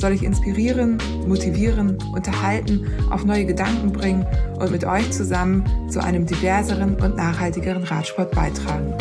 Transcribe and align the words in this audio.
soll 0.00 0.12
ich 0.12 0.22
inspirieren, 0.22 0.98
motivieren, 1.26 1.98
unterhalten, 2.12 2.86
auf 3.10 3.24
neue 3.24 3.44
Gedanken 3.44 3.92
bringen 3.92 4.26
und 4.58 4.70
mit 4.70 4.84
euch 4.84 5.10
zusammen 5.12 5.64
zu 5.88 6.02
einem 6.02 6.26
diverseren 6.26 6.94
und 6.96 7.16
nachhaltigeren 7.16 7.84
Radsport 7.84 8.32
beitragen. 8.32 8.94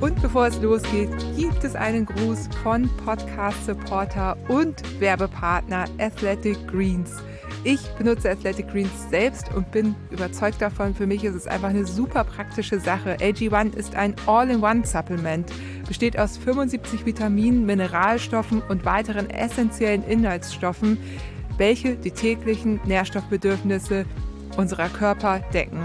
Und 0.00 0.22
bevor 0.22 0.46
es 0.46 0.60
losgeht, 0.62 1.10
gibt 1.36 1.64
es 1.64 1.74
einen 1.74 2.06
Gruß 2.06 2.48
von 2.62 2.88
Podcast-Supporter 3.04 4.36
und 4.48 5.00
Werbepartner 5.00 5.86
Athletic 5.98 6.56
Greens. 6.68 7.16
Ich 7.64 7.80
benutze 7.98 8.30
Athletic 8.30 8.68
Greens 8.70 9.10
selbst 9.10 9.52
und 9.52 9.72
bin 9.72 9.96
überzeugt 10.10 10.62
davon. 10.62 10.94
Für 10.94 11.08
mich 11.08 11.24
ist 11.24 11.34
es 11.34 11.48
einfach 11.48 11.70
eine 11.70 11.84
super 11.84 12.22
praktische 12.22 12.78
Sache. 12.78 13.16
AG1 13.16 13.74
ist 13.74 13.96
ein 13.96 14.14
All-in-One-Supplement, 14.26 15.50
besteht 15.88 16.18
aus 16.18 16.36
75 16.36 17.04
Vitaminen, 17.04 17.66
Mineralstoffen 17.66 18.62
und 18.68 18.84
weiteren 18.84 19.28
essentiellen 19.30 20.04
Inhaltsstoffen, 20.04 20.98
welche 21.56 21.96
die 21.96 22.12
täglichen 22.12 22.78
Nährstoffbedürfnisse 22.84 24.04
unserer 24.56 24.88
Körper 24.88 25.40
decken. 25.52 25.80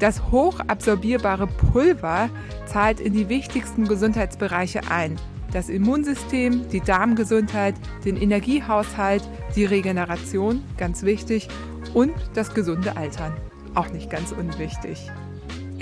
Das 0.00 0.30
hochabsorbierbare 0.32 1.46
Pulver 1.46 2.30
zahlt 2.66 2.98
in 2.98 3.12
die 3.12 3.28
wichtigsten 3.28 3.86
Gesundheitsbereiche 3.86 4.80
ein 4.90 5.16
das 5.52 5.68
Immunsystem, 5.68 6.68
die 6.70 6.80
Darmgesundheit, 6.80 7.74
den 8.04 8.16
Energiehaushalt, 8.16 9.22
die 9.56 9.64
Regeneration, 9.64 10.62
ganz 10.76 11.02
wichtig, 11.02 11.48
und 11.94 12.12
das 12.34 12.54
gesunde 12.54 12.96
Altern, 12.96 13.32
auch 13.74 13.90
nicht 13.90 14.10
ganz 14.10 14.32
unwichtig. 14.32 15.10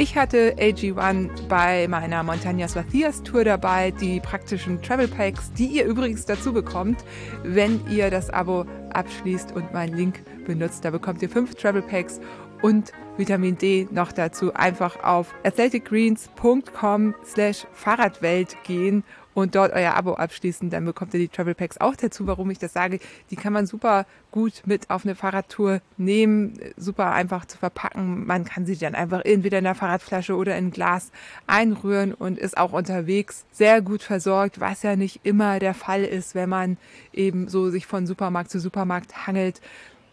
Ich 0.00 0.16
hatte 0.16 0.54
AG1 0.60 1.48
bei 1.48 1.88
meiner 1.88 2.22
Montañas 2.22 2.76
Vacias 2.76 3.20
Tour 3.24 3.42
dabei, 3.42 3.90
die 3.90 4.20
praktischen 4.20 4.80
Travel 4.80 5.08
Packs, 5.08 5.52
die 5.54 5.66
ihr 5.66 5.86
übrigens 5.86 6.24
dazu 6.24 6.52
bekommt, 6.52 7.04
wenn 7.42 7.80
ihr 7.90 8.08
das 8.08 8.30
Abo 8.30 8.64
abschließt 8.90 9.56
und 9.56 9.72
meinen 9.72 9.96
Link 9.96 10.22
benutzt. 10.46 10.84
Da 10.84 10.90
bekommt 10.90 11.20
ihr 11.20 11.28
fünf 11.28 11.56
Travel 11.56 11.82
Packs 11.82 12.20
und 12.62 12.92
Vitamin 13.16 13.58
D 13.58 13.88
noch 13.90 14.12
dazu. 14.12 14.54
Einfach 14.54 15.02
auf 15.02 15.34
athleticgreens.com 15.42 17.16
slash 17.24 17.66
Fahrradwelt 17.72 18.56
gehen 18.62 19.02
und 19.38 19.54
dort 19.54 19.72
euer 19.72 19.94
Abo 19.94 20.14
abschließen, 20.14 20.68
dann 20.68 20.84
bekommt 20.84 21.14
ihr 21.14 21.20
die 21.20 21.28
Travel 21.28 21.54
Packs 21.54 21.78
auch 21.78 21.94
dazu. 21.94 22.26
Warum 22.26 22.50
ich 22.50 22.58
das 22.58 22.72
sage, 22.72 22.98
die 23.30 23.36
kann 23.36 23.52
man 23.52 23.66
super 23.66 24.04
gut 24.32 24.62
mit 24.66 24.90
auf 24.90 25.04
eine 25.04 25.14
Fahrradtour 25.14 25.80
nehmen, 25.96 26.58
super 26.76 27.12
einfach 27.12 27.46
zu 27.46 27.56
verpacken. 27.56 28.26
Man 28.26 28.44
kann 28.44 28.66
sie 28.66 28.76
dann 28.76 28.96
einfach 28.96 29.24
entweder 29.24 29.58
in 29.58 29.64
der 29.64 29.76
Fahrradflasche 29.76 30.34
oder 30.34 30.56
in 30.58 30.66
ein 30.66 30.70
Glas 30.72 31.12
einrühren 31.46 32.14
und 32.14 32.36
ist 32.36 32.58
auch 32.58 32.72
unterwegs 32.72 33.46
sehr 33.52 33.80
gut 33.80 34.02
versorgt, 34.02 34.58
was 34.58 34.82
ja 34.82 34.96
nicht 34.96 35.20
immer 35.22 35.60
der 35.60 35.74
Fall 35.74 36.02
ist, 36.02 36.34
wenn 36.34 36.48
man 36.48 36.76
eben 37.12 37.48
so 37.48 37.70
sich 37.70 37.86
von 37.86 38.08
Supermarkt 38.08 38.50
zu 38.50 38.58
Supermarkt 38.58 39.26
hangelt 39.28 39.60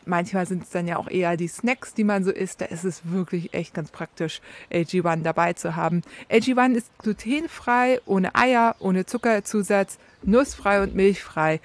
manchmal 0.06 0.46
sind 0.46 0.64
es 0.64 0.70
dann 0.70 0.88
ja 0.88 0.98
auch 0.98 1.10
eher 1.10 1.38
die 1.38 1.48
Snacks, 1.48 1.94
die 1.94 2.04
man 2.04 2.24
so 2.24 2.32
isst. 2.32 2.62
Da 2.62 2.66
ist 2.66 2.84
es 2.84 3.02
wirklich 3.06 3.54
echt 3.54 3.74
ganz 3.74 3.92
praktisch, 3.92 4.42
AG1 4.72 5.24
dabei 5.24 5.54
zu 5.54 5.76
haben. 5.76 6.02
AG1 6.30 6.74
ist 6.74 6.98
glutenfrei, 7.00 8.00
ohne 8.06 8.36
Eier, 8.36 8.76
ohne 8.80 9.06
Zuckerzusatz, 9.06 9.98
nussfrei 10.24 10.82
und 10.82 10.96
milchfrei. 10.96 11.60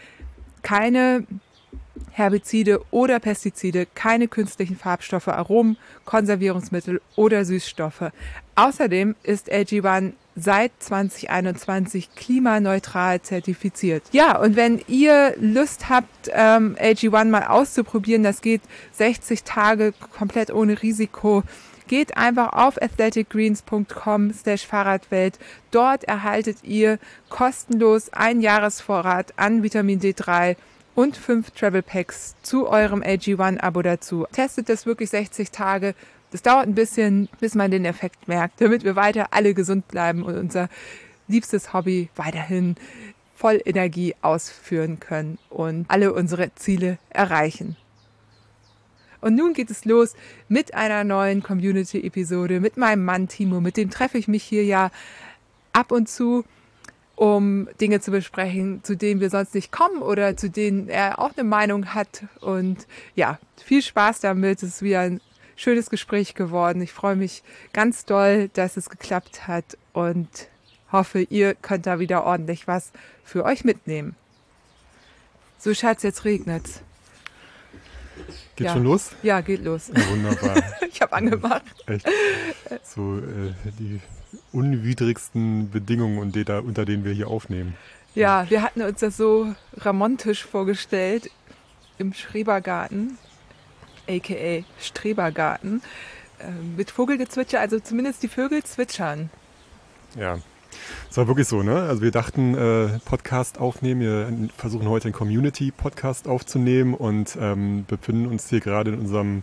Keine 0.62 1.26
Herbizide 2.12 2.80
oder 2.90 3.20
Pestizide, 3.20 3.86
keine 3.94 4.28
künstlichen 4.28 4.76
Farbstoffe, 4.76 5.28
Aromen, 5.28 5.76
Konservierungsmittel 6.04 7.00
oder 7.16 7.44
Süßstoffe. 7.44 8.10
Außerdem 8.56 9.14
ist 9.22 9.50
AG1 9.50 10.12
seit 10.36 10.72
2021 10.78 12.14
klimaneutral 12.14 13.20
zertifiziert. 13.20 14.02
Ja, 14.12 14.38
und 14.38 14.56
wenn 14.56 14.80
ihr 14.86 15.34
Lust 15.38 15.88
habt, 15.88 16.30
ähm, 16.32 16.76
AG1 16.80 17.26
mal 17.26 17.44
auszuprobieren, 17.44 18.22
das 18.22 18.40
geht 18.40 18.62
60 18.92 19.42
Tage 19.44 19.92
komplett 20.16 20.52
ohne 20.52 20.82
Risiko. 20.82 21.42
Geht 21.88 22.16
einfach 22.16 22.52
auf 22.52 22.80
athleticgreens.com 22.80 24.32
slash 24.32 24.64
Fahrradwelt. 24.66 25.38
Dort 25.72 26.04
erhaltet 26.04 26.58
ihr 26.62 26.98
kostenlos 27.28 28.12
ein 28.12 28.40
Jahresvorrat 28.40 29.34
an 29.36 29.64
Vitamin 29.64 30.00
D3 30.00 30.56
und 30.94 31.16
fünf 31.16 31.50
Travel 31.50 31.82
Packs 31.82 32.36
zu 32.42 32.68
eurem 32.68 33.02
AG1-Abo 33.02 33.82
dazu. 33.82 34.26
Testet 34.32 34.68
das 34.68 34.86
wirklich 34.86 35.10
60 35.10 35.50
Tage. 35.50 35.94
Das 36.30 36.42
dauert 36.42 36.66
ein 36.66 36.74
bisschen, 36.74 37.28
bis 37.40 37.54
man 37.54 37.70
den 37.70 37.84
Effekt 37.84 38.28
merkt, 38.28 38.60
damit 38.60 38.84
wir 38.84 38.96
weiter 38.96 39.28
alle 39.32 39.54
gesund 39.54 39.88
bleiben 39.88 40.22
und 40.22 40.36
unser 40.36 40.68
liebstes 41.28 41.72
Hobby 41.72 42.08
weiterhin 42.16 42.76
voll 43.36 43.60
Energie 43.64 44.14
ausführen 44.22 45.00
können 45.00 45.38
und 45.48 45.86
alle 45.88 46.12
unsere 46.12 46.54
Ziele 46.54 46.98
erreichen. 47.08 47.76
Und 49.20 49.34
nun 49.34 49.52
geht 49.52 49.70
es 49.70 49.84
los 49.84 50.14
mit 50.48 50.74
einer 50.74 51.04
neuen 51.04 51.42
Community-Episode 51.42 52.60
mit 52.60 52.76
meinem 52.76 53.04
Mann 53.04 53.28
Timo. 53.28 53.60
Mit 53.60 53.76
dem 53.76 53.90
treffe 53.90 54.18
ich 54.18 54.28
mich 54.28 54.42
hier 54.42 54.64
ja 54.64 54.90
ab 55.72 55.92
und 55.92 56.08
zu 56.08 56.44
um 57.20 57.68
Dinge 57.78 58.00
zu 58.00 58.12
besprechen, 58.12 58.82
zu 58.82 58.96
denen 58.96 59.20
wir 59.20 59.28
sonst 59.28 59.54
nicht 59.54 59.70
kommen 59.70 60.00
oder 60.00 60.38
zu 60.38 60.48
denen 60.48 60.88
er 60.88 61.18
auch 61.18 61.32
eine 61.36 61.46
Meinung 61.46 61.92
hat. 61.92 62.24
Und 62.40 62.86
ja, 63.14 63.38
viel 63.62 63.82
Spaß 63.82 64.20
damit. 64.20 64.62
Es 64.62 64.76
ist 64.76 64.82
wieder 64.82 65.00
ein 65.00 65.20
schönes 65.60 65.90
Gespräch 65.90 66.34
geworden. 66.34 66.80
Ich 66.80 66.92
freue 66.92 67.16
mich 67.16 67.42
ganz 67.72 68.06
doll, 68.06 68.48
dass 68.54 68.76
es 68.78 68.88
geklappt 68.88 69.46
hat 69.46 69.76
und 69.92 70.28
hoffe, 70.90 71.20
ihr 71.20 71.54
könnt 71.54 71.86
da 71.86 71.98
wieder 71.98 72.24
ordentlich 72.24 72.66
was 72.66 72.92
für 73.24 73.44
euch 73.44 73.62
mitnehmen. 73.62 74.16
So, 75.58 75.74
Schatz, 75.74 76.02
jetzt 76.02 76.24
regnet's. 76.24 76.80
Geht 78.56 78.68
ja. 78.68 78.72
schon 78.72 78.84
los? 78.84 79.10
Ja, 79.22 79.42
geht 79.42 79.62
los. 79.62 79.90
Ja, 79.94 80.08
wunderbar. 80.08 80.62
ich 80.90 81.00
habe 81.02 81.12
angemacht. 81.12 81.62
Echt. 81.86 82.06
So, 82.82 83.18
äh, 83.18 83.52
die 83.78 84.00
unwidrigsten 84.52 85.70
Bedingungen, 85.70 86.18
unter 86.18 86.84
denen 86.86 87.04
wir 87.04 87.12
hier 87.12 87.28
aufnehmen. 87.28 87.76
Ja, 88.14 88.48
wir 88.48 88.62
hatten 88.62 88.82
uns 88.82 89.00
das 89.00 89.16
so 89.16 89.54
ramontisch 89.76 90.44
vorgestellt 90.44 91.30
im 91.98 92.14
Schrebergarten, 92.14 93.18
aka 94.16 94.64
Strebergarten, 94.80 95.82
äh, 96.38 96.50
mit 96.76 96.90
Vogelgezwitscher, 96.90 97.60
also 97.60 97.80
zumindest 97.80 98.22
die 98.22 98.28
Vögel 98.28 98.62
zwitschern. 98.62 99.30
Ja, 100.18 100.38
es 101.10 101.16
war 101.16 101.26
wirklich 101.26 101.48
so, 101.48 101.62
ne? 101.62 101.82
Also 101.82 102.02
wir 102.02 102.10
dachten, 102.10 102.54
äh, 102.54 102.98
Podcast 103.04 103.58
aufnehmen, 103.58 104.00
wir 104.00 104.48
versuchen 104.56 104.88
heute 104.88 105.06
einen 105.06 105.14
Community-Podcast 105.14 106.28
aufzunehmen 106.28 106.94
und 106.94 107.36
ähm, 107.40 107.84
befinden 107.86 108.26
uns 108.26 108.48
hier 108.48 108.60
gerade 108.60 108.92
in 108.92 109.00
unserem 109.00 109.42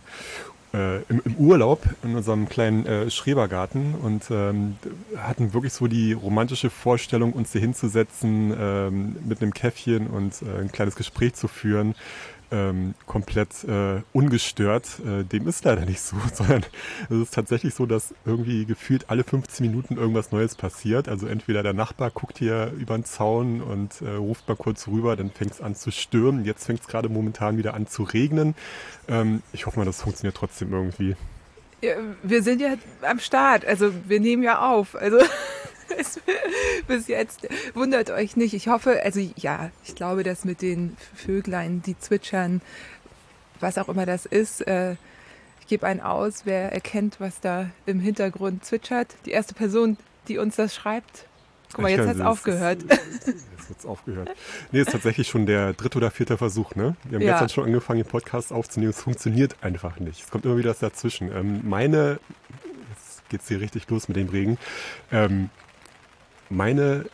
äh, 0.74 1.02
im, 1.04 1.22
im, 1.24 1.36
Urlaub 1.36 1.82
in 2.02 2.14
unserem 2.16 2.48
kleinen 2.48 2.84
äh, 2.86 3.10
Schrebergarten 3.10 3.94
und 3.94 4.30
ähm, 4.30 4.76
hatten 5.16 5.54
wirklich 5.54 5.72
so 5.72 5.86
die 5.86 6.12
romantische 6.12 6.70
Vorstellung, 6.70 7.32
uns 7.32 7.52
hier 7.52 7.60
hinzusetzen 7.60 8.54
ähm, 8.58 9.16
mit 9.26 9.40
einem 9.40 9.54
Käffchen 9.54 10.08
und 10.08 10.42
äh, 10.42 10.60
ein 10.60 10.72
kleines 10.72 10.94
Gespräch 10.94 11.34
zu 11.34 11.48
führen 11.48 11.94
ähm, 12.50 12.94
komplett 13.06 13.64
äh, 13.64 14.02
ungestört. 14.12 15.00
Äh, 15.00 15.24
dem 15.24 15.46
ist 15.48 15.64
leider 15.64 15.84
nicht 15.84 16.00
so, 16.00 16.16
sondern 16.34 16.64
es 17.10 17.16
ist 17.16 17.34
tatsächlich 17.34 17.74
so, 17.74 17.86
dass 17.86 18.14
irgendwie 18.24 18.64
gefühlt 18.64 19.10
alle 19.10 19.24
15 19.24 19.66
Minuten 19.66 19.96
irgendwas 19.96 20.32
Neues 20.32 20.54
passiert. 20.54 21.08
Also 21.08 21.26
entweder 21.26 21.62
der 21.62 21.74
Nachbar 21.74 22.10
guckt 22.10 22.38
hier 22.38 22.72
über 22.78 22.96
den 22.96 23.04
Zaun 23.04 23.60
und 23.60 24.00
äh, 24.02 24.10
ruft 24.10 24.48
mal 24.48 24.56
kurz 24.56 24.88
rüber, 24.88 25.16
dann 25.16 25.30
fängt 25.30 25.52
es 25.52 25.60
an 25.60 25.74
zu 25.74 25.90
stürmen. 25.90 26.44
Jetzt 26.44 26.66
fängt 26.66 26.80
es 26.80 26.86
gerade 26.86 27.08
momentan 27.08 27.58
wieder 27.58 27.74
an 27.74 27.86
zu 27.86 28.02
regnen. 28.02 28.54
Ähm, 29.08 29.42
ich 29.52 29.66
hoffe 29.66 29.78
mal, 29.78 29.84
das 29.84 30.02
funktioniert 30.02 30.36
trotzdem 30.36 30.72
irgendwie. 30.72 31.16
Ja, 31.80 31.94
wir 32.22 32.42
sind 32.42 32.60
ja 32.60 32.74
am 33.02 33.20
Start, 33.20 33.64
also 33.64 33.92
wir 34.08 34.18
nehmen 34.18 34.42
ja 34.42 34.68
auf. 34.68 34.96
Also 34.96 35.18
bis 36.86 37.08
jetzt. 37.08 37.48
Wundert 37.74 38.10
euch 38.10 38.36
nicht. 38.36 38.54
Ich 38.54 38.68
hoffe, 38.68 39.00
also 39.02 39.20
ja, 39.36 39.70
ich 39.84 39.94
glaube, 39.94 40.22
dass 40.22 40.44
mit 40.44 40.62
den 40.62 40.96
Vöglein, 41.14 41.82
die 41.82 41.98
zwitschern, 41.98 42.60
was 43.60 43.78
auch 43.78 43.88
immer 43.88 44.06
das 44.06 44.26
ist, 44.26 44.66
äh, 44.66 44.92
ich 45.60 45.66
gebe 45.66 45.86
einen 45.86 46.00
aus, 46.00 46.42
wer 46.44 46.72
erkennt, 46.72 47.20
was 47.20 47.40
da 47.40 47.70
im 47.84 48.00
Hintergrund 48.00 48.64
zwitschert. 48.64 49.14
Die 49.26 49.32
erste 49.32 49.54
Person, 49.54 49.98
die 50.28 50.38
uns 50.38 50.56
das 50.56 50.74
schreibt, 50.74 51.26
Guck 51.72 51.82
mal, 51.82 51.90
jetzt 51.90 52.06
hat 52.06 52.16
es 52.16 52.22
aufgehört. 52.22 52.82
Jetzt 52.88 53.68
wird 53.68 53.78
es 53.80 53.86
aufgehört. 53.86 54.30
Nee, 54.72 54.80
ist 54.80 54.90
tatsächlich 54.90 55.28
schon 55.28 55.44
der 55.44 55.74
dritte 55.74 55.98
oder 55.98 56.10
vierte 56.10 56.38
Versuch, 56.38 56.74
ne? 56.74 56.96
Wir 57.04 57.18
haben 57.18 57.26
ja. 57.26 57.32
gestern 57.32 57.48
schon 57.50 57.64
angefangen, 57.64 58.02
den 58.02 58.08
Podcast 58.08 58.50
aufzunehmen. 58.50 58.90
Es 58.90 59.02
funktioniert 59.02 59.56
einfach 59.60 60.00
nicht. 60.00 60.24
Es 60.24 60.30
kommt 60.30 60.46
immer 60.46 60.56
wieder 60.56 60.70
was 60.70 60.78
dazwischen. 60.78 61.30
Ähm, 61.30 61.60
meine, 61.68 62.18
jetzt 62.94 63.28
geht 63.28 63.42
es 63.42 63.48
hier 63.48 63.60
richtig 63.60 63.90
los 63.90 64.08
mit 64.08 64.16
dem 64.16 64.30
Regen. 64.30 64.56
Ähm, 65.12 65.50
meine 66.50 67.06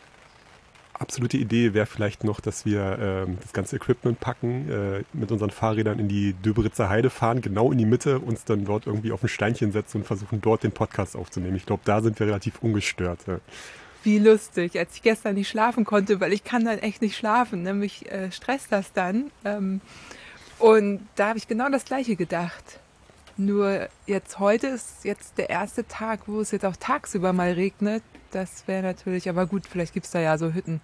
absolute 0.99 1.37
Idee 1.37 1.73
wäre 1.73 1.85
vielleicht 1.85 2.23
noch, 2.23 2.39
dass 2.39 2.65
wir 2.65 2.97
ähm, 2.99 3.37
das 3.41 3.53
ganze 3.53 3.75
Equipment 3.75 4.19
packen, 4.19 4.69
äh, 4.69 5.03
mit 5.13 5.31
unseren 5.31 5.49
Fahrrädern 5.49 5.99
in 5.99 6.07
die 6.07 6.33
Döberitzer 6.33 6.89
Heide 6.89 7.09
fahren, 7.09 7.41
genau 7.41 7.71
in 7.71 7.77
die 7.77 7.85
Mitte, 7.85 8.19
uns 8.19 8.45
dann 8.45 8.65
dort 8.65 8.87
irgendwie 8.87 9.11
auf 9.11 9.23
ein 9.23 9.29
Steinchen 9.29 9.71
setzen 9.71 9.97
und 9.97 10.03
versuchen, 10.07 10.41
dort 10.41 10.63
den 10.63 10.71
Podcast 10.71 11.15
aufzunehmen. 11.15 11.55
Ich 11.55 11.65
glaube, 11.65 11.83
da 11.85 12.01
sind 12.01 12.19
wir 12.19 12.27
relativ 12.27 12.61
ungestört. 12.61 13.19
Ja. 13.27 13.39
Wie 14.03 14.19
lustig, 14.19 14.77
als 14.77 14.95
ich 14.95 15.01
gestern 15.01 15.35
nicht 15.35 15.49
schlafen 15.49 15.83
konnte, 15.83 16.19
weil 16.19 16.31
ich 16.31 16.43
kann 16.43 16.63
dann 16.63 16.79
echt 16.79 17.01
nicht 17.01 17.17
schlafen, 17.17 17.63
nämlich 17.63 18.03
ne? 18.03 18.11
äh, 18.11 18.31
stresst 18.31 18.71
das 18.71 18.93
dann. 18.93 19.31
Ähm, 19.43 19.81
und 20.59 21.07
da 21.15 21.29
habe 21.29 21.37
ich 21.37 21.47
genau 21.47 21.69
das 21.69 21.85
Gleiche 21.85 22.15
gedacht. 22.15 22.79
Nur 23.37 23.89
jetzt 24.05 24.39
heute 24.39 24.67
ist 24.67 25.03
jetzt 25.03 25.37
der 25.37 25.49
erste 25.49 25.85
Tag, 25.87 26.21
wo 26.27 26.39
es 26.39 26.51
jetzt 26.51 26.65
auch 26.65 26.77
tagsüber 26.77 27.33
mal 27.33 27.51
regnet. 27.51 28.01
Das 28.31 28.67
wäre 28.67 28.81
natürlich, 28.81 29.29
aber 29.29 29.45
gut, 29.45 29.63
vielleicht 29.69 29.93
gibt 29.93 30.05
es 30.05 30.11
da 30.11 30.19
ja 30.19 30.37
so 30.37 30.53
Hütten. 30.53 30.79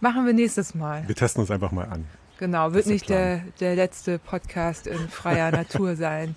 Machen 0.00 0.26
wir 0.26 0.34
nächstes 0.34 0.74
Mal. 0.74 1.06
Wir 1.06 1.14
testen 1.14 1.40
uns 1.40 1.50
einfach 1.50 1.72
mal 1.72 1.86
an. 1.86 2.06
Genau, 2.38 2.72
wird 2.72 2.86
nicht 2.86 3.08
der, 3.08 3.42
der 3.58 3.74
letzte 3.74 4.18
Podcast 4.18 4.86
in 4.86 5.08
freier 5.08 5.50
Natur 5.50 5.96
sein. 5.96 6.36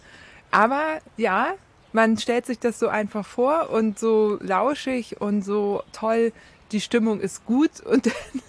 Aber 0.50 1.00
ja, 1.18 1.54
man 1.94 2.18
stellt 2.18 2.46
sich 2.46 2.60
das 2.60 2.80
so 2.80 2.88
einfach 2.88 3.26
vor 3.26 3.70
und 3.70 4.00
so 4.00 4.38
lauschig 4.42 5.20
und 5.20 5.44
so 5.44 5.84
toll, 5.92 6.32
die 6.72 6.82
Stimmung 6.82 7.20
ist 7.20 7.46
gut 7.46 7.82
und 7.82 8.06
dann, 8.06 8.42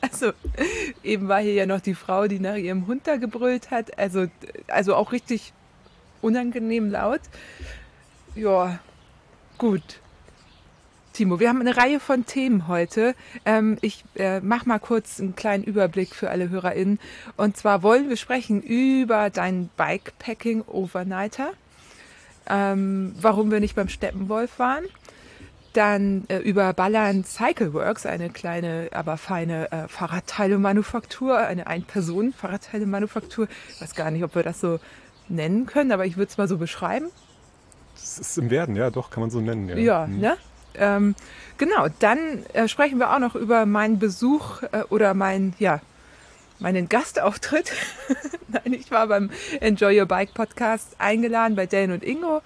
also 0.02 0.32
eben 1.02 1.28
war 1.28 1.40
hier 1.40 1.54
ja 1.54 1.66
noch 1.66 1.80
die 1.80 1.94
Frau, 1.94 2.28
die 2.28 2.38
nach 2.38 2.56
ihrem 2.56 2.86
Hund 2.86 3.06
da 3.06 3.16
gebrüllt 3.16 3.70
hat, 3.70 3.98
also, 3.98 4.26
also 4.68 4.94
auch 4.94 5.12
richtig 5.12 5.54
unangenehm 6.22 6.90
laut. 6.90 7.20
Ja, 8.34 8.78
gut. 9.58 9.82
Timo, 11.12 11.38
wir 11.40 11.50
haben 11.50 11.60
eine 11.60 11.76
Reihe 11.76 12.00
von 12.00 12.24
Themen 12.24 12.68
heute. 12.68 13.14
Ähm, 13.44 13.76
ich 13.82 14.02
äh, 14.14 14.40
mache 14.40 14.66
mal 14.66 14.78
kurz 14.78 15.20
einen 15.20 15.36
kleinen 15.36 15.62
Überblick 15.62 16.14
für 16.14 16.30
alle 16.30 16.48
HörerInnen. 16.48 16.98
Und 17.36 17.58
zwar 17.58 17.82
wollen 17.82 18.08
wir 18.08 18.16
sprechen 18.16 18.62
über 18.62 19.28
deinen 19.28 19.68
Bikepacking 19.76 20.62
Overnighter, 20.62 21.50
ähm, 22.48 23.14
warum 23.20 23.50
wir 23.50 23.60
nicht 23.60 23.76
beim 23.76 23.88
Steppenwolf 23.88 24.58
waren, 24.58 24.84
dann 25.74 26.24
äh, 26.28 26.38
über 26.38 26.72
Ballern 26.72 27.24
Cycleworks, 27.24 28.06
eine 28.06 28.30
kleine, 28.30 28.88
aber 28.92 29.18
feine 29.18 29.70
äh, 29.70 29.88
Fahrradteile-Manufaktur, 29.88 31.38
eine 31.38 31.66
Ein-Personen-Fahrradteile-Manufaktur. 31.66 33.48
Ich 33.68 33.82
weiß 33.82 33.94
gar 33.94 34.10
nicht, 34.10 34.24
ob 34.24 34.34
wir 34.34 34.42
das 34.42 34.60
so 34.60 34.80
nennen 35.28 35.66
können, 35.66 35.92
aber 35.92 36.06
ich 36.06 36.16
würde 36.16 36.30
es 36.30 36.38
mal 36.38 36.48
so 36.48 36.58
beschreiben. 36.58 37.06
Das 37.94 38.18
ist 38.18 38.38
im 38.38 38.50
Werden, 38.50 38.76
ja, 38.76 38.90
doch, 38.90 39.10
kann 39.10 39.20
man 39.20 39.30
so 39.30 39.40
nennen. 39.40 39.68
Ja, 39.68 39.76
ja 39.76 40.06
mhm. 40.06 40.18
ne? 40.18 40.36
Ähm, 40.74 41.14
genau, 41.58 41.88
dann 41.98 42.44
äh, 42.54 42.66
sprechen 42.68 42.98
wir 42.98 43.12
auch 43.12 43.18
noch 43.18 43.34
über 43.34 43.66
meinen 43.66 43.98
Besuch 43.98 44.62
äh, 44.72 44.82
oder 44.88 45.14
mein, 45.14 45.54
ja, 45.58 45.80
meinen 46.58 46.88
Gastauftritt. 46.88 47.72
Nein, 48.48 48.72
ich 48.72 48.90
war 48.90 49.06
beim 49.08 49.30
Enjoy 49.60 50.00
Your 50.00 50.06
Bike 50.06 50.32
Podcast 50.32 50.96
eingeladen 50.98 51.56
bei 51.56 51.66
Dan 51.66 51.92
und 51.92 52.02
Ingo. 52.02 52.40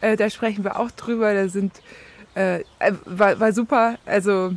Äh, 0.00 0.16
da 0.16 0.28
sprechen 0.28 0.64
wir 0.64 0.78
auch 0.78 0.90
drüber. 0.90 1.32
Da 1.32 1.48
sind, 1.48 1.80
äh, 2.34 2.60
äh, 2.78 2.92
war, 3.04 3.40
war 3.40 3.52
super. 3.52 3.96
Also, 4.04 4.54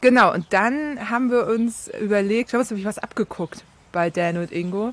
genau. 0.00 0.34
Und 0.34 0.52
dann 0.52 1.08
haben 1.08 1.30
wir 1.30 1.46
uns 1.46 1.88
überlegt, 2.00 2.52
haben 2.52 2.60
uns 2.60 2.70
nämlich 2.70 2.86
was 2.86 2.98
abgeguckt 2.98 3.64
bei 3.92 4.10
Dan 4.10 4.36
und 4.36 4.52
Ingo. 4.52 4.92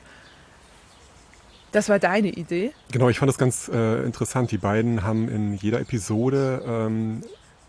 Das 1.77 1.89
war 1.89 2.00
deine 2.00 2.29
Idee? 2.29 2.71
Genau, 2.91 3.07
ich 3.07 3.19
fand 3.19 3.29
das 3.29 3.38
ganz 3.38 3.69
äh, 3.71 4.03
interessant. 4.03 4.50
Die 4.50 4.57
beiden 4.57 5.03
haben 5.03 5.29
in 5.29 5.53
jeder 5.53 5.79
Episode, 5.79 6.63
ähm, 6.65 7.21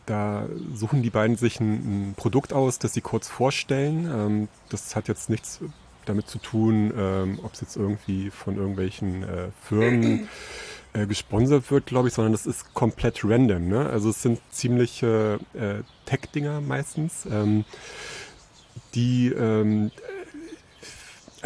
da 0.06 0.46
suchen 0.72 1.02
die 1.02 1.10
beiden 1.10 1.37
sich 1.37 1.60
ein, 1.60 1.72
ein, 1.75 2.14
Produkt 2.16 2.55
aus, 2.55 2.78
das 2.78 2.94
sie 2.94 3.02
kurz 3.02 3.28
vorstellen. 3.28 4.10
Ähm, 4.10 4.49
das 4.70 4.96
hat 4.96 5.08
jetzt 5.08 5.28
nichts 5.28 5.60
damit 6.06 6.26
zu 6.26 6.38
tun, 6.38 6.90
ähm, 6.96 7.38
ob 7.43 7.52
es 7.52 7.60
jetzt 7.60 7.76
irgendwie 7.76 8.31
von 8.31 8.56
irgendwelchen 8.56 9.25
äh, 9.25 9.49
Firmen 9.60 10.26
äh, 10.94 11.04
gesponsert 11.04 11.70
wird, 11.70 11.84
glaube 11.84 12.08
ich, 12.08 12.14
sondern 12.14 12.32
das 12.32 12.46
ist 12.46 12.72
komplett 12.72 13.22
random. 13.25 13.69
Ne? 13.69 13.90
Also 13.90 14.08
es 14.08 14.22
sind 14.22 14.40
ziemliche 14.50 15.38
äh, 15.52 15.82
Tech-Dinger 16.06 16.62
meistens, 16.62 17.26
ähm, 17.31 17.66
die 18.94 19.28
ähm, 19.28 19.90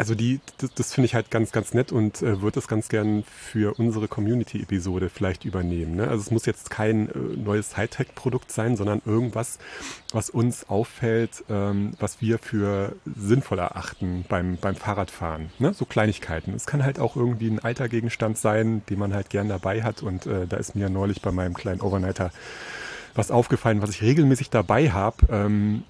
also 0.03 0.15
die, 0.15 0.41
das, 0.57 0.73
das 0.73 0.93
finde 0.93 1.05
ich 1.05 1.15
halt 1.15 1.31
ganz, 1.31 1.53
ganz 1.53 1.73
nett 1.73 1.93
und 1.93 2.21
äh, 2.21 2.41
würde 2.41 2.55
das 2.55 2.67
ganz 2.67 2.89
gern 2.89 3.23
für 3.23 3.79
unsere 3.79 4.09
Community-Episode 4.09 5.07
vielleicht 5.07 5.45
übernehmen. 5.45 5.95
Ne? 5.95 6.09
Also 6.09 6.23
es 6.23 6.29
muss 6.29 6.45
jetzt 6.45 6.69
kein 6.69 7.07
äh, 7.07 7.17
neues 7.37 7.77
Hightech-Produkt 7.77 8.51
sein, 8.51 8.75
sondern 8.75 9.01
irgendwas, 9.05 9.59
was 10.11 10.29
uns 10.29 10.67
auffällt, 10.67 11.45
ähm, 11.49 11.93
was 12.01 12.19
wir 12.19 12.37
für 12.37 12.97
sinnvoll 13.15 13.59
erachten 13.59 14.25
beim, 14.27 14.57
beim 14.57 14.75
Fahrradfahren. 14.75 15.51
Ne? 15.57 15.73
So 15.73 15.85
Kleinigkeiten. 15.85 16.53
Es 16.53 16.65
kann 16.65 16.83
halt 16.83 16.99
auch 16.99 17.15
irgendwie 17.15 17.47
ein 17.47 17.59
alter 17.59 17.87
Gegenstand 17.87 18.37
sein, 18.37 18.81
den 18.89 18.99
man 18.99 19.13
halt 19.13 19.29
gern 19.29 19.47
dabei 19.47 19.83
hat. 19.83 20.03
Und 20.03 20.25
äh, 20.25 20.47
da 20.47 20.57
ist 20.57 20.75
mir 20.75 20.89
neulich 20.89 21.21
bei 21.21 21.31
meinem 21.31 21.53
kleinen 21.53 21.79
Overnighter 21.79 22.33
was 23.15 23.31
aufgefallen, 23.31 23.81
was 23.81 23.91
ich 23.91 24.01
regelmäßig 24.01 24.49
dabei 24.49 24.91
habe. 24.91 25.15
Ähm, 25.29 25.85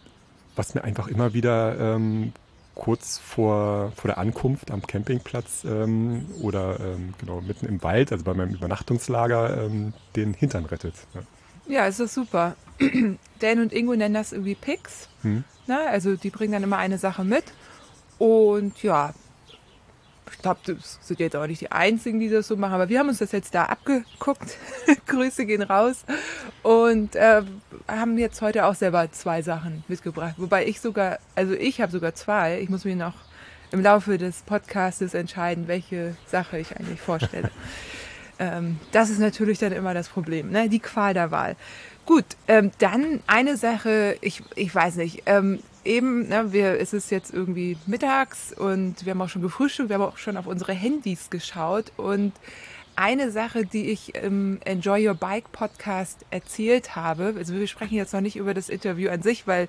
was 0.56 0.76
mir 0.76 0.84
einfach 0.84 1.08
immer 1.08 1.34
wieder 1.34 1.96
ähm, 1.96 2.32
kurz 2.76 3.20
vor, 3.20 3.92
vor 3.96 4.10
der 4.10 4.18
Ankunft 4.18 4.72
am 4.72 4.86
Campingplatz 4.86 5.64
ähm, 5.64 6.26
oder 6.42 6.80
ähm, 6.80 7.14
genau 7.20 7.42
mitten 7.42 7.66
im 7.68 7.84
Wald, 7.84 8.12
also 8.12 8.24
bei 8.24 8.34
meinem 8.34 8.54
Übernachtungslager, 8.54 9.66
ähm, 9.66 9.94
den 10.16 10.34
Hintern 10.34 10.66
rettet. 10.66 10.96
Ja, 11.14 11.22
ja 11.68 11.88
es 11.88 12.00
ist 12.00 12.14
super. 12.14 12.56
Dan 13.40 13.60
und 13.60 13.74
Ingo 13.74 13.96
nennen 13.96 14.16
das 14.16 14.32
irgendwie 14.32 14.56
Picks. 14.56 15.08
Hm. 15.22 15.44
Ne? 15.68 15.80
Also 15.88 16.16
die 16.16 16.30
bringen 16.30 16.54
dann 16.54 16.64
immer 16.64 16.78
eine 16.78 16.98
Sache 16.98 17.24
mit. 17.24 17.46
Und 18.18 18.82
ja, 18.84 19.14
ich 20.32 20.40
glaube, 20.40 20.60
das 20.66 21.00
sind 21.02 21.20
jetzt 21.20 21.36
auch 21.36 21.48
nicht 21.48 21.62
die 21.62 21.72
Einzigen, 21.72 22.20
die 22.20 22.30
das 22.30 22.48
so 22.48 22.56
machen, 22.56 22.74
aber 22.74 22.90
wir 22.90 23.00
haben 23.00 23.10
uns 23.10 23.20
das 23.20 23.32
jetzt 23.32 23.54
da 23.54 23.66
abgeguckt. 23.66 24.58
Grüße 25.08 25.46
gehen 25.46 25.62
raus. 25.62 26.06
Und 26.62 27.16
äh, 27.16 27.42
haben 27.88 28.18
jetzt 28.18 28.42
heute 28.42 28.66
auch 28.66 28.76
selber 28.76 29.12
zwei 29.12 29.42
Sachen 29.42 29.84
mitgebracht. 29.88 30.36
Wobei 30.38 30.66
ich 30.66 30.80
sogar, 30.80 31.20
also 31.36 31.54
ich 31.54 31.82
habe 31.82 31.92
sogar 31.92 32.16
zwei. 32.16 32.60
Ich 32.62 32.70
muss 32.70 32.86
mir 32.86 32.96
noch 32.96 33.16
im 33.72 33.82
Laufe 33.82 34.18
des 34.18 34.44
Podcastes 34.44 35.14
entscheiden, 35.14 35.68
welche 35.68 36.16
Sache 36.28 36.60
ich 36.60 36.76
eigentlich 36.78 37.02
vorstelle. 37.02 37.50
ähm, 38.40 38.80
das 38.92 39.10
ist 39.10 39.20
natürlich 39.20 39.60
dann 39.60 39.72
immer 39.72 39.94
das 39.94 40.10
Problem, 40.10 40.52
ne? 40.52 40.70
die 40.70 40.80
Qual 40.80 41.14
der 41.14 41.32
Wahl. 41.32 41.56
Gut, 42.06 42.26
ähm, 42.48 42.72
dann 42.80 43.22
eine 43.28 43.58
Sache, 43.58 44.18
ich, 44.22 44.44
ich 44.56 44.74
weiß 44.74 44.98
nicht, 44.98 45.24
ähm, 45.26 45.60
eben, 45.86 46.28
ne, 46.28 46.54
wir, 46.54 46.80
es 46.80 46.94
ist 46.94 47.12
jetzt 47.12 47.34
irgendwie 47.34 47.78
mittags 47.86 48.54
und 48.54 49.06
wir 49.06 49.12
haben 49.12 49.22
auch 49.22 49.30
schon 49.30 49.42
gefrühstückt, 49.42 49.90
wir 49.90 49.96
haben 49.96 50.04
auch 50.04 50.18
schon 50.18 50.38
auf 50.38 50.48
unsere 50.48 50.74
Handys 50.74 51.30
geschaut 51.30 51.92
und 51.98 52.34
eine 52.96 53.32
Sache, 53.32 53.66
die 53.66 53.90
ich 53.90 54.16
im 54.16 54.60
Enjoy 54.66 55.08
Your 55.08 55.16
Bike 55.16 55.52
Podcast 55.52 56.26
erzählt 56.30 56.96
habe, 56.96 57.34
also 57.38 57.54
wir 57.54 57.68
sprechen 57.68 57.96
jetzt 57.96 58.14
noch 58.14 58.22
nicht 58.22 58.36
über 58.36 58.54
das 58.54 58.70
Interview 58.70 59.10
an 59.10 59.22
sich, 59.22 59.48
weil 59.48 59.68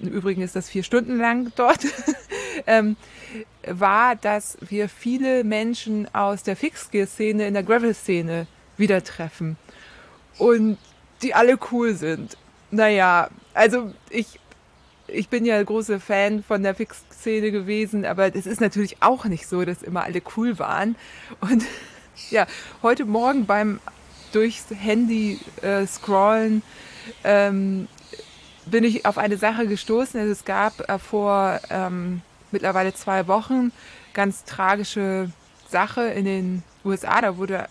im 0.00 0.08
Übrigen 0.08 0.42
ist 0.42 0.56
das 0.56 0.68
vier 0.68 0.82
Stunden 0.82 1.18
lang 1.18 1.52
dort, 1.56 1.80
ähm, 2.66 2.96
war, 3.66 4.16
dass 4.16 4.58
wir 4.60 4.88
viele 4.88 5.44
Menschen 5.44 6.12
aus 6.14 6.42
der 6.42 6.56
Fixgear-Szene 6.56 7.46
in 7.46 7.54
der 7.54 7.62
Gravel-Szene 7.62 8.46
wieder 8.76 9.02
treffen 9.02 9.56
und 10.38 10.78
die 11.22 11.34
alle 11.34 11.58
cool 11.70 11.94
sind. 11.94 12.36
Naja, 12.70 13.28
also 13.54 13.92
ich, 14.10 14.40
ich 15.12 15.28
bin 15.28 15.44
ja 15.44 15.62
große 15.62 16.00
Fan 16.00 16.42
von 16.42 16.62
der 16.62 16.74
Fix-Szene 16.74 17.50
gewesen, 17.50 18.04
aber 18.04 18.34
es 18.34 18.46
ist 18.46 18.60
natürlich 18.60 18.96
auch 19.00 19.24
nicht 19.24 19.46
so, 19.46 19.64
dass 19.64 19.82
immer 19.82 20.04
alle 20.04 20.22
cool 20.36 20.58
waren 20.58 20.96
und 21.40 21.64
ja, 22.30 22.46
heute 22.82 23.04
Morgen 23.04 23.46
beim 23.46 23.80
durchs 24.32 24.66
Handy 24.70 25.38
äh, 25.60 25.86
scrollen 25.86 26.62
ähm, 27.24 27.88
bin 28.66 28.84
ich 28.84 29.06
auf 29.06 29.18
eine 29.18 29.36
Sache 29.36 29.66
gestoßen. 29.66 30.18
Also 30.18 30.32
es 30.32 30.44
gab 30.44 30.88
äh, 30.88 30.98
vor 30.98 31.60
ähm, 31.70 32.22
mittlerweile 32.50 32.94
zwei 32.94 33.26
Wochen 33.28 33.72
ganz 34.14 34.44
tragische 34.44 35.30
Sache 35.68 36.02
in 36.02 36.24
den 36.24 36.62
USA. 36.84 37.20
Da 37.20 37.36
wurde 37.36 37.66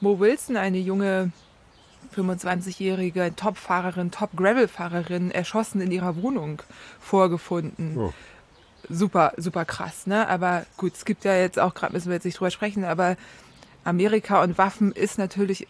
Mo 0.00 0.18
Wilson, 0.18 0.56
eine 0.56 0.78
junge 0.78 1.32
25-jährige 2.16 3.36
Top-Fahrerin, 3.36 4.10
Top-Gravel-Fahrerin, 4.10 5.30
erschossen 5.30 5.80
in 5.80 5.92
ihrer 5.92 6.20
Wohnung 6.22 6.62
vorgefunden. 6.98 7.96
Oh. 7.96 8.12
Super, 8.88 9.32
super 9.36 9.64
krass, 9.64 10.06
ne? 10.06 10.28
Aber 10.28 10.64
gut, 10.76 10.94
es 10.94 11.04
gibt 11.04 11.24
ja 11.24 11.36
jetzt 11.36 11.58
auch, 11.58 11.74
gerade 11.74 11.92
müssen 11.92 12.06
wir 12.08 12.14
jetzt 12.14 12.24
nicht 12.24 12.38
drüber 12.38 12.52
sprechen, 12.52 12.84
aber 12.84 13.16
Amerika 13.84 14.42
und 14.42 14.58
Waffen 14.58 14.92
ist 14.92 15.18
natürlich 15.18 15.66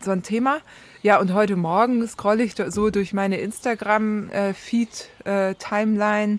so 0.00 0.10
ein 0.10 0.22
Thema. 0.22 0.58
Ja, 1.02 1.18
und 1.20 1.32
heute 1.32 1.56
Morgen 1.56 2.06
scrolle 2.06 2.42
ich 2.42 2.54
so 2.68 2.90
durch 2.90 3.12
meine 3.12 3.38
Instagram-Feed-Timeline 3.38 6.38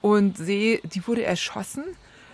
und 0.00 0.38
sehe, 0.38 0.80
die 0.84 1.06
wurde 1.06 1.24
erschossen 1.24 1.84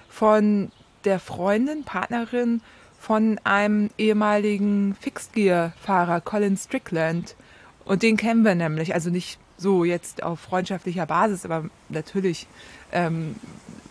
von 0.08 0.70
der 1.04 1.20
Freundin, 1.20 1.84
Partnerin 1.84 2.62
von 3.06 3.38
einem 3.44 3.88
ehemaligen 3.98 4.96
Fixed-Gear-Fahrer, 5.00 6.20
Colin 6.22 6.56
Strickland. 6.56 7.36
Und 7.84 8.02
den 8.02 8.16
kennen 8.16 8.42
wir 8.42 8.56
nämlich, 8.56 8.94
also 8.94 9.10
nicht 9.10 9.38
so 9.56 9.84
jetzt 9.84 10.24
auf 10.24 10.40
freundschaftlicher 10.40 11.06
Basis, 11.06 11.44
aber 11.44 11.70
natürlich 11.88 12.48
ähm, 12.90 13.36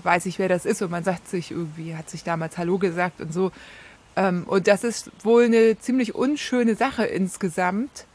weiß 0.03 0.25
ich, 0.25 0.37
wer 0.37 0.49
das 0.49 0.65
ist 0.65 0.81
und 0.81 0.91
man 0.91 1.05
sagt 1.05 1.29
sich 1.29 1.51
irgendwie, 1.51 1.95
hat 1.95 2.09
sich 2.09 2.25
damals 2.25 2.57
Hallo 2.57 2.77
gesagt 2.77 3.21
und 3.21 3.33
so. 3.33 3.53
Ähm, 4.17 4.43
und 4.47 4.67
das 4.67 4.83
ist 4.83 5.09
wohl 5.23 5.45
eine 5.45 5.79
ziemlich 5.79 6.13
unschöne 6.13 6.75
Sache 6.75 7.05
insgesamt, 7.05 8.07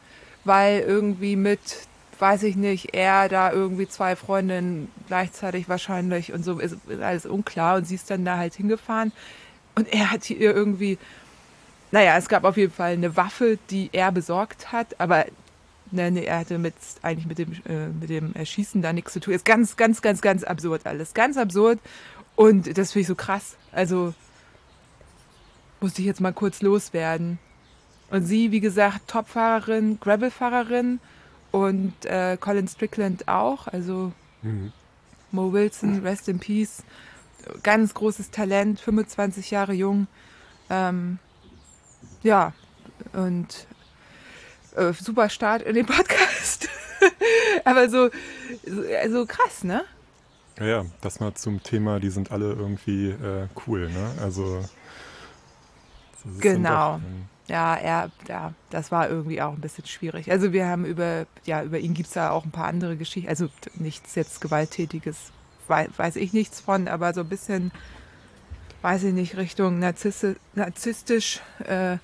weil 0.43 0.81
irgendwie 0.81 1.35
mit, 1.35 1.87
weiß 2.19 2.43
ich 2.43 2.55
nicht, 2.55 2.93
er 2.93 3.27
da 3.27 3.51
irgendwie 3.51 3.87
zwei 3.87 4.15
Freundinnen 4.15 4.91
gleichzeitig 5.07 5.67
wahrscheinlich 5.67 6.31
und 6.31 6.45
so 6.45 6.59
ist 6.59 6.77
alles 7.01 7.25
unklar 7.25 7.77
und 7.77 7.87
sie 7.87 7.95
ist 7.95 8.11
dann 8.11 8.23
da 8.23 8.37
halt 8.37 8.53
hingefahren 8.53 9.11
und 9.75 9.91
er 9.91 10.11
hat 10.11 10.29
ihr 10.29 10.53
irgendwie, 10.53 10.97
naja, 11.91 12.17
es 12.17 12.29
gab 12.29 12.43
auf 12.43 12.57
jeden 12.57 12.73
Fall 12.73 12.93
eine 12.93 13.15
Waffe, 13.15 13.57
die 13.69 13.89
er 13.93 14.11
besorgt 14.11 14.71
hat, 14.71 14.99
aber 14.99 15.25
ne, 15.91 16.11
ne, 16.11 16.25
er 16.25 16.39
hatte 16.39 16.57
mit, 16.57 16.73
eigentlich 17.01 17.27
mit 17.27 17.37
dem, 17.37 17.53
äh, 17.67 17.87
mit 17.87 18.09
dem 18.09 18.33
Erschießen 18.33 18.81
da 18.81 18.93
nichts 18.93 19.13
zu 19.13 19.19
tun. 19.19 19.33
Ist 19.33 19.45
ganz, 19.45 19.77
ganz, 19.77 20.01
ganz, 20.01 20.21
ganz 20.21 20.43
absurd 20.43 20.85
alles. 20.85 21.13
Ganz 21.13 21.37
absurd. 21.37 21.79
Und 22.35 22.77
das 22.77 22.91
finde 22.91 23.01
ich 23.01 23.07
so 23.07 23.15
krass. 23.15 23.55
Also 23.71 24.13
musste 25.79 26.01
ich 26.01 26.07
jetzt 26.07 26.21
mal 26.21 26.33
kurz 26.33 26.61
loswerden. 26.61 27.39
Und 28.09 28.25
sie, 28.25 28.51
wie 28.51 28.59
gesagt, 28.59 29.07
Topfahrerin, 29.07 29.99
Gravelfahrerin 29.99 30.99
und 31.51 31.93
äh, 32.05 32.37
Colin 32.37 32.67
Strickland 32.67 33.27
auch. 33.27 33.67
Also 33.67 34.11
mhm. 34.41 34.71
Mo 35.31 35.53
Wilson, 35.53 35.99
Rest 35.99 36.27
in 36.27 36.39
Peace. 36.39 36.83
Ganz 37.63 37.93
großes 37.93 38.31
Talent, 38.31 38.79
25 38.79 39.51
Jahre 39.51 39.73
jung. 39.73 40.07
Ähm, 40.69 41.19
ja, 42.23 42.53
und 43.13 43.67
äh, 44.75 44.93
super 44.93 45.29
Start 45.29 45.61
in 45.63 45.75
den 45.75 45.85
Podcast. 45.85 46.69
Aber 47.65 47.89
so, 47.89 48.09
so 48.65 48.83
also 49.01 49.25
krass, 49.25 49.63
ne? 49.63 49.83
Ja, 50.59 50.65
ja, 50.65 50.85
das 51.01 51.19
mal 51.19 51.33
zum 51.33 51.63
Thema, 51.63 51.99
die 51.99 52.09
sind 52.09 52.31
alle 52.31 52.53
irgendwie 52.53 53.09
äh, 53.09 53.47
cool, 53.65 53.89
ne? 53.89 54.11
Also. 54.21 54.63
Genau. 56.39 56.97
Doch, 56.97 57.03
ähm, 57.03 57.25
ja, 57.47 57.75
er, 57.75 58.11
ja, 58.29 58.53
das 58.69 58.91
war 58.91 59.09
irgendwie 59.09 59.41
auch 59.41 59.53
ein 59.53 59.59
bisschen 59.59 59.85
schwierig. 59.85 60.31
Also 60.31 60.53
wir 60.53 60.67
haben 60.67 60.85
über, 60.85 61.25
ja, 61.45 61.63
über 61.63 61.79
ihn 61.79 61.93
gibt 61.93 62.07
es 62.07 62.13
da 62.13 62.29
auch 62.29 62.45
ein 62.45 62.51
paar 62.51 62.67
andere 62.67 62.95
Geschichten. 62.95 63.27
Also 63.27 63.49
nichts 63.75 64.15
jetzt 64.15 64.39
Gewalttätiges, 64.39 65.31
weiß, 65.71 65.89
weiß 65.97 66.15
ich 66.17 66.33
nichts 66.33 66.59
von, 66.59 66.87
aber 66.87 67.15
so 67.15 67.21
ein 67.21 67.29
bisschen, 67.29 67.71
weiß 68.83 69.03
ich 69.05 69.13
nicht, 69.13 69.37
Richtung 69.37 69.79
narzisstisch, 69.79 70.35
narzisstisch 70.53 71.39
äh, 71.67 71.97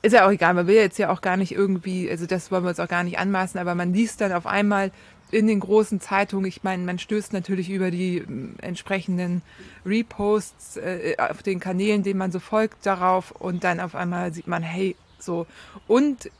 ist 0.00 0.12
ja 0.12 0.26
auch 0.26 0.30
egal, 0.30 0.54
man 0.54 0.66
will 0.66 0.76
jetzt 0.76 0.98
ja 0.98 1.10
auch 1.10 1.20
gar 1.20 1.36
nicht 1.36 1.52
irgendwie, 1.52 2.10
also 2.10 2.26
das 2.26 2.50
wollen 2.50 2.64
wir 2.64 2.70
uns 2.70 2.80
auch 2.80 2.88
gar 2.88 3.04
nicht 3.04 3.18
anmaßen, 3.18 3.58
aber 3.58 3.74
man 3.74 3.92
liest 3.92 4.20
dann 4.20 4.32
auf 4.32 4.46
einmal 4.46 4.90
in 5.30 5.46
den 5.46 5.60
großen 5.60 6.00
Zeitungen, 6.00 6.46
ich 6.46 6.62
meine, 6.62 6.84
man 6.84 6.98
stößt 6.98 7.32
natürlich 7.32 7.70
über 7.70 7.90
die 7.90 8.20
mm, 8.20 8.56
entsprechenden 8.60 9.42
Reposts 9.84 10.76
äh, 10.76 11.16
auf 11.18 11.42
den 11.42 11.58
Kanälen, 11.58 12.02
denen 12.02 12.18
man 12.18 12.30
so 12.30 12.38
folgt, 12.38 12.86
darauf 12.86 13.32
und 13.32 13.64
dann 13.64 13.80
auf 13.80 13.94
einmal 13.94 14.32
sieht 14.32 14.46
man, 14.46 14.62
hey, 14.62 14.94
so. 15.18 15.46
Und 15.88 16.30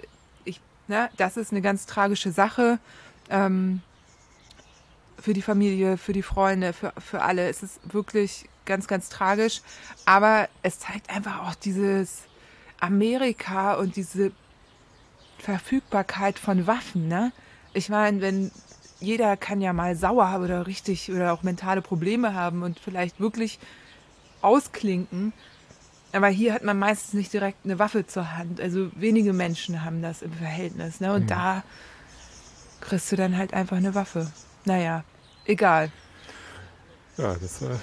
ich, 0.45 0.61
ne, 0.87 1.09
das 1.17 1.37
ist 1.37 1.51
eine 1.51 1.63
ganz 1.63 1.87
tragische 1.87 2.31
Sache. 2.31 2.79
Ähm, 3.31 3.81
für 5.25 5.33
die 5.33 5.43
Familie, 5.43 5.97
für 5.97 6.13
die 6.13 6.23
Freunde, 6.23 6.75
für, 6.75 6.93
für 6.99 7.23
alle. 7.23 7.49
Es 7.49 7.63
ist 7.63 7.81
wirklich 7.95 8.49
ganz, 8.67 8.87
ganz 8.87 9.09
tragisch. 9.09 9.63
Aber 10.05 10.49
es 10.63 10.79
zeigt 10.79 11.09
einfach 11.09 11.49
auch 11.49 11.55
dieses, 11.55 12.25
Amerika 12.85 13.75
und 13.75 13.97
diese 13.97 14.33
Verfügbarkeit 15.39 16.39
von 16.39 16.67
Waffen, 16.67 17.09
ne? 17.09 17.33
Ich 17.73 17.89
meine, 17.89 18.21
wenn 18.21 18.51
jeder 19.01 19.37
kann 19.39 19.63
ja 19.63 19.73
mal 19.73 19.97
sauer 19.97 20.41
oder 20.43 20.67
richtig 20.67 21.11
oder 21.11 21.33
auch 21.33 21.43
mentale 21.43 21.81
Probleme 21.81 22.35
haben 22.35 22.63
und 22.63 22.79
vielleicht 22.79 23.21
wirklich 23.21 23.59
ausklinken. 24.43 25.33
Aber 26.13 26.29
hier 26.29 26.53
hat 26.53 26.63
man 26.63 26.79
meistens 26.79 27.15
nicht 27.15 27.33
direkt 27.33 27.65
eine 27.65 27.79
Waffe 27.79 28.07
zur 28.07 28.37
Hand. 28.37 28.61
Also 28.61 28.91
wenige 28.95 29.33
Menschen 29.33 29.85
haben 29.85 30.03
das 30.03 30.21
im 30.21 30.33
Verhältnis. 30.33 31.01
Ne? 31.01 31.13
Und 31.13 31.25
mhm. 31.25 31.29
da 31.29 31.65
kriegst 32.81 33.11
du 33.11 33.17
dann 33.17 33.37
halt 33.37 33.53
einfach 33.55 33.79
eine 33.79 33.95
Waffe. 33.95 34.31
Naja, 34.65 35.05
egal. 35.47 35.91
Ja, 37.17 37.35
das, 37.35 37.63
äh, 37.63 37.77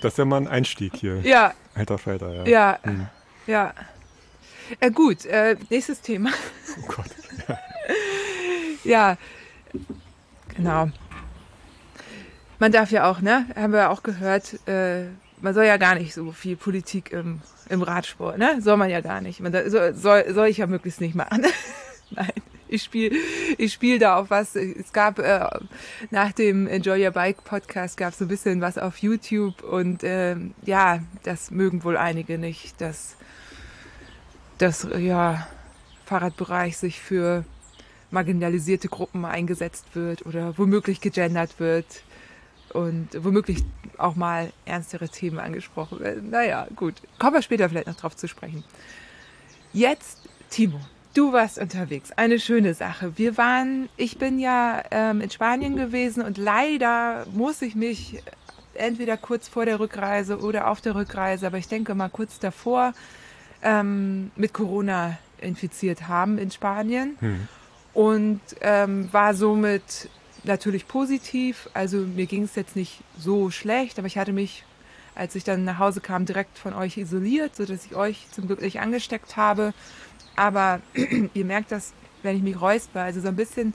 das 0.00 0.12
ist 0.12 0.18
ja 0.18 0.24
mal 0.24 0.38
ein 0.38 0.48
Einstieg 0.48 0.94
hier. 0.96 1.20
Ja. 1.20 1.52
Alter 1.74 1.98
Falter, 1.98 2.32
ja. 2.32 2.46
Ja, 2.46 2.78
mhm. 2.84 3.06
ja. 3.46 3.74
Äh, 4.80 4.90
gut, 4.90 5.24
äh, 5.26 5.56
nächstes 5.70 6.00
Thema. 6.00 6.30
Oh 6.78 6.86
Gott. 6.88 7.10
Ja. 7.48 7.58
ja, 8.84 9.16
genau. 10.56 10.90
Man 12.58 12.72
darf 12.72 12.90
ja 12.90 13.10
auch, 13.10 13.20
ne, 13.20 13.46
haben 13.54 13.72
wir 13.72 13.80
ja 13.80 13.90
auch 13.90 14.02
gehört, 14.02 14.66
äh, 14.66 15.04
man 15.40 15.54
soll 15.54 15.64
ja 15.64 15.76
gar 15.76 15.94
nicht 15.94 16.14
so 16.14 16.32
viel 16.32 16.56
Politik 16.56 17.12
im, 17.12 17.40
im 17.68 17.82
Radsport, 17.82 18.38
ne? 18.38 18.60
Soll 18.60 18.76
man 18.76 18.88
ja 18.88 19.00
gar 19.00 19.20
nicht. 19.20 19.40
Man 19.40 19.52
soll, 19.52 19.94
soll, 19.94 20.32
soll 20.32 20.48
ich 20.48 20.56
ja 20.56 20.66
möglichst 20.66 21.00
nicht 21.00 21.14
machen. 21.14 21.44
Nein, 22.10 22.32
ich 22.68 22.82
spiele 22.82 23.16
ich 23.58 23.72
spiel 23.72 23.98
da 23.98 24.16
auf 24.16 24.30
was. 24.30 24.56
Es 24.56 24.92
gab 24.92 25.18
äh, 25.18 25.46
nach 26.10 26.32
dem 26.32 26.66
Enjoy 26.66 27.04
Your 27.04 27.12
Bike 27.12 27.44
Podcast 27.44 27.96
gab 27.96 28.12
es 28.12 28.18
so 28.18 28.24
ein 28.24 28.28
bisschen 28.28 28.60
was 28.60 28.78
auf 28.78 28.98
YouTube 28.98 29.62
und 29.62 30.02
äh, 30.04 30.36
ja, 30.64 31.00
das 31.22 31.50
mögen 31.50 31.84
wohl 31.84 31.96
einige 31.96 32.38
nicht, 32.38 32.80
dass 32.80 33.16
dass 34.58 34.86
ja, 34.98 35.46
Fahrradbereich 36.06 36.76
sich 36.76 37.00
für 37.00 37.44
marginalisierte 38.10 38.88
Gruppen 38.88 39.24
eingesetzt 39.24 39.84
wird 39.94 40.24
oder 40.24 40.56
womöglich 40.56 41.00
gegendert 41.00 41.58
wird 41.58 42.02
und 42.70 43.08
womöglich 43.22 43.64
auch 43.98 44.14
mal 44.14 44.52
ernstere 44.64 45.08
Themen 45.08 45.38
angesprochen 45.38 46.00
werden. 46.00 46.30
Naja, 46.30 46.68
gut. 46.76 46.94
Kommen 47.18 47.34
wir 47.34 47.42
später 47.42 47.68
vielleicht 47.68 47.86
noch 47.86 47.96
drauf 47.96 48.16
zu 48.16 48.28
sprechen. 48.28 48.64
Jetzt, 49.72 50.20
Timo, 50.50 50.80
du 51.16 51.32
warst 51.32 51.58
unterwegs. 51.58 52.12
Eine 52.12 52.38
schöne 52.38 52.74
Sache. 52.74 53.16
Wir 53.16 53.36
waren, 53.36 53.88
ich 53.96 54.18
bin 54.18 54.38
ja 54.38 54.82
ähm, 54.90 55.20
in 55.20 55.30
Spanien 55.30 55.76
gewesen 55.76 56.22
und 56.22 56.36
leider 56.36 57.26
muss 57.32 57.62
ich 57.62 57.74
mich 57.74 58.22
entweder 58.74 59.16
kurz 59.16 59.48
vor 59.48 59.64
der 59.64 59.80
Rückreise 59.80 60.38
oder 60.38 60.68
auf 60.68 60.80
der 60.80 60.94
Rückreise, 60.94 61.46
aber 61.46 61.58
ich 61.58 61.68
denke 61.68 61.94
mal 61.94 62.10
kurz 62.10 62.38
davor, 62.38 62.92
ähm, 63.62 64.30
mit 64.36 64.52
Corona 64.52 65.16
infiziert 65.40 66.08
haben 66.08 66.36
in 66.38 66.50
Spanien 66.50 67.16
hm. 67.20 67.48
und 67.94 68.40
ähm, 68.60 69.08
war 69.12 69.34
somit 69.34 70.10
natürlich 70.44 70.86
positiv. 70.86 71.70
Also 71.72 71.98
mir 71.98 72.26
ging 72.26 72.42
es 72.42 72.54
jetzt 72.54 72.76
nicht 72.76 73.00
so 73.18 73.50
schlecht, 73.50 73.98
aber 73.98 74.06
ich 74.06 74.18
hatte 74.18 74.34
mich, 74.34 74.64
als 75.14 75.34
ich 75.34 75.44
dann 75.44 75.64
nach 75.64 75.78
Hause 75.78 76.00
kam, 76.02 76.26
direkt 76.26 76.58
von 76.58 76.74
euch 76.74 76.98
isoliert, 76.98 77.56
sodass 77.56 77.86
ich 77.86 77.96
euch 77.96 78.26
zum 78.32 78.46
Glück 78.46 78.60
nicht 78.60 78.80
angesteckt 78.80 79.36
habe. 79.36 79.72
Aber 80.36 80.80
ihr 81.34 81.44
merkt 81.44 81.72
das, 81.72 81.92
wenn 82.22 82.36
ich 82.36 82.42
mich 82.42 82.60
räusper. 82.60 83.02
Also 83.02 83.20
so 83.20 83.28
ein 83.28 83.36
bisschen, 83.36 83.74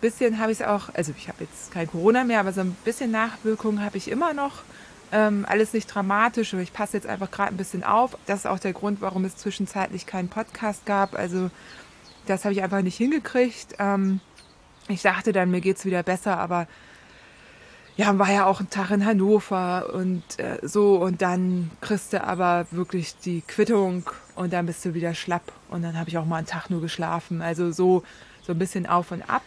bisschen 0.00 0.38
habe 0.38 0.52
ich 0.52 0.60
es 0.60 0.66
auch, 0.66 0.94
also 0.94 1.12
ich 1.16 1.28
habe 1.28 1.44
jetzt 1.44 1.72
kein 1.72 1.88
Corona 1.88 2.24
mehr, 2.24 2.40
aber 2.40 2.52
so 2.52 2.60
ein 2.60 2.76
bisschen 2.84 3.10
Nachwirkungen 3.10 3.84
habe 3.84 3.96
ich 3.96 4.10
immer 4.10 4.32
noch. 4.34 4.62
Ähm, 5.10 5.44
alles 5.46 5.74
nicht 5.74 5.88
dramatisch, 5.88 6.54
aber 6.54 6.62
ich 6.62 6.72
passe 6.72 6.96
jetzt 6.96 7.06
einfach 7.06 7.30
gerade 7.30 7.50
ein 7.50 7.58
bisschen 7.58 7.84
auf. 7.84 8.16
Das 8.26 8.40
ist 8.40 8.46
auch 8.46 8.58
der 8.58 8.72
Grund, 8.72 9.02
warum 9.02 9.24
es 9.24 9.36
zwischenzeitlich 9.36 10.06
keinen 10.06 10.28
Podcast 10.28 10.86
gab. 10.86 11.14
Also 11.18 11.50
das 12.26 12.44
habe 12.44 12.54
ich 12.54 12.62
einfach 12.62 12.80
nicht 12.80 12.96
hingekriegt. 12.96 13.74
Ähm, 13.78 14.20
ich 14.88 15.02
dachte 15.02 15.32
dann, 15.32 15.50
mir 15.50 15.60
geht 15.60 15.76
es 15.76 15.84
wieder 15.84 16.02
besser, 16.02 16.38
aber 16.38 16.66
ja, 17.96 18.18
war 18.18 18.32
ja 18.32 18.46
auch 18.46 18.60
ein 18.60 18.70
Tag 18.70 18.90
in 18.90 19.04
Hannover 19.04 19.92
und 19.92 20.22
äh, 20.38 20.58
so 20.62 20.96
und 20.96 21.20
dann 21.20 21.70
kriegst 21.80 22.12
du 22.12 22.24
aber 22.24 22.66
wirklich 22.70 23.16
die 23.18 23.42
Quittung 23.42 24.04
und 24.34 24.52
dann 24.52 24.66
bist 24.66 24.84
du 24.84 24.94
wieder 24.94 25.14
schlapp 25.14 25.52
und 25.68 25.82
dann 25.82 25.96
habe 25.98 26.10
ich 26.10 26.18
auch 26.18 26.24
mal 26.24 26.36
einen 26.36 26.46
Tag 26.46 26.70
nur 26.70 26.80
geschlafen. 26.80 27.42
Also 27.42 27.72
so, 27.72 28.04
so 28.42 28.52
ein 28.52 28.58
bisschen 28.58 28.86
auf 28.86 29.10
und 29.10 29.28
ab. 29.28 29.42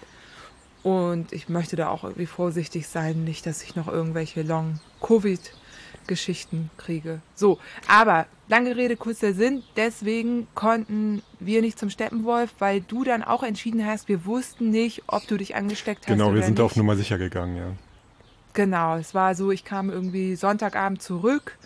Und 0.84 1.32
ich 1.34 1.50
möchte 1.50 1.76
da 1.76 1.90
auch 1.90 2.04
irgendwie 2.04 2.28
vorsichtig 2.28 2.88
sein, 2.88 3.24
nicht, 3.24 3.48
dass 3.48 3.64
ich 3.64 3.76
noch 3.76 3.88
irgendwelche 3.88 4.44
Long-Covid-Geschichten 4.44 6.70
kriege. 6.78 7.22
So, 7.34 7.58
aber 7.88 8.28
lange 8.48 8.76
Rede, 8.76 8.96
kurzer 8.96 9.34
Sinn. 9.34 9.64
Deswegen 9.76 10.48
konnten 10.54 11.24
wir 11.40 11.62
nicht 11.62 11.80
zum 11.80 11.90
Steppenwolf, 11.90 12.54
weil 12.60 12.82
du 12.82 13.04
dann 13.04 13.24
auch 13.24 13.42
entschieden 13.42 13.84
hast, 13.84 14.08
wir 14.08 14.26
wussten 14.26 14.70
nicht, 14.70 15.02
ob 15.08 15.26
du 15.28 15.38
dich 15.38 15.56
angesteckt 15.56 16.02
hast. 16.02 16.10
Genau, 16.14 16.36
wir 16.36 16.44
sind 16.44 16.60
nicht. 16.60 16.66
auf 16.66 16.76
Nummer 16.76 16.96
sicher 16.96 17.18
gegangen, 17.18 17.58
ja. 17.58 17.72
Genau, 18.54 18.98
es 18.98 19.16
war 19.16 19.34
so, 19.34 19.50
ich 19.50 19.66
kam 19.66 19.90
irgendwie 19.90 20.36
Sonntagabend 20.36 21.02
zurück 21.02 21.58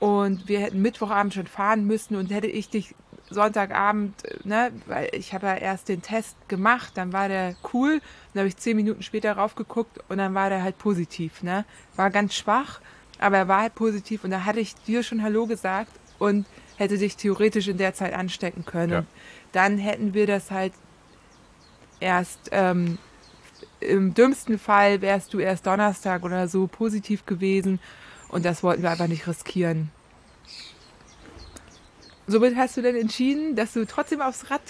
und 0.00 0.48
wir 0.48 0.60
hätten 0.60 0.82
Mittwochabend 0.82 1.34
schon 1.34 1.46
fahren 1.46 1.86
müssen 1.86 2.16
und 2.16 2.32
hätte 2.32 2.48
ich 2.48 2.68
dich 2.68 2.94
Sonntagabend, 3.28 4.14
ne, 4.44 4.72
weil 4.86 5.08
ich 5.12 5.32
habe 5.34 5.46
ja 5.46 5.54
erst 5.54 5.88
den 5.88 6.02
Test 6.02 6.36
gemacht, 6.48 6.94
dann 6.96 7.12
war 7.12 7.28
der 7.28 7.54
cool, 7.72 8.00
dann 8.32 8.40
habe 8.40 8.48
ich 8.48 8.56
zehn 8.56 8.76
Minuten 8.76 9.02
später 9.02 9.34
raufgeguckt 9.34 10.00
und 10.08 10.18
dann 10.18 10.34
war 10.34 10.48
der 10.48 10.64
halt 10.64 10.78
positiv, 10.78 11.44
ne? 11.44 11.64
War 11.94 12.10
ganz 12.10 12.34
schwach, 12.34 12.80
aber 13.20 13.36
er 13.36 13.48
war 13.48 13.60
halt 13.60 13.76
positiv 13.76 14.24
und 14.24 14.32
da 14.32 14.44
hatte 14.44 14.58
ich 14.58 14.74
dir 14.74 15.04
schon 15.04 15.22
Hallo 15.22 15.46
gesagt 15.46 15.92
und 16.18 16.44
hätte 16.76 16.98
dich 16.98 17.16
theoretisch 17.16 17.68
in 17.68 17.76
der 17.76 17.94
Zeit 17.94 18.14
anstecken 18.14 18.64
können. 18.64 18.92
Ja. 18.92 19.04
Dann 19.52 19.78
hätten 19.78 20.12
wir 20.12 20.26
das 20.26 20.50
halt 20.50 20.72
erst 22.00 22.48
ähm, 22.50 22.98
im 23.80 24.14
dümmsten 24.14 24.58
Fall 24.58 25.02
wärst 25.02 25.34
du 25.34 25.38
erst 25.38 25.66
Donnerstag 25.66 26.22
oder 26.22 26.48
so 26.48 26.66
positiv 26.66 27.26
gewesen 27.26 27.78
und 28.30 28.44
das 28.44 28.62
wollten 28.62 28.82
wir 28.82 28.90
einfach 28.90 29.08
nicht 29.08 29.26
riskieren. 29.26 29.90
Somit 32.26 32.56
hast 32.56 32.76
du 32.76 32.82
dann 32.82 32.94
entschieden, 32.94 33.56
dass 33.56 33.72
du 33.72 33.84
trotzdem 33.86 34.20
aufs 34.20 34.50
Rad 34.50 34.62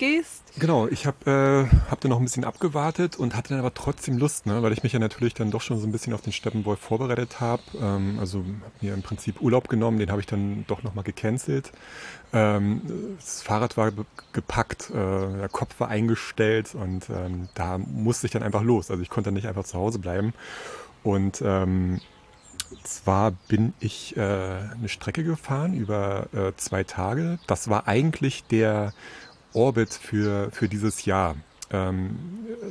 gehst? 0.00 0.42
Genau, 0.58 0.88
ich 0.88 1.06
habe 1.06 1.68
äh, 1.70 1.90
hab 1.90 2.00
dann 2.00 2.10
noch 2.10 2.18
ein 2.18 2.24
bisschen 2.24 2.44
abgewartet 2.44 3.16
und 3.16 3.36
hatte 3.36 3.50
dann 3.50 3.60
aber 3.60 3.72
trotzdem 3.72 4.18
Lust, 4.18 4.46
ne, 4.46 4.62
weil 4.62 4.72
ich 4.72 4.82
mich 4.82 4.92
ja 4.92 4.98
natürlich 4.98 5.34
dann 5.34 5.52
doch 5.52 5.60
schon 5.60 5.78
so 5.78 5.86
ein 5.86 5.92
bisschen 5.92 6.12
auf 6.12 6.22
den 6.22 6.32
Steppenwolf 6.32 6.80
vorbereitet 6.80 7.40
habe. 7.40 7.62
Ähm, 7.80 8.18
also 8.18 8.38
habe 8.38 8.72
mir 8.80 8.94
im 8.94 9.02
Prinzip 9.02 9.40
Urlaub 9.40 9.68
genommen, 9.68 10.00
den 10.00 10.10
habe 10.10 10.20
ich 10.20 10.26
dann 10.26 10.64
doch 10.66 10.82
nochmal 10.82 11.04
gecancelt. 11.04 11.70
Ähm, 12.32 12.80
das 13.18 13.42
Fahrrad 13.42 13.76
war 13.76 13.92
gepackt, 14.32 14.90
äh, 14.90 14.94
der 14.94 15.48
Kopf 15.50 15.78
war 15.78 15.88
eingestellt 15.88 16.74
und 16.74 17.08
ähm, 17.10 17.48
da 17.54 17.78
musste 17.78 18.26
ich 18.26 18.32
dann 18.32 18.42
einfach 18.42 18.62
los. 18.62 18.90
Also 18.90 19.02
ich 19.02 19.10
konnte 19.10 19.30
nicht 19.30 19.46
einfach 19.46 19.64
zu 19.64 19.78
Hause 19.78 20.00
bleiben. 20.00 20.32
Und 21.02 21.42
ähm, 21.44 22.00
zwar 22.82 23.32
bin 23.48 23.74
ich 23.80 24.16
äh, 24.16 24.20
eine 24.20 24.88
Strecke 24.88 25.24
gefahren 25.24 25.74
über 25.74 26.28
äh, 26.32 26.52
zwei 26.56 26.84
Tage. 26.84 27.38
Das 27.46 27.68
war 27.68 27.88
eigentlich 27.88 28.44
der 28.44 28.92
Orbit 29.52 29.92
für, 29.92 30.50
für 30.52 30.68
dieses 30.68 31.04
Jahr. 31.04 31.36
Ähm, 31.72 32.18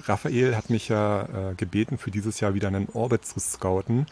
Raphael 0.05 0.55
hat 0.55 0.69
mich 0.69 0.89
ja 0.89 1.51
äh, 1.51 1.55
gebeten, 1.55 1.97
für 1.97 2.11
dieses 2.11 2.39
Jahr 2.39 2.53
wieder 2.53 2.67
einen 2.67 2.89
Orbit 2.93 3.25
zu 3.25 3.39
scouten. 3.39 4.07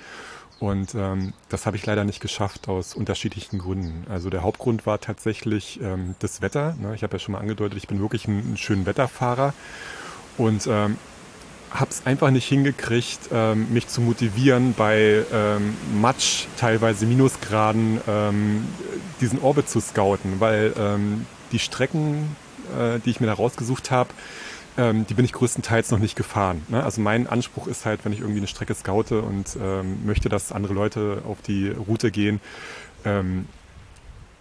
Und 0.60 0.96
ähm, 0.96 1.34
das 1.50 1.65
habe 1.65 1.77
ich 1.77 1.86
leider 1.86 2.03
nicht 2.03 2.20
geschafft 2.20 2.67
aus 2.67 2.96
unterschiedlichen 2.96 3.60
Gründen. 3.60 4.06
Also 4.10 4.29
der 4.29 4.41
Hauptgrund 4.41 4.86
war 4.86 5.00
tatsächlich 5.00 5.79
ähm, 5.82 6.15
das 6.20 6.41
Wetter. 6.41 6.75
Ne? 6.82 6.96
Ich 6.96 7.03
habe 7.03 7.13
ja 7.13 7.20
schon 7.20 7.34
mal 7.34 7.39
angedeutet, 7.39 7.77
ich 7.77 7.88
bin 7.88 8.00
wirklich 8.00 8.27
ein, 8.27 8.53
ein 8.53 8.58
schöner 8.58 8.88
Wetterfahrer. 8.88 9.53
Und 10.38 10.67
ähm, 10.67 10.98
habe 11.71 11.91
es 11.91 12.05
einfach 12.05 12.31
nicht 12.31 12.47
hingekriegt, 12.47 13.29
ähm, 13.31 13.71
mich 13.71 13.88
zu 13.88 14.01
motivieren, 14.01 14.74
bei 14.77 15.24
ähm, 15.31 15.75
Matsch, 16.00 16.45
teilweise 16.57 17.05
Minusgraden, 17.05 18.00
ähm, 18.07 18.67
diesen 19.21 19.41
Orbit 19.41 19.69
zu 19.69 19.79
scouten, 19.79 20.39
weil 20.39 20.74
ähm, 20.77 21.25
die 21.51 21.59
Strecken, 21.59 22.36
äh, 22.77 23.00
die 23.00 23.09
ich 23.09 23.19
mir 23.19 23.27
da 23.27 23.33
rausgesucht 23.33 23.91
habe, 23.91 24.09
ähm, 24.77 25.05
die 25.07 25.13
bin 25.13 25.25
ich 25.25 25.33
größtenteils 25.33 25.91
noch 25.91 26.00
nicht 26.00 26.15
gefahren. 26.15 26.62
Ne? 26.69 26.83
Also 26.83 27.01
mein 27.01 27.27
Anspruch 27.27 27.67
ist 27.67 27.86
halt, 27.86 28.05
wenn 28.05 28.13
ich 28.13 28.19
irgendwie 28.19 28.39
eine 28.39 28.47
Strecke 28.47 28.74
scoute 28.75 29.21
und 29.21 29.57
ähm, 29.62 30.05
möchte, 30.05 30.29
dass 30.29 30.51
andere 30.51 30.74
Leute 30.74 31.24
auf 31.27 31.41
die 31.41 31.69
Route 31.69 32.12
gehen, 32.12 32.39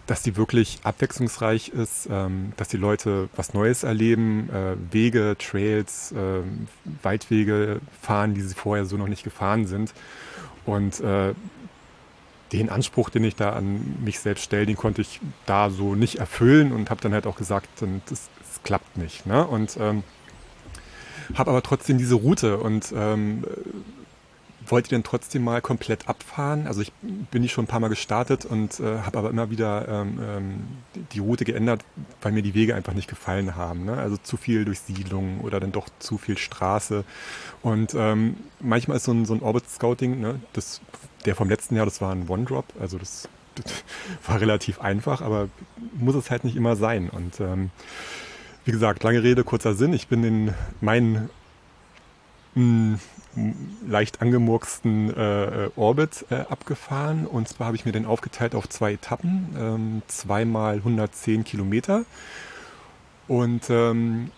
dass 0.07 0.23
die 0.23 0.37
wirklich 0.37 0.79
abwechslungsreich 0.83 1.69
ist, 1.69 2.07
ähm, 2.09 2.53
dass 2.57 2.69
die 2.69 2.77
Leute 2.77 3.29
was 3.35 3.53
Neues 3.53 3.83
erleben, 3.83 4.49
äh, 4.49 4.75
Wege, 4.93 5.35
Trails, 5.37 6.13
äh, 6.13 6.41
Waldwege 7.03 7.81
fahren, 8.01 8.33
die 8.33 8.41
sie 8.41 8.55
vorher 8.55 8.85
so 8.85 8.97
noch 8.97 9.09
nicht 9.09 9.23
gefahren 9.23 9.67
sind. 9.67 9.93
Und 10.65 11.01
äh, 11.01 11.33
den 12.53 12.69
Anspruch, 12.69 13.09
den 13.09 13.25
ich 13.25 13.35
da 13.35 13.51
an 13.51 13.97
mich 14.03 14.19
selbst 14.19 14.45
stelle, 14.45 14.65
den 14.65 14.77
konnte 14.77 15.01
ich 15.01 15.19
da 15.45 15.69
so 15.69 15.95
nicht 15.95 16.15
erfüllen 16.19 16.71
und 16.71 16.89
habe 16.89 17.01
dann 17.01 17.13
halt 17.13 17.27
auch 17.27 17.35
gesagt, 17.35 17.67
das, 17.81 18.29
das 18.39 18.63
klappt 18.63 18.97
nicht. 18.97 19.25
Ne? 19.25 19.45
Und 19.45 19.77
ähm, 19.79 20.03
habe 21.35 21.51
aber 21.51 21.61
trotzdem 21.61 21.97
diese 21.97 22.15
Route 22.15 22.57
und 22.57 22.93
ähm, 22.95 23.43
wollte 24.71 24.89
dann 24.89 25.03
trotzdem 25.03 25.43
mal 25.43 25.61
komplett 25.61 26.07
abfahren. 26.07 26.67
Also 26.67 26.81
ich 26.81 26.91
bin 27.31 27.41
die 27.41 27.49
schon 27.49 27.65
ein 27.65 27.67
paar 27.67 27.79
Mal 27.79 27.89
gestartet 27.89 28.45
und 28.45 28.79
äh, 28.79 28.99
habe 28.99 29.17
aber 29.17 29.29
immer 29.29 29.49
wieder 29.49 29.87
ähm, 29.87 30.19
ähm, 30.21 30.67
die 31.11 31.19
Route 31.19 31.45
geändert, 31.45 31.83
weil 32.21 32.31
mir 32.31 32.41
die 32.41 32.53
Wege 32.53 32.75
einfach 32.75 32.93
nicht 32.93 33.07
gefallen 33.07 33.55
haben. 33.55 33.85
Ne? 33.85 33.93
Also 33.93 34.17
zu 34.17 34.37
viel 34.37 34.65
durch 34.65 34.79
Siedlungen 34.79 35.41
oder 35.41 35.59
dann 35.59 35.71
doch 35.71 35.87
zu 35.99 36.17
viel 36.17 36.37
Straße. 36.37 37.03
Und 37.61 37.93
ähm, 37.95 38.37
manchmal 38.59 38.97
ist 38.97 39.03
so 39.03 39.11
ein, 39.11 39.25
so 39.25 39.33
ein 39.33 39.41
Orbit 39.41 39.69
Scouting, 39.69 40.19
ne? 40.19 40.39
das, 40.53 40.81
der 41.25 41.35
vom 41.35 41.49
letzten 41.49 41.75
Jahr, 41.75 41.85
das 41.85 42.01
war 42.01 42.11
ein 42.11 42.27
One-Drop, 42.27 42.65
also 42.79 42.97
das, 42.97 43.29
das, 43.55 43.65
war 44.27 44.39
relativ 44.39 44.81
einfach, 44.81 45.21
aber 45.21 45.49
muss 45.93 46.15
es 46.15 46.29
halt 46.29 46.43
nicht 46.43 46.55
immer 46.55 46.75
sein. 46.75 47.09
Und 47.09 47.39
ähm, 47.39 47.71
wie 48.65 48.71
gesagt, 48.71 49.03
lange 49.03 49.23
Rede, 49.23 49.43
kurzer 49.43 49.75
Sinn. 49.75 49.93
Ich 49.93 50.07
bin 50.07 50.23
in 50.23 50.53
meinen 50.81 51.29
mh, 52.55 52.99
leicht 53.87 54.21
angemurksten 54.21 55.15
äh, 55.15 55.69
Orbit 55.75 56.25
äh, 56.29 56.35
abgefahren. 56.49 57.25
Und 57.27 57.47
zwar 57.47 57.67
habe 57.67 57.77
ich 57.77 57.85
mir 57.85 57.91
den 57.91 58.05
aufgeteilt 58.05 58.55
auf 58.55 58.67
zwei 58.69 58.93
Etappen, 58.93 59.55
ähm, 59.57 60.01
zweimal 60.07 60.75
110 60.75 61.43
Kilometer. 61.43 62.05
Und 63.27 63.69
ähm, 63.69 64.31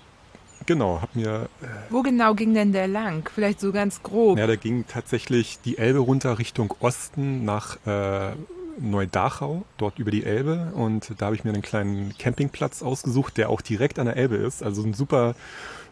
genau, 0.65 1.01
habe 1.01 1.11
mir. 1.13 1.49
Äh, 1.61 1.65
Wo 1.89 2.01
genau 2.01 2.33
ging 2.33 2.53
denn 2.53 2.71
der 2.71 2.87
lang? 2.87 3.29
Vielleicht 3.33 3.59
so 3.59 3.71
ganz 3.71 4.03
grob. 4.03 4.37
Ja, 4.37 4.47
der 4.47 4.57
ging 4.57 4.85
tatsächlich 4.87 5.59
die 5.63 5.77
Elbe 5.77 5.99
runter 5.99 6.39
Richtung 6.39 6.73
Osten 6.79 7.45
nach 7.45 7.77
äh, 7.85 8.31
Neudachau, 8.79 9.63
dort 9.77 9.99
über 9.99 10.11
die 10.11 10.23
Elbe. 10.23 10.71
Und 10.73 11.13
da 11.17 11.27
habe 11.27 11.35
ich 11.35 11.43
mir 11.43 11.51
einen 11.51 11.61
kleinen 11.61 12.13
Campingplatz 12.17 12.81
ausgesucht, 12.81 13.37
der 13.37 13.49
auch 13.49 13.61
direkt 13.61 13.99
an 13.99 14.05
der 14.05 14.17
Elbe 14.17 14.35
ist. 14.35 14.63
Also 14.63 14.83
ein 14.83 14.93
super 14.93 15.35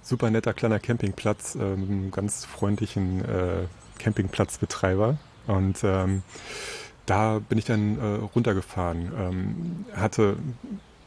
super 0.08 0.32
netter 0.32 0.54
kleiner 0.54 0.80
Campingplatz 0.80 1.56
äh, 1.56 1.60
einem 1.60 2.12
ganz 2.12 2.46
freundlichen 2.46 3.22
äh, 3.26 3.66
Campingplatzbetreiber. 4.00 5.18
Und 5.48 5.84
ähm, 5.84 6.24
da 7.06 7.40
bin 7.40 7.58
ich 7.58 7.66
dann 7.66 7.98
äh, 8.00 8.26
runtergefahren. 8.36 9.12
Ähm, 9.18 9.86
hatte, 9.96 10.38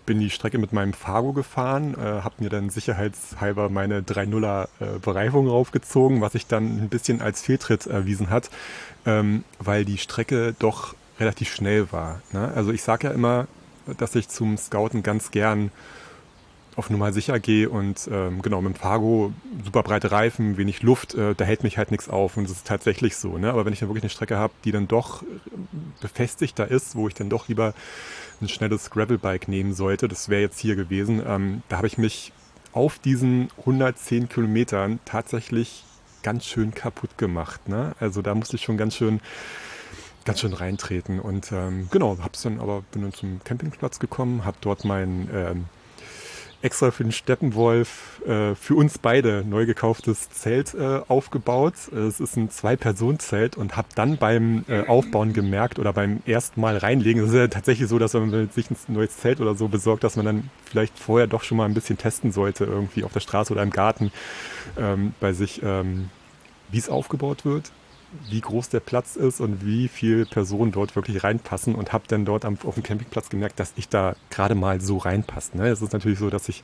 bin 0.06 0.20
die 0.20 0.30
Strecke 0.30 0.58
mit 0.58 0.72
meinem 0.72 0.92
Fargo 0.92 1.32
gefahren, 1.32 1.94
äh, 1.94 2.22
habe 2.22 2.36
mir 2.38 2.48
dann 2.48 2.70
sicherheitshalber 2.70 3.68
meine 3.68 4.00
3.0er 4.00 4.64
äh, 4.80 4.98
Bereifung 4.98 5.46
raufgezogen, 5.46 6.20
was 6.20 6.32
sich 6.32 6.46
dann 6.46 6.82
ein 6.82 6.88
bisschen 6.88 7.20
als 7.20 7.42
Fehltritt 7.42 7.86
erwiesen 7.86 8.30
hat, 8.30 8.50
ähm, 9.06 9.44
weil 9.58 9.84
die 9.84 9.98
Strecke 9.98 10.54
doch 10.58 10.94
relativ 11.18 11.54
schnell 11.54 11.92
war. 11.92 12.22
Ne? 12.32 12.50
Also 12.54 12.72
ich 12.72 12.82
sage 12.82 13.08
ja 13.08 13.12
immer, 13.12 13.46
dass 13.98 14.14
ich 14.14 14.28
zum 14.28 14.56
Scouten 14.56 15.02
ganz 15.02 15.30
gern 15.30 15.70
auf 16.80 16.88
Nummer 16.88 17.12
sicher 17.12 17.38
gehe 17.38 17.68
und 17.68 18.08
ähm, 18.10 18.40
genau 18.40 18.62
mit 18.62 18.74
dem 18.74 18.80
Fargo 18.80 19.34
super 19.62 19.82
breite 19.82 20.10
Reifen, 20.10 20.56
wenig 20.56 20.82
Luft, 20.82 21.14
äh, 21.14 21.34
da 21.34 21.44
hält 21.44 21.62
mich 21.62 21.76
halt 21.76 21.90
nichts 21.90 22.08
auf 22.08 22.38
und 22.38 22.44
das 22.44 22.52
ist 22.52 22.66
tatsächlich 22.66 23.16
so. 23.16 23.36
Ne? 23.36 23.50
Aber 23.50 23.66
wenn 23.66 23.74
ich 23.74 23.80
dann 23.80 23.90
wirklich 23.90 24.02
eine 24.02 24.08
Strecke 24.08 24.38
habe, 24.38 24.54
die 24.64 24.72
dann 24.72 24.88
doch 24.88 25.22
befestigter 26.00 26.68
ist, 26.68 26.96
wo 26.96 27.06
ich 27.06 27.12
dann 27.12 27.28
doch 27.28 27.48
lieber 27.48 27.74
ein 28.40 28.48
schnelles 28.48 28.90
Gravelbike 28.90 29.46
nehmen 29.46 29.74
sollte, 29.74 30.08
das 30.08 30.30
wäre 30.30 30.40
jetzt 30.40 30.58
hier 30.58 30.74
gewesen, 30.74 31.22
ähm, 31.26 31.62
da 31.68 31.76
habe 31.76 31.86
ich 31.86 31.98
mich 31.98 32.32
auf 32.72 32.98
diesen 32.98 33.50
110 33.58 34.30
Kilometern 34.30 35.00
tatsächlich 35.04 35.84
ganz 36.22 36.46
schön 36.46 36.72
kaputt 36.72 37.18
gemacht. 37.18 37.68
Ne? 37.68 37.94
Also 38.00 38.22
da 38.22 38.34
musste 38.34 38.56
ich 38.56 38.62
schon 38.62 38.78
ganz 38.78 38.96
schön 38.96 39.20
ganz 40.24 40.40
schön 40.40 40.52
reintreten 40.52 41.18
und 41.18 41.50
ähm, 41.50 41.88
genau, 41.90 42.16
hab's 42.22 42.42
dann 42.42 42.60
aber 42.60 42.82
bin 42.92 43.02
dann 43.02 43.12
zum 43.12 43.40
Campingplatz 43.42 43.98
gekommen, 43.98 44.44
habe 44.44 44.58
dort 44.60 44.84
mein 44.84 45.28
ähm, 45.32 45.64
extra 46.62 46.90
für 46.90 47.04
den 47.04 47.12
Steppenwolf 47.12 48.20
äh, 48.26 48.54
für 48.54 48.74
uns 48.74 48.98
beide 48.98 49.44
neu 49.46 49.66
gekauftes 49.66 50.30
Zelt 50.30 50.74
äh, 50.74 51.00
aufgebaut. 51.08 51.74
Es 51.92 52.20
ist 52.20 52.36
ein 52.36 52.50
Zwei-Personen-Zelt 52.50 53.56
und 53.56 53.76
habe 53.76 53.88
dann 53.94 54.18
beim 54.18 54.64
äh, 54.68 54.86
Aufbauen 54.86 55.32
gemerkt 55.32 55.78
oder 55.78 55.92
beim 55.92 56.22
ersten 56.26 56.60
Mal 56.60 56.76
reinlegen, 56.76 57.22
es 57.22 57.30
ist 57.30 57.34
ja 57.34 57.48
tatsächlich 57.48 57.88
so, 57.88 57.98
dass 57.98 58.14
wenn 58.14 58.30
man 58.30 58.50
sich 58.50 58.70
ein 58.70 58.76
neues 58.88 59.16
Zelt 59.16 59.40
oder 59.40 59.54
so 59.54 59.68
besorgt, 59.68 60.04
dass 60.04 60.16
man 60.16 60.26
dann 60.26 60.50
vielleicht 60.64 60.98
vorher 60.98 61.26
doch 61.26 61.42
schon 61.42 61.56
mal 61.56 61.64
ein 61.64 61.74
bisschen 61.74 61.98
testen 61.98 62.32
sollte, 62.32 62.64
irgendwie 62.64 63.04
auf 63.04 63.12
der 63.12 63.20
Straße 63.20 63.52
oder 63.52 63.62
im 63.62 63.70
Garten 63.70 64.12
ähm, 64.78 65.14
bei 65.20 65.32
sich, 65.32 65.62
ähm, 65.62 66.10
wie 66.70 66.78
es 66.78 66.88
aufgebaut 66.88 67.44
wird 67.44 67.72
wie 68.28 68.40
groß 68.40 68.68
der 68.68 68.80
Platz 68.80 69.16
ist 69.16 69.40
und 69.40 69.64
wie 69.64 69.88
viele 69.88 70.26
Personen 70.26 70.72
dort 70.72 70.96
wirklich 70.96 71.22
reinpassen 71.22 71.74
und 71.74 71.92
habe 71.92 72.04
dann 72.08 72.24
dort 72.24 72.44
auf 72.44 72.74
dem 72.74 72.82
Campingplatz 72.82 73.28
gemerkt, 73.28 73.60
dass 73.60 73.72
ich 73.76 73.88
da 73.88 74.16
gerade 74.30 74.54
mal 74.54 74.80
so 74.80 74.98
reinpasse. 74.98 75.56
Ne? 75.56 75.68
Es 75.68 75.82
ist 75.82 75.92
natürlich 75.92 76.18
so, 76.18 76.30
dass 76.30 76.48
ich 76.48 76.62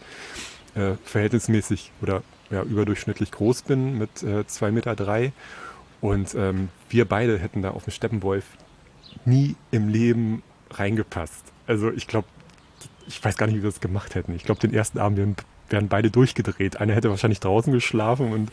äh, 0.74 0.94
verhältnismäßig 1.04 1.92
oder 2.02 2.22
ja, 2.50 2.62
überdurchschnittlich 2.62 3.30
groß 3.30 3.62
bin 3.62 3.98
mit 3.98 4.22
äh, 4.22 4.40
2,3 4.40 4.70
Meter 4.72 4.96
drei 4.96 5.32
und 6.00 6.34
ähm, 6.34 6.68
wir 6.88 7.04
beide 7.04 7.38
hätten 7.38 7.62
da 7.62 7.70
auf 7.70 7.84
dem 7.84 7.92
Steppenwolf 7.92 8.44
nie 9.24 9.56
im 9.70 9.88
Leben 9.88 10.42
reingepasst. 10.70 11.44
Also 11.66 11.90
ich 11.90 12.06
glaube, 12.06 12.28
ich 13.06 13.24
weiß 13.24 13.36
gar 13.36 13.46
nicht, 13.46 13.56
wie 13.56 13.62
wir 13.62 13.70
das 13.70 13.80
gemacht 13.80 14.14
hätten. 14.14 14.34
Ich 14.34 14.44
glaube, 14.44 14.60
den 14.60 14.74
ersten 14.74 14.98
Abend 14.98 15.44
wären 15.68 15.88
beide 15.88 16.10
durchgedreht. 16.10 16.78
Einer 16.80 16.94
hätte 16.94 17.10
wahrscheinlich 17.10 17.40
draußen 17.40 17.72
geschlafen 17.72 18.32
und 18.32 18.50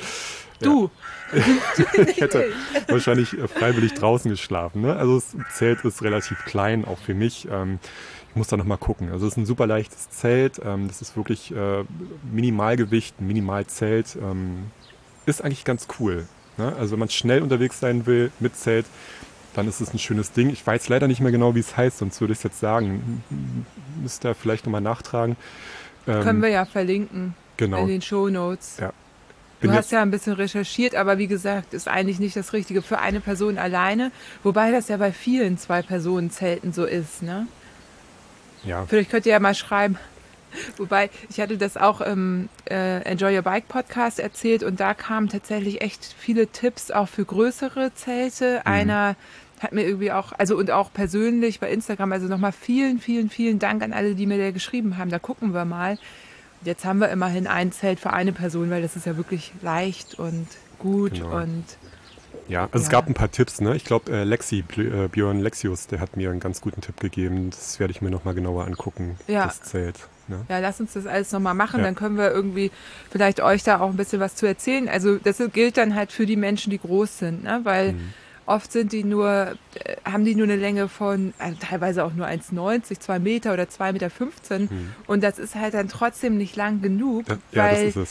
Du. 0.62 0.90
ich 2.08 2.22
hätte 2.22 2.52
wahrscheinlich 2.88 3.38
äh, 3.38 3.48
freiwillig 3.48 3.94
draußen 3.94 4.30
geschlafen. 4.30 4.82
Ne? 4.82 4.96
Also 4.96 5.16
das 5.16 5.36
Zelt 5.56 5.84
ist 5.84 6.04
relativ 6.04 6.46
klein, 6.46 6.86
auch 6.86 7.00
für 7.00 7.14
mich. 7.14 7.48
Ähm, 7.52 7.80
ich 8.30 8.36
muss 8.36 8.48
da 8.48 8.58
nochmal 8.58 8.78
gucken. 8.78 9.12
Also 9.12 9.28
es 9.28 9.34
ist 9.34 9.38
ein 9.38 9.46
super 9.46 9.68
leichtes 9.68 10.10
Zelt. 10.10 10.60
Ähm, 10.64 10.88
das 10.88 11.02
ist 11.02 11.16
wirklich 11.16 11.56
äh, 11.56 11.84
Minimalgewicht, 12.32 13.20
ein 13.20 13.28
Minimalzelt. 13.28 14.18
Ähm, 14.22 14.72
ist 15.26 15.44
eigentlich 15.44 15.66
ganz 15.66 15.88
cool. 16.00 16.26
Ne? 16.58 16.74
Also 16.78 16.94
wenn 16.94 17.00
man 17.00 17.10
schnell 17.10 17.42
unterwegs 17.42 17.80
sein 17.80 18.06
will 18.06 18.32
mit 18.40 18.56
Zelt, 18.56 18.86
dann 19.54 19.68
ist 19.68 19.82
es 19.82 19.94
ein 19.94 20.00
schönes 20.00 20.32
Ding. 20.32 20.50
Ich 20.50 20.66
weiß 20.66 20.90
leider 20.90 21.08
nicht 21.08 21.22
mehr 21.22 21.32
genau, 21.32 21.56
wie 21.56 21.60
es 21.60 21.78
heißt, 21.78 22.00
sonst 22.00 22.20
würde 22.22 22.34
ich 22.34 22.40
es 22.40 22.44
jetzt 22.44 22.60
sagen. 22.60 23.24
Müsst 24.02 24.26
ihr 24.26 24.34
vielleicht 24.34 24.66
nochmal 24.66 24.82
nachtragen. 24.82 25.36
Ähm, 26.08 26.24
Können 26.24 26.42
wir 26.42 26.50
ja 26.50 26.66
verlinken 26.66 27.36
genau. 27.58 27.82
in 27.84 27.88
den 27.88 28.02
Show 28.02 28.30
Notes. 28.30 28.78
Ja. 28.80 28.94
Du 29.64 29.72
hast 29.72 29.92
ja 29.92 30.02
ein 30.02 30.12
bisschen 30.12 30.34
recherchiert, 30.34 30.96
aber 30.96 31.18
wie 31.18 31.28
gesagt, 31.28 31.74
ist 31.74 31.88
eigentlich 31.88 32.20
nicht 32.20 32.36
das 32.36 32.54
Richtige 32.54 32.82
für 32.82 33.00
eine 33.00 33.20
Person 33.20 33.58
alleine, 33.58 34.12
wobei 34.44 34.72
das 34.72 34.90
ja 34.90 34.98
bei 34.98 35.12
vielen 35.12 35.58
Zwei-Personen-Zelten 35.58 36.74
so 36.74 36.86
ist, 36.86 37.24
ne? 37.24 37.48
Ja. 38.64 38.86
Vielleicht 38.86 39.10
könnt 39.10 39.26
ihr 39.26 39.34
ja 39.34 39.40
mal 39.40 39.56
schreiben. 39.56 39.98
Wobei, 40.78 41.10
ich 41.30 41.40
hatte 41.40 41.58
das 41.58 41.78
auch 41.78 42.02
im 42.02 42.48
äh, 42.70 43.02
Enjoy 43.04 43.36
Your 43.36 43.42
Bike 43.42 43.68
Podcast 43.68 44.20
erzählt 44.20 44.64
und 44.64 44.80
da 44.80 44.94
kamen 44.94 45.28
tatsächlich 45.28 45.82
echt 45.82 46.16
viele 46.18 46.48
Tipps 46.48 46.92
auch 46.92 47.08
für 47.08 47.26
größere 47.26 47.94
Zelte. 47.96 48.62
Mhm. 48.64 48.72
Einer 48.72 49.16
hat 49.60 49.72
mir 49.72 49.84
irgendwie 49.84 50.12
auch, 50.12 50.34
also 50.38 50.58
und 50.58 50.72
auch 50.72 50.94
persönlich 50.94 51.60
bei 51.60 51.72
Instagram, 51.72 52.12
also 52.12 52.28
nochmal 52.28 52.52
vielen, 52.52 53.00
vielen, 53.00 53.30
vielen 53.30 53.60
Dank 53.60 53.82
an 53.82 53.94
alle, 53.94 54.14
die 54.14 54.28
mir 54.28 54.38
da 54.38 54.52
geschrieben 54.52 54.98
haben. 54.98 55.10
Da 55.10 55.20
gucken 55.20 55.54
wir 55.54 55.66
mal. 55.66 55.98
Jetzt 56.64 56.86
haben 56.86 57.00
wir 57.00 57.10
immerhin 57.10 57.48
ein 57.48 57.72
Zelt 57.72 58.00
für 58.00 58.14
eine 58.14 58.32
Person, 58.32 58.70
weil 58.70 58.82
das 58.82 58.96
ist 58.96 59.06
ja 59.06 59.18
wirklich 59.18 59.52
leicht 59.62 60.20
und 60.20 60.48
gut 60.80 61.16
genau. 61.16 61.38
und 61.38 61.66
ja, 62.48 62.64
also 62.72 62.78
ja. 62.78 62.84
es 62.84 62.90
gab 62.90 63.08
ein 63.08 63.14
paar 63.14 63.32
Tipps, 63.32 63.62
ne? 63.62 63.76
Ich 63.76 63.86
glaube, 63.86 64.12
äh, 64.12 64.24
Lexi, 64.24 64.66
äh, 64.78 65.08
Björn 65.08 65.40
Lexius, 65.40 65.88
der 65.88 66.00
hat 66.00 66.18
mir 66.18 66.30
einen 66.30 66.40
ganz 66.40 66.62
guten 66.62 66.82
Tipp 66.82 67.00
gegeben. 67.00 67.50
Das 67.52 67.80
werde 67.80 67.92
ich 67.92 68.02
mir 68.02 68.10
nochmal 68.10 68.34
genauer 68.34 68.66
angucken, 68.66 69.18
ja. 69.28 69.46
das 69.46 69.62
Zelt. 69.62 69.98
Ne? 70.28 70.46
Ja, 70.50 70.60
lass 70.60 70.80
uns 70.80 70.94
das 70.94 71.06
alles 71.06 71.32
nochmal 71.32 71.54
machen, 71.54 71.80
ja. 71.80 71.86
dann 71.86 71.96
können 71.96 72.18
wir 72.18 72.32
irgendwie 72.32 72.72
vielleicht 73.10 73.42
euch 73.42 73.64
da 73.64 73.80
auch 73.80 73.90
ein 73.90 73.98
bisschen 73.98 74.20
was 74.20 74.36
zu 74.36 74.46
erzählen. 74.46 74.88
Also 74.88 75.18
das 75.18 75.42
gilt 75.52 75.78
dann 75.78 75.96
halt 75.96 76.12
für 76.12 76.26
die 76.26 76.38
Menschen, 76.38 76.70
die 76.70 76.80
groß 76.80 77.20
sind, 77.20 77.44
ne? 77.44 77.62
Weil 77.64 77.94
mhm. 77.94 78.14
Oft 78.46 78.72
sind 78.72 78.92
die 78.92 79.04
nur, 79.04 79.56
äh, 79.76 79.96
haben 80.04 80.26
die 80.26 80.36
nur 80.36 80.46
eine 80.46 80.56
Länge 80.56 80.90
von 80.90 81.34
also 81.38 81.58
teilweise 81.60 82.04
auch 82.04 82.14
nur 82.14 82.28
1,90, 82.28 83.00
2 83.00 83.20
Meter 83.20 83.54
oder 83.54 83.64
2,15 83.64 83.92
Meter. 83.94 84.10
Hm. 84.70 84.94
Und 85.08 85.24
das 85.24 85.40
ist 85.40 85.56
halt 85.56 85.74
dann 85.74 85.88
trotzdem 85.88 86.38
nicht 86.38 86.56
lang 86.56 86.82
genug, 86.82 87.26
ja, 87.28 87.38
weil 87.54 87.90
ja, 87.90 88.04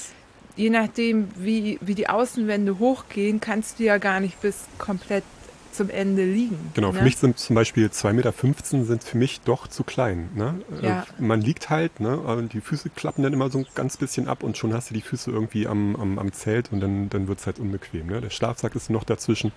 je 0.57 0.71
nachdem, 0.71 1.29
wie, 1.37 1.79
wie 1.81 1.95
die 1.95 2.09
Außenwände 2.09 2.79
hochgehen, 2.79 3.41
kannst 3.41 3.79
du 3.79 3.85
ja 3.85 3.99
gar 3.99 4.21
nicht 4.21 4.41
bis 4.41 4.67
komplett 4.79 5.25
zum 5.73 5.91
Ende 5.91 6.25
liegen. 6.25 6.71
Genau, 6.75 6.93
ne? 6.93 6.99
für 6.99 7.05
mich 7.05 7.17
sind 7.17 7.39
zum 7.39 7.57
Beispiel 7.57 7.87
2,15 7.87 8.13
Meter 8.13 8.85
sind 8.85 9.05
für 9.05 9.17
mich 9.17 9.41
doch 9.41 9.67
zu 9.67 9.85
klein. 9.85 10.29
Ne? 10.35 10.61
Ja. 10.83 11.01
Äh, 11.01 11.23
man 11.23 11.41
liegt 11.41 11.71
halt, 11.71 11.99
ne? 12.01 12.49
die 12.53 12.61
Füße 12.61 12.91
klappen 12.91 13.23
dann 13.23 13.33
immer 13.33 13.51
so 13.51 13.59
ein 13.59 13.67
ganz 13.75 13.97
bisschen 13.97 14.29
ab 14.29 14.43
und 14.43 14.57
schon 14.57 14.73
hast 14.75 14.91
du 14.91 14.95
die 14.95 15.01
Füße 15.01 15.31
irgendwie 15.31 15.67
am, 15.67 15.97
am, 15.97 16.19
am 16.19 16.33
Zelt 16.33 16.73
und 16.73 16.81
dann, 16.81 17.09
dann 17.09 17.27
wird 17.27 17.41
es 17.41 17.47
halt 17.47 17.59
unbequem. 17.59 18.07
Ne? 18.07 18.21
Der 18.21 18.31
Schlafsack 18.31 18.75
ist 18.75 18.91
noch 18.91 19.05
dazwischen. 19.05 19.53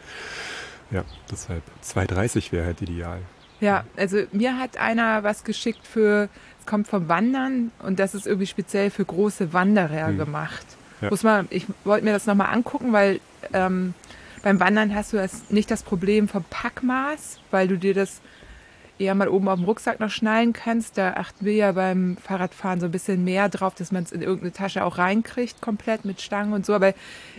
Ja, 0.92 1.04
deshalb 1.32 1.64
2,30 1.84 2.52
wäre 2.52 2.66
halt 2.66 2.82
ideal. 2.82 3.20
Ja, 3.60 3.86
also 3.96 4.24
mir 4.32 4.58
hat 4.60 4.78
einer 4.78 5.24
was 5.24 5.44
geschickt 5.44 5.86
für, 5.88 6.30
es 6.60 6.66
kommt 6.66 6.88
vom 6.88 7.08
Wandern 7.08 7.72
und 7.80 8.00
das 8.00 8.14
ist 8.14 8.28
irgendwie 8.28 8.48
speziell 8.48 8.90
für 8.90 9.06
große 9.06 9.54
Wanderer 9.54 10.08
hm. 10.08 10.18
gemacht. 10.18 10.66
Ja. 11.02 11.10
Muss 11.10 11.24
man, 11.24 11.48
ich 11.50 11.66
wollte 11.84 12.06
mir 12.06 12.14
das 12.14 12.26
nochmal 12.26 12.54
angucken, 12.54 12.94
weil 12.94 13.20
ähm, 13.54 13.94
beim 14.44 14.60
Wandern 14.60 14.94
hast 14.94 15.14
du 15.14 15.18
das, 15.18 15.50
nicht 15.50 15.72
das 15.72 15.84
Problem 15.84 16.28
vom 16.28 16.44
Packmaß, 16.50 17.40
weil 17.52 17.68
du 17.68 17.78
dir 17.78 17.94
das 17.94 18.22
eher 18.98 19.16
mal 19.16 19.28
oben 19.28 19.48
auf 19.48 19.60
dem 19.60 19.66
Rucksack 19.66 20.00
noch 20.00 20.10
schnallen 20.10 20.54
kannst. 20.54 20.98
Da 20.98 21.14
achten 21.14 21.46
wir 21.46 21.54
ja 21.54 21.72
beim 21.74 22.18
Fahrradfahren 22.18 22.80
so 22.80 22.86
ein 22.86 22.92
bisschen 22.92 23.24
mehr 23.24 23.50
drauf, 23.50 23.76
dass 23.76 23.92
man 23.92 24.04
es 24.04 24.12
in 24.12 24.22
irgendeine 24.22 24.54
Tasche 24.54 24.86
auch 24.86 24.98
reinkriegt, 24.98 25.62
komplett 25.62 26.06
mit 26.06 26.22
Stangen 26.22 26.54
und 26.54 26.66
so. 26.66 26.74
Aber 26.74 26.94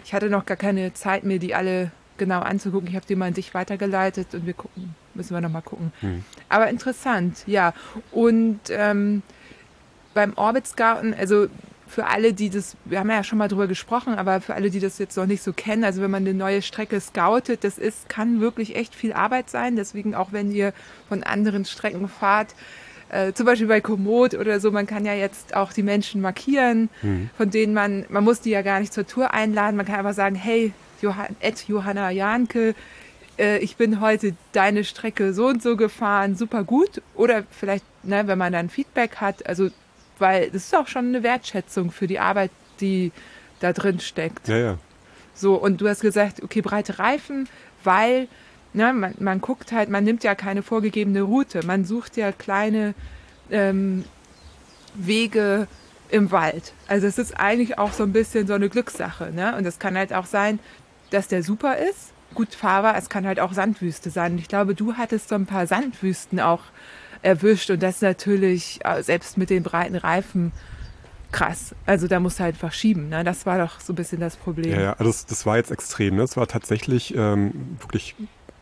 ich 0.04 0.12
hatte 0.12 0.28
noch 0.28 0.46
gar 0.46 0.56
keine 0.56 0.92
Zeit, 0.92 1.24
mir 1.24 1.38
die 1.38 1.54
alle 1.54 1.92
genau 2.18 2.40
anzugucken. 2.40 2.88
Ich 2.88 2.96
habe 2.96 3.06
die 3.06 3.16
mal 3.16 3.26
an 3.26 3.34
dich 3.34 3.54
weitergeleitet 3.54 4.34
und 4.34 4.46
wir 4.46 4.54
gucken, 4.54 4.94
müssen 5.14 5.34
wir 5.34 5.40
nochmal 5.40 5.62
gucken. 5.62 5.92
Mhm. 6.02 6.24
Aber 6.48 6.68
interessant, 6.68 7.42
ja. 7.46 7.72
Und 8.12 8.60
ähm, 8.70 9.22
beim 10.14 10.32
Orbitsgarten, 10.34 11.14
also 11.14 11.48
für 11.88 12.06
alle, 12.06 12.32
die 12.32 12.50
das, 12.50 12.76
wir 12.84 12.98
haben 12.98 13.10
ja 13.10 13.22
schon 13.22 13.38
mal 13.38 13.48
drüber 13.48 13.66
gesprochen, 13.66 14.14
aber 14.14 14.40
für 14.40 14.54
alle, 14.54 14.70
die 14.70 14.80
das 14.80 14.98
jetzt 14.98 15.16
noch 15.16 15.26
nicht 15.26 15.42
so 15.42 15.52
kennen, 15.52 15.84
also 15.84 16.02
wenn 16.02 16.10
man 16.10 16.24
eine 16.24 16.34
neue 16.34 16.62
Strecke 16.62 17.00
scoutet, 17.00 17.62
das 17.64 17.78
ist, 17.78 18.08
kann 18.08 18.40
wirklich 18.40 18.74
echt 18.74 18.94
viel 18.94 19.12
Arbeit 19.12 19.50
sein. 19.50 19.76
Deswegen 19.76 20.14
auch 20.14 20.32
wenn 20.32 20.50
ihr 20.50 20.72
von 21.08 21.22
anderen 21.22 21.64
Strecken 21.64 22.08
fahrt, 22.08 22.54
äh, 23.08 23.32
zum 23.32 23.46
Beispiel 23.46 23.68
bei 23.68 23.80
Komoot 23.80 24.34
oder 24.34 24.58
so, 24.58 24.72
man 24.72 24.86
kann 24.86 25.04
ja 25.04 25.14
jetzt 25.14 25.54
auch 25.54 25.72
die 25.72 25.84
Menschen 25.84 26.20
markieren, 26.20 26.88
mhm. 27.02 27.30
von 27.36 27.50
denen 27.50 27.72
man, 27.72 28.04
man 28.08 28.24
muss 28.24 28.40
die 28.40 28.50
ja 28.50 28.62
gar 28.62 28.80
nicht 28.80 28.92
zur 28.92 29.06
Tour 29.06 29.32
einladen, 29.32 29.76
man 29.76 29.86
kann 29.86 29.96
einfach 29.96 30.14
sagen, 30.14 30.34
hey, 30.34 30.72
Johann, 31.02 31.36
Johanna 31.68 32.10
Janke, 32.10 32.74
äh, 33.38 33.58
ich 33.58 33.76
bin 33.76 34.00
heute 34.00 34.34
deine 34.52 34.84
Strecke 34.84 35.32
so 35.32 35.46
und 35.46 35.62
so 35.62 35.76
gefahren, 35.76 36.36
super 36.36 36.64
gut. 36.64 37.02
Oder 37.14 37.44
vielleicht, 37.50 37.84
ne, 38.04 38.26
wenn 38.26 38.38
man 38.38 38.52
dann 38.52 38.70
Feedback 38.70 39.16
hat, 39.16 39.46
also, 39.46 39.70
weil 40.18 40.50
das 40.50 40.64
ist 40.64 40.76
auch 40.76 40.88
schon 40.88 41.08
eine 41.08 41.22
Wertschätzung 41.22 41.90
für 41.90 42.06
die 42.06 42.18
Arbeit, 42.18 42.50
die 42.80 43.12
da 43.60 43.72
drin 43.72 44.00
steckt. 44.00 44.48
Ja, 44.48 44.56
ja. 44.56 44.78
So, 45.34 45.54
und 45.54 45.80
du 45.80 45.88
hast 45.88 46.00
gesagt, 46.00 46.42
okay, 46.42 46.62
breite 46.62 46.98
Reifen, 46.98 47.48
weil 47.84 48.28
ne, 48.72 48.92
man, 48.92 49.14
man 49.18 49.40
guckt 49.40 49.72
halt, 49.72 49.90
man 49.90 50.04
nimmt 50.04 50.24
ja 50.24 50.34
keine 50.34 50.62
vorgegebene 50.62 51.22
Route, 51.22 51.64
man 51.66 51.84
sucht 51.84 52.16
ja 52.16 52.32
kleine 52.32 52.94
ähm, 53.50 54.04
Wege 54.94 55.66
im 56.08 56.30
Wald. 56.30 56.72
Also 56.88 57.06
es 57.06 57.18
ist 57.18 57.38
eigentlich 57.38 57.78
auch 57.78 57.92
so 57.92 58.04
ein 58.04 58.12
bisschen 58.12 58.46
so 58.46 58.54
eine 58.54 58.68
Glückssache. 58.68 59.32
Ne? 59.32 59.56
Und 59.56 59.66
es 59.66 59.78
kann 59.78 59.96
halt 59.96 60.12
auch 60.12 60.26
sein, 60.26 60.58
dass 61.10 61.28
der 61.28 61.42
super 61.42 61.76
ist, 61.76 62.12
gut 62.34 62.54
fahrbar. 62.54 62.96
Es 62.96 63.08
kann 63.08 63.26
halt 63.26 63.40
auch 63.40 63.52
Sandwüste 63.52 64.10
sein. 64.10 64.38
Ich 64.38 64.48
glaube, 64.48 64.74
du 64.74 64.94
hattest 64.94 65.28
so 65.28 65.34
ein 65.34 65.46
paar 65.46 65.66
Sandwüsten 65.66 66.40
auch 66.40 66.62
erwischt 67.22 67.70
und 67.70 67.82
das 67.82 68.00
natürlich 68.02 68.80
äh, 68.84 69.02
selbst 69.02 69.38
mit 69.38 69.50
den 69.50 69.62
breiten 69.62 69.96
Reifen 69.96 70.52
krass. 71.32 71.74
Also 71.84 72.08
da 72.08 72.20
musst 72.20 72.38
du 72.38 72.44
halt 72.44 72.54
einfach 72.54 72.72
schieben. 72.72 73.08
Ne? 73.08 73.24
Das 73.24 73.46
war 73.46 73.58
doch 73.58 73.80
so 73.80 73.92
ein 73.92 73.96
bisschen 73.96 74.20
das 74.20 74.36
Problem. 74.36 74.72
Ja, 74.72 74.80
ja 74.80 74.92
also 74.92 75.04
das, 75.04 75.26
das 75.26 75.46
war 75.46 75.56
jetzt 75.56 75.70
extrem. 75.70 76.16
Ne? 76.16 76.22
Das 76.22 76.36
war 76.36 76.46
tatsächlich 76.46 77.14
ähm, 77.16 77.76
wirklich 77.80 78.14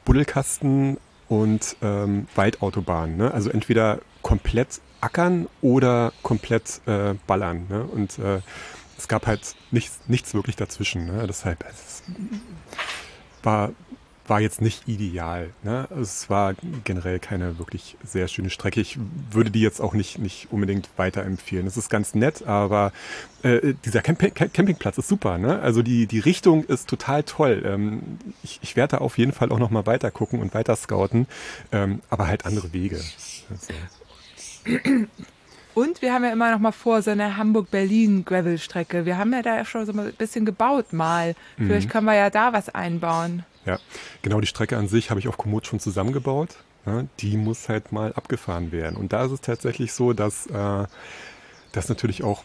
Buddelkasten 0.05 0.99
und 1.29 1.77
ähm, 1.83 2.27
Waldautobahn. 2.35 3.17
Ne? 3.17 3.33
Also 3.33 3.51
entweder 3.51 4.01
komplett 4.23 4.81
ackern 5.01 5.49
oder 5.61 6.13
komplett 6.23 6.81
äh, 6.87 7.15
ballern. 7.27 7.67
Ne? 7.69 7.85
Und 7.85 8.19
äh, 8.19 8.41
es 9.05 9.09
gab 9.09 9.27
halt 9.27 9.55
nichts, 9.71 10.01
nichts 10.09 10.33
wirklich 10.33 10.57
dazwischen. 10.57 11.05
Ne? 11.05 11.27
Deshalb 11.27 11.63
es 11.69 12.03
war, 13.43 13.73
war 14.27 14.41
jetzt 14.41 14.63
nicht 14.63 14.89
ideal. 14.89 15.51
Ne? 15.63 15.87
Es 16.01 16.31
war 16.31 16.55
generell 16.85 17.19
keine 17.19 17.59
wirklich 17.59 17.99
sehr 18.03 18.29
schöne 18.29 18.49
Strecke. 18.49 18.81
Ich 18.81 18.99
würde 19.31 19.51
die 19.51 19.61
jetzt 19.61 19.83
auch 19.83 19.93
nicht, 19.93 20.19
nicht 20.21 20.49
unbedingt 20.51 20.89
weiterempfehlen. 20.97 21.67
Es 21.67 21.77
ist 21.77 21.91
ganz 21.91 22.15
nett, 22.15 22.47
aber 22.47 22.93
äh, 23.43 23.75
dieser 23.85 24.01
Camp 24.01 24.21
Campingplatz 24.35 24.97
ist 24.97 25.09
super. 25.09 25.37
Ne? 25.37 25.61
Also 25.61 25.83
die, 25.83 26.07
die 26.07 26.21
Richtung 26.21 26.65
ist 26.65 26.89
total 26.89 27.25
toll. 27.25 27.63
Ähm, 27.67 28.19
ich, 28.43 28.59
ich 28.63 28.75
werde 28.75 28.97
da 28.97 29.03
auf 29.03 29.19
jeden 29.19 29.33
Fall 29.33 29.53
auch 29.53 29.59
nochmal 29.59 29.85
weiter 29.85 30.11
gucken 30.11 30.41
und 30.41 30.55
weiter 30.55 30.77
scouten, 30.77 31.27
ähm, 31.73 32.01
aber 32.09 32.27
halt 32.27 32.47
andere 32.47 32.73
Wege. 32.73 33.03
Also. 33.51 33.75
Und 35.75 36.03
wir 36.03 36.13
haben 36.15 36.25
ja 36.25 36.33
immer 36.33 36.53
noch 36.53 36.61
mal 36.61 36.73
vor, 36.73 37.03
so 37.03 37.11
eine 37.11 37.37
Hamburg-Berlin-Gravel-Strecke. 37.37 39.07
Wir 39.07 39.19
haben 39.19 39.33
ja 39.33 39.43
da 39.43 39.65
schon 39.65 39.87
so 39.87 39.93
ein 39.93 40.13
bisschen 40.13 40.45
gebaut 40.45 40.93
mal. 40.93 41.35
Mhm. 41.57 41.67
Vielleicht 41.67 41.91
können 41.91 42.07
wir 42.07 42.15
ja 42.15 42.31
da 42.31 42.53
was 42.53 42.69
einbauen. 42.69 43.45
Ja, 43.67 43.79
genau 44.23 44.41
die 44.41 44.47
Strecke 44.47 44.77
an 44.77 44.89
sich 44.89 45.11
habe 45.11 45.21
ich 45.21 45.29
auf 45.29 45.37
Komoot 45.37 45.67
schon 45.67 45.81
zusammengebaut. 45.81 46.51
Ja, 46.87 47.05
die 47.21 47.37
muss 47.37 47.69
halt 47.69 47.93
mal 47.93 48.13
abgefahren 48.13 48.71
werden. 48.71 48.97
Und 48.97 49.13
da 49.13 49.25
ist 49.25 49.33
es 49.33 49.41
tatsächlich 49.41 49.93
so, 49.93 50.13
dass 50.13 50.47
äh, 50.47 50.85
das 51.73 51.89
natürlich 51.89 52.23
auch 52.23 52.45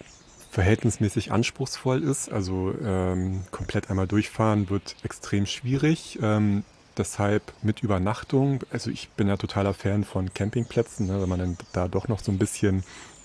verhältnismäßig 0.50 1.32
anspruchsvoll 1.32 2.04
ist. 2.04 2.32
Also 2.32 2.74
ähm, 2.84 3.44
komplett 3.52 3.90
einmal 3.90 4.08
durchfahren 4.08 4.70
wird 4.70 4.96
extrem 5.04 5.46
schwierig. 5.46 6.20
Ähm, 6.22 6.64
deshalb 6.98 7.54
mit 7.62 7.84
Übernachtung. 7.84 8.62
Also 8.72 8.90
ich 8.90 9.10
bin 9.10 9.28
ja 9.28 9.38
totaler 9.38 9.74
Fan 9.74 10.04
von 10.04 10.34
Campingplätzen, 10.34 11.08
ne, 11.08 11.22
wenn 11.22 11.30
man 11.30 11.40
dann 11.40 11.58
da 11.74 11.88
doch 11.88 12.08
noch 12.08 12.20
so 12.20 12.32
ein 12.32 12.38
bisschen 12.38 12.84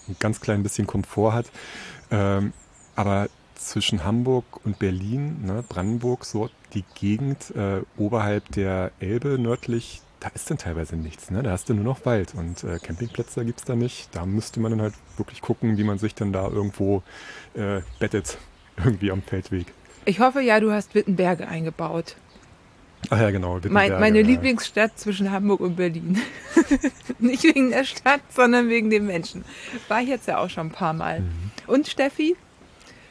ein 0.09 0.17
ganz 0.19 0.40
klein 0.40 0.62
bisschen 0.62 0.87
Komfort 0.87 1.33
hat. 1.33 1.47
Ähm, 2.11 2.53
aber 2.97 3.29
zwischen 3.55 4.05
Hamburg 4.05 4.45
und 4.64 4.79
Berlin, 4.79 5.45
ne, 5.45 5.64
Brandenburg, 5.69 6.25
so 6.25 6.51
die 6.75 6.85
Gegend 6.95 7.55
äh, 7.57 7.81
oberhalb 7.97 8.51
der 8.53 8.93
Elbe 9.01 9.38
nördlich, 9.38 10.03
da 10.21 10.29
ist 10.35 10.51
dann 10.51 10.59
teilweise 10.59 10.97
nichts. 10.97 11.31
Ne? 11.31 11.43
Da 11.43 11.51
hast 11.51 11.69
du 11.69 11.75
nur 11.75 11.85
noch 11.85 12.07
Wald 12.07 12.35
und 12.35 12.64
äh, 12.64 12.79
Campingplätze 12.79 13.45
gibt 13.45 13.61
es 13.61 13.64
da 13.64 13.75
nicht. 13.75 14.09
Da 14.12 14.25
müsste 14.25 14.59
man 14.61 14.71
dann 14.71 14.81
halt 14.81 14.95
wirklich 15.17 15.40
gucken, 15.40 15.77
wie 15.77 15.85
man 15.85 15.99
sich 15.99 16.14
dann 16.14 16.33
da 16.33 16.49
irgendwo 16.49 17.03
äh, 17.55 17.83
bettet, 17.99 18.38
irgendwie 18.77 19.11
am 19.11 19.23
Feldweg. 19.23 19.67
Ich 20.07 20.21
hoffe 20.21 20.40
ja, 20.40 20.61
du 20.61 20.73
hast 20.73 20.95
Wittenberge 20.95 21.47
eingebaut. 21.49 22.17
Ach 23.11 23.21
ja, 23.21 23.31
genau. 23.31 23.61
Mein, 23.69 23.93
meine 24.01 24.21
ja. 24.21 24.27
Lieblingsstadt 24.27 24.99
zwischen 24.99 25.31
Hamburg 25.31 25.61
und 25.61 25.77
Berlin. 25.77 26.21
Nicht 27.19 27.45
wegen 27.45 27.71
der 27.71 27.85
Stadt, 27.85 28.21
sondern 28.31 28.69
wegen 28.69 28.90
den 28.90 29.07
Menschen. 29.07 29.45
War 29.88 30.01
ich 30.01 30.09
jetzt 30.09 30.29
ja 30.29 30.38
auch 30.38 30.51
schon 30.51 30.69
ein 30.69 30.73
paar 30.73 30.93
Mal. 30.93 31.21
Mhm. 31.21 31.51
Und 31.67 31.88
Steffi, 31.88 32.37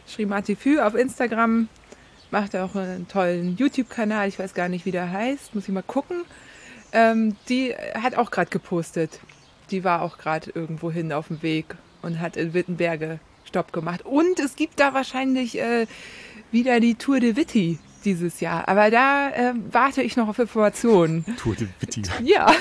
Schrimatifü 0.08 0.80
auf 0.80 0.96
Instagram, 0.96 1.68
macht 2.32 2.56
auch 2.56 2.76
einen 2.76 3.08
tollen 3.08 3.58
YouTube-Kanal. 3.58 4.28
Ich 4.28 4.40
weiß 4.40 4.54
gar 4.54 4.70
nicht, 4.70 4.86
wie 4.86 4.92
der 4.92 5.12
heißt. 5.12 5.54
Muss 5.56 5.68
ich 5.68 5.74
mal 5.74 5.84
gucken. 5.84 6.24
Ähm, 6.92 7.36
die 7.50 7.74
hat 7.96 8.16
auch 8.16 8.32
gerade 8.32 8.50
gepostet. 8.50 9.20
Die 9.72 9.84
war 9.84 10.02
auch 10.02 10.18
gerade 10.18 10.52
irgendwo 10.54 10.92
hin 10.92 11.12
auf 11.12 11.28
dem 11.28 11.42
Weg 11.42 11.76
und 12.02 12.20
hat 12.20 12.38
in 12.38 12.54
Wittenberge 12.54 13.20
Stopp 13.46 13.72
gemacht. 13.72 14.06
Und 14.06 14.40
es 14.40 14.56
gibt 14.56 14.80
da 14.80 14.94
wahrscheinlich 14.94 15.60
äh, 15.60 15.86
wieder 16.52 16.80
die 16.80 16.96
Tour 16.96 17.20
de 17.20 17.36
Witti 17.36 17.80
dieses 18.06 18.40
Jahr. 18.40 18.68
Aber 18.68 18.92
da 18.92 19.30
äh, 19.30 19.54
warte 19.72 20.02
ich 20.02 20.18
noch 20.18 20.28
auf 20.28 20.40
Informationen. 20.40 21.26
Tour 21.38 21.56
de 21.56 21.68
Witti. 21.80 22.04
Ja. 22.24 22.52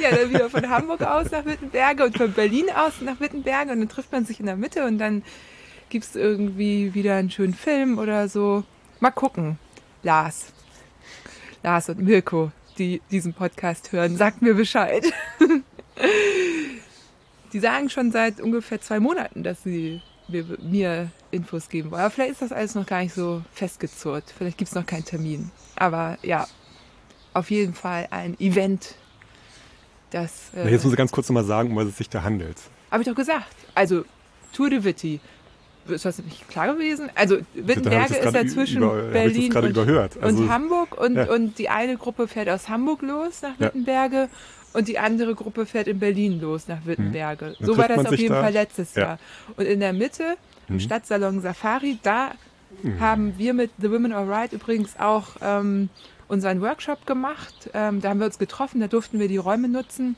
ja, 0.00 0.10
dann 0.10 0.30
wieder 0.30 0.50
von 0.50 0.68
Hamburg 0.68 1.02
aus 1.02 1.30
nach 1.30 1.44
Wittenberge 1.44 2.04
und 2.04 2.16
von 2.16 2.32
Berlin 2.32 2.66
aus 2.74 3.00
nach 3.00 3.20
Wittenberge 3.20 3.72
und 3.72 3.80
dann 3.80 3.88
trifft 3.88 4.12
man 4.12 4.24
sich 4.24 4.40
in 4.40 4.46
der 4.46 4.56
Mitte 4.56 4.84
und 4.84 4.98
dann 4.98 5.22
gibt 5.88 6.04
es 6.04 6.16
irgendwie 6.16 6.94
wieder 6.94 7.16
einen 7.16 7.30
schönen 7.30 7.54
Film 7.54 7.98
oder 7.98 8.28
so. 8.28 8.64
Mal 9.00 9.10
gucken. 9.10 9.58
Lars. 10.02 10.52
Lars 11.62 11.88
und 11.88 12.00
Mirko, 12.00 12.52
die 12.78 13.00
diesen 13.10 13.34
Podcast 13.34 13.92
hören, 13.92 14.16
sagt 14.16 14.42
mir 14.42 14.54
Bescheid. 14.54 15.04
die 17.52 17.58
sagen 17.58 17.90
schon 17.90 18.12
seit 18.12 18.40
ungefähr 18.40 18.80
zwei 18.80 19.00
Monaten, 19.00 19.42
dass 19.42 19.62
sie 19.62 20.00
mir 20.28 21.10
Infos 21.36 21.68
geben 21.68 21.90
wollen. 21.90 22.00
Aber 22.00 22.10
vielleicht 22.10 22.32
ist 22.32 22.42
das 22.42 22.52
alles 22.52 22.74
noch 22.74 22.86
gar 22.86 23.02
nicht 23.02 23.14
so 23.14 23.42
festgezurrt. 23.52 24.24
Vielleicht 24.36 24.58
gibt 24.58 24.68
es 24.68 24.74
noch 24.74 24.86
keinen 24.86 25.04
Termin. 25.04 25.50
Aber 25.76 26.18
ja, 26.22 26.46
auf 27.34 27.50
jeden 27.50 27.74
Fall 27.74 28.08
ein 28.10 28.38
Event. 28.40 28.94
Das, 30.10 30.50
äh, 30.54 30.70
jetzt 30.70 30.84
muss 30.84 30.92
ich 30.92 30.98
ganz 30.98 31.12
kurz 31.12 31.28
nochmal 31.28 31.44
sagen, 31.44 31.70
um 31.70 31.76
was 31.76 31.86
es 31.86 31.98
sich 31.98 32.08
da 32.08 32.22
handelt. 32.22 32.56
Habe 32.90 33.02
ich 33.02 33.08
doch 33.08 33.14
gesagt. 33.14 33.54
Also 33.74 34.04
Tour 34.52 34.70
de 34.70 34.84
Witti. 34.84 35.20
Ist 35.88 36.04
das 36.04 36.18
nicht 36.18 36.48
klar 36.48 36.72
gewesen? 36.72 37.10
Also 37.14 37.38
Wittenberge 37.54 38.16
ist 38.16 38.34
ja 38.34 38.46
zwischen 38.46 38.82
über, 38.82 39.02
Berlin 39.02 39.52
und, 39.54 39.78
also, 39.78 40.42
und, 40.42 40.50
Hamburg 40.50 41.00
und, 41.00 41.14
ja. 41.14 41.30
und 41.30 41.58
die 41.58 41.68
eine 41.68 41.96
Gruppe 41.96 42.26
fährt 42.26 42.48
aus 42.48 42.68
Hamburg 42.68 43.02
los 43.02 43.42
nach 43.42 43.60
Wittenberge 43.60 44.16
ja. 44.16 44.28
und 44.72 44.88
die 44.88 44.98
andere 44.98 45.36
Gruppe 45.36 45.64
fährt 45.64 45.86
in 45.86 46.00
Berlin 46.00 46.40
los 46.40 46.66
nach 46.66 46.84
Wittenberge. 46.86 47.54
Mhm. 47.60 47.64
So 47.64 47.78
war 47.78 47.86
das 47.86 48.04
auf 48.04 48.18
jeden 48.18 48.34
da. 48.34 48.42
Fall 48.42 48.52
letztes 48.52 48.96
ja. 48.96 49.02
Jahr. 49.02 49.18
Und 49.56 49.66
in 49.66 49.78
der 49.78 49.92
Mitte, 49.92 50.36
im 50.68 50.76
mhm. 50.76 50.80
Stadtsalon 50.80 51.40
Safari, 51.40 51.98
da 52.02 52.32
mhm. 52.82 53.00
haben 53.00 53.38
wir 53.38 53.54
mit 53.54 53.70
The 53.78 53.90
Women 53.90 54.12
Alright 54.12 54.52
übrigens 54.52 54.98
auch 54.98 55.28
ähm, 55.40 55.88
unseren 56.28 56.60
Workshop 56.60 57.06
gemacht. 57.06 57.70
Ähm, 57.74 58.00
da 58.00 58.10
haben 58.10 58.18
wir 58.18 58.26
uns 58.26 58.38
getroffen, 58.38 58.80
da 58.80 58.88
durften 58.88 59.18
wir 59.18 59.28
die 59.28 59.36
Räume 59.36 59.68
nutzen. 59.68 60.16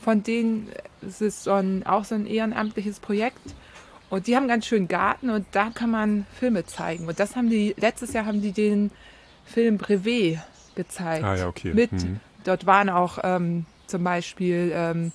Von 0.00 0.22
denen 0.22 0.68
ist 1.02 1.20
es 1.20 1.44
so 1.44 1.52
ein, 1.52 1.84
auch 1.84 2.04
so 2.04 2.14
ein 2.14 2.26
ehrenamtliches 2.26 3.00
Projekt. 3.00 3.54
Und 4.10 4.26
die 4.26 4.36
haben 4.36 4.48
ganz 4.48 4.66
schön 4.66 4.88
Garten 4.88 5.28
und 5.28 5.46
da 5.52 5.70
kann 5.70 5.90
man 5.90 6.26
Filme 6.38 6.64
zeigen. 6.64 7.06
Und 7.06 7.20
das 7.20 7.36
haben 7.36 7.50
die, 7.50 7.74
letztes 7.76 8.14
Jahr 8.14 8.24
haben 8.24 8.40
die 8.40 8.52
den 8.52 8.90
Film 9.44 9.76
Brevet 9.76 10.38
gezeigt. 10.74 11.24
Ah 11.24 11.34
ja, 11.34 11.48
okay. 11.48 11.74
Mit, 11.74 11.92
mhm. 11.92 12.20
Dort 12.44 12.64
waren 12.64 12.88
auch 12.88 13.18
ähm, 13.22 13.66
zum 13.86 14.04
Beispiel 14.04 14.70
ähm, 14.72 15.12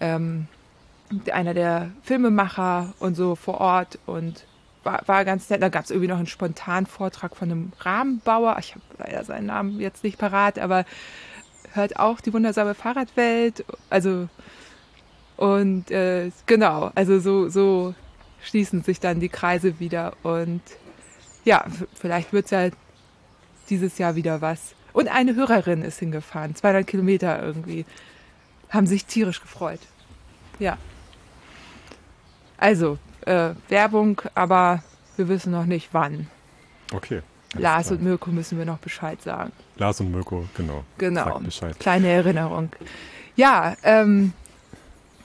ähm, 0.00 0.46
einer 1.32 1.54
der 1.54 1.90
Filmemacher 2.02 2.94
und 2.98 3.14
so 3.14 3.34
vor 3.34 3.60
Ort 3.60 3.98
und 4.06 4.44
war, 4.82 5.02
war 5.06 5.24
ganz 5.24 5.48
nett. 5.50 5.62
Da 5.62 5.68
gab 5.68 5.84
es 5.84 5.90
irgendwie 5.90 6.08
noch 6.08 6.18
einen 6.18 6.26
spontanen 6.26 6.86
Vortrag 6.86 7.36
von 7.36 7.50
einem 7.50 7.72
Rahmenbauer. 7.80 8.56
Ich 8.58 8.74
habe 8.74 8.84
leider 8.98 9.24
seinen 9.24 9.46
Namen 9.46 9.80
jetzt 9.80 10.04
nicht 10.04 10.18
parat, 10.18 10.58
aber 10.58 10.84
hört 11.72 11.98
auch 11.98 12.20
die 12.20 12.32
wundersame 12.32 12.74
Fahrradwelt. 12.74 13.64
Also 13.90 14.28
und 15.36 15.90
äh, 15.90 16.30
genau, 16.46 16.92
also 16.94 17.18
so, 17.18 17.48
so 17.48 17.94
schließen 18.42 18.82
sich 18.82 19.00
dann 19.00 19.20
die 19.20 19.28
Kreise 19.28 19.80
wieder 19.80 20.14
und 20.22 20.60
ja, 21.44 21.64
vielleicht 21.94 22.32
wird 22.32 22.46
es 22.46 22.50
ja 22.52 22.68
dieses 23.68 23.98
Jahr 23.98 24.14
wieder 24.14 24.40
was. 24.40 24.74
Und 24.92 25.08
eine 25.08 25.34
Hörerin 25.34 25.82
ist 25.82 25.98
hingefahren, 25.98 26.54
200 26.54 26.86
Kilometer 26.86 27.42
irgendwie. 27.42 27.84
Haben 28.70 28.86
sich 28.86 29.04
tierisch 29.06 29.40
gefreut. 29.40 29.80
Ja. 30.58 30.78
Also, 32.64 32.96
äh, 33.26 33.50
Werbung, 33.68 34.22
aber 34.34 34.82
wir 35.18 35.28
wissen 35.28 35.52
noch 35.52 35.66
nicht 35.66 35.90
wann. 35.92 36.28
Okay. 36.94 37.20
Lars 37.52 37.88
klar. 37.88 37.98
und 37.98 38.04
Mirko 38.04 38.30
müssen 38.30 38.56
wir 38.56 38.64
noch 38.64 38.78
Bescheid 38.78 39.20
sagen. 39.20 39.52
Lars 39.76 40.00
und 40.00 40.10
Mirko, 40.10 40.48
genau. 40.56 40.82
Genau. 40.96 41.42
Kleine 41.78 42.08
Erinnerung. 42.08 42.70
Ja, 43.36 43.76
ähm, 43.82 44.32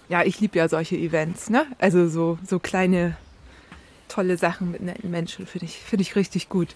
ja, 0.09 0.23
ich 0.23 0.41
liebe 0.41 0.57
ja 0.57 0.67
solche 0.67 0.97
Events, 0.97 1.49
ne? 1.49 1.65
Also 1.79 2.09
so, 2.09 2.37
so 2.45 2.59
kleine, 2.59 3.15
tolle 4.09 4.35
Sachen 4.37 4.71
mit 4.71 4.81
netten 4.81 5.09
Menschen 5.09 5.47
finde 5.47 5.67
ich, 5.67 5.77
finde 5.77 6.01
ich 6.01 6.17
richtig 6.17 6.49
gut. 6.49 6.75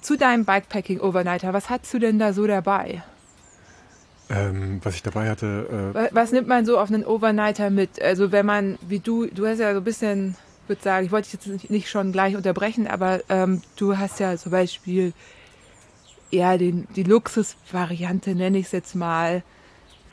Zu 0.00 0.16
deinem 0.16 0.46
Bikepacking 0.46 1.00
Overnighter, 1.00 1.52
was 1.52 1.68
hast 1.68 1.92
du 1.92 1.98
denn 1.98 2.18
da 2.18 2.32
so 2.32 2.46
dabei? 2.46 3.02
Ähm, 4.30 4.80
was 4.84 4.94
ich 4.94 5.02
dabei 5.02 5.28
hatte. 5.28 5.92
Äh 5.94 6.14
was 6.14 6.30
nimmt 6.30 6.46
man 6.46 6.64
so 6.64 6.78
auf 6.78 6.88
einen 6.88 7.04
Overnighter 7.04 7.68
mit? 7.70 8.00
Also 8.00 8.30
wenn 8.30 8.46
man, 8.46 8.78
wie 8.86 9.00
du, 9.00 9.26
du 9.26 9.46
hast 9.46 9.58
ja 9.58 9.72
so 9.72 9.78
ein 9.78 9.84
bisschen, 9.84 10.36
ich 10.62 10.68
würde 10.68 10.82
sagen, 10.82 11.06
ich 11.06 11.12
wollte 11.12 11.30
dich 11.30 11.46
jetzt 11.46 11.70
nicht 11.70 11.90
schon 11.90 12.12
gleich 12.12 12.36
unterbrechen, 12.36 12.86
aber 12.86 13.20
ähm, 13.28 13.60
du 13.76 13.98
hast 13.98 14.20
ja 14.20 14.36
zum 14.36 14.52
Beispiel 14.52 15.12
ja 16.30 16.56
den, 16.56 16.86
die 16.94 17.02
Luxusvariante, 17.02 18.36
nenne 18.36 18.58
ich 18.58 18.66
es 18.66 18.72
jetzt 18.72 18.94
mal, 18.94 19.42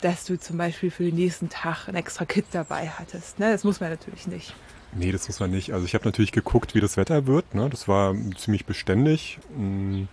dass 0.01 0.25
du 0.25 0.39
zum 0.39 0.57
Beispiel 0.57 0.89
für 0.89 1.03
den 1.03 1.15
nächsten 1.15 1.49
Tag 1.49 1.87
ein 1.87 1.95
extra 1.95 2.25
Kit 2.25 2.45
dabei 2.51 2.89
hattest. 2.89 3.37
Ne? 3.37 3.51
Das 3.51 3.63
muss 3.63 3.79
man 3.79 3.91
natürlich 3.91 4.25
nicht. 4.25 4.55
Nee, 4.93 5.11
das 5.11 5.27
muss 5.27 5.39
man 5.39 5.51
nicht. 5.51 5.73
Also 5.73 5.85
ich 5.85 5.93
habe 5.93 6.05
natürlich 6.05 6.31
geguckt, 6.31 6.73
wie 6.73 6.81
das 6.81 6.97
Wetter 6.97 7.27
wird. 7.27 7.53
Ne? 7.53 7.69
Das 7.69 7.87
war 7.87 8.15
ziemlich 8.35 8.65
beständig, 8.65 9.37
mh, 9.55 9.63
mm, 9.63 10.07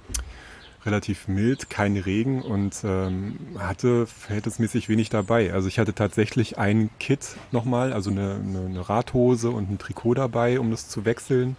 relativ 0.87 1.29
mild, 1.29 1.71
kein 1.71 1.97
Regen 1.97 2.43
und 2.43 2.77
ähm, 2.85 3.39
hatte 3.59 4.07
verhältnismäßig 4.07 4.89
wenig 4.89 5.09
dabei. 5.09 5.53
Also 5.53 5.69
ich 5.69 5.79
hatte 5.79 5.95
tatsächlich 5.95 6.59
ein 6.59 6.91
Kit 6.99 7.37
nochmal, 7.53 7.93
also 7.93 8.11
eine, 8.11 8.35
eine, 8.35 8.67
eine, 8.67 8.89
Radhose 8.89 9.51
und 9.51 9.71
ein 9.71 9.79
Trikot 9.79 10.15
dabei, 10.15 10.61
um 10.61 10.71
das 10.71 10.89
zu 10.89 11.05
wechseln. 11.05 11.57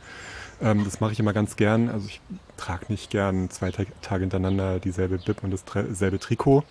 Ähm, 0.61 0.83
das 0.83 0.99
mache 0.99 1.11
ich 1.11 1.19
immer 1.19 1.33
ganz 1.33 1.55
gern. 1.55 1.89
Also 1.89 2.07
ich 2.07 2.21
trage 2.57 2.85
nicht 2.89 3.09
gern 3.09 3.49
zwei 3.49 3.71
Tage 3.71 4.21
hintereinander 4.21 4.79
dieselbe 4.79 5.17
Bib 5.17 5.43
und 5.43 5.51
dasselbe 5.51 6.19
Trikot. 6.19 6.63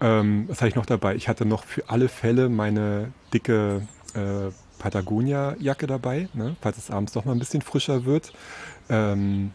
Ähm, 0.00 0.44
was 0.48 0.58
hatte 0.58 0.68
ich 0.68 0.74
noch 0.74 0.86
dabei? 0.86 1.14
Ich 1.14 1.28
hatte 1.28 1.46
noch 1.46 1.64
für 1.64 1.88
alle 1.88 2.08
Fälle 2.08 2.48
meine 2.48 3.12
dicke 3.32 3.86
äh, 4.14 4.50
Patagonia-Jacke 4.78 5.86
dabei, 5.86 6.28
ne? 6.34 6.56
falls 6.60 6.76
es 6.78 6.90
abends 6.90 7.12
doch 7.12 7.24
mal 7.24 7.32
ein 7.32 7.38
bisschen 7.38 7.62
frischer 7.62 8.04
wird. 8.04 8.32
Ähm, 8.90 9.52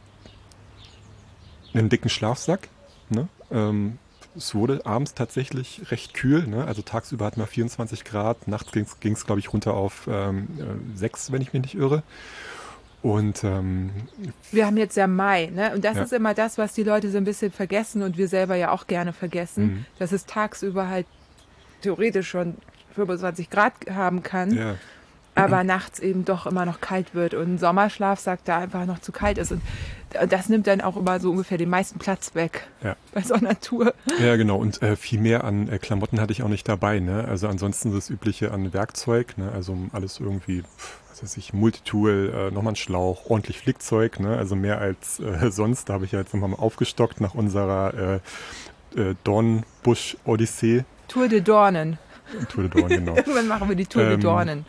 einen 1.73 1.89
dicken 1.89 2.10
Schlafsack. 2.10 2.69
Ne? 3.10 3.27
Ähm, 3.51 3.97
es 4.36 4.55
wurde 4.55 4.86
abends 4.86 5.13
tatsächlich 5.13 5.82
recht 5.91 6.13
kühl. 6.13 6.47
Ne? 6.47 6.65
Also 6.65 6.82
tagsüber 6.82 7.25
hatten 7.25 7.39
wir 7.39 7.47
24 7.47 8.03
Grad, 8.03 8.47
nachts 8.47 8.71
ging 8.71 9.13
es, 9.13 9.25
glaube 9.25 9.39
ich, 9.39 9.51
runter 9.51 9.73
auf 9.73 10.08
ähm, 10.10 10.47
6, 10.95 11.29
äh, 11.29 11.32
wenn 11.34 11.41
ich 11.41 11.53
mich 11.53 11.62
nicht 11.62 11.75
irre. 11.75 12.03
Und 13.01 13.43
ähm, 13.45 13.91
wir 14.51 14.65
haben 14.65 14.75
jetzt 14.75 14.97
ja 14.97 15.08
Mai, 15.08 15.49
ne? 15.53 15.73
Und 15.73 15.86
das 15.86 15.95
ja. 15.95 16.03
ist 16.03 16.12
immer 16.12 16.34
das, 16.34 16.58
was 16.58 16.73
die 16.73 16.84
Leute 16.84 17.10
so 17.10 17.17
ein 17.17 17.23
bisschen 17.23 17.49
vergessen 17.49 18.01
und 18.01 18.17
wir 18.17 18.27
selber 18.27 18.55
ja 18.55 18.71
auch 18.71 18.88
gerne 18.88 19.13
vergessen, 19.13 19.63
mhm. 19.63 19.86
dass 19.99 20.12
es 20.12 20.25
tagsüber 20.25 20.89
halt 20.89 21.05
theoretisch 21.82 22.27
schon 22.27 22.55
25 22.95 23.49
Grad 23.49 23.73
haben 23.89 24.21
kann. 24.21 24.53
Ja. 24.53 24.75
Aber 25.39 25.63
nachts 25.63 25.99
eben 25.99 26.25
doch 26.25 26.45
immer 26.45 26.65
noch 26.65 26.82
kalt 26.82 27.15
wird 27.15 27.34
und 27.34 27.56
ein 27.56 27.58
Sommerschlafsack 27.58 28.43
da 28.45 28.60
einfach 28.60 28.86
noch 28.86 28.99
zu 28.99 29.12
kalt 29.12 29.38
ist. 29.38 29.52
Und 29.52 29.62
das 30.28 30.49
nimmt 30.49 30.67
dann 30.67 30.82
auch 30.82 30.97
immer 30.97 31.19
so 31.19 31.32
ungefähr 31.32 31.58
den 31.58 31.69
meisten 31.69 31.99
Platz 31.99 32.36
weg 32.36 32.67
ja. 32.84 32.95
bei 33.13 33.21
so 33.21 33.36
einer 33.36 33.60
Tour. 33.60 33.93
Ja, 34.19 34.36
genau. 34.36 34.58
Und 34.58 34.82
äh, 34.82 34.95
viel 34.95 35.19
mehr 35.19 35.43
an 35.43 35.69
äh, 35.69 35.78
Klamotten 35.78 36.19
hatte 36.19 36.32
ich 36.32 36.43
auch 36.43 36.47
nicht 36.47 36.67
dabei. 36.67 36.99
Ne? 36.99 37.25
Also 37.28 37.47
ansonsten 37.47 37.93
das 37.93 38.10
Übliche 38.10 38.52
an 38.52 38.73
Werkzeug. 38.73 39.38
Ne? 39.38 39.52
Also 39.52 39.78
alles 39.91 40.19
irgendwie, 40.19 40.63
was 41.10 41.23
weiß 41.23 41.38
ich, 41.38 41.54
Multitool, 41.54 42.34
äh, 42.36 42.52
nochmal 42.52 42.73
ein 42.73 42.75
Schlauch, 42.75 43.30
ordentlich 43.30 43.60
Flickzeug. 43.60 44.19
Ne? 44.19 44.38
Also 44.38 44.56
mehr 44.56 44.80
als 44.80 45.19
äh, 45.19 45.52
sonst. 45.52 45.89
Da 45.89 45.93
habe 45.93 46.06
ich 46.06 46.12
ja 46.12 46.19
jetzt 46.19 46.34
nochmal 46.34 46.60
aufgestockt 46.60 47.21
nach 47.21 47.36
unserer 47.36 48.19
äh, 48.95 48.99
äh, 48.99 49.15
Dornbusch-Odyssee. 49.23 50.86
Tour 51.08 51.28
de 51.28 51.41
Dornen. 51.41 51.97
Tour 52.49 52.63
de 52.63 52.82
Dornen, 52.82 53.06
genau. 53.06 53.15
Irgendwann 53.15 53.47
machen 53.47 53.69
wir 53.69 53.75
die 53.75 53.86
Tour 53.86 54.04
ähm, 54.04 54.10
de 54.10 54.17
Dornen. 54.17 54.65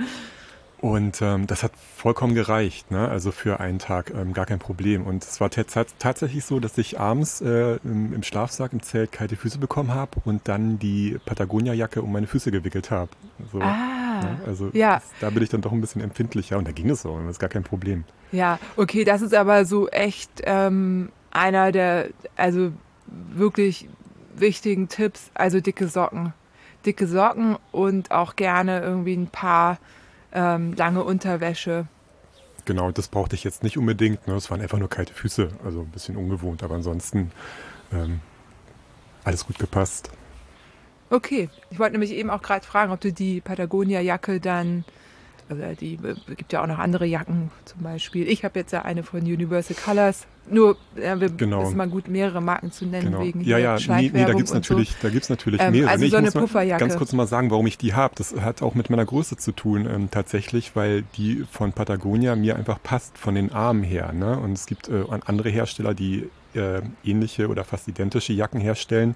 Und 0.80 1.20
ähm, 1.20 1.46
das 1.46 1.62
hat 1.62 1.72
vollkommen 1.96 2.34
gereicht, 2.34 2.90
ne? 2.90 3.08
also 3.08 3.32
für 3.32 3.60
einen 3.60 3.78
Tag 3.78 4.12
ähm, 4.14 4.32
gar 4.32 4.46
kein 4.46 4.58
Problem. 4.58 5.06
Und 5.06 5.24
es 5.24 5.40
war 5.40 5.50
tatsächlich 5.50 6.44
so, 6.44 6.58
dass 6.58 6.78
ich 6.78 6.98
abends 6.98 7.42
äh, 7.42 7.76
im, 7.84 8.14
im, 8.14 8.22
Schlafsack 8.22 8.72
im 8.72 8.82
Zelt 8.82 9.12
kalte 9.12 9.36
Füße 9.36 9.58
bekommen 9.58 9.92
habe 9.92 10.12
und 10.24 10.48
dann 10.48 10.78
die 10.78 11.18
Patagonia-Jacke 11.26 12.00
um 12.00 12.12
meine 12.12 12.26
Füße 12.26 12.50
gewickelt 12.50 12.90
habe. 12.90 13.10
So. 13.52 13.60
Ah, 13.60 14.00
Ne? 14.20 14.40
Also 14.46 14.70
ja. 14.72 14.94
das, 14.94 15.04
da 15.20 15.30
bin 15.30 15.42
ich 15.42 15.48
dann 15.48 15.60
doch 15.60 15.72
ein 15.72 15.80
bisschen 15.80 16.02
empfindlicher 16.02 16.58
und 16.58 16.66
da 16.66 16.72
ging 16.72 16.90
es 16.90 17.02
so, 17.02 17.18
das 17.18 17.32
ist 17.32 17.38
gar 17.38 17.50
kein 17.50 17.62
Problem. 17.62 18.04
Ja, 18.32 18.58
okay, 18.76 19.04
das 19.04 19.22
ist 19.22 19.34
aber 19.34 19.64
so 19.64 19.88
echt 19.88 20.30
ähm, 20.44 21.10
einer 21.30 21.72
der, 21.72 22.08
also 22.36 22.72
wirklich 23.06 23.88
wichtigen 24.34 24.88
Tipps, 24.88 25.30
also 25.34 25.60
dicke 25.60 25.88
Socken. 25.88 26.32
Dicke 26.86 27.06
Socken 27.06 27.56
und 27.72 28.10
auch 28.10 28.36
gerne 28.36 28.80
irgendwie 28.80 29.14
ein 29.14 29.26
paar 29.26 29.78
ähm, 30.32 30.74
lange 30.74 31.04
Unterwäsche. 31.04 31.86
Genau, 32.64 32.90
das 32.90 33.08
brauchte 33.08 33.34
ich 33.36 33.44
jetzt 33.44 33.62
nicht 33.62 33.78
unbedingt. 33.78 34.26
Ne? 34.26 34.34
Es 34.34 34.50
waren 34.50 34.60
einfach 34.60 34.78
nur 34.78 34.88
kalte 34.88 35.14
Füße, 35.14 35.48
also 35.64 35.80
ein 35.80 35.90
bisschen 35.90 36.16
ungewohnt, 36.16 36.62
aber 36.62 36.74
ansonsten 36.76 37.32
ähm, 37.92 38.20
alles 39.24 39.46
gut 39.46 39.58
gepasst. 39.58 40.10
Okay, 41.10 41.48
ich 41.70 41.78
wollte 41.78 41.92
nämlich 41.92 42.12
eben 42.12 42.30
auch 42.30 42.42
gerade 42.42 42.64
fragen, 42.64 42.92
ob 42.92 43.00
du 43.00 43.12
die 43.12 43.40
Patagonia-Jacke 43.40 44.40
dann, 44.40 44.84
die 45.80 45.94
äh, 45.94 46.14
gibt 46.36 46.52
ja 46.52 46.62
auch 46.62 46.66
noch 46.66 46.78
andere 46.78 47.06
Jacken 47.06 47.50
zum 47.64 47.82
Beispiel. 47.82 48.28
Ich 48.28 48.44
habe 48.44 48.58
jetzt 48.58 48.72
ja 48.72 48.82
eine 48.82 49.02
von 49.02 49.20
Universal 49.20 49.76
Colors. 49.84 50.26
Nur 50.50 50.76
ja, 51.00 51.20
wir, 51.20 51.28
Genau. 51.30 51.62
ist 51.68 51.76
mal 51.76 51.88
gut, 51.88 52.08
mehrere 52.08 52.40
Marken 52.40 52.72
zu 52.72 52.84
nennen 52.86 53.12
Genau. 53.12 53.22
wegen 53.22 53.40
Ja, 53.42 53.58
ja, 53.58 53.76
nee, 53.76 54.10
nee, 54.12 54.24
da 54.24 54.32
gibt's 54.32 54.50
und 54.52 54.64
so. 54.64 54.74
natürlich, 54.74 54.96
da 55.00 55.08
gibt's 55.08 55.28
natürlich 55.28 55.60
Ähm, 55.60 55.72
mehrere. 55.72 55.90
also 55.90 56.00
Nee, 56.00 56.06
ich 56.06 56.12
so 56.12 56.16
eine 56.18 56.30
Pufferjacke. 56.32 56.80
Ganz 56.80 56.96
kurz 56.96 57.12
mal 57.12 57.26
sagen, 57.26 57.50
warum 57.50 57.66
ich 57.66 57.78
die 57.78 57.94
habe. 57.94 58.14
Das 58.16 58.34
hat 58.40 58.60
auch 58.62 58.74
mit 58.74 58.90
meiner 58.90 59.04
Größe 59.04 59.36
zu 59.36 59.52
tun, 59.52 59.86
ähm, 59.92 60.10
tatsächlich, 60.10 60.74
weil 60.74 61.02
die 61.16 61.44
von 61.50 61.72
Patagonia 61.72 62.34
mir 62.36 62.56
einfach 62.56 62.82
passt 62.82 63.16
von 63.18 63.34
den 63.36 63.52
Armen 63.52 63.82
her. 63.84 64.12
Ne? 64.12 64.38
Und 64.38 64.52
es 64.52 64.66
gibt 64.66 64.88
äh, 64.88 65.04
andere 65.26 65.50
Hersteller, 65.50 65.94
die 65.94 66.28
äh, 66.54 66.80
ähnliche 67.04 67.48
oder 67.48 67.64
fast 67.64 67.88
identische 67.88 68.32
Jacken 68.32 68.60
herstellen. 68.60 69.14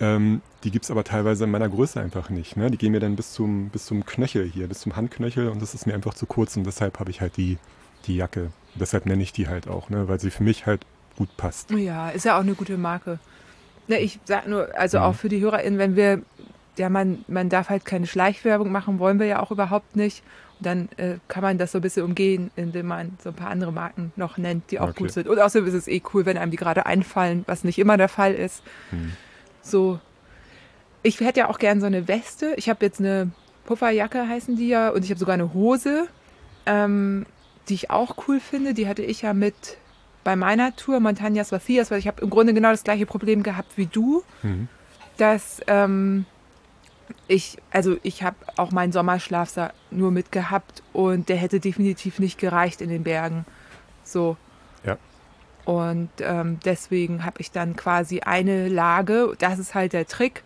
Ähm, 0.00 0.40
die 0.64 0.70
gibt's 0.70 0.90
aber 0.90 1.04
teilweise 1.04 1.44
in 1.44 1.50
meiner 1.50 1.68
Größe 1.68 2.00
einfach 2.00 2.30
nicht. 2.30 2.56
Ne? 2.56 2.70
Die 2.70 2.78
gehen 2.78 2.92
mir 2.92 3.00
dann 3.00 3.16
bis 3.16 3.32
zum, 3.32 3.68
bis 3.68 3.86
zum 3.86 4.04
Knöchel 4.06 4.44
hier, 4.48 4.66
bis 4.68 4.80
zum 4.80 4.96
Handknöchel 4.96 5.48
und 5.48 5.60
das 5.62 5.74
ist 5.74 5.86
mir 5.86 5.94
einfach 5.94 6.14
zu 6.14 6.26
kurz 6.26 6.56
und 6.56 6.64
deshalb 6.64 6.98
habe 6.98 7.10
ich 7.10 7.20
halt 7.20 7.36
die, 7.36 7.58
die 8.06 8.16
Jacke. 8.16 8.50
Deshalb 8.74 9.06
nenne 9.06 9.22
ich 9.22 9.32
die 9.32 9.48
halt 9.48 9.68
auch, 9.68 9.90
ne? 9.90 10.08
weil 10.08 10.18
sie 10.18 10.30
für 10.30 10.42
mich 10.42 10.66
halt 10.66 10.84
gut 11.16 11.36
passt. 11.36 11.70
Ja, 11.72 12.08
ist 12.10 12.24
ja 12.24 12.36
auch 12.36 12.42
eine 12.42 12.54
gute 12.54 12.78
Marke. 12.78 13.18
Ne, 13.88 13.98
ich 13.98 14.18
sag 14.24 14.46
nur, 14.48 14.68
also 14.78 14.98
Mhm. 14.98 15.04
auch 15.04 15.14
für 15.14 15.28
die 15.28 15.40
HörerInnen, 15.40 15.78
wenn 15.78 15.96
wir, 15.96 16.22
ja, 16.78 16.88
man, 16.88 17.24
man 17.28 17.48
darf 17.48 17.68
halt 17.68 17.84
keine 17.84 18.06
Schleichwerbung 18.06 18.72
machen, 18.72 18.98
wollen 18.98 19.18
wir 19.18 19.26
ja 19.26 19.40
auch 19.40 19.50
überhaupt 19.50 19.96
nicht. 19.96 20.22
Dann 20.62 20.88
äh, 20.96 21.16
kann 21.28 21.42
man 21.42 21.58
das 21.58 21.72
so 21.72 21.78
ein 21.78 21.82
bisschen 21.82 22.04
umgehen, 22.04 22.50
indem 22.56 22.86
man 22.86 23.18
so 23.22 23.30
ein 23.30 23.34
paar 23.34 23.50
andere 23.50 23.72
Marken 23.72 24.12
noch 24.16 24.38
nennt, 24.38 24.70
die 24.70 24.78
auch 24.80 24.88
Okay. 24.90 24.98
gut 25.04 25.12
sind. 25.12 25.28
Und 25.28 25.38
außerdem 25.38 25.66
ist 25.68 25.74
es 25.74 25.88
eh 25.88 26.02
cool, 26.14 26.24
wenn 26.26 26.38
einem 26.38 26.50
die 26.50 26.56
gerade 26.56 26.86
einfallen, 26.86 27.44
was 27.46 27.64
nicht 27.64 27.78
immer 27.78 27.96
der 27.96 28.08
Fall 28.08 28.34
ist. 28.34 28.62
Hm. 28.90 29.12
So, 29.60 29.98
ich 31.02 31.20
hätte 31.20 31.40
ja 31.40 31.48
auch 31.48 31.58
gern 31.58 31.80
so 31.80 31.86
eine 31.86 32.06
Weste. 32.08 32.54
Ich 32.56 32.68
habe 32.68 32.84
jetzt 32.84 33.00
eine 33.00 33.30
Pufferjacke, 33.66 34.28
heißen 34.28 34.56
die 34.56 34.68
ja, 34.68 34.90
und 34.90 35.04
ich 35.04 35.10
habe 35.10 35.18
sogar 35.18 35.34
eine 35.34 35.52
Hose, 35.52 36.06
ähm, 36.66 37.26
die 37.68 37.74
ich 37.74 37.90
auch 37.90 38.16
cool 38.28 38.40
finde. 38.40 38.74
Die 38.74 38.88
hatte 38.88 39.02
ich 39.02 39.22
ja 39.22 39.34
mit 39.34 39.54
bei 40.24 40.36
meiner 40.36 40.76
Tour 40.76 40.98
Montañas 40.98 41.52
Vacías, 41.52 41.90
weil 41.90 41.98
ich 41.98 42.06
habe 42.06 42.22
im 42.22 42.30
Grunde 42.30 42.54
genau 42.54 42.70
das 42.70 42.84
gleiche 42.84 43.06
Problem 43.06 43.42
gehabt 43.42 43.72
wie 43.76 43.86
du, 43.86 44.22
Mhm. 44.42 44.68
dass 45.16 45.60
ähm, 45.66 46.24
ich, 47.28 47.58
also 47.70 47.96
ich 48.02 48.22
habe 48.22 48.36
auch 48.56 48.70
meinen 48.70 48.92
Sommerschlafsack 48.92 49.74
nur 49.90 50.10
mitgehabt 50.10 50.82
und 50.92 51.28
der 51.28 51.36
hätte 51.36 51.60
definitiv 51.60 52.18
nicht 52.18 52.38
gereicht 52.38 52.80
in 52.80 52.88
den 52.88 53.04
Bergen. 53.04 53.44
So. 54.04 54.36
Ja. 54.84 54.98
Und 55.64 56.10
ähm, 56.20 56.58
deswegen 56.64 57.24
habe 57.24 57.40
ich 57.40 57.50
dann 57.50 57.76
quasi 57.76 58.20
eine 58.20 58.68
Lage, 58.68 59.34
das 59.38 59.58
ist 59.58 59.74
halt 59.74 59.92
der 59.92 60.06
Trick, 60.06 60.42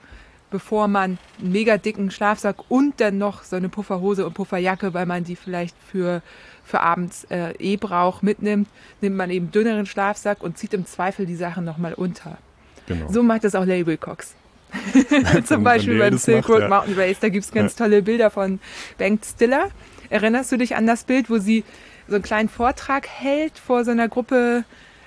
bevor 0.51 0.89
man 0.89 1.19
einen 1.39 1.53
mega 1.53 1.77
dicken 1.77 2.11
Schlafsack 2.11 2.57
und 2.69 3.01
dann 3.01 3.19
noch 3.19 3.43
so 3.43 3.57
eine 3.57 3.69
Pufferhose 3.69 4.27
und 4.27 4.35
Pufferjacke, 4.35 4.95
weil 4.95 5.07
man 5.07 5.25
die 5.25 5.37
vielleicht 5.37 5.77
für, 5.91 6.23
für 6.65 6.81
abends 6.81 7.25
äh, 7.25 7.53
eh 7.59 7.77
braucht, 7.77 8.23
mitnimmt, 8.23 8.69
nimmt 9.01 9.17
man 9.17 9.31
eben 9.31 9.51
dünneren 9.51 9.87
Schlafsack 9.87 10.43
und 10.43 10.59
zieht 10.59 10.75
im 10.75 10.87
Zweifel 10.87 11.27
die 11.27 11.37
Sachen 11.37 11.65
nochmal 11.65 11.95
unter. 11.95 12.39
Genau. 12.87 13.11
So 13.11 13.23
macht 13.23 13.45
das 13.45 13.55
auch 13.55 13.65
Larry 13.65 13.97
Cox. 13.97 14.35
Zum 15.45 15.63
Beispiel 15.65 15.99
beim 15.99 16.19
Silk 16.19 16.49
Road 16.49 16.63
ja. 16.63 16.69
Mountain 16.69 16.99
Race, 16.99 17.19
da 17.21 17.29
gibt 17.29 17.45
es 17.45 17.53
ganz 17.53 17.77
tolle 17.77 18.03
Bilder 18.03 18.31
von 18.31 18.59
Bengt 18.99 19.25
Stiller. 19.25 19.71
Erinnerst 20.11 20.53
du 20.53 20.57
dich 20.57 20.77
an 20.77 20.87
das 20.87 21.05
Bild, 21.05 21.31
wo 21.31 21.39
sie 21.39 21.65
so 22.09 22.15
einen 22.15 22.23
kleinen 22.23 22.49
Vortrag 22.49 23.09
hält 23.09 23.59
vor 23.59 23.85
so 23.85 23.91
einer 23.91 24.09
Gruppe 24.09 24.65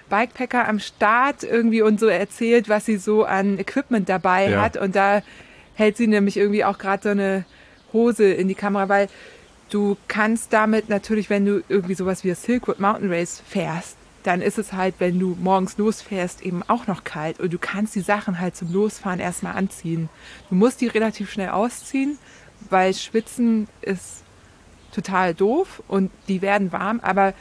Bikepacker 0.10 0.67
am 0.67 0.80
Start 0.80 1.43
irgendwie 1.43 1.82
und 1.82 2.00
so 2.00 2.08
erzählt, 2.08 2.67
was 2.67 2.86
sie 2.86 2.98
so 2.98 3.24
an 3.24 3.60
Equipment 3.60 4.10
dabei 4.10 4.50
Ja. 4.50 4.62
hat. 4.62 4.76
Und 4.76 4.95
da 4.95 5.22
hält 5.76 5.98
sie 5.98 6.08
nämlich 6.08 6.36
irgendwie 6.36 6.65
auch 6.65 6.78
gerade 6.78 7.04
so 7.04 7.10
eine 7.10 7.45
Hose 7.93 8.26
in 8.26 8.48
die 8.48 8.56
Kamera, 8.56 8.89
weil 8.89 9.08
du 9.69 9.98
kannst 10.08 10.52
damit 10.52 10.89
natürlich, 10.89 11.30
wenn 11.30 11.45
du 11.45 11.63
irgendwie 11.69 11.93
sowas 11.93 12.24
wie 12.24 12.30
das 12.30 12.43
Silk 12.43 12.67
Road 12.67 12.80
Mountain 12.80 13.12
Race 13.12 13.41
fährst, 13.48 13.95
dann 14.23 14.41
ist 14.41 14.58
es 14.58 14.73
halt, 14.73 14.95
wenn 14.99 15.19
du 15.19 15.38
morgens 15.41 15.77
losfährst, 15.77 16.41
eben 16.41 16.62
auch 16.67 16.88
noch 16.88 17.03
kalt. 17.03 17.39
Und 17.39 17.53
du 17.53 17.58
kannst 17.58 17.95
die 17.95 18.01
Sachen 18.01 18.39
halt 18.39 18.55
zum 18.55 18.71
Losfahren 18.73 19.19
erstmal 19.19 19.55
anziehen. 19.55 20.10
Du 20.49 20.55
musst 20.55 20.82
die 20.82 20.88
relativ 20.88 21.32
schnell 21.32 21.49
ausziehen, 21.49 22.17
weil 22.69 22.93
Schwitzen 22.93 23.67
ist 23.82 24.23
total 24.93 25.34
doof 25.34 25.82
und 25.88 26.12
die 26.27 26.41
werden 26.41 26.71
warm. 26.71 26.99
Aber 27.01 27.34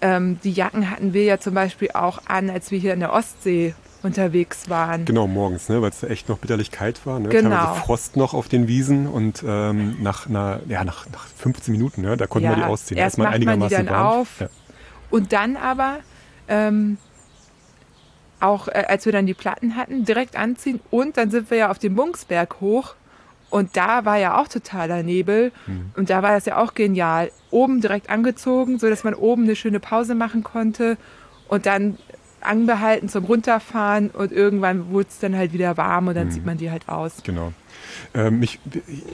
ähm, 0.00 0.38
die 0.44 0.52
Jacken 0.52 0.90
hatten 0.90 1.12
wir 1.12 1.24
ja 1.24 1.38
zum 1.38 1.54
Beispiel 1.54 1.90
auch 1.92 2.20
an, 2.26 2.48
als 2.50 2.70
wir 2.70 2.78
hier 2.78 2.94
in 2.94 3.00
der 3.00 3.12
Ostsee 3.12 3.74
unterwegs 4.02 4.70
waren. 4.70 5.04
Genau, 5.04 5.26
morgens, 5.26 5.68
ne, 5.68 5.82
weil 5.82 5.90
es 5.90 6.02
echt 6.02 6.28
noch 6.28 6.38
bitterlich 6.38 6.70
kalt 6.70 7.04
war. 7.04 7.20
Ne? 7.20 7.28
Genau. 7.28 7.50
Teilweise 7.50 7.80
Frost 7.80 8.16
noch 8.16 8.32
auf 8.32 8.48
den 8.48 8.66
Wiesen 8.66 9.06
und 9.06 9.44
ähm, 9.46 9.96
nach, 10.00 10.26
einer, 10.26 10.60
ja, 10.68 10.84
nach, 10.84 11.06
nach 11.10 11.26
15 11.26 11.72
Minuten, 11.72 12.02
ne, 12.02 12.16
da 12.16 12.26
konnten 12.26 12.48
wir 12.48 12.56
die 12.56 12.62
ausziehen. 12.62 12.98
Erst 12.98 13.18
macht 13.18 13.32
man 13.32 13.40
die 13.40 13.68
dann 13.68 13.88
warm. 13.88 14.20
auf 14.20 14.40
Ja. 14.40 14.48
und 15.10 15.32
dann 15.32 15.56
aber 15.56 15.98
ähm, 16.50 16.98
auch, 18.40 18.68
äh, 18.68 18.84
als 18.88 19.04
wir 19.06 19.12
dann 19.12 19.26
die 19.26 19.34
Platten 19.34 19.76
hatten, 19.76 20.04
direkt 20.04 20.36
anziehen 20.36 20.80
und 20.90 21.16
dann 21.16 21.30
sind 21.30 21.50
wir 21.50 21.58
ja 21.58 21.70
auf 21.70 21.78
dem 21.78 21.94
Bungsberg 21.94 22.60
hoch 22.60 22.94
und 23.50 23.76
da 23.76 24.04
war 24.04 24.16
ja 24.18 24.38
auch 24.40 24.48
totaler 24.48 25.02
Nebel 25.02 25.52
Mhm. 25.66 25.90
und 25.96 26.10
da 26.10 26.22
war 26.22 26.32
das 26.32 26.46
ja 26.46 26.56
auch 26.56 26.74
genial. 26.74 27.30
Oben 27.50 27.80
direkt 27.80 28.08
angezogen, 28.08 28.78
so 28.78 28.88
dass 28.88 29.04
man 29.04 29.14
oben 29.14 29.42
eine 29.44 29.56
schöne 29.56 29.80
Pause 29.80 30.14
machen 30.14 30.42
konnte 30.44 30.96
und 31.48 31.66
dann 31.66 31.98
anbehalten 32.40 33.10
zum 33.10 33.24
Runterfahren 33.26 34.08
und 34.10 34.32
irgendwann 34.32 34.90
wurde 34.90 35.08
es 35.10 35.18
dann 35.18 35.36
halt 35.36 35.52
wieder 35.52 35.76
warm 35.76 36.08
und 36.08 36.14
dann 36.14 36.28
Mhm. 36.28 36.30
zieht 36.30 36.46
man 36.46 36.56
die 36.56 36.70
halt 36.70 36.88
aus. 36.88 37.16
Genau. 37.22 37.52
Ähm, 38.14 38.40
mich 38.40 38.58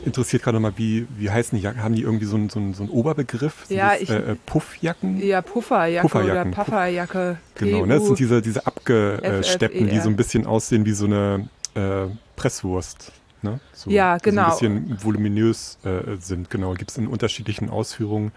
interessiert 0.04 0.42
gerade 0.42 0.56
nochmal, 0.56 0.74
wie, 0.76 1.06
wie 1.16 1.30
heißen 1.30 1.56
die 1.58 1.62
Jacken? 1.64 1.82
Haben 1.82 1.94
die 1.94 2.02
irgendwie 2.02 2.24
so 2.26 2.36
einen 2.36 2.48
so 2.50 2.58
einen- 2.58 2.74
so 2.74 2.82
einen 2.82 2.90
Oberbegriff? 2.90 3.66
Sind 3.66 3.76
Ja, 3.76 3.90
das, 3.92 4.00
ich- 4.02 4.10
äh, 4.10 4.32
äh, 4.32 4.36
Puffjacken? 4.46 5.18
Ja, 5.22 5.42
Pufferjacke 5.42 6.08
Pufferjacken, 6.08 6.52
oder 6.52 6.64
Pufferjacke. 6.64 7.38
Genau, 7.56 7.86
ne? 7.86 7.94
Das 7.94 8.06
sind 8.06 8.18
diese, 8.18 8.42
diese 8.42 8.66
Abgesteppten, 8.66 9.86
die 9.86 9.90
FFER. 9.92 10.02
so 10.02 10.08
ein 10.10 10.16
bisschen 10.16 10.46
aussehen 10.46 10.84
wie 10.86 10.92
so 10.92 11.06
eine 11.06 11.48
äh, 11.74 12.06
Presswurst. 12.36 13.12
Ne? 13.42 13.60
So, 13.72 13.90
Ja, 13.90 14.16
die 14.18 14.24
So 14.24 14.30
genau. 14.30 14.44
ein 14.44 14.50
bisschen 14.50 15.04
voluminös 15.04 15.78
äh, 15.84 16.16
sind, 16.20 16.48
genau. 16.50 16.72
Gibt 16.74 16.90
es 16.90 16.98
in 16.98 17.06
unterschiedlichen 17.06 17.68
Ausführungen. 17.70 18.32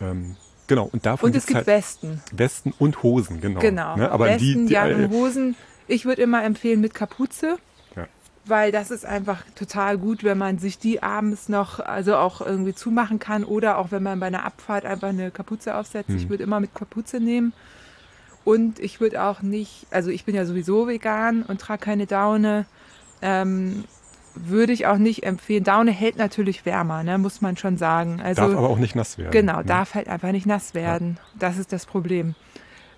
Ähm, 0.00 0.36
genau, 0.66 0.88
und 0.92 1.04
davon 1.06 1.30
Und 1.30 1.36
es 1.36 1.46
gibt 1.46 1.58
halt 1.58 1.66
Westen. 1.66 2.20
Westen 2.32 2.72
und 2.78 3.02
Hosen, 3.02 3.40
genau. 3.40 3.60
Genau. 3.60 3.96
Ne? 3.96 4.10
Aber 4.10 4.26
Westen, 4.26 4.40
die, 4.62 4.66
die 4.66 4.72
Jacken, 4.72 5.04
äh, 5.04 5.08
Hosen. 5.10 5.54
Ich 5.86 6.04
würde 6.06 6.22
immer 6.22 6.42
empfehlen 6.44 6.80
mit 6.80 6.94
Kapuze. 6.94 7.58
Ja. 8.44 8.50
Weil 8.50 8.72
das 8.72 8.90
ist 8.90 9.06
einfach 9.06 9.42
total 9.54 9.98
gut, 9.98 10.24
wenn 10.24 10.38
man 10.38 10.58
sich 10.58 10.78
die 10.78 11.02
abends 11.02 11.48
noch, 11.48 11.78
also 11.80 12.16
auch 12.16 12.40
irgendwie 12.40 12.74
zumachen 12.74 13.18
kann 13.18 13.44
oder 13.44 13.78
auch 13.78 13.90
wenn 13.90 14.02
man 14.02 14.18
bei 14.18 14.26
einer 14.26 14.44
Abfahrt 14.44 14.84
einfach 14.84 15.10
eine 15.10 15.30
Kapuze 15.30 15.76
aufsetzt. 15.76 16.10
Mhm. 16.10 16.16
Ich 16.16 16.28
würde 16.28 16.42
immer 16.42 16.58
mit 16.58 16.74
Kapuze 16.74 17.20
nehmen. 17.20 17.52
Und 18.44 18.80
ich 18.80 19.00
würde 19.00 19.22
auch 19.22 19.42
nicht, 19.42 19.86
also 19.90 20.10
ich 20.10 20.24
bin 20.24 20.34
ja 20.34 20.44
sowieso 20.44 20.88
vegan 20.88 21.42
und 21.42 21.60
trage 21.60 21.84
keine 21.84 22.06
Daune. 22.06 22.66
Ähm, 23.20 23.84
würde 24.34 24.72
ich 24.72 24.86
auch 24.86 24.96
nicht 24.96 25.24
empfehlen. 25.24 25.62
Daune 25.64 25.90
hält 25.90 26.16
natürlich 26.16 26.64
wärmer, 26.64 27.02
ne, 27.02 27.18
muss 27.18 27.40
man 27.40 27.56
schon 27.56 27.76
sagen. 27.76 28.20
Also 28.22 28.42
darf 28.42 28.56
aber 28.56 28.70
auch 28.70 28.78
nicht 28.78 28.94
nass 28.94 29.18
werden. 29.18 29.30
Genau, 29.30 29.58
ne? 29.58 29.64
darf 29.64 29.94
halt 29.94 30.08
einfach 30.08 30.32
nicht 30.32 30.46
nass 30.46 30.74
werden. 30.74 31.18
Das 31.38 31.58
ist 31.58 31.72
das 31.72 31.86
Problem. 31.86 32.34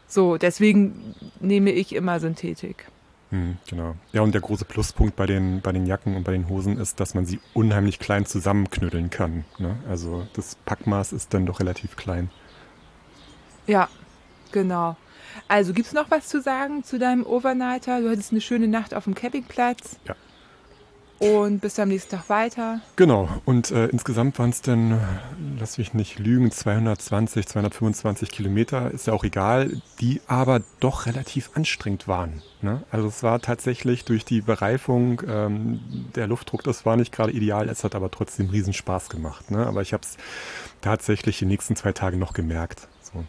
So, 0.07 0.37
deswegen 0.37 1.15
nehme 1.41 1.73
ich 1.73 1.95
immer 1.95 2.21
Synthetik. 2.21 2.87
Hm, 3.35 3.59
genau. 3.69 3.97
Ja, 4.13 4.23
und 4.23 4.33
der 4.33 4.41
große 4.41 4.65
Pluspunkt 4.65 5.17
bei 5.17 5.27
den, 5.27 5.61
bei 5.61 5.73
den 5.73 5.87
Jacken 5.87 6.15
und 6.15 6.23
bei 6.23 6.31
den 6.31 6.49
Hosen 6.49 6.79
ist, 6.79 7.01
dass 7.01 7.15
man 7.15 7.27
sie 7.27 7.41
unheimlich 7.53 7.99
klein 7.99 8.27
zusammenknüdeln 8.27 9.11
kann. 9.11 9.45
Ne? 9.59 9.77
Also 9.89 10.25
das 10.35 10.55
Packmaß 10.55 11.13
ist 11.13 11.35
dann 11.35 11.45
doch 11.45 11.59
relativ 11.59 11.97
klein. 11.97 12.31
Ja, 13.67 13.89
genau. 14.53 14.97
Also 15.49 15.73
gibt's 15.73 15.93
noch 15.93 16.13
was 16.13 16.29
zu 16.29 16.41
sagen 16.41 16.85
zu 16.85 16.97
deinem 17.01 17.27
Overnighter? 17.27 18.03
Du 18.03 18.09
hattest 18.09 18.31
eine 18.31 18.41
schöne 18.41 18.69
Nacht 18.69 18.95
auf 18.95 19.03
dem 19.03 19.17
Campingplatz. 19.17 19.99
Ja. 20.05 20.15
Und 21.25 21.61
bist 21.61 21.81
am 21.81 21.89
nächsten 21.89 22.17
Tag 22.17 22.29
weiter. 22.29 22.81
Genau. 22.97 23.29
Und 23.47 23.71
äh, 23.71 23.87
insgesamt 23.87 24.39
waren 24.39 24.51
es 24.51 24.61
dann, 24.61 25.01
lass 25.59 25.79
mich 25.79 25.95
nicht 25.95 26.19
lügen, 26.19 26.51
220, 26.51 27.47
225 27.47 28.31
Kilometer, 28.31 28.91
ist 28.91 29.07
ja 29.07 29.15
auch 29.15 29.25
egal, 29.25 29.81
die 30.01 30.21
aber 30.27 30.61
doch 30.81 31.07
relativ 31.07 31.51
anstrengend 31.55 32.07
waren. 32.09 32.43
Ne? 32.61 32.83
Also 32.91 33.09
es 33.09 33.23
war 33.23 33.41
tatsächlich 33.41 34.05
durch 34.05 34.25
die 34.25 34.43
Bereifung, 34.43 35.23
ähm, 35.27 35.81
der 36.15 36.27
Luftdruck, 36.27 36.63
das 36.63 36.85
war 36.85 36.97
nicht 36.97 37.13
gerade 37.13 37.33
ideal, 37.33 37.69
es 37.69 37.85
hat 37.85 37.95
aber 37.95 38.11
trotzdem 38.11 38.51
riesen 38.51 38.75
Spaß 38.75 39.09
gemacht. 39.09 39.51
Ne? 39.51 39.67
Aber 39.67 39.81
ich 39.81 39.95
habe 39.95 40.03
es 40.03 40.19
tatsächlich 40.83 41.39
die 41.39 41.47
nächsten 41.47 41.75
zwei 41.75 41.93
Tage 41.93 42.19
noch 42.19 42.35
gemerkt. 42.35 42.87
So. 43.01 43.25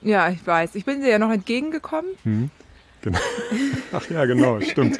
Ja, 0.00 0.30
ich 0.30 0.46
weiß. 0.46 0.74
Ich 0.76 0.86
bin 0.86 1.02
dir 1.02 1.10
ja 1.10 1.18
noch 1.18 1.30
entgegengekommen. 1.30 2.10
Hm. 2.22 2.50
Genau. 3.02 3.18
Ach 3.92 4.08
ja, 4.10 4.24
genau, 4.24 4.60
stimmt. 4.60 4.98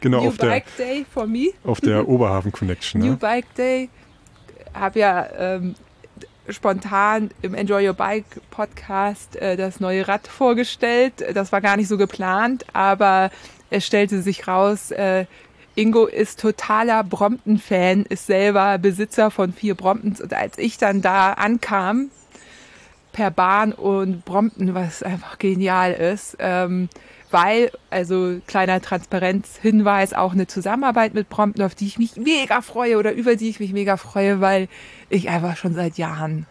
Genau, 0.00 0.22
New 0.22 0.28
auf 0.28 0.36
der, 0.36 0.48
Bike 0.48 0.76
Day 0.76 1.06
for 1.12 1.26
me. 1.26 1.50
auf 1.64 1.80
der 1.80 2.06
Oberhafen 2.08 2.52
Connection. 2.52 3.00
New 3.00 3.12
Ne? 3.12 3.16
Bike 3.16 3.54
Day. 3.54 3.88
Habe 4.74 4.98
ja 4.98 5.26
ähm, 5.38 5.74
spontan 6.48 7.30
im 7.42 7.54
Enjoy 7.54 7.88
Your 7.88 7.94
Bike 7.94 8.40
Podcast 8.50 9.36
äh, 9.36 9.56
das 9.56 9.80
neue 9.80 10.06
Rad 10.06 10.28
vorgestellt. 10.28 11.24
Das 11.34 11.52
war 11.52 11.60
gar 11.60 11.76
nicht 11.76 11.88
so 11.88 11.96
geplant, 11.96 12.66
aber 12.72 13.30
es 13.70 13.86
stellte 13.86 14.22
sich 14.22 14.46
raus, 14.46 14.90
äh, 14.90 15.26
Ingo 15.76 16.06
ist 16.06 16.40
totaler 16.40 17.04
Brompton-Fan, 17.04 18.06
ist 18.08 18.26
selber 18.26 18.78
Besitzer 18.78 19.30
von 19.30 19.52
vier 19.52 19.74
Bromptons. 19.74 20.22
Und 20.22 20.32
als 20.32 20.56
ich 20.56 20.78
dann 20.78 21.02
da 21.02 21.34
ankam, 21.34 22.10
per 23.12 23.30
Bahn 23.30 23.72
und 23.72 24.24
Brompton, 24.24 24.74
was 24.74 25.02
einfach 25.02 25.38
genial 25.38 25.92
ist, 25.92 26.36
ähm, 26.38 26.88
weil, 27.30 27.70
also 27.90 28.40
kleiner 28.46 28.80
Transparenzhinweis, 28.80 30.14
auch 30.14 30.32
eine 30.32 30.46
Zusammenarbeit 30.46 31.14
mit 31.14 31.28
Brompton, 31.28 31.64
auf 31.64 31.74
die 31.74 31.86
ich 31.86 31.98
mich 31.98 32.16
mega 32.16 32.60
freue 32.60 32.98
oder 32.98 33.12
über 33.12 33.36
die 33.36 33.48
ich 33.48 33.60
mich 33.60 33.72
mega 33.72 33.96
freue, 33.96 34.40
weil 34.40 34.68
ich 35.08 35.28
einfach 35.28 35.56
schon 35.56 35.74
seit 35.74 35.98
Jahren 35.98 36.46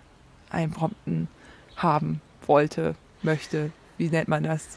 ein 0.50 0.72
Brompton 0.72 1.28
haben 1.76 2.22
wollte, 2.46 2.96
möchte. 3.22 3.72
Wie 3.98 4.10
nennt 4.10 4.28
man 4.28 4.44
das? 4.44 4.68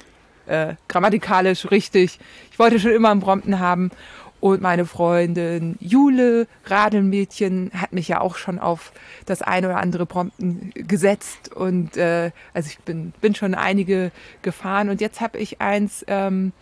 Äh, 0.46 0.74
grammatikalisch 0.88 1.70
richtig. 1.70 2.18
Ich 2.51 2.59
wollte 2.59 2.80
schon 2.80 2.92
immer 2.92 3.11
einen 3.11 3.20
Brompton 3.20 3.59
haben. 3.59 3.90
Und 4.41 4.62
meine 4.62 4.86
Freundin 4.86 5.76
Jule, 5.80 6.47
Radelmädchen, 6.66 7.72
hat 7.74 7.93
mich 7.93 8.09
ja 8.09 8.20
auch 8.20 8.36
schon 8.36 8.59
auf 8.59 8.93
das 9.26 9.43
eine 9.43 9.68
oder 9.68 9.78
andere 9.78 10.07
Brompton 10.07 10.70
gesetzt. 10.74 11.53
Und 11.55 11.97
äh, 11.97 12.30
also 12.55 12.68
ich 12.68 12.78
bin, 12.80 13.12
bin 13.20 13.34
schon 13.34 13.55
einige 13.55 14.12
gefahren. 14.43 14.91
Und 14.91 15.01
jetzt 15.01 15.20
habe 15.20 15.39
ich 15.39 15.61
eins, 15.61 16.05
ähm, 16.07 16.53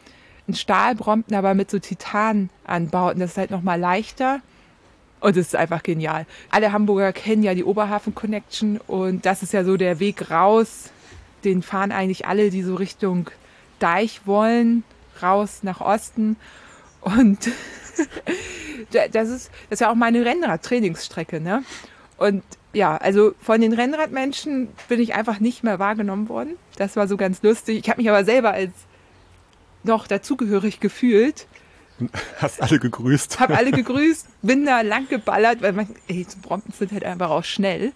ein 0.49 0.55
Stahlbrompton, 0.55 1.37
aber 1.37 1.55
mit 1.55 1.70
so 1.70 1.79
Titananbauten. 1.79 3.20
Das 3.20 3.33
ist 3.33 3.39
halt 3.39 3.51
nochmal 3.51 3.79
leichter. 3.79 4.41
Und 5.20 5.37
es 5.37 5.49
ist 5.49 5.57
einfach 5.57 5.83
genial. 5.83 6.27
Alle 6.51 6.72
Hamburger 6.72 7.12
kennen 7.12 7.43
ja 7.43 7.55
die 7.55 7.64
Oberhafen 7.64 8.14
Connection 8.14 8.79
und 8.87 9.24
das 9.24 9.43
ist 9.43 9.53
ja 9.53 9.64
so 9.64 9.77
der 9.77 9.99
Weg 9.99 10.31
raus. 10.31 10.91
Den 11.45 11.62
fahren 11.62 11.91
eigentlich 11.91 12.27
alle, 12.27 12.51
die 12.51 12.62
so 12.62 12.74
Richtung 12.74 13.31
Deich 13.79 14.22
wollen, 14.27 14.85
raus 15.22 15.61
nach 15.62 15.81
Osten. 15.81 16.37
Und 17.01 17.38
das 18.90 19.28
ist, 19.28 19.51
das 19.70 19.70
ist 19.70 19.80
ja 19.80 19.90
auch 19.90 19.94
meine 19.94 20.24
Rennrad-Trainingsstrecke, 20.24 21.40
ne? 21.40 21.64
Und 22.18 22.42
ja, 22.72 22.97
also 22.97 23.34
von 23.40 23.61
den 23.61 23.72
Rennradmenschen 23.72 24.68
bin 24.88 25.01
ich 25.01 25.14
einfach 25.14 25.40
nicht 25.40 25.64
mehr 25.64 25.78
wahrgenommen 25.78 26.28
worden. 26.28 26.57
Das 26.76 26.97
war 26.97 27.09
so 27.09 27.16
ganz 27.16 27.42
lustig. 27.42 27.78
Ich 27.78 27.90
habe 27.90 28.01
mich 28.01 28.11
aber 28.11 28.24
selber 28.24 28.53
als 28.53 28.72
noch 29.82 30.07
dazugehörig 30.07 30.80
gefühlt. 30.80 31.47
Hast 32.38 32.61
alle 32.61 32.78
gegrüßt. 32.78 33.40
Habe 33.40 33.57
alle 33.57 33.70
gegrüßt, 33.70 34.26
bin 34.42 34.66
da 34.66 34.82
lang 34.82 35.09
geballert, 35.09 35.62
weil 35.62 35.72
man, 35.72 35.88
ey, 36.09 36.26
so 36.28 36.36
Bromptons 36.42 36.78
sind 36.78 36.92
halt 36.92 37.05
einfach 37.05 37.30
auch 37.30 37.44
schnell. 37.44 37.92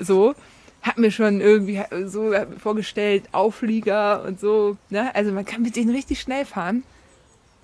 So, 0.00 0.34
hab 0.82 0.98
mir 0.98 1.10
schon 1.10 1.40
irgendwie 1.40 1.82
so 2.04 2.32
vorgestellt, 2.62 3.24
Auflieger 3.32 4.24
und 4.24 4.40
so. 4.40 4.76
Ne? 4.88 5.14
Also 5.14 5.32
man 5.32 5.44
kann 5.44 5.62
mit 5.62 5.76
denen 5.76 5.90
richtig 5.90 6.20
schnell 6.20 6.44
fahren. 6.44 6.84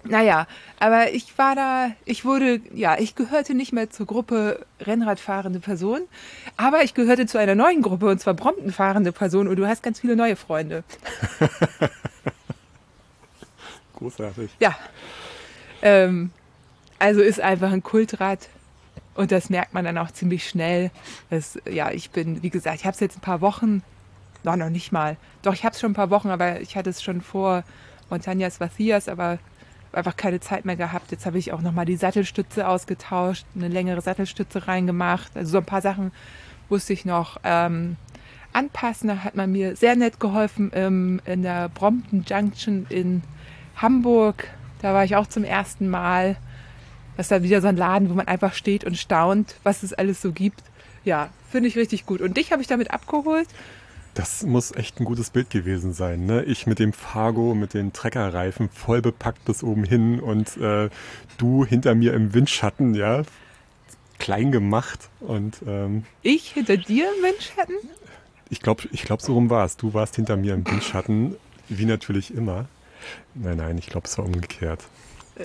Naja, 0.05 0.49
aber 0.81 1.13
ich 1.13 1.39
war 1.39 1.55
da, 1.55 1.93
ich 2.05 2.25
wurde, 2.25 2.61
ja, 2.75 2.99
ich 2.99 3.15
gehörte 3.15 3.55
nicht 3.55 3.73
mehr 3.73 3.89
zur 3.91 4.07
Gruppe 4.07 4.67
Rennradfahrende 4.81 5.61
Person, 5.61 6.01
aber 6.57 6.83
ich 6.83 6.95
gehörte 6.95 7.27
zu 7.27 7.39
einer 7.39 7.55
neuen 7.55 7.83
Gruppe 7.83 8.09
und 8.09 8.21
zwar 8.21 8.35
Brompton 8.35 8.73
fahrende 8.73 9.13
Person 9.13 9.47
und 9.47 9.57
du 9.57 9.67
hast 9.67 9.83
ganz 9.83 10.01
viele 10.01 10.17
neue 10.17 10.35
Freunde. 10.35 10.83
Großartig. 13.97 14.51
Ja. 14.59 14.77
Ähm, 15.83 16.33
also 16.99 17.21
ist 17.21 17.41
einfach 17.41 17.71
ein 17.71 17.85
Kultrad 17.85 18.49
und 19.15 19.31
das 19.31 19.51
merkt 19.51 19.73
man 19.73 19.85
dann 19.85 19.99
auch 19.99 20.11
ziemlich 20.11 20.49
schnell. 20.49 20.91
Das, 21.31 21.59
ja, 21.71 21.93
ich 21.93 22.11
bin, 22.11 22.43
wie 22.43 22.51
gesagt, 22.51 22.77
ich 22.77 22.87
habe 22.87 22.95
es 22.95 23.01
jetzt 23.01 23.19
ein 23.19 23.21
paar 23.21 23.41
Wochen, 23.41 23.83
noch, 24.43 24.57
noch 24.57 24.71
nicht 24.71 24.91
mal. 24.91 25.17
Doch, 25.43 25.55
ich 25.55 25.65
habe 25.65 25.75
es 25.75 25.81
schon 25.81 25.93
ein 25.93 25.95
paar 25.95 26.11
Wochen, 26.11 26.31
aber 26.31 26.61
ich 26.61 26.77
hatte 26.77 26.91
es 26.91 27.03
schon 27.03 27.21
vor 27.21 27.63
Montañas 28.11 28.59
Vacias, 28.59 29.09
aber 29.09 29.39
einfach 29.95 30.17
keine 30.17 30.41
Zeit 30.41 30.65
mehr 30.65 30.77
gehabt. 30.77 31.11
Jetzt 31.11 31.27
habe 31.27 31.39
ich 31.39 31.53
auch 31.53 31.61
nochmal 31.61 31.85
die 31.85 31.97
Sattelstütze 31.97 32.67
ausgetauscht, 32.67 33.45
eine 33.55 33.69
längere 33.69 34.01
Sattelstütze 34.01 34.69
reingemacht. 34.69 35.37
Also 35.37 35.53
so 35.53 35.59
ein 35.59 35.65
paar 35.65 35.83
Sachen 35.83 36.13
musste 36.69 36.93
ich 36.93 37.05
noch 37.05 37.39
ähm, 37.45 37.97
anpassen. 38.53 39.09
Da 39.09 39.19
hat 39.25 39.35
man 39.35 39.53
mir 39.53 39.77
sehr 39.77 39.97
nett 39.97 40.21
geholfen 40.21 40.71
im, 40.73 41.21
in 41.25 41.43
der 41.43 41.69
Brompton 41.69 42.25
Junction 42.27 42.87
in 42.89 43.23
Hamburg. 43.77 44.49
Da 44.81 44.95
war 44.95 45.05
ich 45.05 45.17
auch 45.17 45.27
zum 45.27 45.45
ersten 45.45 45.89
Mal. 45.89 46.37
Das 47.17 47.27
ist 47.27 47.33
da 47.33 47.43
wieder 47.43 47.61
so 47.61 47.69
ein 47.69 47.77
Laden, 47.77 48.11
wo 48.11 48.15
man 48.15 48.27
einfach 48.27 48.55
steht 48.55 48.85
und 48.85 48.97
staunt, 48.97 49.57
was 49.63 49.83
es 49.83 49.93
alles 49.93 50.23
so 50.23 50.33
gibt. 50.33 50.63
Ja, 51.05 51.29
finde 51.51 51.69
ich 51.69 51.77
richtig 51.77 52.07
gut. 52.07 52.21
Und 52.21 52.37
dich 52.37 52.53
habe 52.53 52.63
ich 52.63 52.69
damit 52.69 52.91
abgeholt. 52.91 53.49
Das 54.15 54.43
muss 54.43 54.73
echt 54.73 55.01
ein 55.01 55.05
gutes 55.05 55.31
Bild 55.31 55.49
gewesen 55.49 55.95
sein. 55.95 56.27
Ne? 56.27 56.43
Ich 56.45 56.67
mit 56.67 56.79
dem 56.79 56.93
Fargo, 56.93 57.55
mit 57.55 57.73
den 57.73 57.93
Treckerreifen 57.95 58.69
voll 58.69 59.01
bepackt 59.01 59.45
bis 59.47 59.63
oben 59.63 59.85
hin 59.85 60.21
und 60.21 60.57
äh, 60.59 60.91
du 61.39 61.65
hinter 61.65 61.95
mir 61.95 62.13
im 62.13 62.35
Windschatten, 62.35 62.95
ja, 62.95 63.23
klein 64.19 64.53
gemacht. 64.53 65.09
Und 65.21 65.63
ähm, 65.67 66.05
Ich 66.21 66.53
hinter 66.53 66.77
dir 66.77 67.07
im 67.17 67.25
Windschatten? 67.25 67.77
ich 68.51 68.61
glaube, 68.61 68.83
ich 68.93 69.05
glaub, 69.05 69.23
so 69.23 69.33
rum 69.33 69.49
war 69.49 69.65
es. 69.65 69.79
Du 69.79 69.95
warst 69.95 70.17
hinter 70.17 70.37
mir 70.37 70.53
im 70.53 70.67
Windschatten, 70.67 71.37
wie 71.71 71.87
natürlich 71.87 72.35
immer. 72.35 72.67
Nein, 73.35 73.57
nein, 73.57 73.79
ich 73.79 73.87
glaube, 73.87 74.07
es 74.07 74.19
war 74.19 74.27
umgekehrt. 74.27 74.85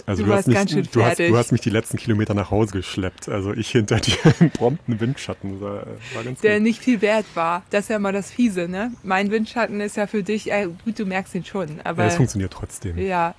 Also 0.05 0.23
Du 0.23 0.29
warst 0.29 0.39
hast, 0.39 0.47
mich, 0.47 0.55
ganz 0.55 0.71
schön 0.71 0.87
du, 0.91 1.03
hast, 1.03 1.19
du 1.19 1.37
hast 1.37 1.51
mich 1.51 1.61
die 1.61 1.69
letzten 1.69 1.97
Kilometer 1.97 2.33
nach 2.33 2.51
Hause 2.51 2.73
geschleppt. 2.73 3.29
Also 3.29 3.53
ich 3.53 3.69
hinter 3.69 3.97
dir 3.99 4.15
im 4.39 4.51
prompten 4.51 4.99
Windschatten. 4.99 5.59
War, 5.61 5.87
war 6.13 6.23
ganz 6.23 6.41
der 6.41 6.55
gut. 6.55 6.63
nicht 6.63 6.81
viel 6.81 7.01
wert 7.01 7.25
war. 7.33 7.63
Das 7.69 7.85
ist 7.85 7.89
ja 7.89 7.99
mal 7.99 8.13
das 8.13 8.31
Fiese, 8.31 8.67
ne? 8.67 8.91
Mein 9.03 9.31
Windschatten 9.31 9.81
ist 9.81 9.97
ja 9.97 10.07
für 10.07 10.23
dich, 10.23 10.51
äh, 10.51 10.67
gut, 10.85 10.99
du 10.99 11.05
merkst 11.05 11.33
ihn 11.35 11.45
schon, 11.45 11.79
aber 11.83 12.03
Ja, 12.03 12.09
es 12.09 12.15
funktioniert 12.15 12.53
trotzdem. 12.53 12.97
ja, 12.97 13.33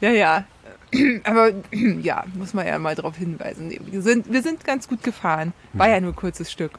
ja, 0.00 0.10
ja. 0.10 0.44
Aber 1.24 1.50
ja, 2.02 2.24
muss 2.34 2.54
man 2.54 2.66
ja 2.66 2.78
mal 2.78 2.94
darauf 2.94 3.16
hinweisen. 3.16 3.72
Wir 3.90 4.00
sind, 4.02 4.32
wir 4.32 4.42
sind 4.42 4.64
ganz 4.64 4.86
gut 4.88 5.02
gefahren. 5.02 5.52
War 5.72 5.88
ja 5.88 6.00
nur 6.00 6.12
ein 6.12 6.16
kurzes 6.16 6.52
Stück. 6.52 6.72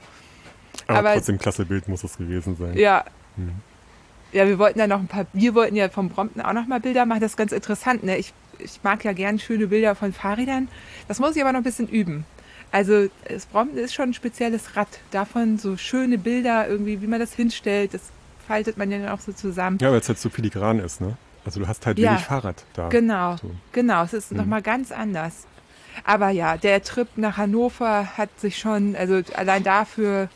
Aber, 0.88 1.00
aber- 1.00 1.14
trotzdem 1.16 1.38
klasse 1.38 1.66
Bild 1.66 1.88
muss 1.90 2.04
es 2.04 2.18
gewesen 2.18 2.56
sein. 2.56 2.78
Ja. 2.78 3.04
Ja, 4.32 4.48
wir 4.48 4.60
wollten 4.60 4.80
ja 4.80 4.88
noch 4.88 5.00
ein 5.00 5.08
paar, 5.08 5.26
wir 5.34 5.54
wollten 5.56 5.76
ja 5.76 5.88
vom 5.90 6.10
Brompton 6.10 6.42
auch 6.42 6.54
noch 6.54 6.68
mal 6.68 6.80
Bilder 6.80 7.06
machen. 7.06 7.22
Das 7.22 7.32
ist 7.32 7.38
ganz 7.38 7.52
interessant, 7.52 8.04
ne? 8.04 8.18
Ich, 8.18 8.34
ich 8.60 8.80
mag 8.84 9.04
ja 9.04 9.14
gern 9.14 9.40
schöne 9.40 9.68
Bilder 9.68 9.96
von 9.96 10.14
Fahrrädern. 10.14 10.68
Das 11.08 11.20
muss 11.20 11.36
ich 11.36 11.42
aber 11.42 11.52
noch 11.52 11.60
ein 11.60 11.64
bisschen 11.64 11.88
üben. 11.88 12.26
Also 12.72 13.08
das 13.30 13.46
Brompton 13.46 13.78
ist 13.80 13.94
schon 13.94 14.10
ein 14.10 14.14
spezielles 14.14 14.76
Rad. 14.76 14.88
Davon 15.12 15.58
so 15.58 15.78
schöne 15.78 16.18
Bilder 16.18 16.68
irgendwie, 16.68 17.02
wie 17.02 17.08
man 17.08 17.20
das 17.20 17.34
hinstellt, 17.34 17.94
das 17.94 18.02
faltet 18.48 18.78
man 18.78 18.92
ja 18.92 19.00
dann 19.00 19.10
auch 19.10 19.20
so 19.22 19.32
zusammen. 19.32 19.78
Ja, 19.82 19.92
weil 19.92 20.00
es 20.00 20.08
halt 20.08 20.20
so 20.20 20.30
filigran 20.30 20.80
ist, 20.80 21.02
ne? 21.02 21.18
Also 21.46 21.60
du 21.60 21.68
hast 21.68 21.86
halt 21.86 22.00
Ja. 22.00 22.12
wenig 22.12 22.24
Fahrrad 22.26 22.64
da. 22.74 22.90
Genau, 22.90 23.38
So. 23.38 23.52
genau. 23.72 24.04
Es 24.04 24.14
ist 24.14 24.32
noch 24.32 24.46
mal 24.46 24.62
ganz 24.62 24.92
anders. 24.92 25.46
Aber 26.04 26.30
ja, 26.30 26.58
der 26.58 26.82
Trip 26.84 27.08
nach 27.16 27.38
Hannover 27.38 28.18
hat 28.18 28.30
sich 28.40 28.58
schon, 28.58 28.96
also 28.96 29.22
allein 29.36 29.64
dafür 29.64 30.30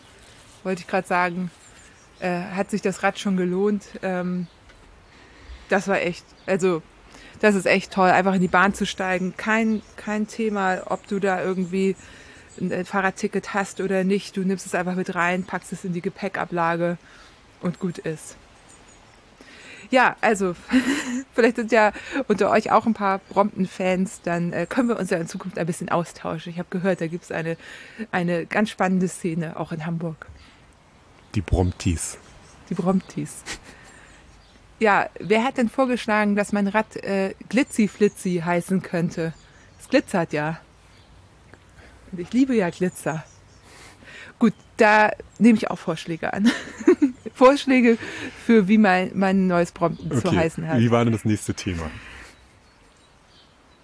wollte 0.63 0.81
ich 0.81 0.87
gerade 0.87 1.07
sagen, 1.07 1.51
äh, 2.19 2.29
hat 2.55 2.69
sich 2.69 2.81
das 2.81 3.03
Rad 3.03 3.19
schon 3.19 3.35
gelohnt. 3.37 3.85
Ähm, 4.01 4.47
das 5.67 5.87
war 5.87 5.99
echt, 6.01 6.25
also 6.45 6.81
das 7.39 7.55
ist 7.55 7.65
echt 7.65 7.91
toll, 7.91 8.09
einfach 8.09 8.33
in 8.33 8.41
die 8.41 8.47
Bahn 8.47 8.73
zu 8.73 8.85
steigen. 8.85 9.33
Kein, 9.37 9.81
kein 9.95 10.27
Thema, 10.27 10.81
ob 10.85 11.07
du 11.07 11.19
da 11.19 11.41
irgendwie 11.41 11.95
ein 12.59 12.71
äh, 12.71 12.85
Fahrradticket 12.85 13.53
hast 13.53 13.81
oder 13.81 14.03
nicht. 14.03 14.35
Du 14.35 14.41
nimmst 14.41 14.65
es 14.65 14.75
einfach 14.75 14.95
mit 14.95 15.15
rein, 15.15 15.43
packst 15.43 15.71
es 15.71 15.85
in 15.85 15.93
die 15.93 16.01
Gepäckablage 16.01 16.97
und 17.61 17.79
gut 17.79 17.97
ist. 17.97 18.35
Ja, 19.91 20.15
also 20.21 20.55
vielleicht 21.33 21.55
sind 21.55 21.71
ja 21.71 21.93
unter 22.27 22.51
euch 22.51 22.71
auch 22.71 22.85
ein 22.85 22.93
paar 22.93 23.19
Brompton-Fans, 23.29 24.21
dann 24.23 24.53
äh, 24.53 24.67
können 24.67 24.89
wir 24.89 24.99
uns 24.99 25.09
ja 25.09 25.17
in 25.17 25.27
Zukunft 25.27 25.57
ein 25.57 25.65
bisschen 25.65 25.89
austauschen. 25.89 26.51
Ich 26.51 26.59
habe 26.59 26.69
gehört, 26.69 27.01
da 27.01 27.07
gibt 27.07 27.23
es 27.23 27.31
eine, 27.31 27.57
eine 28.11 28.45
ganz 28.45 28.69
spannende 28.69 29.07
Szene, 29.07 29.59
auch 29.59 29.71
in 29.71 29.85
Hamburg. 29.85 30.27
Die 31.33 31.41
Bromptis. 31.41 32.17
Die 32.69 32.75
Bromptis. 32.75 33.43
Ja, 34.79 35.09
wer 35.19 35.43
hat 35.43 35.57
denn 35.57 35.69
vorgeschlagen, 35.69 36.35
dass 36.35 36.53
mein 36.53 36.67
Rad 36.67 36.95
äh, 36.97 37.33
Glitzy 37.49 37.87
Flitzy 37.87 38.41
heißen 38.43 38.81
könnte? 38.81 39.33
Es 39.79 39.89
glitzert 39.89 40.31
ja. 40.31 40.59
Und 42.11 42.19
ich 42.19 42.31
liebe 42.31 42.55
ja 42.55 42.69
Glitzer. 42.69 43.23
Gut, 44.39 44.53
da 44.77 45.11
nehme 45.37 45.57
ich 45.57 45.69
auch 45.69 45.77
Vorschläge 45.77 46.33
an. 46.33 46.49
Vorschläge 47.33 47.97
für 48.45 48.67
wie 48.69 48.77
mein, 48.77 49.11
mein 49.13 49.47
neues 49.47 49.71
Prompten 49.73 50.11
okay. 50.11 50.21
zu 50.21 50.35
heißen 50.35 50.67
hat. 50.67 50.79
Wie 50.79 50.91
war 50.91 51.03
denn 51.03 51.13
das 51.13 51.25
nächste 51.25 51.53
Thema? 51.53 51.91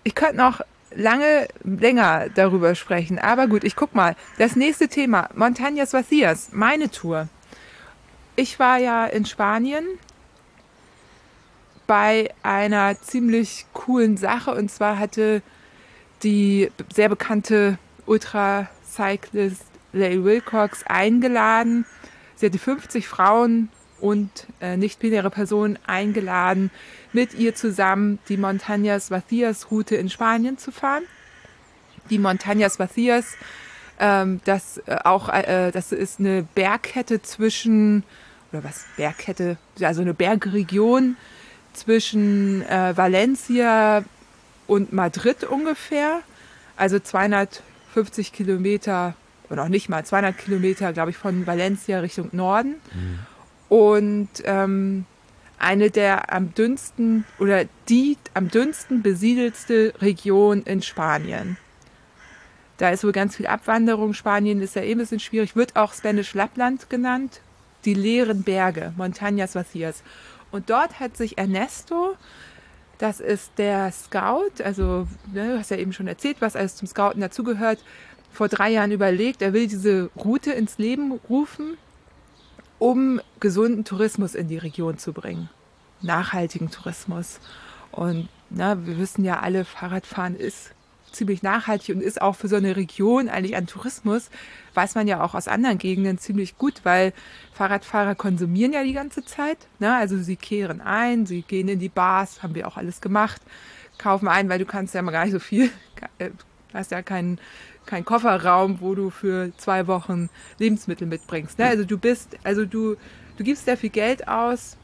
Ich 0.04 0.16
könnte 0.16 0.38
noch 0.38 0.62
lange 0.96 1.48
länger 1.64 2.28
darüber 2.34 2.74
sprechen, 2.76 3.20
aber 3.20 3.48
gut, 3.48 3.66
ich 3.66 3.76
guck 3.76 3.94
mal. 3.96 4.16
Das 4.38 4.56
nächste 4.56 4.88
Thema, 4.88 5.30
Montañas 5.36 5.94
Vacías, 5.94 6.50
meine 6.52 6.90
Tour. 6.90 7.28
Ich 8.38 8.60
war 8.60 8.78
ja 8.78 9.06
in 9.06 9.26
Spanien 9.26 9.86
bei 11.88 12.34
einer 12.44 13.00
ziemlich 13.02 13.66
coolen 13.74 14.18
Sache 14.18 14.54
und 14.54 14.70
zwar 14.72 15.00
hatte 15.00 15.42
die 16.24 16.72
sehr 16.94 17.10
bekannte 17.10 17.78
Ultracyclist 18.06 19.64
Leigh 19.94 20.24
Wilcox 20.24 20.84
eingeladen. 20.86 21.86
Sie 22.36 22.46
hatte 22.48 22.60
50 22.60 23.08
Frauen 23.08 23.70
und 24.00 24.30
äh, 24.60 24.78
nicht-binäre 24.78 25.30
Personen 25.30 25.80
eingeladen, 25.88 26.70
mit 27.14 27.34
ihr 27.34 27.56
zusammen 27.56 28.20
die 28.28 28.38
Montañas 28.38 29.10
Vacías 29.10 29.72
Route 29.72 29.96
in 29.96 30.10
Spanien 30.10 30.58
zu 30.58 30.72
fahren. 30.72 31.04
Die 32.10 32.20
Montañas 32.20 32.78
Vacías, 32.78 33.36
ähm, 34.00 34.42
das 34.44 34.80
äh, 34.86 34.98
auch, 35.04 35.30
äh, 35.30 35.72
das 35.72 35.92
ist 35.92 36.20
eine 36.20 36.46
Bergkette 36.56 37.22
zwischen, 37.22 38.04
oder 38.52 38.64
was, 38.66 38.86
Bergkette, 38.98 39.58
also 39.82 40.02
eine 40.02 40.14
Bergregion 40.14 41.16
zwischen 41.76 42.62
äh, 42.64 42.96
Valencia 42.96 44.04
und 44.68 44.94
Madrid 44.94 45.44
ungefähr. 45.44 46.22
Also 46.78 47.00
250 47.00 48.34
Kilometer, 48.34 49.16
oder 49.50 49.64
auch 49.64 49.70
nicht 49.70 49.90
mal, 49.90 50.06
200 50.06 50.38
Kilometer, 50.38 50.94
glaube 50.94 51.12
ich, 51.12 51.18
von 51.18 51.48
Valencia 51.48 52.00
Richtung 52.00 52.30
Norden. 52.32 52.76
Mhm. 52.94 53.20
Und 53.70 54.30
ähm, 54.44 55.06
eine 55.58 55.90
der 55.90 56.34
am 56.34 56.54
dünnsten 56.54 57.26
oder 57.40 57.66
die 57.90 58.18
am 58.34 58.50
dünnsten 58.50 59.02
besiedelste 59.02 59.94
Region 60.02 60.64
in 60.64 60.82
Spanien. 60.82 61.58
Da 62.78 62.90
ist 62.90 63.04
wohl 63.04 63.14
ganz 63.14 63.38
viel 63.38 63.48
Abwanderung. 63.48 64.14
Spanien 64.14 64.62
ist 64.62 64.76
ja 64.76 64.82
eh 64.82 64.92
ein 64.92 64.98
bisschen 64.98 65.22
schwierig. 65.22 65.56
Wird 65.56 65.76
auch 65.76 65.94
Spanish 65.94 66.34
Lappland 66.34 66.90
genannt. 66.90 67.40
Die 67.86 67.94
leeren 67.94 68.44
Berge, 68.44 68.94
Montañas 68.98 69.56
Vacías. 69.56 70.02
Und 70.52 70.70
dort 70.70 71.00
hat 71.00 71.18
sich 71.18 71.38
Ernesto, 71.38 72.16
das 72.98 73.20
ist 73.20 73.52
der 73.58 73.92
Scout, 73.92 74.64
also 74.64 75.08
ne, 75.32 75.54
du 75.54 75.60
hast 75.60 75.72
ja 75.72 75.78
eben 75.78 75.94
schon 75.94 76.08
erzählt, 76.08 76.38
was 76.40 76.56
alles 76.56 76.76
zum 76.76 76.88
Scouten 76.88 77.22
dazugehört, 77.22 77.80
vor 78.32 78.48
drei 78.50 78.70
Jahren 78.72 78.92
überlegt, 78.92 79.42
er 79.42 79.54
will 79.54 79.68
diese 79.68 80.10
Route 80.16 80.52
ins 80.52 80.78
Leben 80.78 81.14
rufen, 81.30 81.78
um 82.80 83.22
gesunden 83.40 83.86
Tourismus 83.86 84.36
in 84.36 84.48
die 84.48 84.58
Region 84.58 84.98
zu 84.98 85.14
bringen. 85.14 85.50
Nachhaltigen 86.02 86.70
Tourismus. 86.70 87.40
Und 87.92 88.28
na, 88.50 88.86
wir 88.86 88.98
wissen 88.98 89.24
ja 89.24 89.40
alle, 89.40 89.64
Fahrradfahren 89.64 90.36
ist 90.36 90.75
ziemlich 91.16 91.44
nachhaltig 91.44 91.96
und 91.96 92.02
ist 92.02 92.22
auch 92.22 92.36
für 92.36 92.48
so 92.48 92.56
eine 92.56 92.76
Region 92.76 93.30
eigentlich 93.30 93.56
an 93.56 93.68
Tourismus, 93.68 94.30
weiß 94.74 94.96
man 94.96 95.08
ja 95.08 95.24
auch 95.24 95.36
aus 95.36 95.48
anderen 95.48 95.78
Gegenden 95.78 96.18
ziemlich 96.18 96.58
gut, 96.58 96.82
weil 96.84 97.14
Fahrradfahrer 97.54 98.16
konsumieren 98.16 98.74
ja 98.74 98.84
die 98.84 98.94
ganze 98.94 99.24
Zeit. 99.24 99.58
Ne? 99.80 99.96
Also 99.96 100.18
sie 100.18 100.36
kehren 100.36 100.82
ein, 100.82 101.26
sie 101.26 101.42
gehen 101.42 101.68
in 101.68 101.80
die 101.80 101.90
Bars, 101.90 102.44
haben 102.44 102.56
wir 102.56 102.68
auch 102.68 102.78
alles 102.78 103.02
gemacht, 103.02 103.42
kaufen 103.98 104.28
ein, 104.28 104.50
weil 104.50 104.60
du 104.60 104.66
kannst 104.66 104.94
ja 104.94 105.02
mal 105.02 105.12
gar 105.12 105.26
nicht 105.26 105.34
so 105.34 105.40
viel, 105.40 105.70
äh, 106.20 106.32
hast 106.74 106.92
ja 106.92 107.02
keinen 107.02 107.40
kein 107.86 108.04
Kofferraum, 108.04 108.82
wo 108.82 108.96
du 108.96 109.10
für 109.10 109.52
zwei 109.58 109.88
Wochen 109.88 110.30
Lebensmittel 110.58 111.08
mitbringst. 111.08 111.60
Ne? 111.60 111.66
Also 111.66 111.86
du 111.86 111.98
bist, 111.98 112.38
also 112.44 112.66
du, 112.66 112.96
du 113.38 113.44
gibst 113.44 113.66
sehr 113.66 113.78
viel 113.78 113.92
Geld 113.92 114.28
aus, 114.28 114.78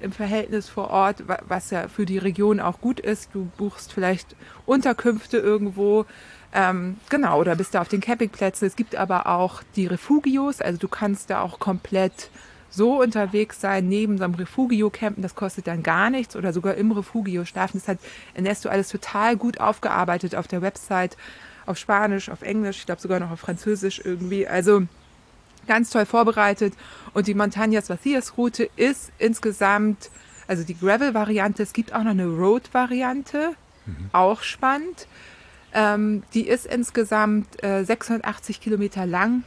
im 0.00 0.12
Verhältnis 0.12 0.68
vor 0.68 0.90
Ort, 0.90 1.24
was 1.48 1.70
ja 1.70 1.88
für 1.88 2.06
die 2.06 2.18
Region 2.18 2.60
auch 2.60 2.80
gut 2.80 3.00
ist. 3.00 3.30
Du 3.32 3.50
buchst 3.56 3.92
vielleicht 3.92 4.36
Unterkünfte 4.66 5.38
irgendwo. 5.38 6.06
Ähm, 6.52 6.96
genau, 7.10 7.38
oder 7.40 7.56
bist 7.56 7.74
da 7.74 7.80
auf 7.80 7.88
den 7.88 8.00
Campingplätzen. 8.00 8.66
Es 8.66 8.76
gibt 8.76 8.96
aber 8.96 9.26
auch 9.26 9.62
die 9.76 9.86
Refugios, 9.86 10.60
also 10.60 10.78
du 10.78 10.88
kannst 10.88 11.30
da 11.30 11.42
auch 11.42 11.58
komplett 11.58 12.30
so 12.70 13.00
unterwegs 13.00 13.60
sein, 13.60 13.88
neben 13.88 14.18
so 14.18 14.24
einem 14.24 14.34
Refugio 14.34 14.90
campen, 14.90 15.22
das 15.22 15.34
kostet 15.34 15.66
dann 15.66 15.82
gar 15.82 16.10
nichts 16.10 16.36
oder 16.36 16.52
sogar 16.52 16.74
im 16.74 16.92
Refugio 16.92 17.44
schlafen. 17.44 17.78
Das 17.78 17.88
hat 17.88 17.98
Ernesto 18.34 18.68
alles 18.68 18.88
total 18.88 19.36
gut 19.36 19.60
aufgearbeitet 19.60 20.34
auf 20.34 20.48
der 20.48 20.62
Website, 20.62 21.16
auf 21.66 21.78
Spanisch, 21.78 22.28
auf 22.28 22.42
Englisch, 22.42 22.78
ich 22.78 22.86
glaube 22.86 23.00
sogar 23.00 23.20
noch 23.20 23.30
auf 23.30 23.40
Französisch 23.40 24.00
irgendwie. 24.04 24.46
Also 24.46 24.82
ganz 25.68 25.90
toll 25.90 26.06
vorbereitet. 26.06 26.74
Und 27.14 27.28
die 27.28 27.34
Montañas 27.34 27.88
Vacías 27.88 28.36
Route 28.36 28.68
ist 28.74 29.12
insgesamt, 29.18 30.10
also 30.48 30.64
die 30.64 30.76
Gravel-Variante, 30.76 31.62
es 31.62 31.72
gibt 31.72 31.92
auch 31.92 32.02
noch 32.02 32.10
eine 32.10 32.26
Road-Variante, 32.26 33.52
mhm. 33.86 34.10
auch 34.12 34.42
spannend. 34.42 35.06
Ähm, 35.72 36.24
die 36.34 36.48
ist 36.48 36.66
insgesamt 36.66 37.62
äh, 37.62 37.84
680 37.84 38.60
Kilometer 38.60 39.06
lang 39.06 39.44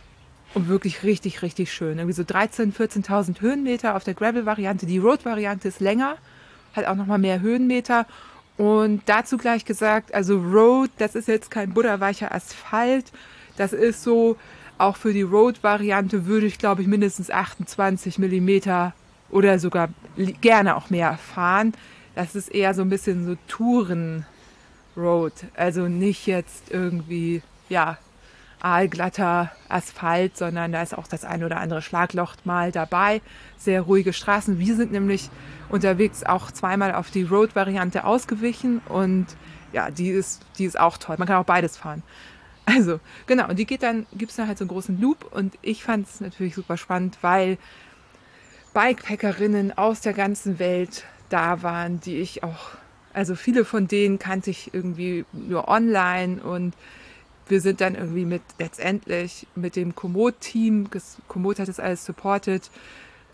und 0.54 0.68
wirklich 0.68 1.04
richtig, 1.04 1.42
richtig 1.42 1.74
schön. 1.74 1.98
Irgendwie 1.98 2.14
so 2.14 2.24
13.000, 2.24 2.74
14.000 2.74 3.42
Höhenmeter 3.42 3.96
auf 3.96 4.04
der 4.04 4.14
Gravel-Variante. 4.14 4.86
Die 4.86 4.98
Road-Variante 4.98 5.68
ist 5.68 5.80
länger, 5.80 6.18
hat 6.74 6.86
auch 6.86 6.96
nochmal 6.96 7.20
mehr 7.20 7.42
Höhenmeter. 7.42 8.06
Und 8.58 9.02
dazu 9.06 9.38
gleich 9.38 9.66
gesagt, 9.66 10.14
also 10.14 10.38
Road, 10.38 10.90
das 10.98 11.16
ist 11.16 11.28
jetzt 11.28 11.50
kein 11.50 11.74
butterweicher 11.74 12.34
Asphalt. 12.34 13.06
Das 13.58 13.74
ist 13.74 14.04
so, 14.04 14.38
auch 14.82 14.98
für 14.98 15.14
die 15.14 15.22
Road-Variante 15.22 16.26
würde 16.26 16.48
ich, 16.48 16.58
glaube 16.58 16.82
ich, 16.82 16.88
mindestens 16.88 17.30
28 17.30 18.20
Millimeter 18.20 18.94
oder 19.30 19.60
sogar 19.60 19.90
gerne 20.42 20.76
auch 20.76 20.90
mehr 20.90 21.18
fahren. 21.18 21.74
Das 22.16 22.36
ist 22.36 22.50
eher 22.50 22.74
so 22.74 22.82
ein 22.82 22.90
bisschen 22.90 23.26
so 23.26 23.38
Touren-Road. 23.48 25.34
Also 25.56 25.88
nicht 25.88 26.28
jetzt 26.28 26.72
irgendwie, 26.72 27.42
ja, 27.70 27.98
aalglatter 28.60 29.52
Asphalt, 29.70 30.38
sondern 30.38 30.72
da 30.72 30.82
ist 30.82 30.98
auch 30.98 31.08
das 31.08 31.26
ein 31.26 31.44
oder 31.44 31.58
andere 31.58 31.82
Schlagloch 31.82 32.36
mal 32.44 32.72
dabei. 32.72 33.22
Sehr 33.58 33.82
ruhige 33.82 34.14
Straßen. 34.14 34.60
Wir 34.60 34.76
sind 34.76 34.92
nämlich 34.92 35.30
unterwegs 35.70 36.24
auch 36.24 36.52
zweimal 36.52 36.94
auf 36.94 37.12
die 37.12 37.24
Road-Variante 37.24 38.04
ausgewichen 38.04 38.82
und 38.88 39.28
ja, 39.74 39.90
die 39.90 40.10
ist, 40.10 40.42
die 40.58 40.66
ist 40.66 40.80
auch 40.80 40.98
toll. 40.98 41.16
Man 41.18 41.28
kann 41.28 41.38
auch 41.38 41.46
beides 41.46 41.78
fahren. 41.78 42.04
Also, 42.74 43.00
genau, 43.28 43.50
und 43.50 43.60
die 43.60 43.66
geht 43.66 43.84
dann, 43.84 44.06
gibt 44.14 44.32
es 44.32 44.38
dann 44.38 44.48
halt 44.48 44.58
so 44.58 44.64
einen 44.64 44.70
großen 44.70 45.00
Loop 45.00 45.32
und 45.34 45.58
ich 45.62 45.84
fand 45.84 46.08
es 46.08 46.22
natürlich 46.22 46.56
super 46.56 46.78
spannend, 46.78 47.18
weil 47.22 47.58
Bikepackerinnen 48.74 49.78
aus 49.78 50.02
der 50.02 50.14
ganzen 50.14 50.60
Welt 50.60 51.06
da 51.30 51.64
waren, 51.64 52.00
die 52.00 52.18
ich 52.18 52.44
auch, 52.44 52.70
also 53.14 53.36
viele 53.36 53.66
von 53.66 53.88
denen 53.88 54.20
kannte 54.20 54.50
ich 54.52 54.74
irgendwie 54.74 55.26
nur 55.34 55.68
online 55.68 56.42
und 56.42 56.74
wir 57.48 57.60
sind 57.60 57.82
dann 57.82 57.96
irgendwie 57.96 58.26
mit 58.26 58.42
letztendlich 58.60 59.48
mit 59.56 59.76
dem 59.76 59.94
Komoot-Team, 59.96 60.90
Komoot 61.28 61.60
hat 61.60 61.68
das 61.68 61.80
alles 61.80 62.06
supported, 62.06 62.70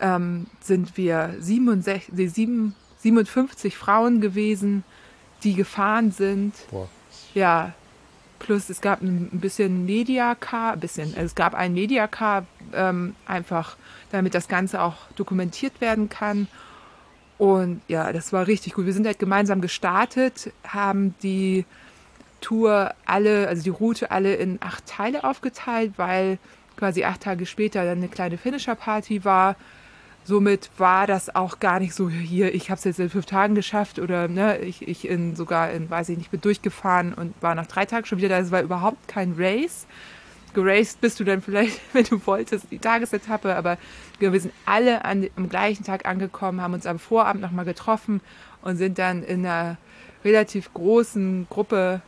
ähm, 0.00 0.46
sind 0.60 0.96
wir 0.96 1.36
67, 1.38 2.12
57 2.98 3.76
Frauen 3.76 4.20
gewesen, 4.20 4.82
die 5.44 5.54
gefahren 5.54 6.10
sind. 6.10 6.54
Boah. 6.70 6.88
Ja, 7.34 7.74
Plus 8.38 8.70
es 8.70 8.80
gab 8.80 9.02
ein 9.02 9.28
bisschen 9.32 9.84
Mediacar, 9.84 10.76
bisschen, 10.76 11.08
also 11.14 11.26
es 11.26 11.34
gab 11.34 11.54
ein 11.54 11.74
Mediacar, 11.74 12.46
ähm, 12.72 13.14
einfach 13.26 13.76
damit 14.10 14.34
das 14.34 14.48
Ganze 14.48 14.80
auch 14.80 14.96
dokumentiert 15.16 15.80
werden 15.80 16.08
kann. 16.08 16.48
Und 17.36 17.80
ja, 17.88 18.12
das 18.12 18.32
war 18.32 18.46
richtig 18.46 18.74
gut. 18.74 18.86
Wir 18.86 18.92
sind 18.92 19.06
halt 19.06 19.18
gemeinsam 19.18 19.60
gestartet, 19.60 20.52
haben 20.66 21.14
die 21.22 21.64
Tour 22.40 22.94
alle, 23.06 23.48
also 23.48 23.62
die 23.62 23.70
Route 23.70 24.10
alle 24.10 24.34
in 24.34 24.58
acht 24.60 24.86
Teile 24.86 25.24
aufgeteilt, 25.24 25.94
weil 25.96 26.38
quasi 26.76 27.04
acht 27.04 27.22
Tage 27.22 27.46
später 27.46 27.84
dann 27.84 27.98
eine 27.98 28.08
kleine 28.08 28.38
Finisher-Party 28.38 29.24
war 29.24 29.56
somit 30.28 30.68
war 30.76 31.06
das 31.06 31.34
auch 31.34 31.58
gar 31.58 31.80
nicht 31.80 31.94
so 31.94 32.10
hier, 32.10 32.54
ich 32.54 32.68
habe 32.68 32.76
es 32.76 32.84
jetzt 32.84 33.00
in 33.00 33.08
fünf 33.08 33.24
Tagen 33.24 33.54
geschafft 33.54 33.98
oder 33.98 34.28
ne, 34.28 34.58
ich, 34.58 34.86
ich 34.86 35.08
in 35.08 35.34
sogar 35.34 35.70
in, 35.70 35.88
weiß 35.88 36.10
ich 36.10 36.18
nicht, 36.18 36.30
bin 36.30 36.42
durchgefahren 36.42 37.14
und 37.14 37.32
war 37.40 37.54
nach 37.54 37.66
drei 37.66 37.86
Tagen 37.86 38.04
schon 38.04 38.18
wieder 38.18 38.28
da. 38.28 38.38
Es 38.38 38.50
war 38.50 38.60
überhaupt 38.60 39.08
kein 39.08 39.36
Race. 39.38 39.86
Geraced 40.52 41.00
bist 41.00 41.18
du 41.18 41.24
dann 41.24 41.40
vielleicht, 41.40 41.80
wenn 41.94 42.04
du 42.04 42.20
wolltest, 42.26 42.70
die 42.70 42.78
Tagesetappe, 42.78 43.56
aber 43.56 43.78
wir 44.18 44.38
sind 44.38 44.52
alle 44.66 45.06
an, 45.06 45.26
am 45.36 45.48
gleichen 45.48 45.84
Tag 45.84 46.04
angekommen, 46.04 46.60
haben 46.60 46.74
uns 46.74 46.84
am 46.84 46.98
Vorabend 46.98 47.40
nochmal 47.40 47.64
getroffen 47.64 48.20
und 48.60 48.76
sind 48.76 48.98
dann 48.98 49.22
in 49.22 49.46
einer 49.46 49.78
relativ 50.26 50.74
großen 50.74 51.46
Gruppe 51.48 52.02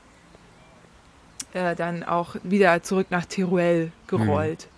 äh, 1.54 1.74
dann 1.74 2.04
auch 2.04 2.36
wieder 2.42 2.82
zurück 2.82 3.06
nach 3.08 3.24
Teruel 3.24 3.92
gerollt. 4.08 4.68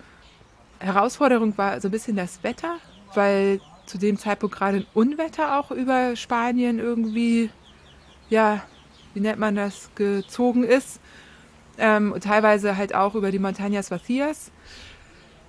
Mhm. 0.78 0.86
Herausforderung 0.86 1.59
war 1.59 1.80
so 1.80 1.88
ein 1.88 1.90
bisschen 1.90 2.14
das 2.14 2.45
Wetter 2.45 2.76
weil 3.15 3.61
zu 3.87 3.99
dem 3.99 4.19
Zeitpunkt 4.19 4.57
gerade 4.57 4.79
ein 4.79 4.87
Unwetter 4.95 5.59
auch 5.59 5.71
über 5.71 6.17
Spanien 6.17 6.79
irgendwie, 6.79 7.51
ja, 8.31 8.63
wie 9.15 9.21
nennt 9.21 9.39
man 9.39 9.57
das, 9.57 9.91
gezogen 9.95 10.65
ist. 10.65 11.01
ähm, 11.79 12.15
teilweise 12.21 12.77
halt 12.77 12.95
auch 12.95 13.15
über 13.15 13.31
die 13.31 13.39
Montañas 13.39 13.91
Vacías. 13.91 14.51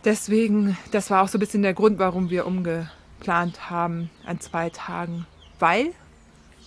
Deswegen, 0.05 0.78
das 0.91 1.09
war 1.09 1.24
auch 1.24 1.28
so 1.28 1.38
ein 1.38 1.39
bisschen 1.39 1.61
der 1.61 1.74
Grund, 1.74 1.99
warum 1.99 2.30
wir 2.30 2.45
umgeplant 2.45 3.70
haben 3.70 4.09
an 4.26 4.39
zwei 4.39 4.70
Tagen. 4.70 5.26
Weil, 5.59 5.93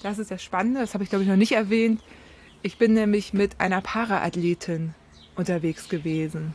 das 0.02 0.18
ist 0.18 0.30
das 0.30 0.42
Spannende, 0.42 0.80
das 0.80 0.94
habe 0.94 1.04
ich 1.04 1.10
glaube 1.10 1.24
ich 1.24 1.28
noch 1.28 1.36
nicht 1.36 1.52
erwähnt, 1.52 2.02
ich 2.62 2.78
bin 2.78 2.94
nämlich 2.94 3.32
mit 3.32 3.60
einer 3.60 3.80
Paraathletin 3.80 4.94
unterwegs 5.36 5.88
gewesen. 5.88 6.54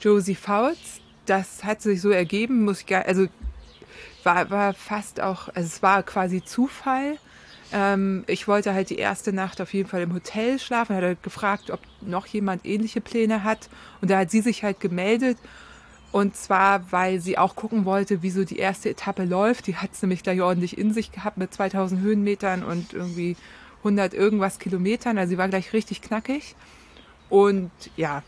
Josie 0.00 0.36
Fouts, 0.36 1.00
das 1.28 1.64
hat 1.64 1.82
sich 1.82 2.00
so 2.00 2.10
ergeben, 2.10 2.64
muss 2.64 2.80
ich 2.80 2.86
gar, 2.86 3.04
also 3.06 3.26
war, 4.24 4.50
war 4.50 4.74
fast 4.74 5.20
auch, 5.20 5.48
also 5.48 5.66
es 5.66 5.82
war 5.82 6.02
quasi 6.02 6.42
Zufall. 6.44 7.18
Ähm, 7.72 8.24
ich 8.26 8.48
wollte 8.48 8.72
halt 8.72 8.90
die 8.90 8.96
erste 8.96 9.32
Nacht 9.32 9.60
auf 9.60 9.74
jeden 9.74 9.88
Fall 9.88 10.02
im 10.02 10.14
Hotel 10.14 10.58
schlafen, 10.58 10.96
hat 10.96 11.02
er 11.02 11.14
gefragt, 11.16 11.70
ob 11.70 11.80
noch 12.00 12.26
jemand 12.26 12.64
ähnliche 12.64 13.00
Pläne 13.00 13.44
hat. 13.44 13.68
Und 14.00 14.10
da 14.10 14.18
hat 14.18 14.30
sie 14.30 14.40
sich 14.40 14.62
halt 14.62 14.80
gemeldet. 14.80 15.38
Und 16.10 16.36
zwar, 16.36 16.90
weil 16.90 17.20
sie 17.20 17.36
auch 17.36 17.54
gucken 17.54 17.84
wollte, 17.84 18.22
wie 18.22 18.30
so 18.30 18.44
die 18.44 18.58
erste 18.58 18.88
Etappe 18.88 19.24
läuft. 19.24 19.66
Die 19.66 19.76
hat 19.76 19.90
es 19.92 20.00
nämlich 20.00 20.22
gleich 20.22 20.40
ordentlich 20.40 20.78
in 20.78 20.94
sich 20.94 21.12
gehabt 21.12 21.36
mit 21.36 21.52
2000 21.52 22.00
Höhenmetern 22.00 22.62
und 22.62 22.94
irgendwie 22.94 23.36
100 23.78 24.14
irgendwas 24.14 24.58
Kilometern. 24.58 25.18
Also 25.18 25.30
sie 25.30 25.38
war 25.38 25.48
gleich 25.48 25.74
richtig 25.74 26.00
knackig. 26.00 26.54
Und 27.28 27.70
ja, 27.96 28.22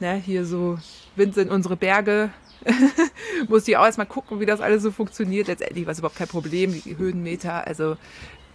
ne, 0.00 0.14
hier 0.16 0.44
so 0.44 0.78
Wind 1.16 1.34
sind 1.34 1.50
unsere 1.50 1.76
Berge. 1.76 2.30
Muss 3.48 3.66
ich 3.68 3.76
auch 3.76 3.84
erstmal 3.84 4.06
gucken, 4.06 4.40
wie 4.40 4.46
das 4.46 4.60
alles 4.60 4.82
so 4.82 4.90
funktioniert. 4.90 5.48
Letztendlich 5.48 5.86
war 5.86 5.92
es 5.92 5.98
überhaupt 5.98 6.18
kein 6.18 6.28
Problem, 6.28 6.72
die 6.72 6.96
Höhenmeter, 6.98 7.66
also 7.66 7.96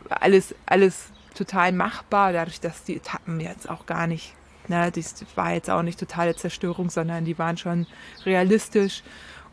alles, 0.09 0.53
alles 0.65 1.07
total 1.33 1.71
machbar, 1.71 2.33
dadurch, 2.33 2.59
dass 2.59 2.83
die 2.83 2.97
Etappen 2.97 3.39
jetzt 3.39 3.69
auch 3.69 3.85
gar 3.85 4.07
nicht, 4.07 4.33
ne, 4.67 4.91
das 4.91 5.25
war 5.35 5.53
jetzt 5.53 5.69
auch 5.69 5.81
nicht 5.81 5.99
totale 5.99 6.35
Zerstörung, 6.35 6.89
sondern 6.89 7.25
die 7.25 7.37
waren 7.37 7.57
schon 7.57 7.87
realistisch. 8.25 9.03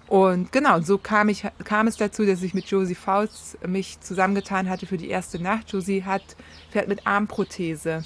Und 0.09 0.53
genau, 0.53 0.81
so 0.81 0.99
kam, 0.99 1.29
ich, 1.29 1.47
kam 1.65 1.87
es 1.87 1.97
dazu, 1.97 2.27
dass 2.27 2.43
ich 2.43 2.53
mit 2.53 2.67
Josie 2.67 2.95
Faust 2.95 3.67
mich 3.67 4.01
zusammengetan 4.01 4.69
hatte 4.69 4.87
für 4.87 4.99
die 4.99 5.09
erste 5.09 5.43
Nacht. 5.43 5.73
Josie 5.73 6.05
hat, 6.05 6.23
fährt 6.71 6.89
mit 6.89 7.07
Armprothese, 7.07 8.05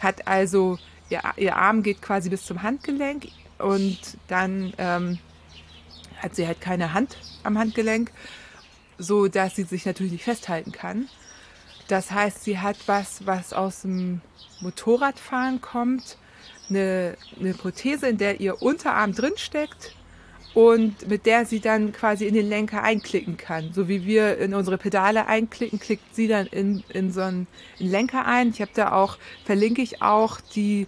hat 0.00 0.26
also, 0.26 0.78
ihr, 1.10 1.20
ihr 1.36 1.56
Arm 1.56 1.82
geht 1.82 2.02
quasi 2.02 2.28
bis 2.28 2.44
zum 2.44 2.62
Handgelenk 2.62 3.28
und 3.58 3.98
dann 4.28 4.72
ähm, 4.78 5.18
hat 6.18 6.34
sie 6.34 6.46
halt 6.46 6.60
keine 6.60 6.92
Hand 6.92 7.16
am 7.42 7.58
Handgelenk, 7.58 8.10
so 8.98 9.28
dass 9.28 9.56
sie 9.56 9.64
sich 9.64 9.86
natürlich 9.86 10.12
nicht 10.12 10.24
festhalten 10.24 10.72
kann. 10.72 11.08
Das 11.88 12.10
heißt, 12.10 12.44
sie 12.44 12.58
hat 12.58 12.76
was, 12.86 13.26
was 13.26 13.52
aus 13.52 13.82
dem 13.82 14.20
Motorradfahren 14.60 15.60
kommt, 15.60 16.18
eine, 16.68 17.16
eine 17.38 17.54
Prothese, 17.54 18.08
in 18.08 18.18
der 18.18 18.40
ihr 18.40 18.60
Unterarm 18.60 19.14
drinsteckt 19.14 19.95
und 20.56 21.06
mit 21.06 21.26
der 21.26 21.44
sie 21.44 21.60
dann 21.60 21.92
quasi 21.92 22.24
in 22.24 22.32
den 22.32 22.48
Lenker 22.48 22.82
einklicken 22.82 23.36
kann. 23.36 23.74
So 23.74 23.88
wie 23.88 24.06
wir 24.06 24.38
in 24.38 24.54
unsere 24.54 24.78
Pedale 24.78 25.26
einklicken, 25.26 25.78
klickt 25.78 26.14
sie 26.14 26.28
dann 26.28 26.46
in, 26.46 26.82
in 26.88 27.12
so 27.12 27.20
einen 27.20 27.46
Lenker 27.78 28.24
ein. 28.24 28.48
Ich 28.48 28.62
habe 28.62 28.70
da 28.72 28.92
auch, 28.92 29.18
verlinke 29.44 29.82
ich 29.82 30.00
auch 30.00 30.40
die, 30.40 30.86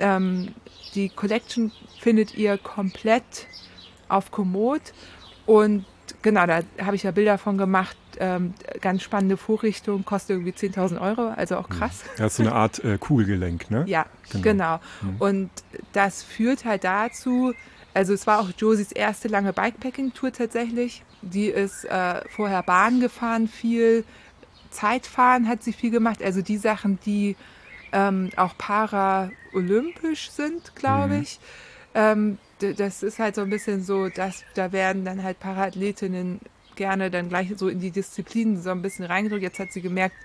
ähm, 0.00 0.54
die 0.94 1.10
Collection 1.10 1.70
findet 2.00 2.34
ihr 2.34 2.56
komplett 2.56 3.46
auf 4.08 4.30
Komoot 4.30 4.94
und 5.44 5.84
genau, 6.22 6.46
da 6.46 6.60
habe 6.80 6.96
ich 6.96 7.02
ja 7.02 7.10
Bilder 7.10 7.36
von 7.36 7.58
gemacht. 7.58 7.98
Ähm, 8.20 8.54
ganz 8.80 9.02
spannende 9.02 9.36
Vorrichtung, 9.36 10.04
kostet 10.04 10.36
irgendwie 10.36 10.52
10.000 10.52 11.00
Euro, 11.00 11.28
also 11.36 11.56
auch 11.56 11.68
krass. 11.68 12.04
Ja, 12.16 12.26
ist 12.26 12.36
so 12.36 12.44
eine 12.44 12.52
Art 12.52 12.82
äh, 12.84 12.96
Kugelgelenk, 12.96 13.70
ne? 13.70 13.84
Ja, 13.88 14.06
genau. 14.30 14.42
genau. 14.42 14.80
Mhm. 15.02 15.16
Und 15.18 15.50
das 15.92 16.22
führt 16.22 16.64
halt 16.64 16.84
dazu, 16.84 17.52
also 17.94 18.12
es 18.12 18.26
war 18.26 18.40
auch 18.40 18.50
Josies 18.58 18.92
erste 18.92 19.28
lange 19.28 19.52
Bikepacking-Tour 19.52 20.32
tatsächlich. 20.32 21.02
Die 21.22 21.46
ist 21.46 21.84
äh, 21.84 22.20
vorher 22.28 22.62
Bahn 22.62 23.00
gefahren, 23.00 23.48
viel 23.48 24.04
Zeitfahren 24.70 25.48
hat 25.48 25.62
sie 25.62 25.72
viel 25.72 25.90
gemacht. 25.90 26.22
Also 26.22 26.42
die 26.42 26.58
Sachen, 26.58 26.98
die 27.06 27.36
ähm, 27.92 28.30
auch 28.36 28.58
para-olympisch 28.58 30.30
sind, 30.30 30.74
glaube 30.74 31.14
mhm. 31.14 31.22
ich. 31.22 31.38
Ähm, 31.94 32.38
das 32.58 33.02
ist 33.02 33.18
halt 33.18 33.36
so 33.36 33.42
ein 33.42 33.50
bisschen 33.50 33.82
so, 33.82 34.08
dass 34.08 34.44
da 34.54 34.72
werden 34.72 35.04
dann 35.04 35.22
halt 35.22 35.38
Paraathletinnen 35.38 36.40
gerne 36.76 37.10
dann 37.10 37.28
gleich 37.28 37.52
so 37.56 37.68
in 37.68 37.78
die 37.78 37.90
Disziplinen 37.90 38.60
so 38.60 38.70
ein 38.70 38.82
bisschen 38.82 39.04
reingedrückt. 39.04 39.42
Jetzt 39.42 39.58
hat 39.60 39.72
sie 39.72 39.82
gemerkt, 39.82 40.16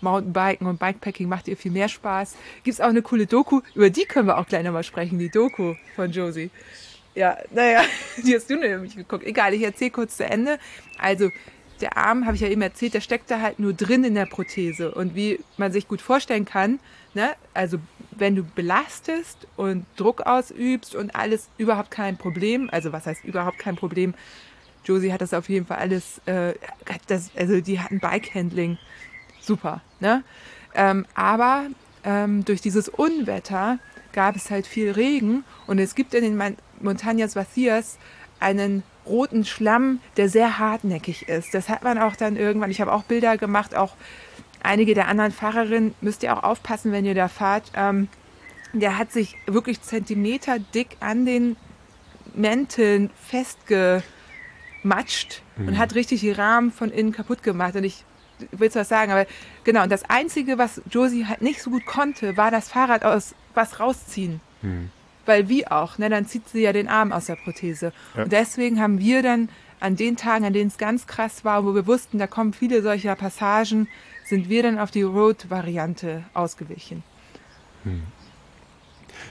Mountainbiken 0.00 0.66
und 0.66 0.78
Bikepacking 0.78 1.28
macht 1.28 1.48
ihr 1.48 1.58
viel 1.58 1.72
mehr 1.72 1.88
Spaß. 1.88 2.36
Gibt 2.64 2.74
es 2.74 2.80
auch 2.80 2.88
eine 2.88 3.02
coole 3.02 3.26
Doku, 3.26 3.60
über 3.74 3.90
die 3.90 4.04
können 4.04 4.28
wir 4.28 4.38
auch 4.38 4.46
gleich 4.46 4.64
nochmal 4.64 4.84
sprechen, 4.84 5.18
die 5.18 5.28
Doku 5.28 5.74
von 5.94 6.10
Josie. 6.10 6.50
Ja, 7.14 7.38
naja, 7.50 7.82
die 8.24 8.34
hast 8.34 8.48
du 8.48 8.56
nämlich 8.56 8.96
geguckt. 8.96 9.24
Egal, 9.24 9.54
ich 9.54 9.62
erzähle 9.62 9.90
kurz 9.90 10.16
zu 10.16 10.24
Ende. 10.24 10.58
Also, 10.98 11.30
der 11.80 11.96
Arm, 11.96 12.26
habe 12.26 12.34
ich 12.34 12.42
ja 12.42 12.48
eben 12.48 12.62
erzählt, 12.62 12.94
der 12.94 13.00
steckt 13.00 13.30
da 13.30 13.40
halt 13.40 13.58
nur 13.58 13.72
drin 13.72 14.04
in 14.04 14.14
der 14.14 14.26
Prothese. 14.26 14.92
Und 14.92 15.14
wie 15.14 15.40
man 15.56 15.72
sich 15.72 15.88
gut 15.88 16.02
vorstellen 16.02 16.44
kann, 16.44 16.78
ne, 17.14 17.30
also 17.54 17.78
wenn 18.10 18.36
du 18.36 18.44
belastest 18.44 19.46
und 19.56 19.86
Druck 19.96 20.22
ausübst 20.22 20.94
und 20.94 21.14
alles 21.14 21.48
überhaupt 21.56 21.90
kein 21.90 22.18
Problem, 22.18 22.68
also 22.70 22.92
was 22.92 23.06
heißt 23.06 23.24
überhaupt 23.24 23.58
kein 23.58 23.76
Problem, 23.76 24.14
Josie 24.84 25.12
hat 25.12 25.20
das 25.20 25.34
auf 25.34 25.48
jeden 25.48 25.66
Fall 25.66 25.78
alles, 25.78 26.20
äh, 26.26 26.54
das, 27.06 27.30
also 27.36 27.60
die 27.60 27.80
hatten 27.80 27.98
Bike-Handling, 27.98 28.78
super, 29.40 29.82
ne? 30.00 30.22
Ähm, 30.74 31.06
aber 31.14 31.66
ähm, 32.04 32.44
durch 32.44 32.60
dieses 32.60 32.88
Unwetter 32.88 33.78
gab 34.12 34.36
es 34.36 34.50
halt 34.50 34.66
viel 34.66 34.90
Regen 34.90 35.44
und 35.66 35.78
es 35.78 35.94
gibt 35.94 36.14
in 36.14 36.22
den 36.22 36.36
Montañas 36.80 37.36
Vacías 37.36 37.98
einen 38.38 38.82
roten 39.06 39.44
Schlamm, 39.44 40.00
der 40.16 40.28
sehr 40.28 40.58
hartnäckig 40.58 41.28
ist. 41.28 41.54
Das 41.54 41.68
hat 41.68 41.84
man 41.84 41.98
auch 41.98 42.16
dann 42.16 42.36
irgendwann, 42.36 42.70
ich 42.70 42.80
habe 42.80 42.92
auch 42.92 43.04
Bilder 43.04 43.36
gemacht, 43.36 43.74
auch 43.74 43.94
einige 44.62 44.94
der 44.94 45.08
anderen 45.08 45.32
Fahrerinnen, 45.32 45.94
müsst 46.00 46.22
ihr 46.22 46.36
auch 46.36 46.42
aufpassen, 46.42 46.92
wenn 46.92 47.04
ihr 47.04 47.14
da 47.14 47.28
fahrt. 47.28 47.70
Ähm, 47.74 48.08
der 48.72 48.98
hat 48.98 49.12
sich 49.12 49.36
wirklich 49.46 49.82
Zentimeter 49.82 50.58
dick 50.58 50.96
an 51.00 51.26
den 51.26 51.56
Mänteln 52.34 53.10
festgematscht 53.28 55.42
mhm. 55.56 55.68
und 55.68 55.78
hat 55.78 55.94
richtig 55.94 56.20
die 56.20 56.30
Rahmen 56.30 56.70
von 56.70 56.90
innen 56.90 57.12
kaputt 57.12 57.42
gemacht. 57.42 57.74
Und 57.74 57.84
ich 57.84 58.04
will 58.52 58.70
was 58.72 58.88
sagen, 58.88 59.12
aber 59.12 59.26
genau, 59.64 59.82
und 59.82 59.90
das 59.90 60.08
Einzige, 60.08 60.56
was 60.56 60.80
Josie 60.90 61.26
halt 61.26 61.42
nicht 61.42 61.62
so 61.62 61.70
gut 61.70 61.84
konnte, 61.84 62.36
war 62.36 62.50
das 62.50 62.68
Fahrrad 62.68 63.04
aus 63.04 63.34
was 63.54 63.80
rausziehen. 63.80 64.40
Mhm. 64.62 64.90
Weil 65.30 65.48
wie 65.48 65.64
auch, 65.64 65.96
ne, 65.96 66.10
dann 66.10 66.26
zieht 66.26 66.48
sie 66.48 66.62
ja 66.62 66.72
den 66.72 66.88
Arm 66.88 67.12
aus 67.12 67.26
der 67.26 67.36
Prothese. 67.36 67.92
Ja. 68.16 68.24
Und 68.24 68.32
deswegen 68.32 68.80
haben 68.80 68.98
wir 68.98 69.22
dann 69.22 69.48
an 69.78 69.94
den 69.94 70.16
Tagen, 70.16 70.44
an 70.44 70.52
denen 70.52 70.66
es 70.66 70.76
ganz 70.76 71.06
krass 71.06 71.44
war, 71.44 71.64
wo 71.64 71.72
wir 71.72 71.86
wussten, 71.86 72.18
da 72.18 72.26
kommen 72.26 72.52
viele 72.52 72.82
solcher 72.82 73.14
Passagen, 73.14 73.86
sind 74.24 74.48
wir 74.48 74.64
dann 74.64 74.80
auf 74.80 74.90
die 74.90 75.02
Road-Variante 75.02 76.24
ausgewichen. 76.34 77.04
Hm. 77.84 78.02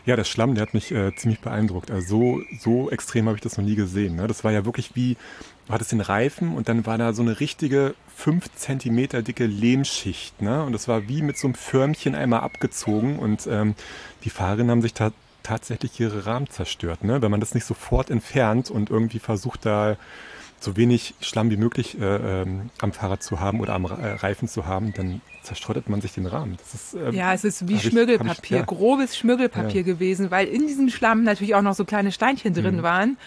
Ja, 0.06 0.16
der 0.16 0.24
Schlamm, 0.24 0.56
der 0.56 0.62
hat 0.62 0.74
mich 0.74 0.89
äh, 0.93 1.14
ziemlich 1.18 1.41
beeindruckt. 1.41 1.91
Also 1.91 2.08
so, 2.08 2.41
so 2.62 2.89
extrem 2.91 3.28
habe 3.28 3.36
ich 3.36 3.41
das 3.41 3.58
noch 3.58 3.66
nie 3.66 3.76
gesehen. 3.76 4.16
Ne? 4.16 4.28
Das 4.28 4.45
war 4.45 4.54
ja 4.54 4.64
wirklich 4.64 4.95
wie, 4.95 5.18
du 5.68 5.74
hattest 5.74 5.91
den 5.91 6.00
Reifen 6.00 6.56
und 6.56 6.70
dann 6.70 6.86
war 6.86 6.97
da 6.97 7.12
so 7.12 7.24
eine 7.24 7.41
richtige 7.41 7.93
fünf 8.16 8.50
Zentimeter 8.56 9.22
dicke 9.22 9.47
Lehmschicht. 9.47 10.41
Ne? 10.41 10.64
Und 10.64 10.72
das 10.72 10.88
war 10.88 11.10
wie 11.10 11.22
mit 11.22 11.38
so 11.38 11.47
einem 11.47 11.56
Förmchen 11.56 12.16
einmal 12.16 12.39
abgezogen 12.39 13.20
und 13.20 13.47
ähm, 13.47 13.76
die 14.24 14.30
Fahrerinnen 14.30 14.72
haben 14.72 14.82
sich 14.82 14.93
da 14.93 15.12
tatsächlich 15.50 16.00
ihre 16.00 16.26
Rahmen 16.26 16.47
zerstört. 16.50 17.04
Ne? 17.04 17.22
Wenn 17.22 17.32
man 17.32 17.39
das 17.39 17.56
nicht 17.56 17.66
sofort 17.66 18.12
entfernt 18.12 18.70
und 18.70 18.89
irgendwie 18.89 19.20
versucht 19.20 19.66
da 19.66 19.97
so 20.60 20.78
wenig 20.78 21.16
Schlamm 21.22 21.50
wie 21.50 21.58
möglich 21.58 22.00
äh, 22.00 22.41
ähm, 22.41 22.70
am 22.80 22.91
Fahrrad 22.91 23.24
zu 23.24 23.39
haben 23.39 23.60
oder 23.60 23.74
am 23.74 23.86
äh, 23.86 23.88
Reifen 23.89 24.47
zu 24.47 24.66
haben, 24.66 24.93
dann 24.93 25.22
zerstreut 25.41 25.89
man 25.89 26.02
sich 26.02 26.14
den 26.14 26.28
Rahmen. 26.28 26.58
Ist, 26.74 26.93
ähm, 26.93 27.16
ja, 27.16 27.34
es 27.34 27.43
ist 27.45 27.68
wie 27.68 27.80
Schmirgelpapier, 27.80 28.58
ich, 28.58 28.62
ja. 28.62 28.62
grobes 28.64 29.18
Schmirgelpapier 29.18 29.82
ja. 29.82 29.86
gewesen, 29.86 30.30
weil 30.30 30.47
in 30.47 30.68
diesem 30.68 30.89
Schlamm 30.89 31.24
natürlich 31.24 31.56
auch 31.56 31.62
noch 31.62 31.74
so 31.74 31.86
kleine 31.86 32.12
Steinchen 32.12 32.54
drin 32.54 32.78
mhm. 32.78 32.84
waren. 32.84 33.18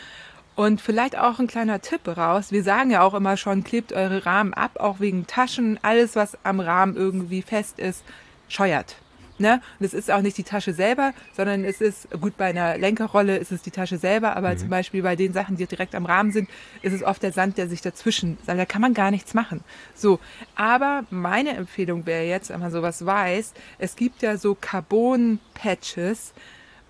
Und 0.55 0.83
vielleicht 0.83 1.17
auch 1.19 1.39
ein 1.39 1.47
kleiner 1.47 1.81
Tipp 1.81 2.07
raus. 2.07 2.53
Wir 2.53 2.63
sagen 2.63 2.91
ja 2.91 3.01
auch 3.01 3.15
immer 3.15 3.39
schon, 3.39 3.65
klebt 3.65 3.95
eure 3.95 4.27
Rahmen 4.27 4.53
ab, 4.53 4.73
auch 4.79 5.01
wegen 5.01 5.27
Taschen. 5.27 5.81
Alles, 5.81 6.15
was 6.15 6.37
am 6.45 6.61
Rahmen 6.61 6.95
irgendwie 6.95 7.41
fest 7.41 7.79
ist, 7.79 8.05
scheuert. 8.49 8.97
Ne? 9.43 9.61
Und 9.81 9.87
es 9.87 9.93
ist 9.93 10.09
auch 10.09 10.23
nicht 10.23 10.39
die 10.39 10.45
Tasche 10.45 10.73
selber, 10.73 11.13
sondern 11.37 11.65
es 11.65 11.81
ist, 11.81 12.09
gut, 12.21 12.37
bei 12.37 12.47
einer 12.47 12.79
Lenkerrolle 12.79 13.37
ist 13.37 13.51
es 13.51 13.61
die 13.61 13.73
Tasche 13.73 13.99
selber, 13.99 14.37
aber 14.37 14.51
mhm. 14.51 14.59
zum 14.59 14.69
Beispiel 14.69 15.03
bei 15.03 15.17
den 15.17 15.33
Sachen, 15.33 15.57
die 15.57 15.67
direkt 15.67 15.97
am 15.97 16.07
Rahmen 16.07 16.31
sind, 16.31 16.49
ist 16.81 16.93
es 16.93 17.03
oft 17.03 17.25
der 17.25 17.33
Sand, 17.33 17.59
der 17.59 17.69
sich 17.69 17.83
dazwischen, 17.83 18.39
da 18.47 18.65
kann 18.65 18.81
man 18.81 18.95
gar 18.95 19.11
nichts 19.11 19.35
machen. 19.35 19.65
So, 19.97 20.21
aber 20.55 21.05
meine 21.11 21.57
Empfehlung 21.57 22.07
wäre 22.07 22.25
jetzt, 22.25 22.51
wenn 22.51 22.61
man 22.61 22.71
sowas 22.71 23.05
weiß, 23.05 23.53
es 23.79 23.97
gibt 23.97 24.23
ja 24.23 24.37
so 24.37 24.55
Carbon-Patches, 24.55 26.35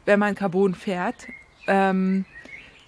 wenn 0.04 0.18
man 0.18 0.34
Carbon 0.34 0.74
fährt, 0.74 1.26
ähm, 1.66 2.26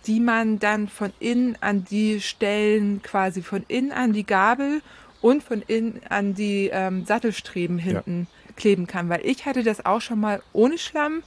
die 0.07 0.21
man 0.21 0.59
dann 0.59 0.89
von 0.89 1.11
innen 1.21 1.57
an 1.63 1.85
die 1.85 2.21
Stellen, 2.21 3.01
quasi 3.03 3.41
von 3.41 3.65
innen 3.69 3.93
an 3.93 4.13
die 4.13 4.27
Gabel 4.27 4.83
und 5.23 5.43
von 5.43 5.63
innen 5.63 6.03
an 6.11 6.35
die 6.35 6.69
ähm, 6.71 7.07
Sattelstreben 7.07 7.79
hinten 7.79 8.27
ja 8.31 8.44
kleben 8.57 8.87
kann, 8.87 9.09
weil 9.09 9.21
ich 9.25 9.47
hatte 9.47 9.63
das 9.63 9.85
auch 9.85 10.01
schon 10.01 10.21
mal 10.21 10.43
ohne 10.53 10.79
Schlamm. 10.79 11.23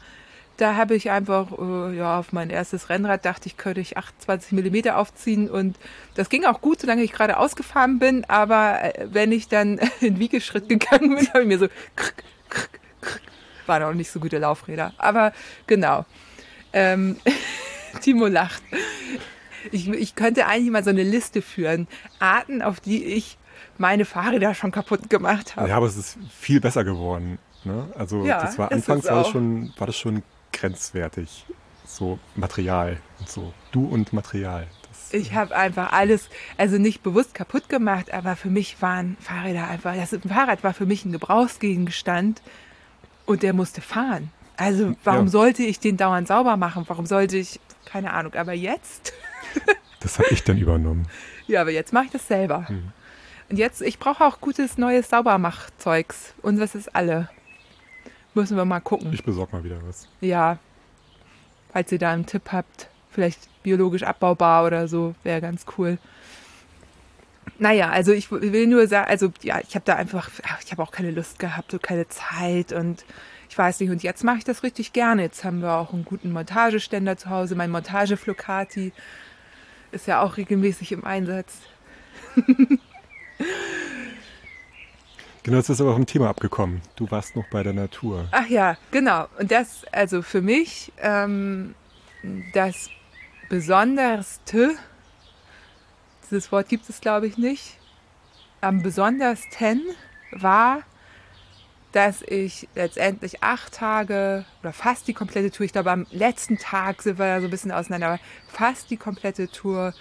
Da 0.58 0.76
habe 0.76 0.96
ich 0.96 1.12
einfach 1.12 1.52
äh, 1.52 1.96
ja, 1.96 2.20
auf 2.20 2.34
mein 2.34 2.50
erstes 2.50 2.90
Rennrad 2.90 3.26
dachte 3.26 3.48
ich, 3.48 3.58
könnte 3.58 3.80
ich 3.80 3.96
28 3.96 4.54
Millimeter 4.54 4.98
aufziehen 4.98 5.50
und 5.50 5.78
das 6.16 6.30
ging 6.30 6.46
auch 6.46 6.62
gut, 6.62 6.82
solange 6.82 7.04
ich 7.04 7.12
gerade 7.12 7.38
ausgefahren 7.38 8.00
bin. 8.00 8.26
Aber 8.28 8.84
äh, 8.84 9.08
wenn 9.12 9.32
ich 9.32 9.48
dann 9.48 9.80
in 10.02 10.20
Wiegeschritt 10.20 10.68
gegangen 10.68 11.16
bin, 11.16 11.28
habe 11.30 11.42
ich 11.42 11.48
mir 11.48 11.60
so 11.60 11.68
krk, 11.96 12.24
krk, 12.50 12.80
krk, 13.02 13.22
waren 13.68 13.84
auch 13.84 13.94
nicht 13.94 14.10
so 14.10 14.20
gute 14.20 14.40
Laufräder. 14.40 14.94
Aber 14.98 15.32
genau. 15.68 16.06
Ähm, 16.74 17.18
Timo 18.02 18.26
lacht. 18.28 18.64
Ich, 19.72 19.88
ich 19.90 20.16
könnte 20.16 20.48
eigentlich 20.48 20.72
mal 20.72 20.84
so 20.84 20.90
eine 20.90 21.04
Liste 21.04 21.42
führen. 21.42 21.88
Arten, 22.20 22.62
auf 22.62 22.80
die 22.80 23.04
ich 23.04 23.38
meine 23.80 24.06
Fahrräder 24.06 24.54
schon 24.54 24.72
kaputt 24.72 25.10
gemacht 25.10 25.56
habe. 25.56 25.70
Ja, 25.70 25.78
aber 25.78 25.86
es 25.88 25.98
ist 25.98 26.18
viel 26.30 26.60
besser 26.60 26.84
geworden. 26.84 27.38
Ne? 27.64 27.88
Also 27.98 28.26
Ja, 28.26 28.42
das 28.42 28.58
war 28.58 28.72
anfangs 28.72 29.06
war 29.06 29.20
das, 29.20 29.30
schon, 29.30 29.74
war 29.78 29.88
das 29.88 29.98
schon 29.98 30.24
grenzwertig. 30.54 31.46
So 31.86 32.20
Material 32.36 32.98
und 33.20 33.30
so. 33.30 33.54
Du 33.72 33.86
und 33.88 34.12
Material. 34.14 34.68
Das, 34.90 35.14
Ich 35.14 35.34
habe 35.34 35.56
einfach 35.56 35.94
alles, 35.94 36.30
also 36.58 36.78
nicht 36.78 37.02
bewusst 37.04 37.34
kaputt 37.34 37.70
gemacht, 37.70 38.12
aber 38.14 38.36
für 38.36 38.50
mich 38.50 38.82
waren 38.82 39.18
Fahrräder 39.22 39.68
einfach, 39.68 39.96
das 39.96 40.14
ein 40.14 40.22
Fahrrad 40.22 40.64
war 40.64 40.74
für 40.74 40.86
mich 40.86 41.06
ein 41.06 41.12
Gebrauchsgegenstand 41.12 42.42
und 43.26 43.44
der 43.44 43.54
musste 43.54 43.82
fahren. 43.82 44.32
Also 44.58 44.96
warum 45.04 45.26
Ja. 45.26 45.32
sollte 45.32 45.64
ich 45.64 45.80
den 45.80 45.98
dauernd 45.98 46.28
sauber 46.28 46.58
machen? 46.58 46.84
Warum 46.88 47.06
sollte 47.06 47.38
ich, 47.38 47.60
keine 47.86 48.12
Ahnung, 48.14 48.34
aber 48.34 48.54
jetzt? 48.54 49.14
das 50.00 50.18
habe 50.20 50.30
ich 50.32 50.44
dann 50.44 50.58
übernommen. 50.58 51.08
Ja, 51.48 51.62
aber 51.62 51.72
jetzt 51.72 51.94
mache 51.94 52.06
ich 52.06 52.12
das 52.12 52.28
selber. 52.28 52.66
Mhm. 52.68 52.92
Und 53.50 53.58
jetzt, 53.58 53.82
ich 53.82 54.00
brauche 54.00 54.26
auch 54.26 54.42
gutes 54.42 54.78
neues 54.78 55.10
Saubermachzeugs. 55.10 56.34
Und 56.42 56.58
das 56.58 56.76
ist 56.76 56.94
alle. 56.96 57.30
Müssen 58.34 58.58
wir 58.58 58.66
mal 58.66 58.82
gucken. 58.82 59.12
Ich 59.14 59.24
besorge 59.24 59.56
mal 59.56 59.64
wieder 59.64 59.80
was. 59.88 60.08
Ja, 60.22 60.60
falls 61.72 61.92
ihr 61.92 62.00
da 62.00 62.12
einen 62.12 62.26
Tipp 62.26 62.52
habt, 62.52 62.90
vielleicht 63.10 63.50
biologisch 63.64 64.04
abbaubar 64.04 64.66
oder 64.66 64.88
so, 64.88 65.16
wäre 65.24 65.42
ganz 65.42 65.66
cool. 65.78 65.98
Naja, 67.60 67.90
also 67.90 68.12
ich 68.12 68.32
will 68.32 68.68
nur 68.68 68.88
sagen, 68.88 69.10
also 69.10 69.32
ja, 69.42 69.60
ich 69.60 69.74
habe 69.74 69.86
da 69.86 69.96
einfach, 69.96 70.30
ach, 70.44 70.60
ich 70.64 70.72
habe 70.72 70.84
auch 70.84 70.92
keine 70.92 71.12
Lust 71.12 71.40
gehabt 71.40 71.74
und 71.74 71.82
keine 71.82 72.08
Zeit 72.08 72.72
und 72.74 73.04
ich 73.50 73.58
weiß 73.58 73.80
nicht. 73.80 73.90
Und 73.90 74.04
jetzt 74.04 74.24
mache 74.24 74.38
ich 74.40 74.44
das 74.44 74.64
richtig 74.64 74.94
gerne. 74.94 75.24
Jetzt 75.24 75.44
haben 75.44 75.62
wir 75.62 75.74
auch 75.74 75.94
einen 75.94 76.06
guten 76.06 76.32
Montageständer 76.32 77.18
zu 77.18 77.30
Hause. 77.30 77.56
Mein 77.56 77.72
Montageflocati 77.72 78.92
ist 79.92 80.06
ja 80.06 80.22
auch 80.22 80.38
regelmäßig 80.38 80.92
im 80.92 81.06
Einsatz. 81.06 81.62
Genau, 85.48 85.60
jetzt 85.60 85.70
ist 85.70 85.80
aber 85.80 85.94
vom 85.94 86.06
Thema 86.06 86.28
abgekommen. 86.28 86.82
Du 86.98 87.10
warst 87.10 87.38
noch 87.38 87.48
bei 87.48 87.64
der 87.64 87.72
Natur. 87.72 88.28
Ach 88.32 88.50
ja, 88.50 88.76
genau. 88.92 89.28
Und 89.40 89.50
das, 89.50 89.86
also 89.94 90.22
für 90.22 90.42
mich, 90.42 90.92
ähm, 91.02 91.74
das 92.52 92.90
Besonderste, 93.48 94.76
dieses 96.26 96.52
Wort 96.52 96.68
gibt 96.68 96.90
es 96.90 97.00
glaube 97.00 97.28
ich 97.28 97.38
nicht, 97.38 97.78
am 98.60 98.84
besondersten 98.84 99.84
war, 100.32 100.82
dass 101.94 102.24
ich 102.24 102.68
letztendlich 102.76 103.42
acht 103.42 103.74
Tage 103.74 104.44
oder 104.60 104.74
fast 104.74 105.08
die 105.08 105.14
komplette 105.14 105.50
Tour, 105.50 105.66
ich 105.66 105.72
glaube 105.72 105.92
am 105.92 106.08
letzten 106.12 106.58
Tag 106.58 107.02
sind 107.02 107.20
wir 107.20 107.40
so 107.40 107.48
ein 107.48 107.52
bisschen 107.52 107.72
auseinander, 107.72 108.08
aber 108.08 108.20
fast 108.50 108.90
die 108.90 108.98
komplette 108.98 109.48
Tour 109.48 109.94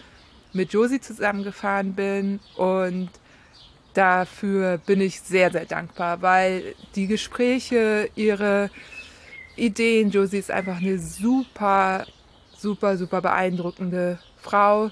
mit 0.53 0.73
Josie 0.73 1.01
zusammengefahren 1.01 1.93
bin 1.93 2.41
und 2.57 3.11
dafür 3.97 4.79
bin 4.79 5.01
ich 5.01 5.21
sehr, 5.21 5.51
sehr 5.51 5.65
dankbar, 5.65 6.23
weil 6.23 6.75
die 6.95 7.07
Gespräche, 7.07 8.11
ihre 8.15 8.71
Ideen, 9.57 10.11
Josie 10.11 10.39
ist 10.39 10.51
einfach 10.51 10.77
eine 10.77 10.99
super, 10.99 12.07
super, 12.57 12.97
super 12.97 13.23
beeindruckende 13.23 14.19
Frau, 14.43 14.91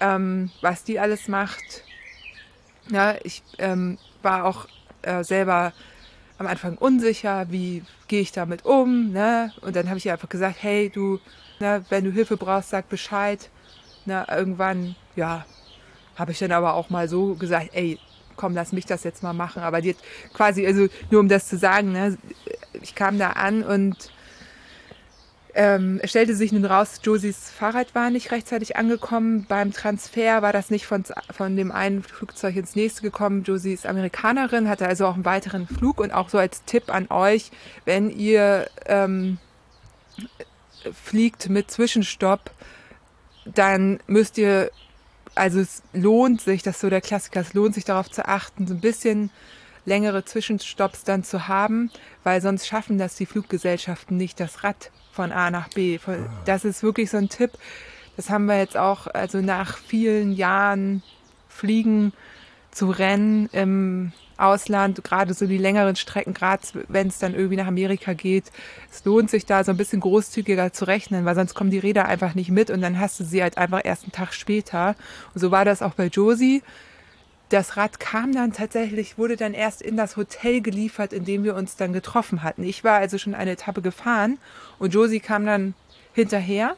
ähm, 0.00 0.50
was 0.60 0.84
die 0.84 0.98
alles 0.98 1.28
macht. 1.28 1.84
Ja, 2.90 3.14
ich 3.22 3.42
ähm, 3.58 3.98
war 4.22 4.44
auch 4.44 4.66
äh, 5.02 5.22
selber 5.22 5.72
am 6.38 6.46
Anfang 6.48 6.76
unsicher, 6.76 7.46
wie 7.50 7.84
gehe 8.08 8.20
ich 8.20 8.32
damit 8.32 8.64
um, 8.64 9.12
ne? 9.12 9.52
Und 9.60 9.76
dann 9.76 9.88
habe 9.88 9.98
ich 9.98 10.06
ihr 10.06 10.12
einfach 10.12 10.28
gesagt, 10.28 10.56
hey, 10.60 10.90
du, 10.90 11.20
ne, 11.60 11.84
wenn 11.88 12.04
du 12.04 12.10
Hilfe 12.10 12.36
brauchst, 12.36 12.70
sag 12.70 12.88
Bescheid. 12.88 13.48
Na, 14.04 14.26
irgendwann, 14.36 14.96
ja, 15.14 15.46
habe 16.16 16.32
ich 16.32 16.40
dann 16.40 16.50
aber 16.50 16.74
auch 16.74 16.90
mal 16.90 17.08
so 17.08 17.34
gesagt, 17.34 17.70
ey, 17.72 18.00
komm, 18.36 18.54
lass 18.54 18.72
mich 18.72 18.86
das 18.86 19.04
jetzt 19.04 19.22
mal 19.22 19.32
machen. 19.32 19.62
Aber 19.62 19.80
die 19.80 19.90
hat 19.90 19.98
quasi, 20.32 20.66
also 20.66 20.88
nur 21.10 21.20
um 21.20 21.28
das 21.28 21.48
zu 21.48 21.56
sagen, 21.56 21.92
ne, 21.92 22.16
ich 22.80 22.94
kam 22.94 23.18
da 23.18 23.30
an 23.30 23.62
und 23.62 24.10
ähm, 25.54 26.00
es 26.02 26.10
stellte 26.10 26.34
sich 26.34 26.50
nun 26.52 26.64
raus, 26.64 27.00
Josies 27.02 27.50
Fahrrad 27.50 27.94
war 27.94 28.08
nicht 28.08 28.32
rechtzeitig 28.32 28.76
angekommen. 28.76 29.44
Beim 29.46 29.72
Transfer 29.72 30.40
war 30.40 30.52
das 30.52 30.70
nicht 30.70 30.86
von, 30.86 31.04
von 31.30 31.56
dem 31.56 31.70
einen 31.70 32.02
Flugzeug 32.02 32.56
ins 32.56 32.74
nächste 32.74 33.02
gekommen. 33.02 33.42
Josie 33.42 33.74
ist 33.74 33.86
Amerikanerin, 33.86 34.68
hatte 34.68 34.86
also 34.86 35.06
auch 35.06 35.14
einen 35.14 35.26
weiteren 35.26 35.66
Flug. 35.66 36.00
Und 36.00 36.10
auch 36.10 36.30
so 36.30 36.38
als 36.38 36.64
Tipp 36.64 36.92
an 36.92 37.08
euch, 37.10 37.50
wenn 37.84 38.08
ihr 38.08 38.70
ähm, 38.86 39.38
fliegt 40.90 41.50
mit 41.50 41.70
Zwischenstopp, 41.70 42.50
dann 43.44 44.00
müsst 44.06 44.38
ihr, 44.38 44.70
also 45.34 45.60
es 45.60 45.82
lohnt 45.92 46.40
sich, 46.40 46.62
das 46.62 46.76
ist 46.76 46.80
so 46.82 46.90
der 46.90 47.00
Klassiker, 47.00 47.40
es 47.40 47.54
lohnt 47.54 47.74
sich 47.74 47.84
darauf 47.84 48.10
zu 48.10 48.26
achten, 48.28 48.66
so 48.66 48.74
ein 48.74 48.80
bisschen 48.80 49.30
längere 49.84 50.24
Zwischenstopps 50.24 51.04
dann 51.04 51.24
zu 51.24 51.48
haben, 51.48 51.90
weil 52.24 52.40
sonst 52.40 52.66
schaffen 52.66 52.98
das 52.98 53.16
die 53.16 53.26
Fluggesellschaften 53.26 54.16
nicht, 54.16 54.38
das 54.38 54.62
Rad 54.62 54.90
von 55.12 55.32
A 55.32 55.50
nach 55.50 55.68
B. 55.68 55.98
Von- 55.98 56.26
Das 56.44 56.64
ist 56.64 56.82
wirklich 56.82 57.10
so 57.10 57.16
ein 57.16 57.28
Tipp. 57.28 57.50
Das 58.16 58.30
haben 58.30 58.46
wir 58.46 58.58
jetzt 58.58 58.76
auch, 58.76 59.06
also 59.08 59.40
nach 59.40 59.78
vielen 59.78 60.32
Jahren 60.32 61.02
Fliegen 61.48 62.12
zu 62.70 62.90
Rennen 62.90 63.48
im 63.52 64.12
Ausland, 64.42 65.02
gerade 65.04 65.34
so 65.34 65.46
die 65.46 65.58
längeren 65.58 65.96
Strecken, 65.96 66.34
gerade 66.34 66.62
wenn 66.88 67.08
es 67.08 67.18
dann 67.18 67.34
irgendwie 67.34 67.56
nach 67.56 67.66
Amerika 67.66 68.12
geht, 68.12 68.44
es 68.90 69.04
lohnt 69.04 69.30
sich 69.30 69.46
da 69.46 69.64
so 69.64 69.70
ein 69.70 69.76
bisschen 69.76 70.00
großzügiger 70.00 70.72
zu 70.72 70.86
rechnen, 70.86 71.24
weil 71.24 71.34
sonst 71.34 71.54
kommen 71.54 71.70
die 71.70 71.78
Räder 71.78 72.06
einfach 72.06 72.34
nicht 72.34 72.50
mit 72.50 72.70
und 72.70 72.82
dann 72.82 72.98
hast 72.98 73.20
du 73.20 73.24
sie 73.24 73.42
halt 73.42 73.58
einfach 73.58 73.80
erst 73.84 74.04
einen 74.04 74.12
Tag 74.12 74.34
später. 74.34 74.96
Und 75.34 75.40
so 75.40 75.50
war 75.50 75.64
das 75.64 75.82
auch 75.82 75.94
bei 75.94 76.06
Josie. 76.06 76.62
Das 77.48 77.76
Rad 77.76 78.00
kam 78.00 78.32
dann 78.32 78.52
tatsächlich, 78.52 79.18
wurde 79.18 79.36
dann 79.36 79.52
erst 79.52 79.82
in 79.82 79.96
das 79.96 80.16
Hotel 80.16 80.62
geliefert, 80.62 81.12
in 81.12 81.24
dem 81.24 81.44
wir 81.44 81.54
uns 81.54 81.76
dann 81.76 81.92
getroffen 81.92 82.42
hatten. 82.42 82.64
Ich 82.64 82.82
war 82.82 82.98
also 82.98 83.18
schon 83.18 83.34
eine 83.34 83.52
Etappe 83.52 83.82
gefahren 83.82 84.38
und 84.78 84.94
Josie 84.94 85.20
kam 85.20 85.44
dann 85.44 85.74
hinterher 86.14 86.76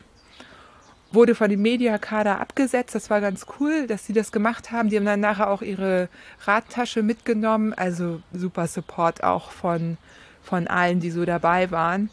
wurde 1.15 1.35
von 1.35 1.51
dem 1.51 1.63
Mediakader 1.63 2.41
abgesetzt. 2.41 2.95
Das 2.95 3.11
war 3.11 3.21
ganz 3.21 3.47
cool, 3.59 3.87
dass 3.87 4.07
sie 4.07 4.13
das 4.13 4.33
gemacht 4.33 4.73
haben. 4.73 4.91
Die 4.91 4.97
haben 4.97 5.05
dann 5.05 5.21
nachher 5.21 5.51
auch 5.51 5.63
ihre 5.63 6.09
Radtasche 6.45 7.03
mitgenommen. 7.03 7.73
Also 7.73 8.21
super 8.33 8.67
Support 8.67 9.23
auch 9.25 9.51
von, 9.51 9.97
von 10.43 10.67
allen, 10.67 11.01
die 11.01 11.11
so 11.11 11.25
dabei 11.25 11.71
waren. 11.71 12.11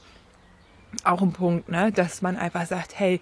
Auch 1.04 1.22
ein 1.22 1.32
Punkt, 1.32 1.70
ne? 1.70 1.92
dass 1.92 2.22
man 2.22 2.38
einfach 2.38 2.66
sagt, 2.66 3.00
hey, 3.00 3.22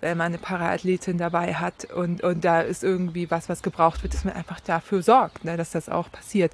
wenn 0.00 0.18
man 0.18 0.26
eine 0.26 0.38
Paraathletin 0.38 1.18
dabei 1.18 1.54
hat 1.54 1.86
und, 1.86 2.22
und 2.22 2.44
da 2.44 2.60
ist 2.60 2.84
irgendwie 2.84 3.30
was, 3.30 3.48
was 3.48 3.62
gebraucht 3.62 4.02
wird, 4.02 4.14
dass 4.14 4.24
man 4.24 4.34
einfach 4.34 4.60
dafür 4.60 5.02
sorgt, 5.02 5.44
ne, 5.44 5.56
dass 5.56 5.70
das 5.70 5.88
auch 5.88 6.12
passiert. 6.12 6.52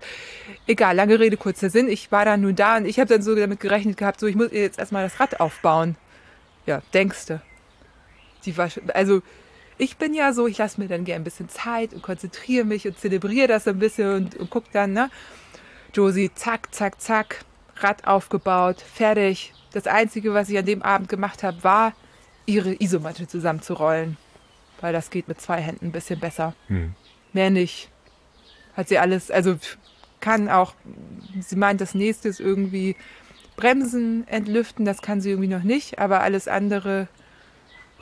Egal, 0.66 0.94
lange 0.94 1.18
Rede, 1.18 1.36
kurzer 1.36 1.68
Sinn. 1.68 1.88
Ich 1.88 2.12
war 2.12 2.24
dann 2.24 2.40
nun 2.42 2.54
da 2.54 2.76
und 2.76 2.86
ich 2.86 2.98
habe 3.00 3.08
dann 3.08 3.22
so 3.22 3.34
damit 3.34 3.60
gerechnet 3.60 3.96
gehabt, 3.96 4.20
so 4.20 4.26
ich 4.26 4.36
muss 4.36 4.52
jetzt 4.52 4.78
erstmal 4.78 5.04
das 5.04 5.18
Rad 5.18 5.40
aufbauen. 5.40 5.96
Ja, 6.66 6.82
denkste. 6.94 7.42
Die 8.46 8.54
also 8.94 9.22
ich 9.78 9.96
bin 9.96 10.14
ja 10.14 10.32
so, 10.32 10.46
ich 10.46 10.58
lasse 10.58 10.80
mir 10.80 10.88
dann 10.88 11.04
gerne 11.04 11.22
ein 11.22 11.24
bisschen 11.24 11.48
Zeit 11.48 11.92
und 11.92 12.02
konzentriere 12.02 12.64
mich 12.64 12.86
und 12.86 12.98
zelebriere 12.98 13.48
das 13.48 13.66
ein 13.66 13.78
bisschen 13.78 14.14
und, 14.14 14.36
und 14.36 14.50
guck 14.50 14.70
dann, 14.72 14.92
ne? 14.92 15.10
Josie, 15.94 16.30
zack, 16.34 16.74
zack, 16.74 17.00
zack, 17.00 17.44
Rad 17.76 18.06
aufgebaut, 18.06 18.80
fertig. 18.80 19.52
Das 19.72 19.86
Einzige, 19.86 20.34
was 20.34 20.48
ich 20.48 20.58
an 20.58 20.66
dem 20.66 20.82
Abend 20.82 21.08
gemacht 21.08 21.42
habe, 21.42 21.64
war, 21.64 21.92
ihre 22.46 22.74
Isomatte 22.80 23.26
zusammenzurollen. 23.26 24.16
Weil 24.80 24.92
das 24.92 25.10
geht 25.10 25.28
mit 25.28 25.40
zwei 25.40 25.60
Händen 25.60 25.86
ein 25.86 25.92
bisschen 25.92 26.20
besser. 26.20 26.54
Hm. 26.68 26.94
Mehr 27.32 27.50
nicht. 27.50 27.90
Hat 28.76 28.88
sie 28.88 28.98
alles, 28.98 29.30
also 29.30 29.56
kann 30.20 30.48
auch, 30.48 30.74
sie 31.40 31.56
meint, 31.56 31.80
das 31.80 31.94
nächste 31.94 32.28
ist 32.28 32.40
irgendwie 32.40 32.96
Bremsen 33.56 34.26
entlüften, 34.28 34.84
das 34.84 35.02
kann 35.02 35.20
sie 35.20 35.30
irgendwie 35.30 35.48
noch 35.48 35.62
nicht, 35.62 35.98
aber 35.98 36.20
alles 36.20 36.48
andere 36.48 37.08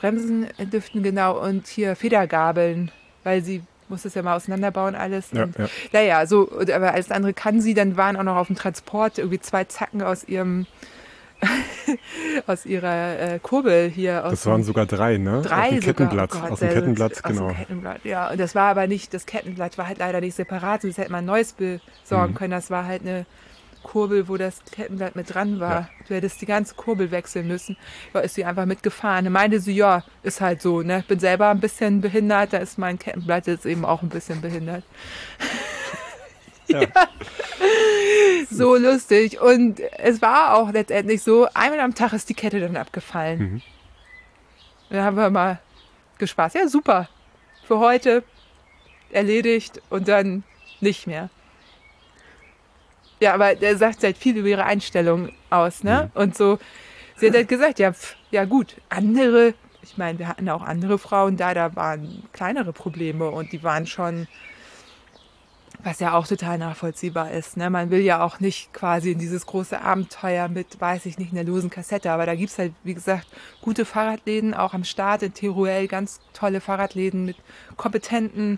Bremsen 0.01 0.47
entlüften, 0.57 1.03
genau, 1.03 1.39
und 1.39 1.67
hier 1.67 1.95
Federgabeln, 1.95 2.91
weil 3.23 3.41
sie 3.43 3.61
muss 3.87 4.03
das 4.03 4.15
ja 4.15 4.21
mal 4.23 4.35
auseinanderbauen 4.35 4.95
alles. 4.95 5.31
Ja, 5.31 5.43
und, 5.43 5.57
ja. 5.57 5.67
Naja, 5.93 6.25
so, 6.25 6.49
aber 6.73 6.93
alles 6.93 7.11
andere 7.11 7.33
kann 7.33 7.61
sie, 7.61 7.73
dann 7.73 7.97
waren 7.97 8.15
auch 8.17 8.23
noch 8.23 8.35
auf 8.37 8.47
dem 8.47 8.55
Transport 8.55 9.17
irgendwie 9.17 9.39
zwei 9.39 9.65
Zacken 9.65 10.01
aus 10.01 10.23
ihrem, 10.23 10.65
aus 12.47 12.65
ihrer 12.65 13.19
äh, 13.19 13.39
Kurbel 13.39 13.89
hier. 13.89 14.23
Aus 14.25 14.31
Das 14.31 14.43
dem- 14.43 14.51
waren 14.53 14.63
sogar 14.63 14.85
drei, 14.85 15.17
ne? 15.17 15.41
Drei 15.43 15.55
Auf 15.63 15.67
dem 15.69 15.75
sogar. 15.81 15.93
Kettenblatt. 15.93 16.29
Oh 16.35 16.39
Gott, 16.39 16.51
aus 16.51 16.59
dem 16.59 16.69
Kettenblatt, 16.69 17.13
gut. 17.15 17.23
genau. 17.23 17.45
Aus 17.47 17.51
dem 17.51 17.57
Kettenblatt, 17.57 18.05
ja. 18.05 18.29
Und 18.31 18.39
das 18.39 18.55
war 18.55 18.69
aber 18.69 18.87
nicht, 18.87 19.13
das 19.13 19.25
Kettenblatt 19.25 19.77
war 19.77 19.87
halt 19.87 19.99
leider 19.99 20.21
nicht 20.21 20.35
separat, 20.35 20.83
das 20.83 20.97
hätte 20.97 21.11
man 21.11 21.23
ein 21.23 21.27
neues 21.27 21.53
besorgen 21.53 22.31
Mhm. 22.33 22.35
können. 22.37 22.51
Das 22.51 22.69
war 22.71 22.85
halt 22.85 23.01
eine 23.01 23.25
Kurbel, 23.83 24.27
wo 24.27 24.37
das 24.37 24.63
Kettenblatt 24.71 25.15
mit 25.15 25.33
dran 25.33 25.59
war. 25.59 25.81
Ja. 25.81 25.89
Du 26.07 26.15
hättest 26.15 26.41
die 26.41 26.45
ganze 26.45 26.75
Kurbel 26.75 27.11
wechseln 27.11 27.47
müssen. 27.47 27.77
Ja, 28.13 28.21
ist 28.21 28.35
sie 28.35 28.45
einfach 28.45 28.65
mitgefahren. 28.65 29.27
Und 29.27 29.33
meinte 29.33 29.59
sie, 29.59 29.73
ja, 29.73 30.03
ist 30.23 30.41
halt 30.41 30.61
so, 30.61 30.81
ne? 30.81 31.03
Bin 31.07 31.19
selber 31.19 31.49
ein 31.49 31.59
bisschen 31.59 32.01
behindert, 32.01 32.53
da 32.53 32.57
ist 32.57 32.77
mein 32.77 32.99
Kettenblatt 32.99 33.47
jetzt 33.47 33.65
eben 33.65 33.85
auch 33.85 34.01
ein 34.01 34.09
bisschen 34.09 34.41
behindert. 34.41 34.83
Ja. 36.67 36.81
so 38.49 38.75
lustig. 38.75 39.41
Und 39.41 39.79
es 39.79 40.21
war 40.21 40.55
auch 40.55 40.71
letztendlich 40.71 41.21
so, 41.23 41.47
einmal 41.53 41.79
am 41.79 41.95
Tag 41.95 42.13
ist 42.13 42.29
die 42.29 42.33
Kette 42.33 42.59
dann 42.59 42.77
abgefallen. 42.77 43.39
Mhm. 43.39 43.61
Dann 44.89 45.03
haben 45.03 45.17
wir 45.17 45.29
mal 45.29 45.59
gespaßt. 46.17 46.55
Ja, 46.55 46.67
super. 46.67 47.09
Für 47.65 47.79
heute 47.79 48.23
erledigt 49.11 49.81
und 49.89 50.07
dann 50.07 50.43
nicht 50.79 51.07
mehr. 51.07 51.29
Ja, 53.21 53.35
aber 53.35 53.53
der 53.53 53.77
sagt 53.77 54.03
halt 54.03 54.17
viel 54.17 54.35
über 54.35 54.47
ihre 54.47 54.65
Einstellung 54.65 55.31
aus, 55.51 55.83
ne? 55.83 56.09
Mhm. 56.13 56.21
Und 56.21 56.35
so, 56.35 56.57
sie 57.15 57.27
hat 57.27 57.35
halt 57.35 57.47
gesagt, 57.47 57.77
ja, 57.77 57.93
pf, 57.93 58.15
ja 58.31 58.45
gut, 58.45 58.77
andere, 58.89 59.53
ich 59.83 59.95
meine, 59.95 60.17
wir 60.17 60.27
hatten 60.27 60.49
auch 60.49 60.63
andere 60.63 60.97
Frauen 60.97 61.37
da, 61.37 61.53
da 61.53 61.75
waren 61.75 62.23
kleinere 62.33 62.73
Probleme 62.73 63.29
und 63.29 63.51
die 63.51 63.61
waren 63.61 63.85
schon, 63.85 64.27
was 65.83 65.99
ja 65.99 66.13
auch 66.13 66.25
total 66.25 66.57
nachvollziehbar 66.57 67.29
ist. 67.29 67.57
Ne? 67.57 67.69
Man 67.69 67.91
will 67.91 68.01
ja 68.01 68.23
auch 68.23 68.39
nicht 68.39 68.73
quasi 68.73 69.11
in 69.11 69.19
dieses 69.19 69.45
große 69.45 69.79
Abenteuer 69.79 70.47
mit, 70.47 70.81
weiß 70.81 71.05
ich 71.05 71.19
nicht, 71.19 71.31
einer 71.31 71.43
losen 71.43 71.69
Kassette. 71.69 72.11
Aber 72.11 72.25
da 72.25 72.33
gibt 72.33 72.49
es 72.49 72.57
halt, 72.57 72.73
wie 72.83 72.95
gesagt, 72.95 73.27
gute 73.61 73.85
Fahrradläden, 73.85 74.55
auch 74.55 74.73
am 74.73 74.83
Start 74.83 75.21
in 75.21 75.33
Teruel, 75.35 75.87
ganz 75.87 76.19
tolle 76.33 76.59
Fahrradläden 76.59 77.25
mit 77.25 77.37
kompetenten 77.77 78.57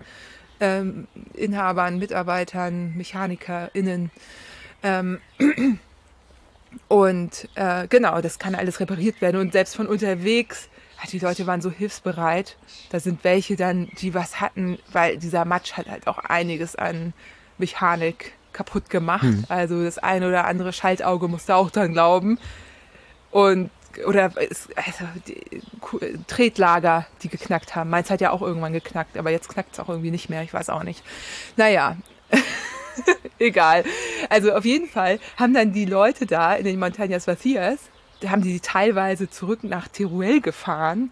ähm, 0.59 1.07
Inhabern, 1.33 1.97
Mitarbeitern, 1.99 2.93
MechanikerInnen. 2.95 4.09
Ähm, 4.83 5.19
und 6.87 7.49
äh, 7.55 7.87
genau, 7.87 8.21
das 8.21 8.39
kann 8.39 8.55
alles 8.55 8.79
repariert 8.79 9.21
werden. 9.21 9.39
Und 9.39 9.53
selbst 9.53 9.75
von 9.75 9.87
unterwegs, 9.87 10.69
die 11.11 11.19
Leute 11.19 11.47
waren 11.47 11.61
so 11.61 11.71
hilfsbereit. 11.71 12.57
Da 12.89 12.99
sind 12.99 13.23
welche 13.23 13.55
dann, 13.55 13.89
die 13.99 14.13
was 14.13 14.39
hatten, 14.39 14.79
weil 14.91 15.17
dieser 15.17 15.45
Matsch 15.45 15.73
hat 15.73 15.89
halt 15.89 16.07
auch 16.07 16.19
einiges 16.19 16.75
an 16.75 17.13
Mechanik 17.57 18.33
kaputt 18.53 18.89
gemacht. 18.89 19.23
Hm. 19.23 19.45
Also 19.49 19.83
das 19.83 19.97
eine 19.97 20.27
oder 20.27 20.45
andere 20.45 20.71
Schaltauge 20.71 21.27
musste 21.27 21.55
auch 21.55 21.71
dann 21.71 21.93
glauben. 21.93 22.39
Und 23.31 23.69
oder 24.07 24.31
also 24.35 25.05
die, 25.27 25.61
Tretlager, 26.27 27.05
die 27.21 27.29
geknackt 27.29 27.75
haben. 27.75 27.89
Meins 27.89 28.09
hat 28.09 28.21
ja 28.21 28.31
auch 28.31 28.41
irgendwann 28.41 28.73
geknackt, 28.73 29.17
aber 29.17 29.29
jetzt 29.29 29.49
knackt 29.49 29.73
es 29.73 29.79
auch 29.79 29.89
irgendwie 29.89 30.11
nicht 30.11 30.29
mehr. 30.29 30.41
Ich 30.43 30.53
weiß 30.53 30.69
auch 30.69 30.83
nicht. 30.83 31.03
Naja. 31.57 31.97
Egal. 33.39 33.83
Also 34.29 34.53
auf 34.53 34.65
jeden 34.65 34.87
Fall 34.87 35.19
haben 35.37 35.53
dann 35.53 35.73
die 35.73 35.85
Leute 35.85 36.25
da 36.25 36.53
in 36.53 36.65
den 36.65 36.81
Montañas 36.81 37.27
Vacias, 37.27 37.79
da 38.19 38.29
haben 38.29 38.41
die 38.41 38.59
teilweise 38.59 39.29
zurück 39.29 39.63
nach 39.63 39.87
Teruel 39.87 40.41
gefahren, 40.41 41.11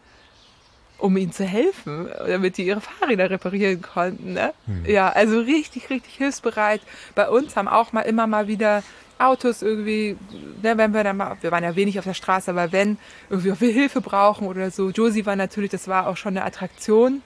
um 0.97 1.17
ihnen 1.17 1.33
zu 1.33 1.43
helfen, 1.43 2.09
damit 2.25 2.57
die 2.57 2.65
ihre 2.67 2.81
Fahrräder 2.81 3.29
reparieren 3.29 3.81
konnten. 3.81 4.33
Ne? 4.33 4.53
Hm. 4.65 4.85
Ja, 4.85 5.09
also 5.09 5.39
richtig, 5.39 5.89
richtig 5.89 6.13
hilfsbereit. 6.15 6.81
Bei 7.15 7.27
uns 7.27 7.55
haben 7.55 7.67
auch 7.67 7.91
mal 7.91 8.01
immer 8.01 8.27
mal 8.27 8.47
wieder 8.47 8.83
Autos 9.17 9.61
irgendwie, 9.61 10.17
ne, 10.63 10.77
wenn 10.77 10.93
wir 10.93 11.03
dann 11.03 11.17
mal, 11.17 11.37
wir 11.41 11.51
waren 11.51 11.63
ja 11.63 11.75
wenig 11.75 11.99
auf 11.99 12.05
der 12.05 12.13
Straße, 12.13 12.49
aber 12.49 12.71
wenn 12.71 12.97
irgendwie 13.29 13.59
wir 13.59 13.73
Hilfe 13.73 14.01
brauchen 14.01 14.47
oder 14.47 14.71
so. 14.71 14.89
Josie 14.89 15.25
war 15.25 15.35
natürlich, 15.35 15.69
das 15.71 15.87
war 15.87 16.07
auch 16.07 16.17
schon 16.17 16.35
eine 16.35 16.45
Attraktion 16.45 17.21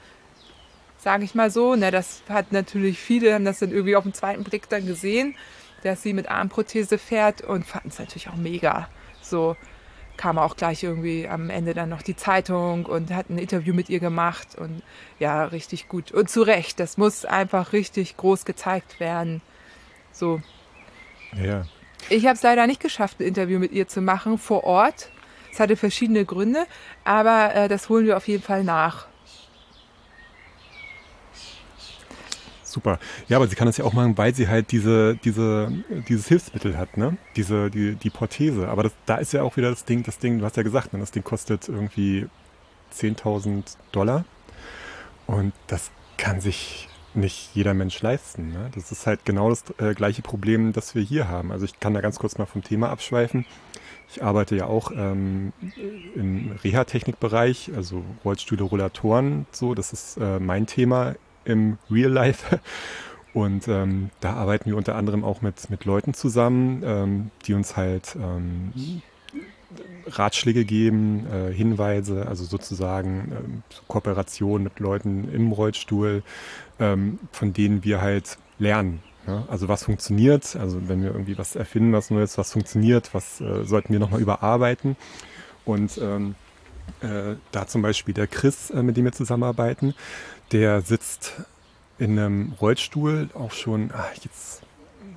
sage 1.05 1.23
ich 1.23 1.35
mal 1.35 1.51
so. 1.51 1.75
Ne, 1.75 1.91
das 1.91 2.23
hat 2.27 2.51
natürlich 2.51 2.99
viele, 2.99 3.35
haben 3.35 3.45
das 3.45 3.59
dann 3.59 3.69
irgendwie 3.69 3.95
auf 3.95 4.03
den 4.03 4.15
zweiten 4.15 4.43
Blick 4.43 4.67
dann 4.69 4.87
gesehen, 4.87 5.35
dass 5.83 6.01
sie 6.01 6.13
mit 6.13 6.29
Armprothese 6.29 6.97
fährt 6.97 7.41
und 7.41 7.63
fanden 7.63 7.89
es 7.89 7.99
natürlich 7.99 8.27
auch 8.27 8.35
mega. 8.35 8.89
So 9.21 9.55
kam 10.17 10.39
auch 10.39 10.55
gleich 10.55 10.81
irgendwie 10.81 11.27
am 11.27 11.51
Ende 11.51 11.75
dann 11.75 11.89
noch 11.89 12.01
die 12.01 12.15
Zeitung 12.15 12.87
und 12.87 13.11
hat 13.11 13.29
ein 13.29 13.37
Interview 13.37 13.75
mit 13.75 13.87
ihr 13.89 13.99
gemacht 13.99 14.55
und 14.57 14.81
ja, 15.19 15.43
richtig 15.45 15.87
gut. 15.89 16.11
Und 16.11 16.27
zu 16.29 16.41
Recht, 16.41 16.79
das 16.79 16.97
muss 16.97 17.23
einfach 17.23 17.71
richtig 17.71 18.17
groß 18.17 18.43
gezeigt 18.43 18.99
werden. 18.99 19.41
So. 20.11 20.41
Ja. 21.39 21.65
Ich 22.09 22.25
habe 22.25 22.35
es 22.35 22.41
leider 22.41 22.65
nicht 22.65 22.79
geschafft, 22.79 23.19
ein 23.19 23.27
Interview 23.27 23.59
mit 23.59 23.73
ihr 23.73 23.87
zu 23.87 24.01
machen 24.01 24.39
vor 24.39 24.63
Ort. 24.63 25.11
Es 25.51 25.59
hatte 25.59 25.75
verschiedene 25.75 26.25
Gründe, 26.25 26.65
aber 27.03 27.53
äh, 27.53 27.67
das 27.67 27.89
holen 27.89 28.07
wir 28.07 28.17
auf 28.17 28.27
jeden 28.27 28.43
Fall 28.43 28.63
nach. 28.63 29.07
Super. 32.75 32.99
Ja, 33.29 33.37
aber 33.37 33.47
sie 33.47 33.55
kann 33.55 33.67
das 33.67 33.77
ja 33.77 33.85
auch 33.85 33.93
machen, 33.93 34.17
weil 34.17 34.35
sie 34.35 34.49
halt 34.49 34.73
diese, 34.73 35.15
diese, 35.15 35.71
dieses 36.09 36.27
Hilfsmittel 36.27 36.77
hat, 36.77 36.97
ne? 36.97 37.15
Diese, 37.37 37.71
die, 37.71 37.95
die 37.95 38.09
Prothese. 38.09 38.67
Aber 38.67 38.83
das, 38.83 38.91
da 39.05 39.15
ist 39.15 39.31
ja 39.31 39.43
auch 39.43 39.55
wieder 39.55 39.69
das 39.69 39.85
Ding, 39.85 40.03
das 40.03 40.17
Ding, 40.17 40.39
du 40.39 40.45
hast 40.45 40.57
ja 40.57 40.63
gesagt, 40.63 40.91
ne? 40.91 40.99
das 40.99 41.11
Ding 41.11 41.23
kostet 41.23 41.69
irgendwie 41.69 42.27
10.000 42.93 43.77
Dollar. 43.93 44.25
Und 45.25 45.53
das 45.67 45.89
kann 46.17 46.41
sich 46.41 46.89
nicht 47.13 47.51
jeder 47.53 47.73
Mensch 47.73 48.01
leisten. 48.01 48.51
Ne? 48.51 48.69
Das 48.75 48.91
ist 48.91 49.07
halt 49.07 49.23
genau 49.23 49.49
das 49.49 49.63
äh, 49.77 49.93
gleiche 49.93 50.21
Problem, 50.21 50.73
das 50.73 50.95
wir 50.95 51.01
hier 51.01 51.29
haben. 51.29 51.53
Also 51.53 51.63
ich 51.63 51.79
kann 51.79 51.93
da 51.93 52.01
ganz 52.01 52.19
kurz 52.19 52.37
mal 52.37 52.45
vom 52.45 52.61
Thema 52.61 52.89
abschweifen. 52.89 53.45
Ich 54.09 54.21
arbeite 54.21 54.57
ja 54.57 54.65
auch 54.65 54.91
ähm, 54.91 55.53
im 56.13 56.51
Reha-Technik-Bereich, 56.61 57.71
also 57.73 58.03
Rollstühle, 58.25 58.63
Rollatoren, 58.63 59.45
so. 59.53 59.75
Das 59.75 59.93
ist 59.93 60.17
äh, 60.17 60.41
mein 60.41 60.67
Thema 60.67 61.15
im 61.45 61.77
Real 61.89 62.11
Life. 62.11 62.59
Und 63.33 63.67
ähm, 63.67 64.11
da 64.21 64.33
arbeiten 64.33 64.69
wir 64.69 64.77
unter 64.77 64.95
anderem 64.95 65.25
auch 65.25 65.41
mit, 65.41 65.69
mit 65.69 65.83
Leuten 65.83 66.13
zusammen, 66.13 66.83
ähm, 66.85 67.31
die 67.45 67.53
uns 67.53 67.75
halt 67.75 68.15
ähm, 68.15 69.01
Ratschläge 70.07 70.63
geben, 70.63 71.27
äh, 71.27 71.51
Hinweise, 71.51 72.27
also 72.27 72.45
sozusagen 72.45 73.33
ähm, 73.37 73.63
Kooperation 73.87 74.63
mit 74.63 74.79
Leuten 74.79 75.29
im 75.33 75.51
Rollstuhl, 75.51 76.23
ähm, 76.79 77.19
von 77.31 77.51
denen 77.51 77.83
wir 77.83 78.01
halt 78.01 78.37
lernen. 78.57 79.01
Ja? 79.27 79.43
Also 79.49 79.67
was 79.67 79.83
funktioniert, 79.83 80.55
also 80.55 80.87
wenn 80.87 81.01
wir 81.01 81.11
irgendwie 81.11 81.37
was 81.37 81.55
erfinden, 81.55 81.93
was 81.93 82.11
Neues, 82.11 82.37
was 82.37 82.53
funktioniert, 82.53 83.13
was 83.13 83.41
äh, 83.41 83.65
sollten 83.65 83.91
wir 83.91 83.99
nochmal 83.99 84.21
überarbeiten. 84.21 84.95
Und 85.65 85.97
ähm, 86.01 86.35
äh, 87.01 87.35
da 87.51 87.67
zum 87.67 87.81
Beispiel 87.81 88.13
der 88.13 88.27
Chris, 88.27 88.69
äh, 88.69 88.83
mit 88.83 88.97
dem 88.97 89.05
wir 89.05 89.11
zusammenarbeiten, 89.11 89.93
der 90.51 90.81
sitzt 90.81 91.33
in 91.97 92.19
einem 92.19 92.53
Rollstuhl 92.59 93.29
auch 93.33 93.51
schon, 93.51 93.91
ach, 93.93 94.13
jetzt 94.23 94.61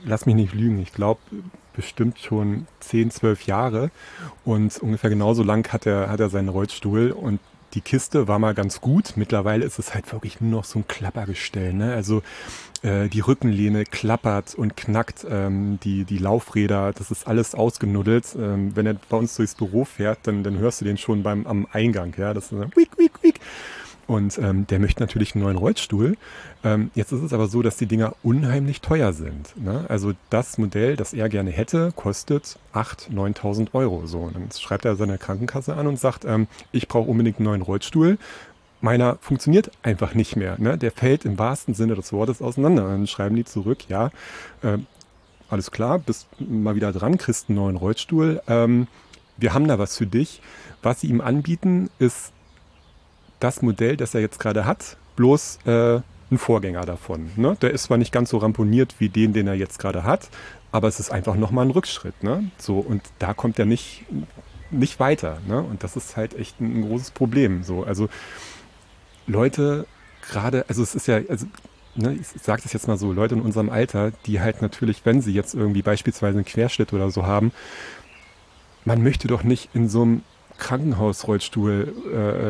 lass 0.05 0.27
mich 0.27 0.35
nicht 0.35 0.55
lügen, 0.55 0.81
ich 0.81 0.93
glaube 0.93 1.21
bestimmt 1.75 2.19
schon 2.19 2.67
10, 2.81 3.13
12 3.13 3.47
Jahre. 3.47 3.91
Und 4.45 4.79
ungefähr 4.79 5.11
genauso 5.11 5.45
lang 5.45 5.73
hat 5.73 5.87
er, 5.87 6.11
hat 6.11 6.19
er 6.19 6.29
seinen 6.29 6.49
Rollstuhl 6.49 7.13
und 7.13 7.41
die 7.75 7.81
Kiste 7.81 8.29
war 8.29 8.39
mal 8.39 8.55
ganz 8.55 8.81
gut. 8.81 9.13
Mittlerweile 9.17 9.65
ist 9.65 9.79
es 9.79 9.95
halt 9.95 10.11
wirklich 10.13 10.41
nur 10.41 10.51
noch 10.51 10.65
so 10.65 10.81
ein 10.81 10.89
Klappergestell. 10.89 11.73
Ne? 11.73 11.95
Also 11.95 12.23
äh, 12.83 13.09
die 13.09 13.21
Rückenlehne 13.21 13.85
klappert 13.85 14.55
und 14.55 14.77
knackt, 14.77 15.27
ähm, 15.29 15.79
die, 15.83 16.05
die 16.05 16.19
Laufräder, 16.19 16.93
das 16.93 17.11
ist 17.11 17.27
alles 17.27 17.55
ausgenuddelt. 17.55 18.37
Ähm, 18.39 18.75
wenn 18.75 18.87
er 18.87 18.95
bei 19.09 19.17
uns 19.17 19.37
durchs 19.37 19.55
Büro 19.55 19.85
fährt, 19.85 20.21
dann, 20.23 20.43
dann 20.43 20.59
hörst 20.59 20.81
du 20.81 20.85
den 20.85 20.97
schon 20.97 21.23
beim 21.23 21.47
am 21.47 21.67
Eingang. 21.73 22.15
Ja? 22.17 22.35
Das 22.35 22.45
ist 22.45 22.51
so, 22.51 22.61
wiek, 22.77 22.97
wiek, 22.97 23.23
wiek. 23.23 23.41
Und 24.09 24.39
ähm, 24.39 24.67
der 24.67 24.79
möchte 24.79 25.03
natürlich 25.03 25.35
einen 25.35 25.45
neuen 25.45 25.59
Rollstuhl. 25.59 26.17
Ähm, 26.65 26.91
jetzt 26.95 27.13
ist 27.13 27.21
es 27.21 27.35
aber 27.35 27.47
so, 27.47 27.61
dass 27.61 27.77
die 27.77 27.85
Dinger 27.85 28.15
unheimlich 28.23 28.81
teuer 28.81 29.13
sind. 29.13 29.55
Ne? 29.63 29.85
Also 29.89 30.15
das 30.31 30.57
Modell, 30.57 30.97
das 30.97 31.13
er 31.13 31.29
gerne 31.29 31.51
hätte, 31.51 31.93
kostet 31.95 32.59
8.000, 32.73 33.13
9.000 33.13 33.75
Euro. 33.75 34.07
So, 34.07 34.21
und 34.21 34.35
dann 34.35 34.51
schreibt 34.51 34.87
er 34.87 34.97
seine 34.97 35.19
Krankenkasse 35.19 35.77
an 35.77 35.87
und 35.87 36.01
sagt, 36.01 36.25
ähm, 36.25 36.49
ich 36.73 36.89
brauche 36.89 37.11
unbedingt 37.11 37.37
einen 37.37 37.45
neuen 37.45 37.61
Rollstuhl. 37.61 38.17
Meiner 38.81 39.19
funktioniert 39.21 39.71
einfach 39.83 40.15
nicht 40.15 40.37
mehr. 40.37 40.57
Ne? 40.59 40.79
Der 40.79 40.91
fällt 40.91 41.27
im 41.27 41.39
wahrsten 41.39 41.75
Sinne 41.75 41.95
des 41.95 42.11
Wortes 42.11 42.41
auseinander. 42.41 42.85
Und 42.85 42.91
dann 42.91 43.07
schreiben 43.07 43.37
die 43.37 43.45
zurück, 43.45 43.91
ja, 43.91 44.11
äh, 44.63 44.79
alles 45.51 45.71
klar, 45.71 45.99
bist 45.99 46.29
mal 46.41 46.77
wieder 46.77 46.93
dran, 46.93 47.19
kriegst 47.19 47.51
einen 47.51 47.57
neuen 47.57 47.77
Rollstuhl. 47.77 48.41
Ähm, 48.49 48.87
wir 49.37 49.53
haben 49.53 49.69
da 49.69 49.79
was 49.79 49.99
für 49.99 50.07
dich. 50.07 50.41
Was 50.83 51.03
sie 51.03 51.09
ihm 51.09 51.21
anbieten, 51.21 51.91
ist 51.99 52.33
das 53.41 53.63
Modell, 53.63 53.97
das 53.97 54.15
er 54.15 54.21
jetzt 54.21 54.39
gerade 54.39 54.65
hat, 54.65 54.97
bloß 55.17 55.59
äh, 55.67 56.01
ein 56.31 56.39
Vorgänger 56.39 56.83
davon. 56.83 57.31
Ne? 57.37 57.57
Der 57.61 57.71
ist 57.71 57.85
zwar 57.85 57.97
nicht 57.97 58.13
ganz 58.13 58.31
so 58.31 58.39
ramponiert 58.39 58.95
wie 58.99 59.09
den, 59.09 59.33
den 59.33 59.47
er 59.47 59.55
jetzt 59.55 59.79
gerade 59.79 60.05
hat, 60.05 60.29
aber 60.73 60.89
es 60.89 61.01
ist 61.01 61.11
einfach 61.11 61.37
nochmal 61.37 61.67
ein 61.67 61.71
Rückschritt. 61.71 62.23
Ne? 62.23 62.51
So, 62.59 62.79
und 62.79 63.03
da 63.19 63.35
kommt 63.35 63.59
er 63.59 63.65
nicht, 63.65 64.05
nicht 64.71 65.01
weiter. 65.01 65.39
Ne? 65.47 65.61
Und 65.61 65.83
das 65.83 65.97
ist 65.97 66.17
halt 66.17 66.39
echt 66.39 66.61
ein, 66.61 66.81
ein 66.81 66.89
großes 66.89 67.13
Problem. 67.13 67.63
So, 67.63 67.85
also 67.85 68.09
Leute 69.27 69.87
gerade, 70.23 70.65
also 70.69 70.83
es 70.83 70.95
ist 70.95 71.07
ja, 71.07 71.21
also 71.29 71.47
ne, 71.95 72.15
ich 72.15 72.27
sage 72.43 72.63
das 72.63 72.73
jetzt 72.73 72.89
mal 72.89 72.99
so, 72.99 73.13
Leute 73.13 73.35
in 73.35 73.41
unserem 73.41 73.71
Alter, 73.71 74.13
die 74.27 74.41
halt 74.41 74.63
natürlich, 74.63 75.05
wenn 75.05 75.21
sie 75.21 75.33
jetzt 75.33 75.55
irgendwie 75.55 75.83
beispielsweise 75.83 76.39
einen 76.39 76.45
Querschnitt 76.45 76.93
oder 76.93 77.11
so 77.11 77.27
haben, 77.27 77.53
man 78.85 79.03
möchte 79.03 79.29
doch 79.29 79.43
nicht 79.43 79.71
in 79.75 79.89
so 79.89 80.03
einem 80.03 80.23
Krankenhausrollstuhl 80.59 81.95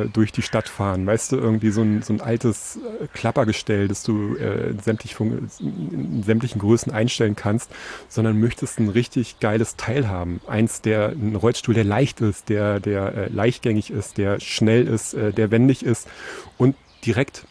äh, 0.06 0.09
durch 0.09 0.32
die 0.32 0.42
Stadt 0.42 0.68
fahren. 0.68 1.06
Weißt 1.06 1.32
du, 1.32 1.36
irgendwie 1.36 1.70
so 1.70 1.82
ein, 1.82 2.02
so 2.02 2.12
ein 2.12 2.20
altes 2.20 2.76
äh, 2.76 3.06
Klappergestell, 3.12 3.88
das 3.88 4.02
du 4.02 4.36
äh, 4.36 4.74
sämtlich 4.82 5.16
in 5.20 6.22
sämtlichen 6.24 6.61
Größen 6.61 6.92
einstellen 6.92 7.36
kannst, 7.36 7.70
sondern 8.09 8.40
möchtest 8.40 8.80
ein 8.80 8.88
richtig 8.88 9.40
geiles 9.40 9.76
Teil 9.76 10.09
haben. 10.09 10.40
Eins, 10.46 10.80
der 10.80 11.11
ein 11.11 11.36
Rollstuhl, 11.36 11.74
der 11.74 11.84
leicht 11.84 12.20
ist, 12.20 12.48
der, 12.48 12.80
der 12.80 13.14
äh, 13.14 13.28
leichtgängig 13.28 13.90
ist, 13.90 14.18
der 14.18 14.40
schnell 14.40 14.88
ist, 14.88 15.14
äh, 15.14 15.32
der 15.32 15.50
wendig 15.50 15.84
ist 15.84 16.09
und 16.56 16.74
direkt 17.04 17.44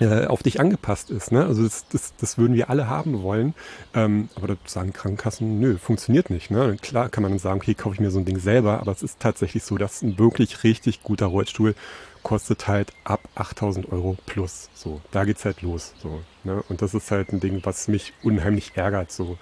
äh, 0.00 0.26
auf 0.26 0.42
dich 0.42 0.60
angepasst 0.60 1.10
ist. 1.10 1.32
Ne? 1.32 1.44
Also 1.44 1.64
das, 1.64 1.86
das, 1.88 2.14
das 2.20 2.38
würden 2.38 2.54
wir 2.54 2.70
alle 2.70 2.88
haben 2.88 3.22
wollen. 3.22 3.54
Ähm, 3.94 4.28
aber 4.34 4.48
da 4.48 4.56
sagen 4.64 4.92
Krankenkassen, 4.92 5.58
nö, 5.58 5.76
funktioniert 5.78 6.30
nicht. 6.30 6.50
Ne? 6.50 6.76
Klar 6.80 7.08
kann 7.08 7.22
man 7.22 7.32
dann 7.32 7.38
sagen, 7.38 7.60
okay, 7.60 7.74
kaufe 7.74 7.94
ich 7.94 8.00
mir 8.00 8.10
so 8.10 8.18
ein 8.18 8.24
Ding 8.24 8.38
selber, 8.38 8.80
aber 8.80 8.92
es 8.92 9.02
ist 9.02 9.20
tatsächlich 9.20 9.64
so, 9.64 9.76
dass 9.76 10.02
ein 10.02 10.18
wirklich 10.18 10.64
richtig 10.64 11.02
guter 11.02 11.26
Rollstuhl 11.26 11.74
kostet 12.22 12.68
halt 12.68 12.92
ab 13.04 13.20
8000 13.34 13.90
Euro 13.92 14.16
plus. 14.26 14.68
So, 14.74 15.00
da 15.10 15.24
geht's 15.24 15.44
halt 15.44 15.62
los. 15.62 15.94
So, 16.02 16.20
ne? 16.44 16.62
Und 16.68 16.82
das 16.82 16.94
ist 16.94 17.10
halt 17.10 17.32
ein 17.32 17.40
Ding, 17.40 17.60
was 17.64 17.88
mich 17.88 18.12
unheimlich 18.22 18.72
ärgert. 18.74 19.10
So, 19.10 19.38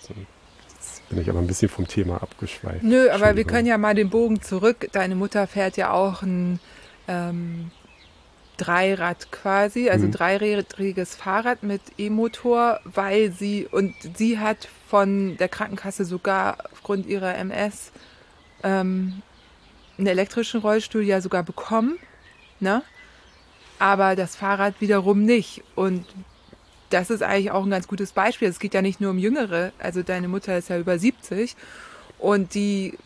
so 0.00 0.14
jetzt 0.68 1.08
bin 1.08 1.20
ich 1.20 1.28
aber 1.28 1.40
ein 1.40 1.46
bisschen 1.46 1.68
vom 1.68 1.86
Thema 1.86 2.22
abgeschweift. 2.22 2.82
Nö, 2.82 3.10
aber 3.10 3.36
wir 3.36 3.44
können 3.44 3.66
ja 3.66 3.78
mal 3.78 3.94
den 3.94 4.10
Bogen 4.10 4.40
zurück. 4.40 4.88
Deine 4.92 5.14
Mutter 5.14 5.46
fährt 5.46 5.76
ja 5.76 5.92
auch 5.92 6.22
ein 6.22 6.60
ähm, 7.08 7.70
Dreirad 8.56 9.32
quasi, 9.32 9.88
also 9.88 10.06
mhm. 10.06 10.12
dreirädriges 10.12 11.14
Fahrrad 11.14 11.62
mit 11.62 11.80
E-Motor, 11.98 12.80
weil 12.84 13.32
sie 13.32 13.66
und 13.70 13.94
sie 14.16 14.38
hat 14.38 14.68
von 14.88 15.36
der 15.38 15.48
Krankenkasse 15.48 16.04
sogar 16.04 16.58
aufgrund 16.72 17.06
ihrer 17.06 17.34
MS 17.36 17.92
ähm, 18.62 19.22
einen 19.98 20.06
elektrischen 20.06 20.60
Rollstuhl 20.60 21.02
ja 21.02 21.20
sogar 21.20 21.42
bekommen, 21.42 21.98
ne? 22.60 22.82
Aber 23.78 24.14
das 24.14 24.36
Fahrrad 24.36 24.80
wiederum 24.80 25.24
nicht. 25.24 25.64
Und 25.74 26.06
das 26.90 27.10
ist 27.10 27.22
eigentlich 27.22 27.50
auch 27.50 27.64
ein 27.64 27.70
ganz 27.70 27.88
gutes 27.88 28.12
Beispiel. 28.12 28.48
Es 28.48 28.60
geht 28.60 28.74
ja 28.74 28.82
nicht 28.82 29.00
nur 29.00 29.10
um 29.10 29.18
Jüngere. 29.18 29.72
Also 29.78 30.02
deine 30.02 30.28
Mutter 30.28 30.56
ist 30.56 30.68
ja 30.68 30.78
über 30.78 30.98
70 30.98 31.56
und 32.18 32.54
die, 32.54 32.96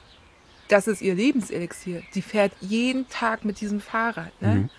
das 0.69 0.87
ist 0.87 1.01
ihr 1.01 1.15
Lebenselixier. 1.15 2.03
Die 2.15 2.21
fährt 2.21 2.53
jeden 2.61 3.09
Tag 3.09 3.47
mit 3.47 3.61
diesem 3.61 3.81
Fahrrad. 3.81 4.33
Ne? 4.43 4.55
Mhm 4.55 4.71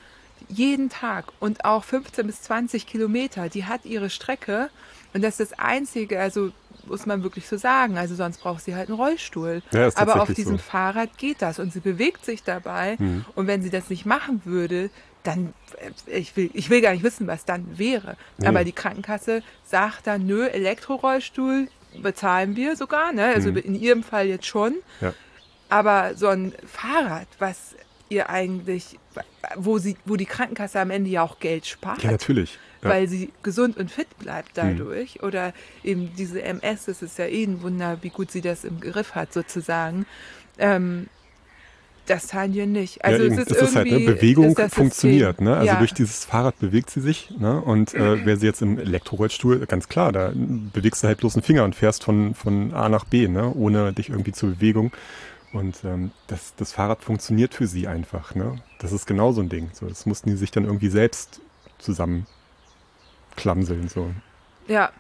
jeden 0.49 0.89
Tag 0.89 1.25
und 1.39 1.65
auch 1.65 1.83
15 1.83 2.25
bis 2.27 2.41
20 2.43 2.87
Kilometer. 2.87 3.49
Die 3.49 3.65
hat 3.65 3.85
ihre 3.85 4.09
Strecke 4.09 4.69
und 5.13 5.23
das 5.23 5.39
ist 5.39 5.51
das 5.51 5.59
Einzige, 5.59 6.19
also 6.19 6.51
muss 6.85 7.05
man 7.05 7.23
wirklich 7.23 7.47
so 7.47 7.57
sagen. 7.57 7.97
Also 7.97 8.15
sonst 8.15 8.39
braucht 8.39 8.63
sie 8.63 8.75
halt 8.75 8.89
einen 8.89 8.97
Rollstuhl. 8.97 9.61
Ja, 9.71 9.89
Aber 9.95 10.21
auf 10.21 10.33
diesem 10.33 10.57
so. 10.57 10.63
Fahrrad 10.63 11.17
geht 11.17 11.41
das 11.41 11.59
und 11.59 11.73
sie 11.73 11.79
bewegt 11.79 12.25
sich 12.25 12.43
dabei. 12.43 12.95
Mhm. 12.99 13.25
Und 13.35 13.47
wenn 13.47 13.61
sie 13.61 13.69
das 13.69 13.89
nicht 13.89 14.05
machen 14.05 14.41
würde, 14.45 14.89
dann, 15.23 15.53
äh, 16.07 16.19
ich 16.19 16.35
will, 16.35 16.49
ich 16.53 16.69
will 16.69 16.81
gar 16.81 16.91
nicht 16.91 17.03
wissen, 17.03 17.27
was 17.27 17.45
dann 17.45 17.77
wäre. 17.77 18.15
Nee. 18.37 18.47
Aber 18.47 18.63
die 18.63 18.71
Krankenkasse 18.71 19.43
sagt 19.63 20.07
dann, 20.07 20.25
nö, 20.25 20.47
Elektrorollstuhl 20.47 21.67
bezahlen 22.01 22.55
wir 22.55 22.75
sogar, 22.75 23.11
ne? 23.11 23.25
Also 23.25 23.51
mhm. 23.51 23.57
in 23.57 23.75
ihrem 23.75 24.03
Fall 24.03 24.27
jetzt 24.27 24.45
schon. 24.45 24.75
Ja. 25.01 25.13
Aber 25.69 26.15
so 26.15 26.27
ein 26.27 26.53
Fahrrad, 26.65 27.27
was 27.39 27.75
ihr 28.09 28.29
eigentlich, 28.29 28.99
wo 29.55 29.77
sie, 29.77 29.97
wo 30.05 30.15
die 30.15 30.25
Krankenkasse 30.25 30.79
am 30.79 30.91
Ende 30.91 31.09
ja 31.09 31.23
auch 31.23 31.39
Geld 31.39 31.65
spart. 31.65 32.03
Ja, 32.03 32.11
natürlich. 32.11 32.57
Ja. 32.81 32.89
Weil 32.89 33.07
sie 33.07 33.31
gesund 33.43 33.77
und 33.77 33.91
fit 33.91 34.07
bleibt 34.19 34.51
dadurch. 34.55 35.15
Hm. 35.15 35.27
Oder 35.27 35.53
eben 35.83 36.11
diese 36.17 36.41
MS, 36.41 36.85
das 36.85 37.01
ist 37.01 37.17
ja 37.17 37.25
eh 37.25 37.43
ein 37.43 37.61
Wunder, 37.61 37.97
wie 38.01 38.09
gut 38.09 38.31
sie 38.31 38.41
das 38.41 38.63
im 38.63 38.79
Griff 38.79 39.15
hat, 39.15 39.33
sozusagen. 39.33 40.05
Ähm, 40.57 41.07
das 42.07 42.27
zahlen 42.27 42.53
wir 42.53 42.65
nicht. 42.65 43.03
Also 43.03 43.23
ja, 43.23 43.33
es 43.33 43.37
ist, 43.37 43.51
ist 43.51 43.75
halt, 43.75 43.91
ne? 43.91 43.99
Bewegung 43.99 44.55
funktioniert. 44.69 45.41
Ne? 45.41 45.55
Also 45.55 45.67
ja. 45.67 45.75
durch 45.75 45.93
dieses 45.93 46.25
Fahrrad 46.25 46.57
bewegt 46.59 46.89
sie 46.89 47.01
sich. 47.01 47.31
Ne? 47.37 47.61
Und 47.61 47.93
äh, 47.93 48.25
wäre 48.25 48.37
sie 48.37 48.45
jetzt 48.45 48.61
im 48.61 48.79
Elektrorollstuhl, 48.79 49.65
ganz 49.65 49.89
klar, 49.89 50.11
da 50.11 50.31
bewegst 50.33 51.03
du 51.03 51.07
halt 51.07 51.19
bloß 51.19 51.35
einen 51.35 51.43
Finger 51.43 51.65
und 51.65 51.75
fährst 51.75 52.03
von, 52.03 52.33
von 52.33 52.73
A 52.73 52.89
nach 52.89 53.05
B, 53.05 53.27
ne? 53.27 53.53
ohne 53.53 53.93
dich 53.93 54.09
irgendwie 54.09 54.31
zur 54.31 54.51
Bewegung. 54.51 54.91
Und 55.53 55.83
ähm, 55.85 56.11
das, 56.27 56.55
das 56.55 56.73
Fahrrad 56.73 57.01
funktioniert 57.01 57.53
für 57.53 57.67
sie 57.67 57.87
einfach. 57.87 58.35
Ne? 58.35 58.61
Das 58.79 58.91
ist 58.91 59.05
genau 59.05 59.31
so 59.31 59.41
ein 59.41 59.49
Ding. 59.49 59.69
So, 59.73 59.87
das 59.87 60.05
mussten 60.05 60.29
die 60.29 60.35
sich 60.35 60.51
dann 60.51 60.65
irgendwie 60.65 60.89
selbst 60.89 61.39
zusammenklamseln. 61.79 63.87
So. 63.87 64.11
Ja, 64.67 64.91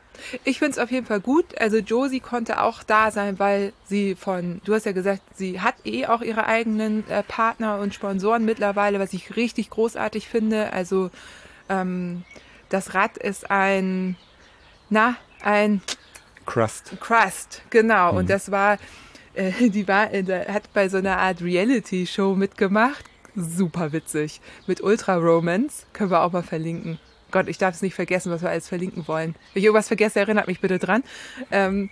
ich 0.43 0.59
finde 0.59 0.71
es 0.71 0.79
auf 0.79 0.91
jeden 0.91 1.05
Fall 1.05 1.19
gut. 1.19 1.59
Also 1.59 1.77
Josie 1.77 2.21
konnte 2.21 2.61
auch 2.61 2.83
da 2.83 3.11
sein, 3.11 3.39
weil 3.39 3.73
sie 3.85 4.15
von, 4.15 4.61
du 4.63 4.73
hast 4.73 4.85
ja 4.85 4.93
gesagt, 4.93 5.21
sie 5.35 5.61
hat 5.61 5.75
eh 5.85 6.07
auch 6.07 6.21
ihre 6.21 6.45
eigenen 6.45 7.07
äh, 7.09 7.23
Partner 7.23 7.79
und 7.79 7.93
Sponsoren 7.93 8.45
mittlerweile, 8.45 8.99
was 8.99 9.13
ich 9.13 9.35
richtig 9.35 9.69
großartig 9.69 10.27
finde. 10.27 10.73
Also 10.73 11.11
ähm, 11.69 12.23
das 12.69 12.93
Rad 12.93 13.17
ist 13.17 13.51
ein, 13.51 14.15
na, 14.89 15.15
ein 15.43 15.81
Crust. 16.45 16.93
Crust, 17.01 17.61
genau. 17.69 18.13
Mhm. 18.13 18.19
Und 18.19 18.29
das 18.29 18.51
war 18.51 18.77
äh, 19.37 19.69
die 19.69 19.87
war, 19.87 20.11
in 20.11 20.25
der, 20.25 20.53
hat 20.53 20.73
bei 20.73 20.89
so 20.89 20.97
einer 20.97 21.17
Art 21.17 21.41
Reality-Show 21.41 22.35
mitgemacht. 22.35 23.05
Super 23.35 23.91
witzig. 23.93 24.41
Mit 24.65 24.81
Ultra 24.81 25.15
Romance. 25.15 25.85
Können 25.93 26.11
wir 26.11 26.21
auch 26.21 26.31
mal 26.31 26.43
verlinken. 26.43 26.99
Gott, 27.31 27.47
ich 27.47 27.57
darf 27.57 27.75
es 27.75 27.81
nicht 27.81 27.93
vergessen, 27.93 28.31
was 28.31 28.41
wir 28.41 28.49
alles 28.49 28.67
verlinken 28.67 29.07
wollen. 29.07 29.35
Wenn 29.53 29.59
ich 29.59 29.65
irgendwas 29.65 29.87
vergesse, 29.87 30.19
erinnert 30.19 30.47
mich 30.47 30.61
bitte 30.61 30.79
dran. 30.79 31.03
Ähm, 31.51 31.89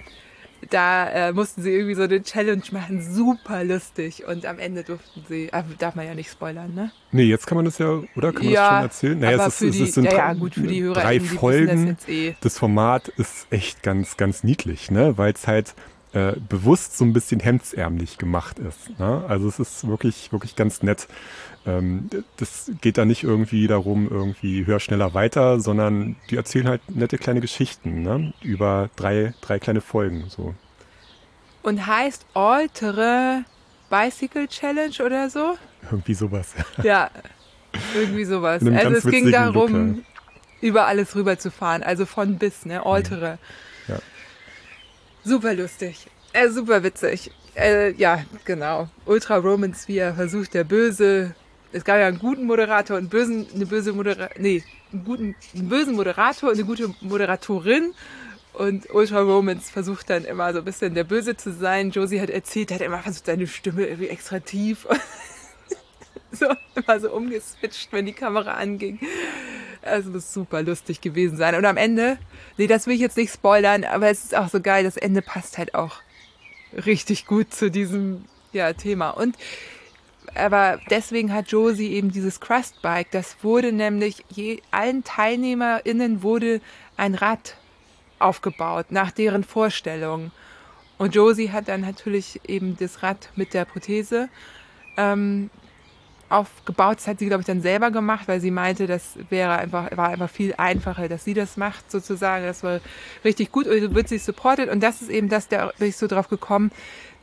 da 0.69 1.09
äh, 1.09 1.33
mussten 1.33 1.61
sie 1.61 1.71
irgendwie 1.71 1.95
so 1.95 2.03
eine 2.03 2.23
Challenge 2.23 2.63
machen, 2.71 3.01
super 3.01 3.63
lustig. 3.63 4.25
Und 4.25 4.45
am 4.45 4.59
Ende 4.59 4.83
durften 4.83 5.23
sie, 5.27 5.49
äh, 5.51 5.63
darf 5.77 5.95
man 5.95 6.05
ja 6.07 6.15
nicht 6.15 6.31
spoilern, 6.31 6.73
ne? 6.73 6.91
Nee, 7.11 7.23
jetzt 7.23 7.45
kann 7.45 7.57
man 7.57 7.65
das 7.65 7.77
ja, 7.77 8.01
oder? 8.15 8.31
Kann 8.31 8.45
man 8.45 8.53
ja, 8.53 8.61
das 8.61 8.69
schon 8.69 8.83
erzählen? 8.83 9.19
Naja, 9.19 9.37
aber 9.37 9.47
es, 9.47 9.61
ist, 9.61 9.75
die, 9.75 9.83
es 9.83 9.93
sind 9.93 10.05
ja, 10.05 10.13
ja, 10.13 10.33
gut, 10.33 10.55
für 10.55 10.61
die 10.61 10.81
Hörer, 10.81 11.01
drei 11.01 11.19
Folgen. 11.19 11.97
Das, 11.97 12.07
eh. 12.07 12.35
das 12.41 12.57
Format 12.57 13.09
ist 13.09 13.47
echt 13.51 13.83
ganz, 13.83 14.17
ganz 14.17 14.43
niedlich, 14.43 14.89
ne? 14.89 15.17
Weil 15.17 15.33
es 15.33 15.47
halt 15.47 15.75
äh, 16.15 16.33
bewusst 16.47 16.97
so 16.97 17.03
ein 17.03 17.11
bisschen 17.11 17.41
hemdsärmlich 17.41 18.17
gemacht 18.17 18.57
ist. 18.57 18.97
Ne? 18.97 19.25
Also 19.27 19.49
es 19.49 19.59
ist 19.59 19.85
wirklich, 19.85 20.31
wirklich 20.31 20.55
ganz 20.55 20.81
nett. 20.81 21.07
Ähm, 21.65 22.09
das 22.37 22.71
geht 22.79 22.97
da 22.97 23.03
nicht 23.03 23.23
irgendwie 23.23 23.67
darum, 23.67 24.09
irgendwie 24.09 24.65
höher, 24.65 24.79
schneller, 24.79 25.13
weiter, 25.13 25.59
sondern 25.59 26.15
die 26.29 26.37
erzählen 26.37 26.69
halt 26.69 26.81
nette 26.89 27.17
kleine 27.17 27.41
Geschichten 27.41 28.01
ne? 28.01 28.33
über 28.41 28.89
drei, 28.95 29.33
drei 29.41 29.59
kleine 29.59 29.81
Folgen. 29.81 30.25
So. 30.29 30.55
Und 31.63 31.85
heißt 31.85 32.25
Altere 32.33 33.43
Bicycle 33.89 34.47
Challenge 34.47 34.95
oder 35.05 35.29
so? 35.29 35.57
Irgendwie 35.91 36.13
sowas. 36.13 36.53
Ja, 36.81 37.11
irgendwie 37.93 38.23
sowas. 38.23 38.63
Also 38.65 38.95
es 38.95 39.05
ging 39.05 39.31
darum, 39.31 39.87
Look, 39.87 39.97
ja. 39.97 40.03
über 40.61 40.87
alles 40.87 41.13
rüber 41.13 41.37
zu 41.37 41.51
fahren, 41.51 41.83
also 41.83 42.05
von 42.05 42.37
bis, 42.37 42.65
ne? 42.65 42.85
Altere. 42.85 43.33
Mhm. 43.33 43.74
Super 45.25 45.55
lustig. 45.55 46.05
Äh, 46.33 46.49
super 46.49 46.83
witzig. 46.83 47.31
Äh, 47.55 47.93
ja, 47.93 48.23
genau. 48.45 48.89
Ultra 49.05 49.37
Romans, 49.37 49.87
wie 49.87 49.97
er 49.97 50.13
versucht, 50.13 50.53
der 50.53 50.63
Böse. 50.63 51.33
Es 51.71 51.83
gab 51.83 51.97
ja 51.97 52.07
einen 52.07 52.19
guten 52.19 52.45
Moderator 52.45 52.95
und 52.97 53.09
bösen, 53.09 53.47
eine 53.55 53.65
böse 53.65 53.91
Moderator. 53.91 54.39
Nee, 54.39 54.63
einen, 54.93 55.03
guten, 55.03 55.35
einen 55.55 55.67
bösen 55.67 55.95
Moderator 55.95 56.49
und 56.49 56.57
eine 56.57 56.65
gute 56.65 56.93
Moderatorin. 57.01 57.95
Und 58.53 58.93
Ultra 58.93 59.19
Romans 59.21 59.71
versucht 59.71 60.11
dann 60.11 60.25
immer 60.25 60.53
so 60.53 60.59
ein 60.59 60.65
bisschen 60.65 60.93
der 60.93 61.03
Böse 61.05 61.35
zu 61.35 61.51
sein. 61.51 61.89
Josie 61.89 62.21
hat 62.21 62.29
erzählt, 62.29 62.69
er 62.69 62.75
hat 62.75 62.85
immer 62.85 62.99
versucht, 62.99 63.25
seine 63.25 63.47
Stimme 63.47 63.87
irgendwie 63.87 64.09
extra 64.09 64.39
tief. 64.39 64.87
so, 66.31 66.45
immer 66.75 66.99
so 66.99 67.11
umgeswitcht, 67.11 67.91
wenn 67.91 68.05
die 68.05 68.13
Kamera 68.13 68.53
anging. 68.53 68.99
Es 69.85 70.05
muss 70.05 70.33
super 70.33 70.63
lustig 70.63 70.99
gewesen 70.99 71.37
sein. 71.37 71.55
Und 71.55 71.65
am 71.65 71.77
Ende, 71.77 72.17
nee, 72.57 72.67
das 72.67 72.87
will 72.87 72.95
ich 72.95 73.01
jetzt 73.01 73.17
nicht 73.17 73.31
spoilern, 73.31 73.83
aber 73.83 74.09
es 74.09 74.23
ist 74.23 74.35
auch 74.35 74.49
so 74.49 74.59
geil, 74.59 74.83
das 74.83 74.97
Ende 74.97 75.21
passt 75.21 75.57
halt 75.57 75.75
auch 75.75 75.97
richtig 76.85 77.27
gut 77.27 77.53
zu 77.53 77.69
diesem 77.69 78.25
ja, 78.51 78.73
Thema. 78.73 79.11
Und 79.11 79.35
aber 80.33 80.79
deswegen 80.89 81.31
hat 81.31 81.49
Josie 81.49 81.93
eben 81.93 82.11
dieses 82.11 82.39
Crust 82.39 82.81
Bike. 82.81 83.11
Das 83.11 83.37
wurde 83.43 83.71
nämlich 83.71 84.25
je, 84.29 84.59
allen 84.71 85.03
TeilnehmerInnen 85.03 86.23
wurde 86.23 86.61
ein 86.97 87.15
Rad 87.15 87.55
aufgebaut 88.19 88.87
nach 88.89 89.11
deren 89.11 89.43
Vorstellung. 89.43 90.31
Und 90.97 91.15
Josie 91.15 91.51
hat 91.51 91.67
dann 91.67 91.81
natürlich 91.81 92.41
eben 92.47 92.75
das 92.77 93.03
Rad 93.03 93.29
mit 93.35 93.53
der 93.53 93.65
Prothese 93.65 94.29
ähm, 94.97 95.49
aufgebaut. 96.29 96.97
Das 96.97 97.07
hat 97.07 97.19
sie, 97.19 97.27
glaube 97.27 97.41
ich, 97.41 97.47
dann 97.47 97.61
selber 97.61 97.91
gemacht, 97.91 98.27
weil 98.27 98.39
sie 98.39 98.51
meinte, 98.51 98.87
das 98.87 99.17
wäre 99.29 99.57
einfach, 99.57 99.95
war 99.95 100.09
einfach 100.09 100.29
viel 100.29 100.53
einfacher, 100.57 101.07
dass 101.07 101.23
sie 101.23 101.33
das 101.33 101.57
macht, 101.57 101.91
sozusagen. 101.91 102.45
Das 102.45 102.63
war 102.63 102.79
richtig 103.23 103.51
gut 103.51 103.67
und 103.67 103.95
wird 103.95 104.09
sie 104.09 104.17
supported. 104.17 104.69
Und 104.69 104.81
das 104.81 105.01
ist 105.01 105.09
eben 105.09 105.29
das, 105.29 105.47
da 105.47 105.71
bin 105.77 105.89
ich 105.89 105.97
so 105.97 106.07
drauf 106.07 106.27
gekommen. 106.27 106.71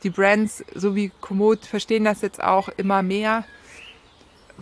Die 0.03 0.09
Brands, 0.09 0.63
so 0.73 0.95
wie 0.95 1.11
Komoot, 1.21 1.65
verstehen 1.65 2.03
das 2.03 2.21
jetzt 2.21 2.43
auch 2.43 2.69
immer 2.69 3.03
mehr. 3.03 3.45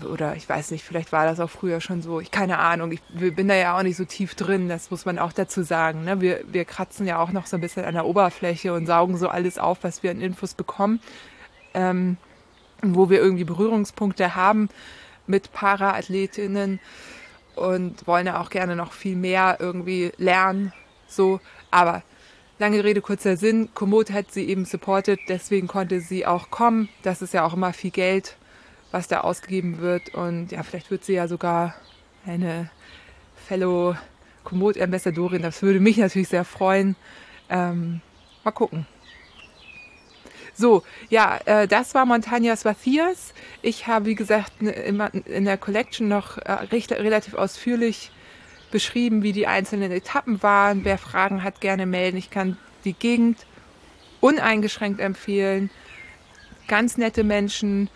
Oder 0.10 0.36
ich 0.36 0.48
weiß 0.48 0.72
nicht, 0.72 0.86
vielleicht 0.86 1.12
war 1.12 1.26
das 1.26 1.40
auch 1.40 1.50
früher 1.50 1.82
schon 1.82 2.02
so. 2.02 2.22
Ich 2.22 2.32
keine 2.32 2.60
Ahnung. 2.60 2.92
Ich 2.92 3.02
bin 3.12 3.48
da 3.48 3.56
ja 3.56 3.78
auch 3.78 3.84
nicht 3.84 3.98
so 3.98 4.06
tief 4.06 4.36
drin. 4.36 4.70
Das 4.70 4.90
muss 4.90 5.06
man 5.06 5.20
auch 5.20 5.34
dazu 5.34 5.64
sagen. 5.64 6.06
Ne? 6.06 6.22
Wir, 6.22 6.42
wir 6.48 6.66
kratzen 6.66 7.06
ja 7.06 7.20
auch 7.20 7.32
noch 7.32 7.46
so 7.46 7.58
ein 7.58 7.62
bisschen 7.62 7.84
an 7.84 7.94
der 7.94 8.06
Oberfläche 8.06 8.74
und 8.74 8.86
saugen 8.86 9.18
so 9.18 9.28
alles 9.28 9.58
auf, 9.58 9.80
was 9.84 10.02
wir 10.02 10.12
an 10.12 10.22
Infos 10.22 10.54
bekommen. 10.54 11.02
Ähm, 11.74 12.18
wo 12.82 13.10
wir 13.10 13.20
irgendwie 13.20 13.44
Berührungspunkte 13.44 14.36
haben 14.36 14.70
mit 15.28 15.52
Paraathletinnen 15.54 16.80
und 17.56 18.08
wollen 18.08 18.28
ja 18.28 18.40
auch 18.42 18.50
gerne 18.50 18.76
noch 18.76 18.94
viel 18.94 19.16
mehr 19.16 19.58
irgendwie 19.60 20.12
lernen. 20.18 20.74
So, 21.08 21.40
aber 21.70 22.04
lange 22.60 22.84
Rede, 22.84 23.02
kurzer 23.02 23.38
Sinn. 23.38 23.70
Komoot 23.74 24.12
hat 24.12 24.32
sie 24.32 24.48
eben 24.48 24.66
supportet, 24.66 25.20
deswegen 25.28 25.68
konnte 25.68 26.00
sie 26.00 26.26
auch 26.26 26.50
kommen. 26.50 26.90
Das 27.04 27.22
ist 27.22 27.34
ja 27.34 27.44
auch 27.44 27.54
immer 27.54 27.74
viel 27.74 27.92
Geld, 27.92 28.38
was 28.92 29.08
da 29.08 29.22
ausgegeben 29.22 29.80
wird. 29.80 30.14
Und 30.14 30.52
ja, 30.52 30.64
vielleicht 30.64 30.92
wird 30.92 31.04
sie 31.04 31.14
ja 31.14 31.28
sogar 31.28 31.76
eine 32.26 32.70
Fellow 33.48 33.96
Komoot-Ambassadorin. 34.44 35.42
Das 35.42 35.62
würde 35.62 35.80
mich 35.80 35.98
natürlich 35.98 36.30
sehr 36.30 36.46
freuen. 36.46 36.96
Ähm, 37.50 38.02
mal 38.44 38.52
gucken. 38.52 38.86
So, 40.54 40.84
ja, 41.10 41.40
äh, 41.46 41.68
das 41.68 41.96
war 41.96 42.06
Montañas 42.06 42.66
Vacías. 42.66 43.34
Ich 43.62 43.88
habe, 43.88 44.06
wie 44.06 44.16
gesagt, 44.16 44.54
in 44.62 45.46
der 45.46 45.58
Collection 45.58 46.08
noch 46.08 46.38
äh, 46.38 46.52
recht, 46.52 46.92
relativ 46.92 47.34
ausführlich 47.34 48.12
beschrieben, 48.72 49.24
wie 49.24 49.34
die 49.34 49.48
einzelnen 49.48 49.92
Etappen 49.92 50.42
waren. 50.42 50.84
Wer 50.84 50.98
Fragen 50.98 51.44
hat, 51.44 51.62
gerne 51.62 51.86
melden. 51.86 52.18
Ich 52.18 52.30
kann 52.30 52.58
die 52.86 52.94
Gegend 52.94 53.46
uneingeschränkt 54.20 55.00
empfehlen. 55.00 55.70
Ganz 56.68 56.98
nette 56.98 57.24
Menschen, 57.24 57.90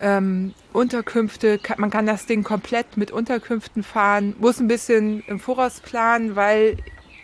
ähm, 0.00 0.54
Unterkünfte. 0.72 1.60
Man 1.76 1.90
kann 1.90 2.06
das 2.06 2.26
Ding 2.26 2.42
komplett 2.42 2.96
mit 2.96 3.10
Unterkünften 3.10 3.82
fahren. 3.82 4.34
Muss 4.38 4.60
ein 4.60 4.68
bisschen 4.68 5.22
im 5.26 5.40
Voraus 5.40 5.80
planen, 5.80 6.36
weil 6.36 6.76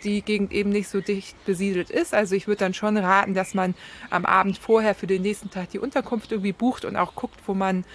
die 0.03 0.21
Gegend 0.21 0.51
eben 0.51 0.69
nicht 0.69 0.89
so 0.89 1.01
dicht 1.01 1.43
besiedelt 1.45 1.89
ist. 1.89 2.13
Also 2.13 2.35
ich 2.35 2.47
würde 2.47 2.59
dann 2.59 2.73
schon 2.73 2.97
raten, 2.97 3.33
dass 3.33 3.53
man 3.53 3.75
am 4.09 4.25
Abend 4.25 4.57
vorher 4.57 4.95
für 4.95 5.07
den 5.07 5.21
nächsten 5.21 5.49
Tag 5.49 5.69
die 5.69 5.79
Unterkunft 5.79 6.31
irgendwie 6.31 6.53
bucht 6.53 6.85
und 6.85 6.95
auch 6.95 7.15
guckt, 7.15 7.39
wo 7.45 7.53
man 7.53 7.85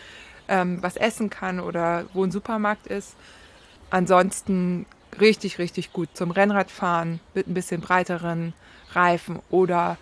ähm, 0.49 0.83
was 0.83 0.97
essen 0.97 1.31
kann 1.31 1.61
oder 1.61 2.07
wo 2.13 2.25
ein 2.25 2.31
Supermarkt 2.31 2.87
ist. 2.87 3.17
Ansonsten 3.91 4.87
richtig, 5.21 5.59
richtig 5.59 5.93
gut 5.93 6.09
zum 6.15 6.31
Rennradfahren 6.31 7.21
mit 7.35 7.47
ein 7.47 7.55
bisschen 7.55 7.81
breiteren 7.81 8.53
Reifen 8.93 9.41
oder 9.51 9.99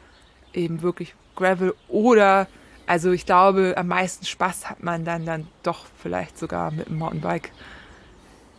eben 0.53 0.83
wirklich 0.83 1.15
Gravel 1.37 1.75
oder 1.89 2.47
also 2.87 3.13
ich 3.13 3.25
glaube, 3.25 3.75
am 3.77 3.89
meisten 3.89 4.27
Spaß 4.27 4.69
hat 4.69 4.83
man 4.83 5.05
dann 5.05 5.25
dann 5.25 5.47
doch 5.63 5.87
vielleicht 5.99 6.39
sogar 6.39 6.71
mit 6.71 6.89
dem 6.89 6.99
Mountainbike 6.99 7.51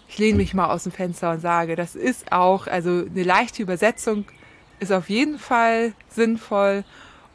ich 0.08 0.18
lehne 0.18 0.38
mich 0.38 0.54
mal 0.54 0.70
aus 0.70 0.84
dem 0.84 0.92
Fenster 0.92 1.32
und 1.32 1.42
sage, 1.42 1.76
das 1.76 1.96
ist 1.96 2.32
auch, 2.32 2.68
also 2.68 3.06
eine 3.06 3.24
leichte 3.24 3.62
Übersetzung 3.62 4.26
ist 4.80 4.92
auf 4.92 5.10
jeden 5.10 5.40
Fall 5.40 5.94
sinnvoll. 6.10 6.84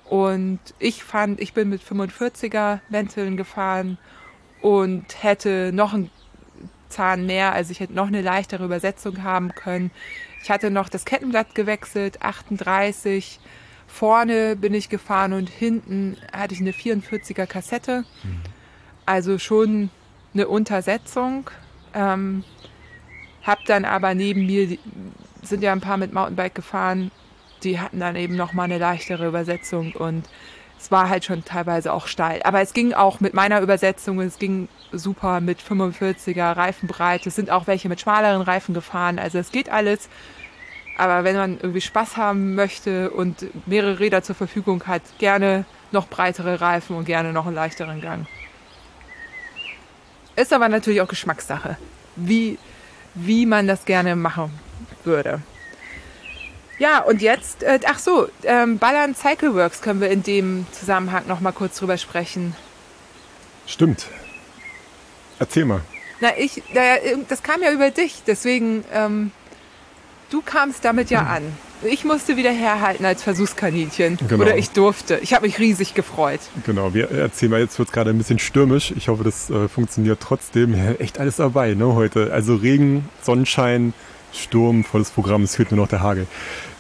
Und 0.05 0.59
ich 0.79 1.05
fand, 1.05 1.41
ich 1.41 1.53
bin 1.53 1.69
mit 1.69 1.83
45er 1.83 2.81
Mänteln 2.89 3.37
gefahren 3.37 3.99
und 4.61 5.23
hätte 5.23 5.71
noch 5.73 5.95
einen 5.95 6.11
Zahn 6.89 7.27
mehr, 7.27 7.53
also 7.53 7.71
ich 7.71 7.81
hätte 7.81 7.93
noch 7.93 8.09
eine 8.09 8.21
leichtere 8.21 8.65
Übersetzung 8.65 9.23
haben 9.23 9.55
können. 9.55 9.91
Ich 10.43 10.51
hatte 10.51 10.71
noch 10.71 10.89
das 10.89 11.05
Kettenblatt 11.05 11.55
gewechselt, 11.55 12.23
38. 12.23 13.39
Vorne 13.87 14.57
bin 14.57 14.75
ich 14.75 14.89
gefahren 14.89 15.33
und 15.33 15.49
hinten 15.49 16.17
hatte 16.33 16.55
ich 16.55 16.61
eine 16.61 16.73
44er 16.73 17.47
Kassette. 17.47 18.05
Mhm. 18.23 18.41
Also 19.07 19.39
schon 19.39 19.91
eine 20.35 20.49
Untersetzung. 20.49 21.51
Ähm, 21.95 22.45
hab 23.43 23.65
dann 23.65 23.85
aber 23.85 24.15
neben 24.15 24.47
mir, 24.47 24.79
sind 25.43 25.63
ja 25.63 25.73
ein 25.73 25.81
paar 25.81 25.97
mit 25.97 26.13
Mountainbike 26.13 26.55
gefahren, 26.55 27.11
die 27.63 27.81
hatten 27.81 28.01
dann 28.01 28.17
eben 28.17 28.37
noch 28.37 28.53
mal 28.53 28.65
eine 28.65 28.79
leichtere 28.79 29.27
Übersetzung 29.27 29.93
und 29.93 30.29
es 30.79 30.91
war 30.91 31.11
halt 31.11 31.25
schon 31.27 31.45
teilweise 31.45 31.93
auch 31.93 32.07
steil. 32.07 32.41
Aber 32.43 32.63
es 32.63 32.73
ging 32.73 32.95
auch 32.95 33.21
mit 33.21 33.35
meiner 33.35 33.61
Übersetzung, 33.61 34.19
es 34.21 34.39
ging 34.39 34.69
super 34.93 35.41
mit 35.41 35.61
45er 35.61 36.57
Reifenbreite. 36.57 37.29
Es 37.29 37.37
sind 37.37 37.51
auch 37.51 37.67
welche 37.67 37.91
mit 37.91 38.01
schmaleren 38.01 38.41
Reifen 38.41 38.75
gefahren. 38.75 39.19
Also 39.19 39.39
es 39.39 39.53
geht 39.53 39.69
alles. 39.69 40.09
Aber 40.97 41.23
wenn 41.25 41.37
man 41.37 41.59
irgendwie 41.61 41.83
Spaß 41.83 42.17
haben 42.17 42.55
möchte 42.55 43.11
und 43.11 43.47
mehrere 43.67 44.01
Räder 44.01 44.23
zur 44.23 44.35
Verfügung 44.35 44.85
hat, 44.87 45.03
gerne 45.19 45.67
noch 45.93 46.09
breitere 46.09 46.63
Reifen 46.63 46.97
und 46.97 47.05
gerne 47.05 47.33
noch 47.35 47.47
einen 47.47 47.55
leichteren 47.55 48.01
Gang. 48.01 48.27
Ist 50.37 50.53
aber 50.53 50.69
natürlich 50.69 51.01
auch 51.01 51.09
Geschmackssache. 51.09 51.77
Wie 52.17 52.59
wie 53.15 53.47
man 53.47 53.67
das 53.67 53.85
gerne 53.85 54.17
machen 54.17 54.51
würde. 55.05 55.43
Ja, 56.79 57.01
und 57.01 57.21
jetzt, 57.21 57.63
äh, 57.63 57.79
ach 57.87 57.99
so, 57.99 58.29
ähm, 58.45 58.79
Ballern 58.79 59.15
Cycleworks 59.15 59.83
können 59.83 60.01
wir 60.01 60.11
in 60.11 60.23
dem 60.23 60.67
Zusammenhang 60.73 61.27
noch 61.27 61.41
mal 61.41 61.53
kurz 61.53 61.79
drüber 61.79 61.99
sprechen. 61.99 62.57
Stimmt. 63.67 64.07
Erzähl 65.39 65.65
mal. 65.65 65.83
Na, 66.21 66.37
ich, 66.39 66.63
das 67.29 67.43
kam 67.43 67.63
ja 67.63 67.73
über 67.73 67.91
dich, 67.91 68.23
deswegen, 68.27 68.85
ähm, 68.93 69.31
du 70.31 70.43
kamst 70.43 70.85
damit 70.85 71.11
ja 71.11 71.21
hm. 71.21 71.29
an. 71.29 71.43
Ich 71.83 72.05
musste 72.05 72.37
wieder 72.37 72.51
herhalten 72.51 73.07
als 73.07 73.23
Versuchskaninchen. 73.23 74.19
Genau. 74.29 74.45
Oder 74.45 74.59
ich 74.59 74.71
durfte. 74.71 75.19
Ich 75.23 75.33
habe 75.33 75.47
mich 75.47 75.59
riesig 75.59 75.95
gefreut. 75.95 76.41
Genau, 76.67 76.93
wir 76.93 77.11
erzählen 77.11 77.53
mal, 77.53 77.61
jetzt 77.61 77.79
wird 77.79 77.89
es 77.89 77.93
gerade 77.93 78.11
ein 78.11 78.19
bisschen 78.19 78.39
stürmisch. 78.39 78.93
Ich 78.97 79.09
hoffe, 79.09 79.25
das 79.25 79.49
äh, 79.49 79.67
funktioniert 79.67 80.21
trotzdem. 80.21 80.75
Ja, 80.75 80.93
echt 80.93 81.19
alles 81.19 81.37
dabei 81.37 81.73
ne, 81.73 81.95
heute. 81.95 82.33
Also 82.33 82.57
Regen, 82.57 83.09
Sonnenschein, 83.23 83.95
Sturm, 84.35 84.85
volles 84.85 85.11
Programm, 85.11 85.43
es 85.43 85.57
fehlt 85.57 85.71
nur 85.71 85.81
noch 85.81 85.89
der 85.89 86.03
Hagel. 86.03 86.27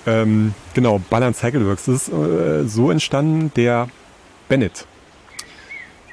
Ähm, 0.06 0.54
genau, 0.74 1.00
Ballern 1.08 1.32
Cycleworks. 1.32 1.88
Ist 1.88 2.08
äh, 2.08 2.64
so 2.66 2.90
entstanden, 2.90 3.52
der 3.56 3.88
Bennett. 4.48 4.86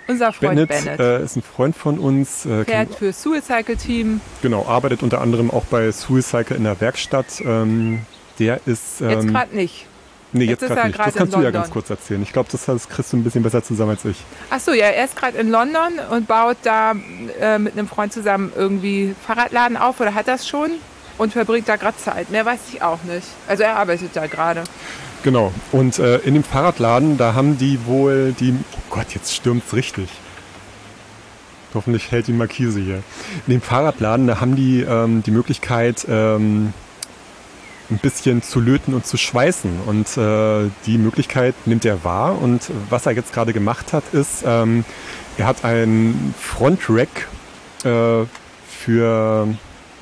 Unser 0.08 0.32
Freund 0.32 0.56
Bennett, 0.68 0.70
Bennett. 0.70 1.00
Äh, 1.00 1.24
ist 1.24 1.36
ein 1.36 1.42
Freund 1.42 1.76
von 1.76 2.00
uns. 2.00 2.46
Äh, 2.46 2.66
Fährt 2.66 2.96
für 2.96 3.12
Suicycle 3.12 3.76
Team. 3.76 4.22
Genau, 4.42 4.66
arbeitet 4.66 5.04
unter 5.04 5.22
anderem 5.22 5.52
auch 5.52 5.66
bei 5.66 5.92
Suicycle 5.92 6.56
in 6.56 6.64
der 6.64 6.80
Werkstatt. 6.80 7.42
Ähm, 7.44 8.06
der 8.40 8.62
ist. 8.66 9.02
Ähm, 9.02 9.10
jetzt 9.10 9.28
gerade 9.28 9.56
nicht. 9.56 9.86
Nee, 10.34 10.46
jetzt, 10.46 10.62
jetzt 10.62 10.70
gerade 10.70 10.88
nicht. 10.88 11.00
Das 11.00 11.16
kannst 11.16 11.36
du 11.36 11.42
ja 11.42 11.52
ganz 11.52 11.70
kurz 11.70 11.90
erzählen. 11.90 12.22
Ich 12.22 12.34
glaube, 12.34 12.50
das, 12.52 12.66
das 12.66 12.90
kriegst 12.90 13.14
du 13.14 13.18
ein 13.18 13.24
bisschen 13.24 13.44
besser 13.44 13.64
zusammen 13.64 13.92
als 13.92 14.06
ich. 14.06 14.18
Ach 14.50 14.60
so, 14.60 14.72
ja, 14.72 14.88
er 14.88 15.06
ist 15.06 15.16
gerade 15.16 15.38
in 15.38 15.50
London 15.50 15.94
und 16.12 16.28
baut 16.28 16.58
da 16.64 16.94
äh, 17.40 17.58
mit 17.60 17.74
einem 17.74 17.88
Freund 17.88 18.12
zusammen 18.14 18.52
irgendwie 18.56 19.16
Fahrradladen 19.26 19.78
auf 19.78 20.00
oder 20.00 20.14
hat 20.14 20.28
das 20.28 20.48
schon 20.48 20.72
und 21.18 21.34
verbringt 21.34 21.68
da 21.68 21.78
gerade 21.78 21.98
Zeit. 21.98 22.30
Mehr 22.30 22.46
weiß 22.46 22.60
ich 22.74 22.82
auch 22.82 23.04
nicht. 23.04 23.28
Also 23.48 23.64
er 23.64 23.78
arbeitet 23.78 24.12
da 24.14 24.28
gerade. 24.28 24.64
Genau. 25.24 25.52
Und 25.72 26.00
äh, 26.00 26.18
in 26.20 26.36
dem 26.36 26.44
Fahrradladen, 26.44 27.18
da 27.18 27.34
haben 27.34 27.58
die 27.58 27.86
wohl 27.86 28.34
die. 28.40 28.54
Oh 28.74 28.78
Gott, 28.90 29.08
jetzt 29.14 29.34
stürmt's 29.34 29.74
richtig. 29.74 30.10
Hoffentlich 31.74 32.12
hält 32.12 32.28
die 32.28 32.34
Markise 32.34 32.80
hier. 32.80 33.04
In 33.46 33.54
dem 33.54 33.62
Fahrradladen, 33.62 34.28
da 34.28 34.40
haben 34.40 34.56
die 34.56 34.82
ähm, 34.82 35.24
die 35.24 35.32
Möglichkeit, 35.32 36.06
ähm, 36.10 36.74
ein 37.90 37.98
bisschen 37.98 38.42
zu 38.42 38.60
löten 38.60 38.94
und 38.94 39.06
zu 39.06 39.18
schweißen. 39.18 39.82
Und 39.86 40.18
äh, 40.18 40.70
die 40.86 40.98
Möglichkeit 40.98 41.56
nimmt 41.66 41.86
er 41.86 42.04
wahr. 42.04 42.42
Und 42.42 42.72
was 42.90 43.06
er 43.06 43.14
jetzt 43.14 43.34
gerade 43.34 43.54
gemacht 43.54 43.94
hat, 43.94 44.04
ist, 44.14 44.44
ähm, 44.46 44.86
er 45.38 45.46
hat 45.46 45.64
ein 45.64 46.34
Frontrack 46.40 47.28
äh, 47.84 48.26
für 48.68 49.48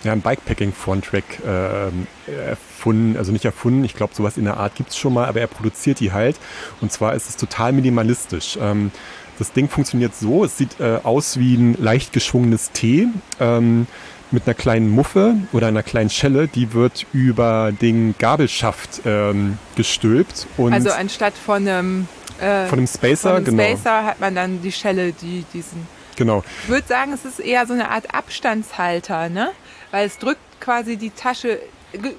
ja, 0.04 0.12
ein 0.12 0.22
Bikepacking 0.22 0.74
Frontrack 0.74 1.24
äh, 1.46 2.32
erfunden, 2.50 3.18
also 3.18 3.32
nicht 3.32 3.46
erfunden, 3.46 3.84
ich 3.84 3.96
glaube 3.96 4.14
sowas 4.14 4.38
in 4.38 4.46
der 4.46 4.58
Art 4.58 4.76
gibt 4.76 4.92
es 4.92 4.98
schon 4.98 5.14
mal, 5.14 5.26
aber 5.26 5.40
er 5.40 5.48
produziert 5.48 6.00
die 6.00 6.12
halt. 6.12 6.38
Und 6.82 6.92
zwar 6.92 7.16
ist 7.16 7.30
es 7.30 7.38
total 7.38 7.72
minimalistisch. 7.74 8.58
Ähm, 8.62 8.92
das 9.40 9.52
Ding 9.52 9.68
funktioniert 9.68 10.16
so, 10.16 10.46
es 10.46 10.58
sieht 10.58 10.80
äh, 10.80 11.00
aus 11.04 11.40
wie 11.40 11.56
ein 11.56 11.76
leicht 11.80 12.14
geschwungenes 12.14 12.72
T. 12.72 13.08
Ähm, 13.40 13.88
mit 14.32 14.48
einer 14.48 14.54
kleinen 14.54 14.90
Muffe 14.90 15.36
oder 15.54 15.68
einer 15.68 15.84
kleinen 15.84 16.10
Schelle, 16.10 16.48
die 16.48 16.74
wird 16.74 17.06
über 17.14 17.72
den 17.72 18.16
Gabelschaft 18.18 19.02
ähm, 19.06 19.58
gestülpt. 19.76 20.48
Und 20.58 20.74
also 20.74 20.92
anstatt 20.92 21.34
von 21.34 21.68
einem, 21.68 22.08
äh, 22.40 22.66
von 22.66 22.80
einem 22.80 22.88
Spacer, 22.88 23.30
von 23.30 23.38
einem 23.38 23.46
genau. 23.46 23.64
Spacer 23.64 24.06
hat 24.06 24.20
man 24.20 24.36
dann 24.36 24.62
die 24.62 24.72
Schelle, 24.72 25.14
die 25.14 25.46
diesen. 25.54 25.88
Genau. 26.16 26.44
Ich 26.64 26.70
würde 26.70 26.88
sagen, 26.88 27.14
es 27.14 27.26
ist 27.26 27.40
eher 27.40 27.66
so 27.68 27.74
eine 27.74 27.90
Art 27.90 28.14
Abstandshalter, 28.14 29.30
ne? 29.30 29.52
Weil 29.96 30.08
es 30.08 30.18
drückt 30.18 30.42
quasi 30.60 30.98
die 30.98 31.10
Tasche, 31.10 31.58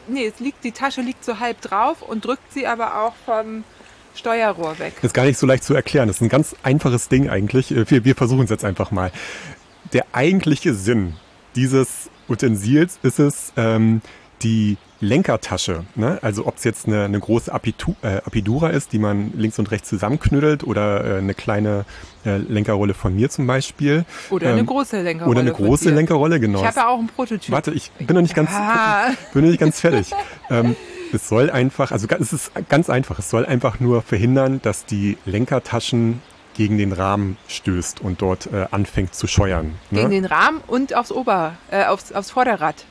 nee, 0.08 0.24
es 0.24 0.40
liegt, 0.40 0.64
die 0.64 0.72
Tasche 0.72 1.02
liegt 1.02 1.22
so 1.22 1.40
halb 1.40 1.60
drauf 1.60 2.00
und 2.00 2.24
drückt 2.24 2.50
sie 2.54 2.66
aber 2.66 3.02
auch 3.02 3.12
vom 3.26 3.64
Steuerrohr 4.14 4.78
weg. 4.78 4.94
Ist 5.02 5.12
gar 5.12 5.26
nicht 5.26 5.36
so 5.38 5.46
leicht 5.46 5.62
zu 5.62 5.74
erklären. 5.74 6.08
Das 6.08 6.16
ist 6.16 6.22
ein 6.22 6.30
ganz 6.30 6.56
einfaches 6.62 7.10
Ding 7.10 7.28
eigentlich. 7.28 7.70
Äh, 7.72 7.90
wir, 7.90 8.06
wir 8.06 8.14
versuchen 8.14 8.44
es 8.44 8.48
jetzt 8.48 8.64
einfach 8.64 8.92
mal. 8.92 9.12
Der 9.92 10.06
eigentliche 10.12 10.72
Sinn 10.72 11.16
dieses 11.54 12.08
Utensils 12.30 12.98
ist 13.02 13.18
es 13.18 13.52
ähm, 13.58 14.00
die 14.42 14.76
Lenkertasche. 15.00 15.84
Ne? 15.94 16.18
Also 16.22 16.46
ob 16.46 16.56
es 16.56 16.64
jetzt 16.64 16.86
eine, 16.86 17.04
eine 17.04 17.20
große 17.20 17.52
Apitu 17.52 17.94
äh, 18.02 18.16
Apidura 18.24 18.70
ist, 18.70 18.92
die 18.92 18.98
man 18.98 19.32
links 19.36 19.58
und 19.58 19.70
rechts 19.70 19.88
zusammenknüttelt 19.88 20.64
oder 20.64 21.04
äh, 21.04 21.18
eine 21.18 21.34
kleine 21.34 21.84
äh, 22.24 22.38
Lenkerrolle 22.38 22.94
von 22.94 23.14
mir 23.14 23.28
zum 23.28 23.46
Beispiel. 23.46 24.04
Oder 24.30 24.48
ähm, 24.48 24.52
eine 24.54 24.64
große 24.64 25.02
Lenkerrolle. 25.02 25.30
Oder 25.30 25.40
eine 25.40 25.52
große 25.52 25.90
Lenkerrolle, 25.90 26.40
genau. 26.40 26.60
Ich 26.60 26.66
habe 26.66 26.76
ja 26.76 26.88
auch 26.88 26.98
einen 26.98 27.08
Prototyp. 27.08 27.52
Warte, 27.52 27.72
ich 27.72 27.90
bin 27.92 28.14
noch 28.14 28.22
nicht 28.22 28.34
ganz, 28.34 28.50
ah. 28.52 29.08
bin 29.34 29.42
noch 29.42 29.50
nicht 29.50 29.60
ganz 29.60 29.80
fertig. 29.80 30.12
ähm, 30.50 30.76
es 31.12 31.28
soll 31.28 31.50
einfach, 31.50 31.92
also 31.92 32.06
es 32.18 32.32
ist 32.32 32.52
ganz 32.68 32.90
einfach, 32.90 33.18
es 33.18 33.30
soll 33.30 33.46
einfach 33.46 33.80
nur 33.80 34.02
verhindern, 34.02 34.60
dass 34.62 34.86
die 34.86 35.18
Lenkertaschen 35.24 36.20
gegen 36.54 36.78
den 36.78 36.92
Rahmen 36.92 37.36
stößt 37.48 38.00
und 38.00 38.22
dort 38.22 38.46
äh, 38.46 38.66
anfängt 38.70 39.14
zu 39.14 39.26
scheuern. 39.26 39.74
Ne? 39.90 40.00
Gegen 40.00 40.10
den 40.10 40.24
Rahmen 40.24 40.62
und 40.66 40.94
aufs 40.94 41.12
Ober, 41.12 41.54
äh, 41.70 41.84
aufs, 41.84 42.12
aufs 42.12 42.30
Vorderrad. 42.30 42.86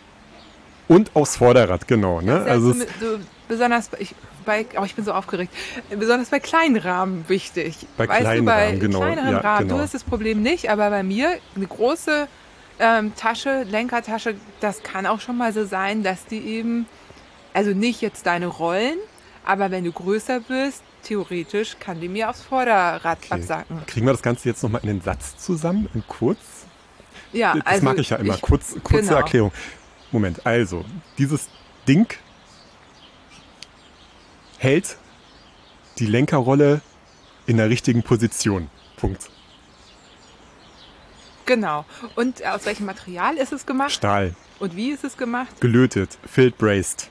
Und 0.88 1.16
aufs 1.16 1.38
Vorderrad, 1.38 1.88
genau. 1.88 2.22
Ne? 2.22 2.42
also 2.44 2.74
so, 2.74 2.80
so, 3.00 3.20
besonders 3.48 3.90
ich, 3.98 4.14
bei, 4.46 4.66
oh, 4.80 4.84
ich 4.86 4.96
bin 4.96 5.04
so 5.04 5.14
aufgeregt, 5.14 5.52
besonders 5.90 6.30
bei 6.30 6.40
kleinen 6.40 6.78
Rahmen 6.78 7.26
wichtig. 7.28 7.88
Bei 7.98 8.08
weißt 8.08 8.22
kleinen 8.22 8.40
du, 8.40 8.46
bei 8.46 8.68
Rahmen, 8.68 8.80
genau. 8.80 9.00
kleineren 9.00 9.32
ja, 9.32 9.40
Rahmen, 9.40 9.68
genau. 9.68 9.78
du 9.78 9.84
hast 9.84 9.94
das 9.94 10.04
Problem 10.04 10.42
nicht, 10.42 10.70
aber 10.70 10.90
bei 10.90 11.04
mir 11.04 11.38
eine 11.56 11.66
große 11.66 12.28
ähm, 12.80 13.16
Tasche, 13.16 13.64
Lenkertasche, 13.64 14.36
das 14.60 14.84
kann 14.84 15.06
auch 15.06 15.20
schon 15.20 15.38
mal 15.38 15.54
so 15.54 15.66
sein, 15.66 16.04
dass 16.04 16.26
die 16.26 16.40
eben, 16.40 16.86
also 17.54 17.72
nicht 17.72 18.02
jetzt 18.02 18.26
deine 18.28 18.48
Rollen, 18.48 18.98
aber 19.46 19.72
wenn 19.72 19.84
du 19.84 19.92
größer 19.92 20.42
wirst, 20.50 20.84
theoretisch 21.04 21.78
kann 21.80 22.02
die 22.02 22.10
mir 22.10 22.30
aufs 22.30 22.42
Vorderrad 22.42 23.20
okay. 23.24 23.34
absacken. 23.34 23.86
Kriegen 23.86 24.06
wir 24.06 24.14
das 24.14 24.22
Ganze 24.22 24.50
jetzt 24.50 24.62
nochmal 24.64 24.82
in 24.82 24.88
den 24.88 25.02
Satz 25.02 25.38
zusammen, 25.38 25.88
in 25.94 26.04
kurz? 26.08 26.40
Ja, 27.32 27.54
das 27.54 27.66
also 27.66 27.86
mag 27.86 27.98
ich 28.00 28.10
ja 28.10 28.18
immer. 28.18 28.36
Ich, 28.36 28.42
kurz, 28.42 28.76
kurze 28.84 29.08
genau. 29.08 29.18
Erklärung. 29.18 29.52
Moment, 30.16 30.46
also, 30.46 30.86
dieses 31.18 31.50
Ding 31.90 32.08
hält 34.58 34.96
die 36.00 36.06
Lenkerrolle 36.06 36.80
in 37.48 37.58
der 37.58 37.70
richtigen 37.70 38.02
Position. 38.02 38.70
Punkt. 38.96 39.30
Genau. 41.46 41.84
Und 42.16 42.46
aus 42.46 42.66
welchem 42.66 42.86
Material 42.86 43.36
ist 43.38 43.52
es 43.52 43.66
gemacht? 43.66 43.92
Stahl. 43.92 44.34
Und 44.60 44.78
wie 44.78 44.92
ist 44.92 45.04
es 45.04 45.18
gemacht? 45.18 45.60
Gelötet, 45.60 46.18
field 46.26 46.58
braced. 46.58 47.10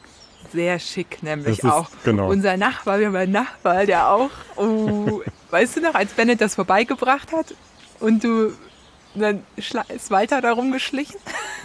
Sehr 0.50 0.78
schick, 0.78 1.22
nämlich 1.22 1.58
ist- 1.58 1.64
auch. 1.66 1.90
genau. 2.04 2.30
Unser 2.30 2.56
Nachbar, 2.56 2.98
wir 3.00 3.08
haben 3.08 3.16
einen 3.16 3.32
Nachbar, 3.32 3.84
der 3.84 4.08
auch, 4.08 4.30
oh, 4.56 5.20
weißt 5.50 5.76
du 5.76 5.80
noch, 5.82 5.94
als 5.94 6.14
Bennett 6.14 6.40
das 6.40 6.54
vorbeigebracht 6.54 7.32
hat 7.32 7.54
und 8.00 8.24
du, 8.24 8.54
dann 9.22 9.44
ist 9.56 10.10
Walter 10.10 10.40
da 10.40 10.52
rumgeschlichen? 10.52 11.16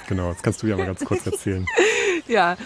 Genau, 0.08 0.32
das 0.34 0.42
kannst 0.42 0.64
du 0.64 0.68
ja 0.68 0.78
mal 0.78 0.86
ganz 0.86 1.04
kurz 1.04 1.26
erzählen. 1.26 1.66
Ja, 2.28 2.58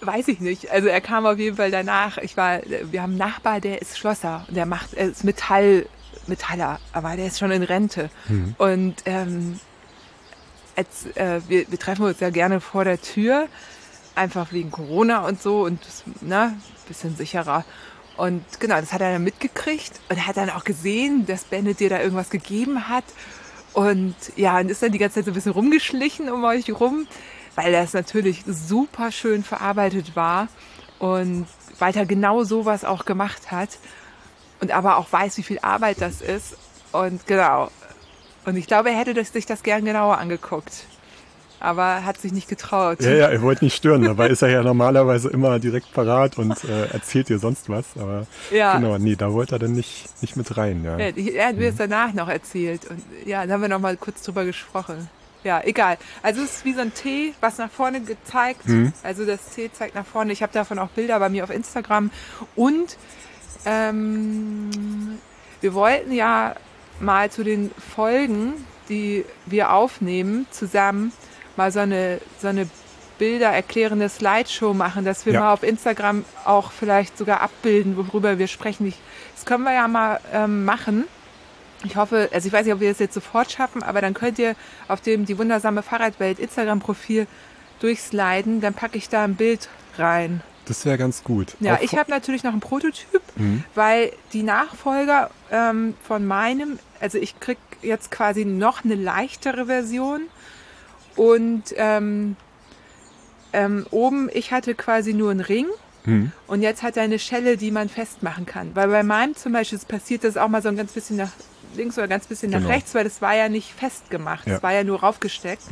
weiß 0.00 0.28
ich 0.28 0.40
nicht. 0.40 0.70
Also 0.70 0.88
er 0.88 1.00
kam 1.00 1.26
auf 1.26 1.38
jeden 1.38 1.56
Fall 1.56 1.70
danach. 1.70 2.18
Ich 2.18 2.36
war, 2.36 2.60
wir 2.66 3.02
haben 3.02 3.12
einen 3.12 3.18
Nachbar, 3.18 3.60
der 3.60 3.80
ist 3.82 3.98
Schlosser 3.98 4.44
und 4.48 4.56
der 4.56 4.66
macht, 4.66 4.94
er 4.94 5.06
ist 5.08 5.24
Metall, 5.24 5.86
Metaller, 6.26 6.80
aber 6.92 7.16
der 7.16 7.26
ist 7.26 7.38
schon 7.38 7.50
in 7.50 7.62
Rente. 7.62 8.10
Und 8.58 8.96
ähm, 9.06 9.60
als, 10.76 11.06
äh, 11.16 11.40
wir, 11.48 11.70
wir 11.70 11.78
treffen 11.78 12.04
uns 12.04 12.20
ja 12.20 12.30
gerne 12.30 12.60
vor 12.60 12.84
der 12.84 13.00
Tür, 13.00 13.48
einfach 14.14 14.52
wegen 14.52 14.70
Corona 14.70 15.26
und 15.26 15.40
so 15.40 15.62
und 15.64 15.80
ne, 16.20 16.56
bisschen 16.88 17.16
sicherer. 17.16 17.64
Und 18.16 18.44
genau, 18.60 18.80
das 18.80 18.92
hat 18.92 19.02
er 19.02 19.12
dann 19.12 19.24
mitgekriegt 19.24 20.00
und 20.08 20.16
er 20.16 20.26
hat 20.26 20.36
dann 20.36 20.50
auch 20.50 20.64
gesehen, 20.64 21.26
dass 21.26 21.44
Bennett 21.44 21.80
dir 21.80 21.90
da 21.90 22.00
irgendwas 22.00 22.30
gegeben 22.30 22.88
hat. 22.88 23.04
Und 23.76 24.14
ja, 24.36 24.58
und 24.58 24.70
ist 24.70 24.82
dann 24.82 24.90
die 24.90 24.96
ganze 24.96 25.16
Zeit 25.16 25.26
so 25.26 25.32
ein 25.32 25.34
bisschen 25.34 25.52
rumgeschlichen 25.52 26.30
um 26.30 26.42
euch 26.44 26.72
rum, 26.80 27.06
weil 27.56 27.72
das 27.72 27.92
natürlich 27.92 28.42
super 28.46 29.12
schön 29.12 29.44
verarbeitet 29.44 30.16
war 30.16 30.48
und 30.98 31.46
Walter 31.78 32.06
genau 32.06 32.42
sowas 32.42 32.86
auch 32.86 33.04
gemacht 33.04 33.50
hat 33.50 33.76
und 34.62 34.70
aber 34.70 34.96
auch 34.96 35.12
weiß, 35.12 35.36
wie 35.36 35.42
viel 35.42 35.58
Arbeit 35.58 36.00
das 36.00 36.22
ist. 36.22 36.56
Und 36.92 37.26
genau. 37.26 37.70
Und 38.46 38.56
ich 38.56 38.66
glaube, 38.66 38.92
er 38.92 38.96
hätte 38.96 39.22
sich 39.22 39.44
das 39.44 39.62
gern 39.62 39.84
genauer 39.84 40.16
angeguckt. 40.16 40.86
Aber 41.58 42.04
hat 42.04 42.18
sich 42.18 42.32
nicht 42.32 42.48
getraut. 42.48 43.00
Ja, 43.00 43.10
ja, 43.10 43.28
er 43.28 43.40
wollte 43.42 43.64
nicht 43.64 43.76
stören. 43.76 44.02
Dabei 44.04 44.28
ist 44.28 44.42
er 44.42 44.50
ja 44.50 44.62
normalerweise 44.62 45.30
immer 45.30 45.58
direkt 45.58 45.92
parat 45.94 46.36
und 46.38 46.52
äh, 46.64 46.86
erzählt 46.92 47.28
dir 47.30 47.38
sonst 47.38 47.68
was. 47.70 47.84
Aber 47.98 48.26
Ja. 48.50 48.76
genau, 48.76 48.98
nee, 48.98 49.16
da 49.16 49.32
wollte 49.32 49.56
er 49.56 49.58
dann 49.58 49.72
nicht, 49.72 50.06
nicht 50.20 50.36
mit 50.36 50.56
rein. 50.56 50.84
Ja. 50.84 50.98
Ja, 50.98 51.06
er 51.16 51.48
hat 51.48 51.56
mir 51.56 51.70
es 51.70 51.76
danach 51.76 52.12
noch 52.12 52.28
erzählt. 52.28 52.82
Und 52.90 53.02
ja, 53.24 53.46
da 53.46 53.54
haben 53.54 53.62
wir 53.62 53.68
noch 53.70 53.80
mal 53.80 53.96
kurz 53.96 54.22
drüber 54.22 54.44
gesprochen. 54.44 55.08
Ja, 55.44 55.60
egal. 55.64 55.96
Also 56.22 56.42
es 56.42 56.56
ist 56.56 56.64
wie 56.64 56.72
so 56.74 56.80
ein 56.80 56.92
T, 56.92 57.32
was 57.40 57.56
nach 57.58 57.70
vorne 57.70 58.00
gezeigt. 58.00 58.62
Also 59.02 59.24
das 59.24 59.38
T 59.54 59.70
zeigt 59.72 59.94
nach 59.94 60.04
vorne. 60.06 60.32
Ich 60.32 60.42
habe 60.42 60.52
davon 60.52 60.78
auch 60.78 60.88
Bilder 60.88 61.18
bei 61.20 61.28
mir 61.28 61.44
auf 61.44 61.50
Instagram. 61.50 62.10
Und 62.56 62.96
ähm, 63.64 64.70
wir 65.60 65.74
wollten 65.74 66.12
ja 66.12 66.54
mal 67.00 67.30
zu 67.30 67.44
den 67.44 67.70
Folgen, 67.94 68.54
die 68.88 69.24
wir 69.46 69.72
aufnehmen, 69.72 70.46
zusammen 70.50 71.12
mal 71.56 71.70
so 71.72 71.80
eine, 71.80 72.20
so 72.40 72.48
eine 72.48 72.68
Bilder 73.18 73.48
erklärende 73.50 74.08
Slideshow 74.08 74.74
machen, 74.74 75.04
dass 75.04 75.24
wir 75.24 75.32
Ja. 75.32 75.40
mal 75.40 75.52
auf 75.52 75.62
Instagram 75.62 76.24
auch 76.44 76.70
vielleicht 76.70 77.16
sogar 77.16 77.40
abbilden, 77.40 77.96
worüber 77.96 78.38
wir 78.38 78.46
sprechen. 78.46 78.86
Ich, 78.86 78.96
das 79.34 79.44
können 79.46 79.64
wir 79.64 79.72
ja 79.72 79.88
mal 79.88 80.20
ähm, 80.32 80.64
machen. 80.64 81.04
Ich 81.84 81.96
hoffe, 81.96 82.28
also 82.32 82.46
ich 82.46 82.52
weiß 82.52 82.64
nicht, 82.66 82.74
ob 82.74 82.80
wir 82.80 82.90
das 82.90 82.98
jetzt 82.98 83.14
sofort 83.14 83.50
schaffen, 83.52 83.82
aber 83.82 84.00
dann 84.00 84.12
könnt 84.14 84.38
ihr 84.38 84.54
auf 84.88 85.00
dem 85.00 85.24
die 85.24 85.38
wundersame 85.38 85.82
Fahrradwelt 85.82 86.38
Instagram-Profil 86.38 87.26
durchsliden, 87.80 88.60
dann 88.60 88.74
packe 88.74 88.96
ich 88.98 89.08
da 89.08 89.24
ein 89.24 89.34
Bild 89.36 89.68
rein. 89.98 90.42
Das 90.64 90.84
wäre 90.84 90.98
ganz 90.98 91.22
gut. 91.22 91.54
Ja, 91.60 91.76
Auch 91.76 91.80
ich 91.80 91.96
habe 91.96 92.10
natürlich 92.10 92.42
noch 92.42 92.50
einen 92.52 92.60
Prototyp, 92.60 93.22
weil 93.74 94.12
die 94.32 94.42
Nachfolger 94.42 95.30
ähm, 95.52 95.94
von 96.02 96.26
meinem, 96.26 96.78
also 97.00 97.18
ich 97.18 97.38
krieg 97.38 97.58
jetzt 97.82 98.10
quasi 98.10 98.44
noch 98.44 98.82
eine 98.84 98.94
leichtere 98.96 99.66
Version 99.66 100.22
und 101.16 101.64
ähm, 101.76 102.36
ähm, 103.52 103.86
oben, 103.90 104.28
ich 104.32 104.52
hatte 104.52 104.74
quasi 104.74 105.12
nur 105.14 105.30
einen 105.30 105.40
Ring 105.40 105.66
Hm. 106.04 106.30
und 106.46 106.62
jetzt 106.62 106.84
hat 106.84 106.96
er 106.96 107.02
eine 107.02 107.18
Schelle, 107.18 107.56
die 107.56 107.72
man 107.72 107.88
festmachen 107.88 108.46
kann. 108.46 108.70
Weil 108.76 108.86
bei 108.88 109.02
meinem 109.02 109.34
zum 109.34 109.52
Beispiel 109.52 109.78
passiert 109.80 110.22
das 110.22 110.36
auch 110.36 110.46
mal 110.48 110.62
so 110.62 110.68
ein 110.68 110.76
ganz 110.76 110.92
bisschen 110.92 111.16
nach 111.16 111.32
links 111.74 111.98
oder 111.98 112.06
ganz 112.06 112.26
bisschen 112.26 112.50
nach 112.52 112.58
Genau. 112.60 112.70
rechts, 112.70 112.94
weil 112.94 113.02
das 113.02 113.20
war 113.20 113.34
ja 113.34 113.48
nicht 113.48 113.72
festgemacht, 113.72 114.46
Ja. 114.46 114.54
das 114.54 114.62
war 114.62 114.72
ja 114.72 114.84
nur 114.84 115.00
raufgesteckt. 115.00 115.64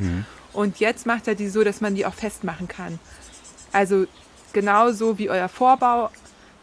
Und 0.52 0.80
jetzt 0.80 1.06
macht 1.06 1.28
er 1.28 1.36
die 1.36 1.48
so, 1.48 1.62
dass 1.62 1.80
man 1.80 1.94
die 1.94 2.04
auch 2.04 2.14
festmachen 2.14 2.66
kann. 2.66 2.98
Also 3.72 4.06
genauso 4.52 5.18
wie 5.18 5.30
euer 5.30 5.48
Vorbau 5.48 6.10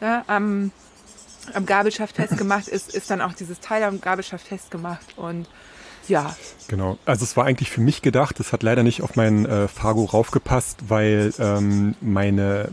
ne, 0.02 0.24
am, 0.28 0.72
am 1.54 1.66
Gabelschaft 1.66 2.18
festgemacht 2.18 2.68
ist, 2.68 2.94
ist 2.94 3.10
dann 3.10 3.22
auch 3.22 3.34
dieses 3.34 3.62
Teil 3.62 3.84
am 3.84 4.02
Gabelschaft 4.02 4.48
festgemacht. 4.48 5.18
Und 5.18 5.48
ja, 6.12 6.36
Genau. 6.72 6.98
Also 7.04 7.26
es 7.26 7.36
war 7.36 7.46
eigentlich 7.46 7.70
für 7.70 7.82
mich 7.82 8.02
gedacht. 8.02 8.40
Es 8.40 8.54
hat 8.54 8.64
leider 8.64 8.82
nicht 8.82 9.02
auf 9.02 9.18
meinen 9.18 9.46
äh, 9.46 9.68
Fargo 9.68 10.06
raufgepasst, 10.06 10.80
weil 10.88 11.34
ähm, 11.38 11.96
meine 12.00 12.70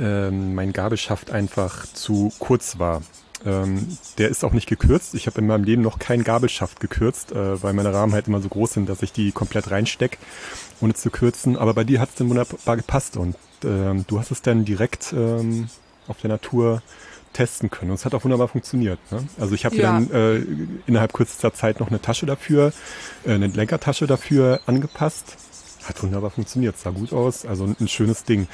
ähm, 0.00 0.56
mein 0.56 0.72
Gabelschaft 0.72 1.30
einfach 1.30 1.86
zu 1.86 2.32
kurz 2.40 2.80
war. 2.80 3.02
Ähm, 3.46 3.96
der 4.18 4.30
ist 4.30 4.44
auch 4.44 4.52
nicht 4.52 4.68
gekürzt. 4.68 5.14
Ich 5.14 5.28
habe 5.28 5.40
in 5.40 5.46
meinem 5.46 5.62
Leben 5.62 5.80
noch 5.80 6.00
keinen 6.00 6.24
Gabelschaft 6.24 6.80
gekürzt, 6.80 7.30
äh, 7.30 7.62
weil 7.62 7.72
meine 7.72 7.94
Rahmen 7.94 8.12
halt 8.14 8.26
immer 8.26 8.40
so 8.40 8.48
groß 8.48 8.72
sind, 8.72 8.88
dass 8.88 9.02
ich 9.02 9.12
die 9.12 9.30
komplett 9.30 9.70
reinsteck, 9.70 10.18
ohne 10.80 10.94
zu 10.94 11.10
kürzen. 11.10 11.56
Aber 11.56 11.74
bei 11.74 11.84
dir 11.84 12.00
hat 12.00 12.08
es 12.08 12.14
dann 12.16 12.28
wunderbar 12.28 12.76
gepasst 12.76 13.16
und 13.16 13.36
ähm, 13.64 14.04
du 14.08 14.18
hast 14.18 14.32
es 14.32 14.42
dann 14.42 14.64
direkt 14.64 15.12
ähm, 15.12 15.68
auf 16.08 16.20
der 16.20 16.30
Natur 16.30 16.82
testen 17.32 17.70
können. 17.70 17.90
Und 17.90 17.96
es 17.96 18.04
hat 18.04 18.14
auch 18.14 18.24
wunderbar 18.24 18.48
funktioniert. 18.48 18.98
Ne? 19.10 19.24
Also 19.38 19.54
ich 19.54 19.64
habe 19.64 19.76
Ja. 19.76 19.92
dann 19.92 20.10
äh, 20.10 20.42
innerhalb 20.86 21.12
kürzester 21.12 21.52
Zeit 21.52 21.80
noch 21.80 21.88
eine 21.88 22.00
Tasche 22.00 22.26
dafür, 22.26 22.72
äh, 23.26 23.32
eine 23.32 23.46
Lenkertasche 23.48 24.06
dafür 24.06 24.60
angepasst. 24.66 25.36
Hat 25.84 26.02
wunderbar 26.02 26.30
funktioniert, 26.30 26.78
sah 26.78 26.90
gut 26.90 27.12
aus, 27.12 27.46
also 27.46 27.64
ein, 27.64 27.76
ein 27.80 27.88
schönes 27.88 28.24
Ding. 28.24 28.46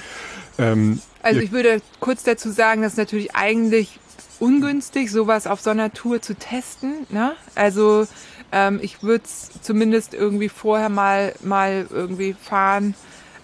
Ähm, 0.58 1.00
also 1.22 1.40
ich 1.40 1.50
würde 1.52 1.80
kurz 2.00 2.22
dazu 2.22 2.50
sagen, 2.50 2.82
dass 2.82 2.96
natürlich 2.96 3.34
eigentlich 3.34 3.98
ungünstig, 4.40 5.10
sowas 5.10 5.46
auf 5.46 5.60
so 5.60 5.70
einer 5.70 5.92
Tour 5.92 6.20
zu 6.22 6.34
testen. 6.34 7.06
Ne? 7.08 7.32
Also 7.54 8.06
ähm, 8.52 8.78
ich 8.82 9.02
würde 9.02 9.24
es 9.24 9.50
zumindest 9.62 10.14
irgendwie 10.14 10.48
vorher 10.48 10.88
mal, 10.88 11.34
mal 11.42 11.86
irgendwie 11.90 12.34
fahren. 12.34 12.94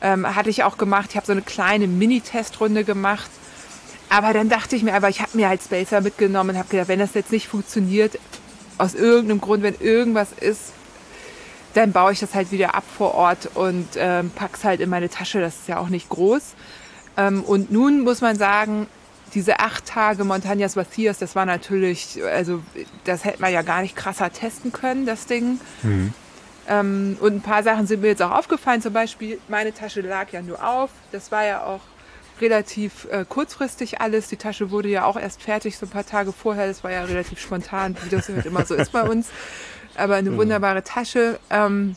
Ähm, 0.03 0.35
hatte 0.35 0.51
ich 0.51 0.63
auch 0.65 0.79
gemacht. 0.79 1.09
Ich 1.11 1.17
habe 1.17 1.27
so 1.27 1.33
eine 1.33 1.43
kleine 1.43 1.87
Mini-Testrunde 1.87 2.85
gemacht. 2.85 3.31
Aber 4.11 4.33
dann 4.33 4.49
dachte 4.49 4.77
ich 4.77 4.83
mir, 4.83 4.95
aber 4.95 5.09
ich 5.09 5.23
habe 5.23 5.37
mir 5.37 5.49
halt 5.49 5.63
Spacer 5.63 6.01
mitgenommen 6.01 6.51
und 6.51 6.59
habe 6.59 6.69
gedacht, 6.69 6.89
wenn 6.89 6.99
das 6.99 7.15
jetzt 7.15 7.31
nicht 7.31 7.49
funktioniert, 7.49 8.19
aus 8.77 8.95
irgendeinem 8.95 9.41
Grund, 9.41 9.63
wenn 9.63 9.77
irgendwas 9.79 10.33
ist, 10.33 10.73
dann 11.75 11.93
baue 11.93 12.13
ich 12.13 12.19
das 12.19 12.35
halt 12.35 12.51
wieder 12.51 12.75
ab 12.75 12.83
vor 12.99 13.15
Ort 13.15 13.51
und 13.55 13.87
ähm, 13.97 14.31
pack's 14.35 14.65
halt 14.65 14.81
in 14.81 14.91
meine 14.91 15.09
Tasche. 15.09 15.41
Das 15.41 15.55
ist 15.57 15.69
ja 15.69 15.79
auch 15.79 15.89
nicht 15.89 16.09
groß. 16.09 16.43
Ähm, 17.17 17.45
und 17.45 17.71
nun 17.71 18.01
muss 18.01 18.21
man 18.21 18.37
sagen, 18.37 18.89
diese 19.35 19.61
acht 19.61 19.87
Tage 19.87 20.25
Montañas 20.25 20.77
Vacías, 20.77 21.19
das 21.21 21.37
war 21.37 21.47
natürlich, 21.47 22.19
also 22.25 22.63
das 23.05 23.25
hätte 23.25 23.41
man 23.41 23.53
ja 23.53 23.63
gar 23.63 23.83
nicht 23.83 23.95
krasser 23.95 24.33
testen 24.33 24.73
können, 24.73 25.07
das 25.07 25.27
Ding. 25.27 25.61
Ähm, 26.69 27.17
und 27.21 27.37
ein 27.37 27.41
paar 27.43 27.63
Sachen 27.63 27.87
sind 27.87 28.01
mir 28.03 28.09
jetzt 28.09 28.23
auch 28.23 28.33
aufgefallen. 28.33 28.83
Zum 28.83 28.93
Beispiel, 28.93 29.39
meine 29.47 29.73
Tasche 29.73 30.01
lag 30.01 30.33
ja 30.33 30.43
nur 30.43 30.65
auf. 30.67 30.91
Das 31.13 31.31
war 31.31 31.45
ja 31.45 31.63
auch 31.63 31.81
relativ 32.41 33.07
äh, 33.11 33.25
kurzfristig 33.29 34.01
alles. 34.01 34.29
Die 34.29 34.37
Tasche 34.37 34.71
wurde 34.71 34.89
ja 34.89 35.05
auch 35.05 35.17
erst 35.17 35.43
fertig, 35.43 35.77
so 35.77 35.87
ein 35.87 35.91
paar 35.91 36.07
Tage 36.07 36.33
vorher. 36.33 36.67
Das 36.67 36.85
war 36.85 36.91
ja 36.91 37.05
relativ 37.05 37.41
spontan, 37.41 37.97
wie 38.03 38.09
das 38.09 38.29
halt 38.29 38.47
immer 38.47 38.65
so 38.65 38.75
ist 38.75 38.93
bei 38.93 39.03
uns. 39.03 39.29
Aber 39.97 40.17
eine 40.17 40.37
wunderbare 40.37 40.83
Tasche. 40.83 41.39
Ähm, 41.51 41.97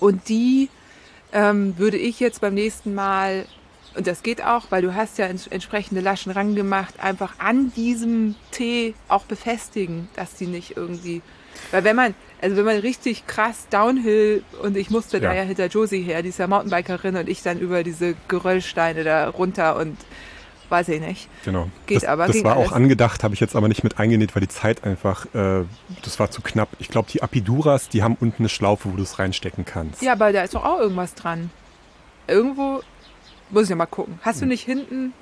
und 0.00 0.28
die 0.28 0.68
ähm, 1.32 1.78
würde 1.78 1.96
ich 1.96 2.20
jetzt 2.20 2.40
beim 2.40 2.54
nächsten 2.54 2.94
Mal 2.94 3.46
und 3.94 4.06
das 4.06 4.22
geht 4.22 4.42
auch, 4.42 4.66
weil 4.70 4.82
du 4.82 4.94
hast 4.94 5.18
ja 5.18 5.26
ents 5.26 5.46
entsprechende 5.46 6.00
Laschen 6.00 6.32
rangemacht, 6.32 7.00
einfach 7.00 7.34
an 7.38 7.72
diesem 7.74 8.34
Tee 8.50 8.94
auch 9.08 9.24
befestigen, 9.24 10.08
dass 10.16 10.34
die 10.34 10.46
nicht 10.46 10.76
irgendwie, 10.76 11.20
weil 11.70 11.84
wenn 11.84 11.96
man, 11.96 12.14
also 12.42 12.56
wenn 12.56 12.64
man 12.64 12.76
richtig 12.78 13.26
krass 13.26 13.68
Downhill 13.70 14.42
und 14.62 14.76
ich 14.76 14.90
musste 14.90 15.18
ja. 15.18 15.28
da 15.28 15.34
ja 15.34 15.42
hinter 15.42 15.66
Josie 15.66 16.02
her, 16.02 16.22
die 16.22 16.30
ist 16.30 16.38
ja 16.38 16.48
Mountainbikerin 16.48 17.16
und 17.16 17.28
ich 17.28 17.42
dann 17.42 17.58
über 17.58 17.84
diese 17.84 18.14
Geröllsteine 18.28 19.04
da 19.04 19.28
runter 19.28 19.76
und 19.76 19.96
weiß 20.68 20.88
ich 20.88 21.00
nicht. 21.00 21.28
Genau. 21.44 21.68
Geht 21.86 21.98
das, 21.98 22.04
aber. 22.04 22.26
Das 22.26 22.42
war 22.42 22.56
alles. 22.56 22.68
auch 22.68 22.72
angedacht, 22.72 23.22
habe 23.22 23.34
ich 23.34 23.40
jetzt 23.40 23.54
aber 23.54 23.68
nicht 23.68 23.84
mit 23.84 23.98
eingenäht, 23.98 24.34
weil 24.34 24.40
die 24.40 24.48
Zeit 24.48 24.82
einfach, 24.84 25.26
äh, 25.34 25.64
das 26.02 26.18
war 26.18 26.30
zu 26.30 26.42
knapp. 26.42 26.70
Ich 26.80 26.88
glaube, 26.88 27.08
die 27.12 27.22
Apiduras, 27.22 27.88
die 27.88 28.02
haben 28.02 28.16
unten 28.18 28.42
eine 28.42 28.48
Schlaufe, 28.48 28.90
wo 28.90 28.96
du 28.96 29.02
es 29.02 29.20
reinstecken 29.20 29.64
kannst. 29.64 30.02
Ja, 30.02 30.12
aber 30.12 30.32
da 30.32 30.42
ist 30.42 30.54
doch 30.54 30.64
auch 30.64 30.80
irgendwas 30.80 31.14
dran. 31.14 31.50
Irgendwo 32.26 32.80
muss 33.50 33.64
ich 33.64 33.70
ja 33.70 33.76
mal 33.76 33.86
gucken. 33.86 34.18
Hast 34.22 34.40
du 34.40 34.42
hm. 34.42 34.48
nicht 34.48 34.64
hinten. 34.64 35.12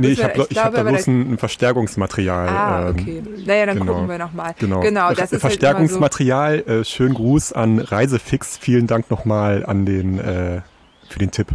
Nee, 0.00 0.08
ich 0.08 0.22
habe 0.22 0.46
ich 0.48 0.58
hab 0.58 0.74
da 0.74 0.82
bloß 0.82 1.06
ein, 1.06 1.32
ein, 1.32 1.38
Verstärkungsmaterial. 1.38 2.48
Ah, 2.48 2.88
ähm, 2.88 2.88
okay. 2.88 3.22
Naja, 3.44 3.66
dann 3.66 3.78
genau. 3.78 3.92
gucken 3.94 4.08
wir 4.08 4.18
nochmal. 4.18 4.54
Genau. 4.58 4.80
genau 4.80 5.12
das 5.12 5.32
ist 5.32 5.40
Verstärkungsmaterial, 5.40 6.52
halt 6.52 6.66
so. 6.66 6.72
äh, 6.72 6.84
schönen 6.84 7.14
Gruß 7.14 7.52
an 7.52 7.78
Reisefix. 7.78 8.56
Vielen 8.56 8.86
Dank 8.86 9.10
nochmal 9.10 9.64
an 9.66 9.86
den, 9.86 10.18
äh, 10.18 10.62
für 11.08 11.18
den 11.18 11.30
Tipp. 11.30 11.48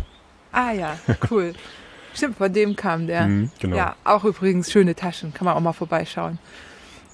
Ah 0.52 0.72
ja, 0.72 0.98
cool. 1.30 1.54
Stimmt, 2.14 2.38
von 2.38 2.54
dem 2.54 2.76
kam 2.76 3.08
der. 3.08 3.28
Mhm, 3.28 3.50
genau. 3.60 3.76
Ja, 3.76 3.96
auch 4.06 4.24
übrigens 4.24 4.72
schöne 4.72 4.96
Taschen, 4.96 5.34
kann 5.34 5.46
man 5.46 5.56
auch 5.56 5.60
mal 5.60 5.74
vorbeischauen. 5.74 6.40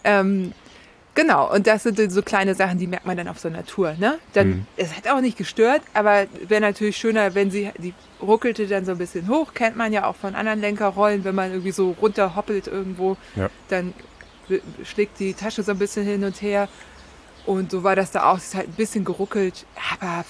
Ähm, 0.04 0.54
Genau, 1.14 1.54
und 1.54 1.68
das 1.68 1.84
sind 1.84 2.12
so 2.12 2.22
kleine 2.22 2.56
Sachen, 2.56 2.78
die 2.78 2.88
merkt 2.88 3.06
man 3.06 3.18
dann 3.18 3.28
auf 3.28 3.38
so 3.38 3.50
einer 3.50 3.66
Tour. 3.66 3.96
Ne? 4.00 4.18
Dann, 4.34 4.48
mhm. 4.48 4.66
Es 4.78 4.96
hat 4.96 5.10
auch 5.10 5.20
nicht 5.20 5.38
gestört, 5.38 5.82
aber 5.94 6.26
wäre 6.48 6.62
natürlich 6.62 6.96
schöner, 6.96 7.36
wenn 7.36 7.52
sie, 7.52 7.70
die 7.78 7.94
ruckelte 8.22 8.66
dann 8.68 8.86
so 8.86 8.94
ein 8.94 8.98
bisschen 8.98 9.28
hoch, 9.28 9.54
kennt 9.54 9.76
man 9.76 9.92
ja 9.92 10.06
auch 10.06 10.16
von 10.16 10.36
anderen 10.36 10.62
Lenkerrollen, 10.62 11.24
wenn 11.26 11.36
man 11.36 11.52
irgendwie 11.52 11.72
so 11.72 11.96
runterhoppelt 12.02 12.68
irgendwo, 12.68 13.18
ja. 13.36 13.50
dann 13.68 13.94
schlägt 14.84 15.20
die 15.20 15.34
Tasche 15.34 15.64
so 15.64 15.72
ein 15.72 15.80
bisschen 15.80 16.06
hin 16.06 16.24
und 16.24 16.42
her. 16.42 16.70
Und 17.46 17.72
so 17.72 17.84
war 17.84 17.96
das 17.96 18.12
da 18.12 18.32
auch, 18.32 18.38
es 18.38 18.46
ist 18.46 18.56
halt 18.56 18.70
ein 18.70 18.74
bisschen 18.74 19.04
geruckelt, 19.04 19.66
aber 20.00 20.24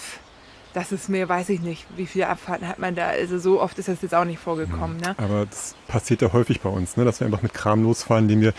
das 0.74 0.92
ist 0.92 1.10
mir, 1.10 1.28
weiß 1.28 1.50
ich 1.50 1.62
nicht, 1.62 1.86
wie 1.98 2.06
viele 2.06 2.30
Abfahrten 2.30 2.68
hat 2.68 2.80
man 2.80 2.96
da. 2.96 3.08
Also 3.08 3.38
so 3.38 3.62
oft 3.62 3.78
ist 3.78 3.90
das 3.90 4.02
jetzt 4.02 4.16
auch 4.16 4.24
nicht 4.24 4.40
vorgekommen. 4.40 4.98
Ne? 4.98 5.16
Aber 5.18 5.46
das 5.46 5.76
passiert 5.88 6.22
ja 6.22 6.32
häufig 6.32 6.62
bei 6.62 6.70
uns, 6.70 6.96
ne? 6.96 7.04
dass 7.04 7.20
wir 7.20 7.28
einfach 7.28 7.42
mit 7.42 7.54
Kram 7.54 7.84
losfahren, 7.84 8.28
den 8.28 8.42
wir 8.42 8.54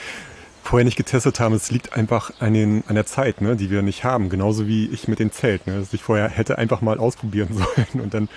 vorher 0.63 0.85
nicht 0.85 0.97
getestet 0.97 1.41
haben. 1.41 1.55
Es 1.55 1.71
liegt 1.71 1.95
einfach 1.95 2.33
an, 2.41 2.55
den, 2.55 2.85
an 2.87 2.95
der 2.95 3.07
Zeit, 3.07 3.41
ne, 3.41 3.57
die 3.57 3.71
wir 3.71 3.83
nicht 3.83 4.05
haben. 4.05 4.29
Genauso 4.29 4.67
wie 4.67 4.87
ich 4.87 5.09
mit 5.09 5.19
dem 5.19 5.33
Zelt, 5.33 5.67
ne, 5.67 5.79
dass 5.79 5.93
ich 5.93 6.03
vorher 6.03 6.29
hätte 6.29 6.59
einfach 6.59 6.81
mal 6.81 6.99
ausprobieren 6.99 7.49
sollen 7.53 8.03
und 8.03 8.15
dann. 8.15 8.29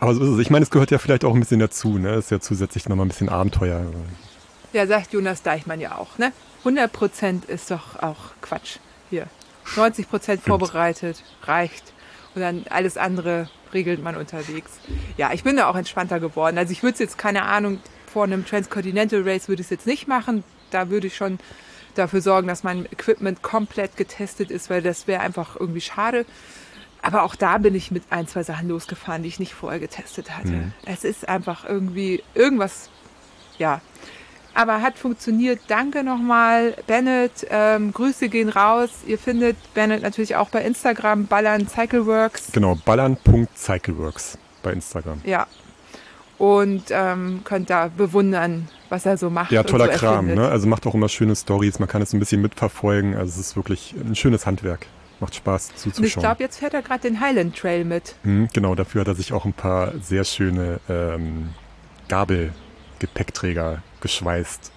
Aber 0.00 0.14
so 0.14 0.24
ist 0.24 0.30
es. 0.30 0.38
Ich 0.38 0.50
meine, 0.50 0.64
es 0.64 0.70
gehört 0.70 0.90
ja 0.90 0.98
vielleicht 0.98 1.24
auch 1.24 1.34
ein 1.34 1.40
bisschen 1.40 1.60
dazu. 1.60 1.98
Ne, 1.98 2.12
das 2.14 2.26
ist 2.26 2.30
ja 2.30 2.40
zusätzlich 2.40 2.88
nochmal 2.88 3.06
ein 3.06 3.10
bisschen 3.10 3.28
Abenteuer. 3.28 3.84
Ja, 4.72 4.86
sagt 4.86 5.12
Jonas 5.12 5.42
Deichmann 5.42 5.80
ja 5.80 5.96
auch. 5.96 6.18
Ne, 6.18 6.32
100 6.60 6.92
Prozent 6.92 7.44
ist 7.44 7.70
doch 7.70 8.02
auch 8.02 8.32
Quatsch 8.40 8.78
hier. 9.10 9.26
90 9.76 10.08
Prozent 10.08 10.42
vorbereitet 10.42 11.22
reicht 11.42 11.92
und 12.34 12.42
dann 12.42 12.64
alles 12.70 12.96
andere 12.96 13.48
regelt 13.72 14.02
man 14.02 14.16
unterwegs. 14.16 14.72
Ja, 15.16 15.32
ich 15.32 15.42
bin 15.42 15.56
da 15.56 15.68
auch 15.68 15.76
entspannter 15.76 16.20
geworden. 16.20 16.56
Also 16.56 16.72
ich 16.72 16.82
würde 16.82 16.94
es 16.94 17.00
jetzt 17.00 17.18
keine 17.18 17.42
Ahnung 17.42 17.80
vor 18.16 18.24
einem 18.24 18.46
Transcontinental 18.46 19.28
Race 19.28 19.46
würde 19.46 19.60
ich 19.60 19.66
es 19.66 19.70
jetzt 19.70 19.86
nicht 19.86 20.08
machen. 20.08 20.42
Da 20.70 20.88
würde 20.88 21.06
ich 21.06 21.16
schon 21.16 21.38
dafür 21.98 22.20
sorgen, 22.20 22.48
dass 22.48 22.62
mein 22.62 22.86
Equipment 22.86 23.42
komplett 23.42 23.96
getestet 23.96 24.50
ist, 24.50 24.70
weil 24.70 24.82
das 24.82 25.06
wäre 25.06 25.20
einfach 25.20 25.56
irgendwie 25.58 25.80
schade. 25.80 26.26
Aber 27.02 27.22
auch 27.22 27.34
da 27.34 27.58
bin 27.58 27.74
ich 27.74 27.90
mit 27.90 28.04
ein, 28.10 28.26
zwei 28.26 28.42
Sachen 28.42 28.68
losgefahren, 28.68 29.22
die 29.22 29.28
ich 29.28 29.38
nicht 29.38 29.54
vorher 29.54 29.78
getestet 29.78 30.36
hatte. 30.36 30.48
Mhm. 30.48 30.72
Es 30.84 31.04
ist 31.04 31.28
einfach 31.28 31.64
irgendwie 31.64 32.22
irgendwas, 32.34 32.90
ja. 33.58 33.80
Aber 34.54 34.80
hat 34.80 34.96
funktioniert. 34.98 35.60
Danke 35.68 36.02
nochmal, 36.02 36.74
Bennett. 36.86 37.46
Ähm, 37.50 37.92
Grüße 37.92 38.30
gehen 38.30 38.48
raus. 38.48 38.90
Ihr 39.06 39.18
findet 39.18 39.56
Bennett 39.74 40.02
natürlich 40.02 40.34
auch 40.34 40.48
bei 40.48 40.62
Instagram, 40.62 41.26
Ballern 41.26 41.68
Cycleworks. 41.68 42.52
Genau, 42.52 42.74
ballern.cycleworks 42.74 44.38
bei 44.62 44.72
Instagram. 44.72 45.20
Ja. 45.24 45.46
Und 46.38 46.84
ähm, 46.90 47.40
könnt 47.44 47.70
da 47.70 47.88
bewundern, 47.88 48.68
was 48.88 49.06
er 49.06 49.16
so 49.16 49.30
macht. 49.30 49.52
Ja, 49.52 49.62
toller 49.62 49.92
so 49.92 49.98
Kram. 49.98 50.34
Ne? 50.34 50.46
Also 50.48 50.66
macht 50.66 50.86
auch 50.86 50.94
immer 50.94 51.08
schöne 51.08 51.34
Stories. 51.34 51.78
Man 51.78 51.88
kann 51.88 52.02
es 52.02 52.12
ein 52.12 52.18
bisschen 52.18 52.42
mitverfolgen. 52.42 53.14
Also 53.16 53.40
es 53.40 53.48
ist 53.48 53.56
wirklich 53.56 53.94
ein 53.98 54.14
schönes 54.14 54.44
Handwerk. 54.44 54.86
Macht 55.18 55.34
Spaß 55.34 55.68
zuzuschauen. 55.76 55.96
Und 55.98 56.04
ich 56.04 56.14
glaube, 56.16 56.42
jetzt 56.42 56.58
fährt 56.58 56.74
er 56.74 56.82
gerade 56.82 57.00
den 57.00 57.20
Highland 57.20 57.56
Trail 57.56 57.84
mit. 57.84 58.16
Mhm, 58.22 58.48
genau, 58.52 58.74
dafür 58.74 59.00
hat 59.00 59.08
er 59.08 59.14
sich 59.14 59.32
auch 59.32 59.46
ein 59.46 59.54
paar 59.54 59.92
sehr 60.02 60.24
schöne 60.24 60.78
ähm, 60.90 61.50
Gabelgepäckträger 62.08 63.82
geschweißt. 64.00 64.72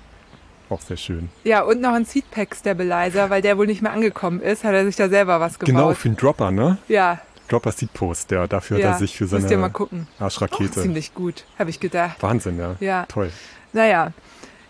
Auch 0.70 0.82
sehr 0.82 0.98
schön. 0.98 1.30
Ja, 1.44 1.64
und 1.64 1.82
noch 1.82 1.94
ein 1.94 2.06
Seatpack 2.06 2.56
Stabilizer, 2.56 3.32
weil 3.32 3.42
der 3.42 3.58
wohl 3.58 3.66
nicht 3.66 3.82
mehr 3.82 3.92
angekommen 3.92 4.40
ist, 4.40 4.64
hat 4.64 4.74
er 4.74 4.86
sich 4.86 4.96
da 4.96 5.10
selber 5.10 5.40
was 5.40 5.58
gebaut. 5.58 5.76
Genau, 5.76 5.94
für 5.96 6.10
den 6.10 6.16
Dropper, 6.16 6.52
ne? 6.52 6.78
Ja, 6.88 7.20
Dropper 7.50 7.72
Seed 7.72 7.94
Post, 7.94 8.32
der 8.32 8.48
dafür 8.48 8.80
ja, 8.80 8.88
hat 8.88 8.96
er 8.96 9.00
sich 9.00 9.18
für 9.18 9.28
seine 9.28 9.58
mal 9.58 9.70
gucken. 9.70 10.08
Arschrakete. 10.20 10.80
Oh, 10.80 10.82
ziemlich 10.82 11.14
gut, 11.14 11.46
habe 11.58 11.70
ich 11.70 11.80
gedacht. 11.80 12.22
Wahnsinn, 12.22 12.58
ja. 12.58 12.76
Ja. 12.80 13.06
Toll. 13.08 13.32
Naja. 13.74 14.14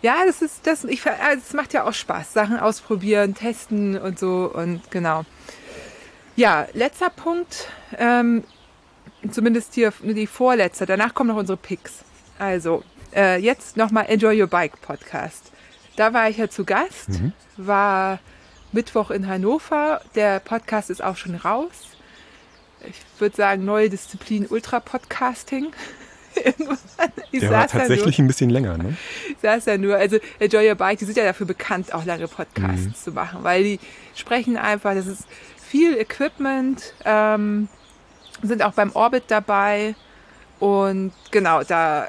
Ja, 0.02 0.24
das 0.26 0.40
ist, 0.40 0.66
das, 0.66 0.84
ich, 0.84 1.06
also 1.06 1.42
es 1.46 1.52
macht 1.52 1.74
ja 1.74 1.84
auch 1.84 1.92
Spaß. 1.92 2.32
Sachen 2.32 2.58
ausprobieren, 2.58 3.34
testen 3.34 3.98
und 3.98 4.18
so 4.18 4.50
und 4.52 4.90
genau. 4.90 5.24
Ja, 6.36 6.66
letzter 6.72 7.10
Punkt, 7.10 7.68
ähm, 7.98 8.44
zumindest 9.30 9.74
hier 9.74 9.92
die 10.02 10.26
vorletzte. 10.26 10.86
Danach 10.86 11.12
kommen 11.12 11.28
noch 11.28 11.36
unsere 11.36 11.58
Picks. 11.58 11.98
Also, 12.38 12.82
äh, 13.14 13.38
jetzt 13.38 13.76
nochmal 13.76 14.06
Enjoy 14.08 14.40
Your 14.40 14.48
Bike 14.48 14.80
Podcast. 14.80 15.52
Da 15.96 16.14
war 16.14 16.30
ich 16.30 16.38
ja 16.38 16.48
zu 16.48 16.64
Gast, 16.64 17.10
mhm. 17.10 17.32
war 17.58 18.20
Mittwoch 18.72 19.10
in 19.10 19.28
Hannover. 19.28 20.00
Der 20.14 20.40
Podcast 20.40 20.88
ist 20.88 21.04
auch 21.04 21.18
schon 21.18 21.34
raus 21.34 21.89
ich 22.88 23.20
würde 23.20 23.36
sagen, 23.36 23.64
neue 23.64 23.90
Disziplin 23.90 24.46
Ultra-Podcasting. 24.46 25.72
Der 27.32 27.50
war 27.50 27.66
tatsächlich 27.66 28.18
ein 28.18 28.26
bisschen 28.26 28.50
länger, 28.50 28.78
ne? 28.78 28.96
Ich 29.28 29.36
saß 29.42 29.66
ja 29.66 29.78
nur, 29.78 29.96
also 29.96 30.18
Enjoy 30.38 30.68
Your 30.68 30.76
Bike, 30.76 30.98
die 30.98 31.04
sind 31.04 31.16
ja 31.16 31.24
dafür 31.24 31.46
bekannt, 31.46 31.92
auch 31.92 32.04
lange 32.04 32.28
Podcasts 32.28 32.86
mhm. 32.86 32.94
zu 32.94 33.12
machen, 33.12 33.42
weil 33.42 33.64
die 33.64 33.80
sprechen 34.14 34.56
einfach, 34.56 34.94
das 34.94 35.06
ist 35.06 35.26
viel 35.58 35.96
Equipment, 35.96 36.94
ähm, 37.04 37.68
sind 38.42 38.62
auch 38.62 38.72
beim 38.72 38.92
Orbit 38.92 39.24
dabei 39.28 39.94
und 40.60 41.12
genau, 41.30 41.62
da 41.64 42.08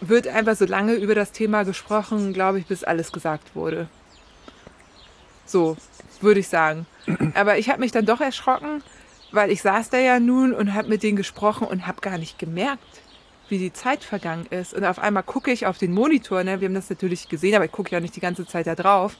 wird 0.00 0.26
einfach 0.26 0.56
so 0.56 0.64
lange 0.64 0.94
über 0.94 1.14
das 1.14 1.32
Thema 1.32 1.64
gesprochen, 1.64 2.32
glaube 2.32 2.58
ich, 2.58 2.66
bis 2.66 2.84
alles 2.84 3.12
gesagt 3.12 3.54
wurde. 3.54 3.88
So, 5.44 5.76
würde 6.20 6.40
ich 6.40 6.48
sagen. 6.48 6.86
Aber 7.34 7.58
ich 7.58 7.68
habe 7.68 7.80
mich 7.80 7.92
dann 7.92 8.06
doch 8.06 8.20
erschrocken, 8.20 8.82
weil 9.32 9.50
ich 9.50 9.62
saß 9.62 9.90
da 9.90 9.98
ja 9.98 10.20
nun 10.20 10.52
und 10.52 10.74
habe 10.74 10.88
mit 10.88 11.02
denen 11.02 11.16
gesprochen 11.16 11.66
und 11.66 11.86
habe 11.86 12.00
gar 12.00 12.18
nicht 12.18 12.38
gemerkt, 12.38 13.00
wie 13.48 13.58
die 13.58 13.72
Zeit 13.72 14.04
vergangen 14.04 14.46
ist. 14.50 14.74
Und 14.74 14.84
auf 14.84 14.98
einmal 14.98 15.22
gucke 15.22 15.50
ich 15.50 15.66
auf 15.66 15.78
den 15.78 15.92
Monitor, 15.92 16.44
ne? 16.44 16.60
wir 16.60 16.68
haben 16.68 16.74
das 16.74 16.90
natürlich 16.90 17.28
gesehen, 17.28 17.54
aber 17.54 17.64
ich 17.64 17.72
gucke 17.72 17.90
ja 17.90 18.00
nicht 18.00 18.16
die 18.16 18.20
ganze 18.20 18.46
Zeit 18.46 18.66
da 18.66 18.74
drauf. 18.74 19.16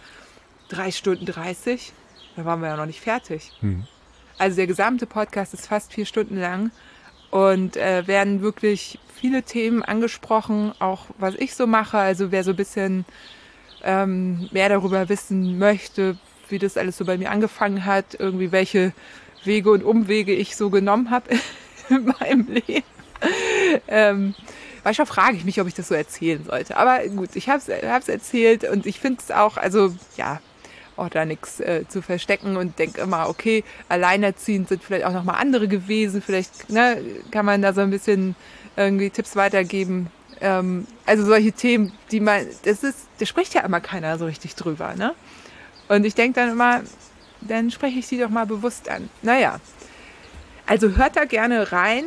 Drei 0.68 0.90
Stunden 0.90 1.26
30, 1.26 1.92
da 2.36 2.44
waren 2.44 2.60
wir 2.60 2.68
ja 2.68 2.76
noch 2.76 2.86
nicht 2.86 3.00
fertig. 3.00 3.52
Hm. 3.60 3.86
Also 4.38 4.56
der 4.56 4.66
gesamte 4.66 5.06
Podcast 5.06 5.52
ist 5.52 5.66
fast 5.66 5.92
vier 5.92 6.06
Stunden 6.06 6.38
lang 6.38 6.70
und 7.30 7.76
äh, 7.76 8.06
werden 8.06 8.40
wirklich 8.40 8.98
viele 9.14 9.42
Themen 9.42 9.82
angesprochen, 9.82 10.72
auch 10.78 11.06
was 11.18 11.34
ich 11.34 11.54
so 11.54 11.66
mache. 11.66 11.98
Also 11.98 12.32
wer 12.32 12.44
so 12.44 12.50
ein 12.50 12.56
bisschen 12.56 13.04
ähm, 13.82 14.48
mehr 14.52 14.68
darüber 14.68 15.08
wissen 15.08 15.58
möchte, 15.58 16.16
wie 16.48 16.58
das 16.58 16.76
alles 16.76 16.96
so 16.96 17.04
bei 17.04 17.18
mir 17.18 17.30
angefangen 17.30 17.84
hat, 17.84 18.16
irgendwie 18.18 18.52
welche 18.52 18.92
Wege 19.44 19.70
und 19.70 19.84
Umwege 19.84 20.32
ich 20.32 20.56
so 20.56 20.70
genommen 20.70 21.10
habe 21.10 21.30
in 21.88 22.12
meinem 22.20 22.46
Leben. 22.48 22.84
Ähm, 23.88 24.34
manchmal 24.84 25.06
frage 25.06 25.36
ich 25.36 25.44
mich, 25.44 25.60
ob 25.60 25.66
ich 25.66 25.74
das 25.74 25.88
so 25.88 25.94
erzählen 25.94 26.44
sollte. 26.44 26.76
Aber 26.76 27.00
gut, 27.08 27.30
ich 27.34 27.48
habe 27.48 27.58
es 27.60 28.08
erzählt 28.08 28.64
und 28.64 28.86
ich 28.86 29.00
finde 29.00 29.20
es 29.22 29.30
auch, 29.30 29.56
also 29.56 29.94
ja, 30.16 30.40
auch 30.96 31.08
da 31.08 31.24
nichts 31.24 31.60
äh, 31.60 31.84
zu 31.88 32.02
verstecken 32.02 32.56
und 32.56 32.78
denke 32.78 33.00
immer, 33.00 33.28
okay, 33.28 33.64
alleinerziehend 33.88 34.68
sind 34.68 34.84
vielleicht 34.84 35.06
auch 35.06 35.12
nochmal 35.12 35.36
andere 35.40 35.66
gewesen. 35.66 36.22
Vielleicht 36.22 36.70
ne, 36.70 36.98
kann 37.30 37.46
man 37.46 37.62
da 37.62 37.72
so 37.72 37.80
ein 37.80 37.90
bisschen 37.90 38.36
irgendwie 38.76 39.10
Tipps 39.10 39.34
weitergeben. 39.34 40.08
Ähm, 40.40 40.86
also 41.06 41.24
solche 41.24 41.52
Themen, 41.52 41.92
die 42.10 42.20
man, 42.20 42.46
das 42.64 42.84
ist, 42.84 43.06
da 43.18 43.26
spricht 43.26 43.54
ja 43.54 43.62
immer 43.62 43.80
keiner 43.80 44.18
so 44.18 44.26
richtig 44.26 44.54
drüber. 44.54 44.94
Ne? 44.94 45.14
Und 45.88 46.04
ich 46.04 46.14
denke 46.14 46.38
dann 46.38 46.50
immer, 46.50 46.82
dann 47.40 47.70
spreche 47.70 47.98
ich 47.98 48.06
sie 48.06 48.18
doch 48.18 48.30
mal 48.30 48.46
bewusst 48.46 48.88
an. 48.88 49.08
Naja, 49.22 49.60
also 50.66 50.96
hört 50.96 51.16
da 51.16 51.24
gerne 51.24 51.72
rein. 51.72 52.04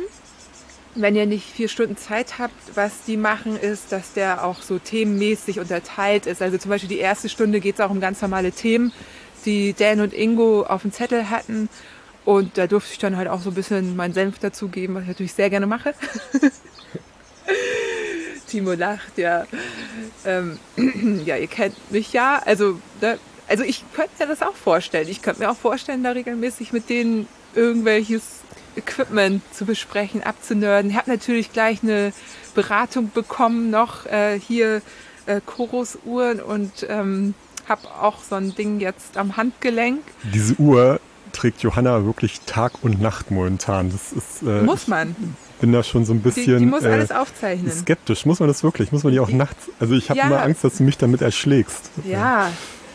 Wenn 0.96 1.16
ihr 1.16 1.26
nicht 1.26 1.44
vier 1.44 1.68
Stunden 1.68 1.96
Zeit 1.96 2.38
habt, 2.38 2.54
was 2.76 3.02
die 3.04 3.16
machen, 3.16 3.56
ist, 3.56 3.90
dass 3.90 4.12
der 4.12 4.44
auch 4.44 4.62
so 4.62 4.78
themenmäßig 4.78 5.58
unterteilt 5.58 6.26
ist. 6.26 6.40
Also 6.40 6.56
zum 6.56 6.70
Beispiel 6.70 6.88
die 6.88 6.98
erste 6.98 7.28
Stunde 7.28 7.60
geht 7.60 7.74
es 7.74 7.80
auch 7.80 7.90
um 7.90 8.00
ganz 8.00 8.22
normale 8.22 8.52
Themen, 8.52 8.92
die 9.44 9.74
Dan 9.74 10.00
und 10.00 10.14
Ingo 10.14 10.62
auf 10.62 10.82
dem 10.82 10.92
Zettel 10.92 11.30
hatten. 11.30 11.68
Und 12.24 12.56
da 12.56 12.66
durfte 12.66 12.92
ich 12.92 12.98
dann 12.98 13.16
halt 13.16 13.28
auch 13.28 13.40
so 13.40 13.50
ein 13.50 13.54
bisschen 13.54 13.96
meinen 13.96 14.14
Senf 14.14 14.38
dazugeben, 14.38 14.94
was 14.94 15.02
ich 15.02 15.08
natürlich 15.08 15.34
sehr 15.34 15.50
gerne 15.50 15.66
mache. 15.66 15.94
Timo 18.46 18.72
lacht, 18.72 19.18
ja. 19.18 19.46
Ähm, 20.24 20.58
ja, 21.24 21.36
ihr 21.36 21.48
kennt 21.48 21.74
mich 21.90 22.12
ja. 22.12 22.40
Also, 22.44 22.80
ne, 23.00 23.18
also 23.48 23.62
ich 23.62 23.84
könnte 23.94 24.12
mir 24.18 24.26
das 24.26 24.42
auch 24.42 24.54
vorstellen. 24.54 25.08
Ich 25.08 25.22
könnte 25.22 25.42
mir 25.42 25.50
auch 25.50 25.56
vorstellen, 25.56 26.02
da 26.02 26.10
regelmäßig 26.10 26.72
mit 26.72 26.88
denen 26.88 27.28
irgendwelches 27.54 28.22
Equipment 28.76 29.42
zu 29.52 29.64
besprechen, 29.64 30.22
abzunörden. 30.22 30.90
Ich 30.90 30.96
habe 30.96 31.10
natürlich 31.10 31.52
gleich 31.52 31.82
eine 31.82 32.12
Beratung 32.54 33.10
bekommen 33.12 33.70
noch 33.70 34.06
äh, 34.06 34.38
hier 34.38 34.82
äh, 35.26 35.40
Chorus-Uhren 35.44 36.40
und 36.40 36.86
ähm, 36.88 37.34
habe 37.68 37.88
auch 38.00 38.22
so 38.22 38.36
ein 38.36 38.54
Ding 38.54 38.80
jetzt 38.80 39.16
am 39.16 39.36
Handgelenk. 39.36 40.02
Diese 40.32 40.54
Uhr 40.56 41.00
trägt 41.32 41.62
Johanna 41.62 42.04
wirklich 42.04 42.40
Tag 42.46 42.72
und 42.82 43.00
Nacht 43.00 43.30
momentan. 43.30 43.90
Das 43.90 44.12
ist, 44.12 44.42
äh, 44.42 44.62
muss 44.62 44.88
man. 44.88 45.16
Ich 45.54 45.60
bin 45.60 45.72
da 45.72 45.82
schon 45.82 46.04
so 46.04 46.12
ein 46.12 46.20
bisschen 46.20 46.58
die, 46.58 46.64
die 46.64 46.66
muss 46.66 46.84
alles 46.84 47.10
äh, 47.10 47.14
aufzeichnen. 47.14 47.72
skeptisch. 47.72 48.26
Muss 48.26 48.40
man 48.40 48.48
das 48.48 48.62
wirklich? 48.62 48.92
Muss 48.92 49.02
man 49.04 49.12
die 49.12 49.20
auch 49.20 49.30
nachts? 49.30 49.70
Also 49.80 49.94
ich 49.94 50.10
habe 50.10 50.18
ja. 50.18 50.26
immer 50.26 50.42
Angst, 50.42 50.64
dass 50.64 50.76
du 50.76 50.82
mich 50.82 50.98
damit 50.98 51.22
erschlägst. 51.22 51.90
Ja, 52.04 52.50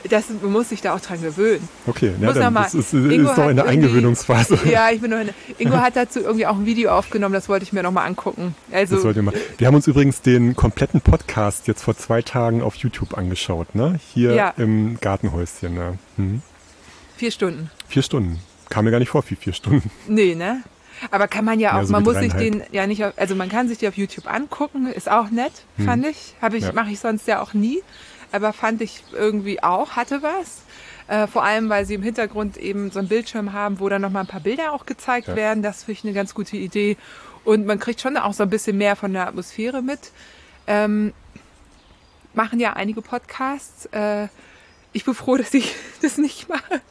das 0.07 0.25
man 0.41 0.51
muss 0.51 0.69
sich 0.69 0.81
da 0.81 0.93
auch 0.95 0.99
dran 0.99 1.21
gewöhnen. 1.21 1.67
Okay, 1.85 2.13
ja, 2.19 2.33
dann, 2.33 2.53
mal, 2.53 2.63
das 2.63 2.73
ist, 2.73 2.93
ist 2.93 3.37
noch 3.37 3.49
in 3.49 3.55
der 3.55 3.65
Eingewöhnungsphase. 3.65 4.59
Ja, 4.69 4.89
ich 4.91 5.01
bin 5.01 5.11
noch 5.11 5.19
in, 5.19 5.29
Ingo 5.57 5.77
hat 5.77 5.95
dazu 5.95 6.19
irgendwie 6.19 6.45
auch 6.45 6.55
ein 6.55 6.65
Video 6.65 6.91
aufgenommen, 6.91 7.33
das 7.33 7.49
wollte 7.49 7.63
ich 7.63 7.73
mir 7.73 7.81
nochmal 7.81 8.07
angucken. 8.07 8.55
Also, 8.71 8.95
das 8.95 9.03
wollte 9.03 9.19
ich 9.19 9.25
mal. 9.25 9.33
Wir 9.57 9.67
haben 9.67 9.75
uns 9.75 9.87
übrigens 9.87 10.21
den 10.21 10.55
kompletten 10.55 11.01
Podcast 11.01 11.67
jetzt 11.67 11.83
vor 11.83 11.97
zwei 11.97 12.21
Tagen 12.21 12.61
auf 12.61 12.75
YouTube 12.75 13.17
angeschaut, 13.17 13.73
ne? 13.75 13.99
Hier 14.13 14.33
ja. 14.35 14.53
im 14.57 14.99
Gartenhäuschen. 14.99 15.73
Ne? 15.73 15.97
Hm. 16.17 16.41
Vier 17.17 17.31
Stunden. 17.31 17.71
Vier 17.87 18.03
Stunden. 18.03 18.39
Kam 18.69 18.85
mir 18.85 18.91
gar 18.91 18.99
nicht 18.99 19.09
vor, 19.09 19.23
wie 19.27 19.35
vier 19.35 19.53
Stunden. 19.53 19.89
Nee, 20.07 20.35
ne? 20.35 20.63
Aber 21.11 21.27
kann 21.27 21.45
man 21.45 21.59
ja 21.59 21.73
auch, 21.73 21.79
ja, 21.79 21.85
so 21.85 21.91
man 21.93 22.03
muss 22.03 22.17
sich 22.17 22.33
den 22.33 22.61
ja 22.71 22.85
nicht, 22.85 23.03
auf, 23.05 23.13
also 23.15 23.33
man 23.33 23.49
kann 23.49 23.69
sich 23.69 23.77
die 23.77 23.87
auf 23.87 23.97
YouTube 23.97 24.31
angucken, 24.31 24.87
ist 24.87 25.09
auch 25.09 25.29
nett, 25.29 25.51
hm. 25.77 25.85
fand 25.85 26.05
ich. 26.05 26.35
Habe 26.41 26.57
ich, 26.57 26.65
ja. 26.65 26.73
mache 26.73 26.91
ich 26.91 26.99
sonst 26.99 27.27
ja 27.27 27.41
auch 27.41 27.53
nie 27.53 27.81
aber 28.31 28.53
fand 28.53 28.81
ich 28.81 29.03
irgendwie 29.13 29.61
auch, 29.63 29.91
hatte 29.91 30.21
was. 30.21 30.61
Äh, 31.07 31.25
vor 31.25 31.43
allem, 31.43 31.69
weil 31.69 31.85
sie 31.85 31.95
im 31.95 32.03
Hintergrund 32.03 32.57
eben 32.57 32.91
so 32.91 32.99
einen 32.99 33.07
Bildschirm 33.07 33.53
haben, 33.53 33.79
wo 33.79 33.89
dann 33.89 34.01
nochmal 34.01 34.23
ein 34.23 34.27
paar 34.27 34.41
Bilder 34.41 34.73
auch 34.73 34.85
gezeigt 34.85 35.27
ja. 35.27 35.35
werden. 35.35 35.63
Das 35.63 35.83
finde 35.85 35.93
ich 35.93 36.03
eine 36.03 36.13
ganz 36.13 36.35
gute 36.35 36.55
Idee. 36.55 36.97
Und 37.43 37.65
man 37.65 37.79
kriegt 37.79 37.99
schon 37.99 38.15
auch 38.17 38.33
so 38.33 38.43
ein 38.43 38.49
bisschen 38.49 38.77
mehr 38.77 38.95
von 38.95 39.13
der 39.13 39.27
Atmosphäre 39.27 39.81
mit. 39.81 40.11
Ähm, 40.67 41.13
machen 42.35 42.59
ja 42.59 42.73
einige 42.73 43.01
Podcasts. 43.01 43.87
Äh, 43.87 44.27
ich 44.93 45.03
bin 45.03 45.15
froh, 45.15 45.35
dass 45.37 45.53
ich 45.53 45.73
das 46.03 46.19
nicht 46.19 46.47
mache. 46.47 46.81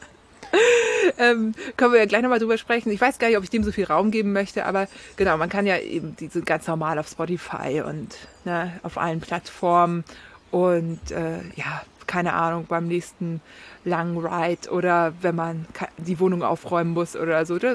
ähm, 1.18 1.54
können 1.76 1.92
wir 1.92 2.00
ja 2.00 2.06
gleich 2.06 2.22
nochmal 2.22 2.40
drüber 2.40 2.58
sprechen. 2.58 2.90
Ich 2.90 3.00
weiß 3.00 3.18
gar 3.18 3.28
nicht, 3.28 3.36
ob 3.36 3.44
ich 3.44 3.50
dem 3.50 3.62
so 3.62 3.70
viel 3.70 3.84
Raum 3.84 4.10
geben 4.10 4.32
möchte, 4.32 4.64
aber 4.64 4.88
genau, 5.16 5.36
man 5.36 5.48
kann 5.48 5.66
ja 5.66 5.78
eben, 5.78 6.16
die 6.16 6.28
sind 6.28 6.46
ganz 6.46 6.66
normal 6.66 6.98
auf 6.98 7.06
Spotify 7.08 7.82
und 7.86 8.16
ne, 8.44 8.80
auf 8.82 8.98
allen 8.98 9.20
Plattformen 9.20 10.04
und 10.50 11.10
äh, 11.10 11.38
ja, 11.56 11.82
keine 12.06 12.32
Ahnung, 12.32 12.66
beim 12.68 12.86
nächsten 12.86 13.40
langen 13.84 14.18
Ride 14.18 14.70
oder 14.70 15.12
wenn 15.20 15.34
man 15.34 15.66
die 15.98 16.18
Wohnung 16.18 16.42
aufräumen 16.42 16.92
muss 16.92 17.16
oder 17.16 17.44
so, 17.46 17.58
da 17.58 17.74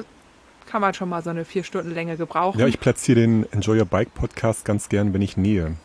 kann 0.66 0.80
man 0.80 0.94
schon 0.94 1.08
mal 1.08 1.22
so 1.22 1.30
eine 1.30 1.44
vier 1.44 1.64
Stunden 1.64 1.92
Länge 1.92 2.16
gebrauchen. 2.16 2.58
Ja, 2.58 2.66
ich 2.66 2.80
platziere 2.80 3.20
den 3.20 3.50
Enjoy 3.52 3.78
Your 3.78 3.86
Bike 3.86 4.12
Podcast 4.14 4.64
ganz 4.64 4.88
gern, 4.88 5.14
wenn 5.14 5.22
ich 5.22 5.36
nähe. 5.36 5.76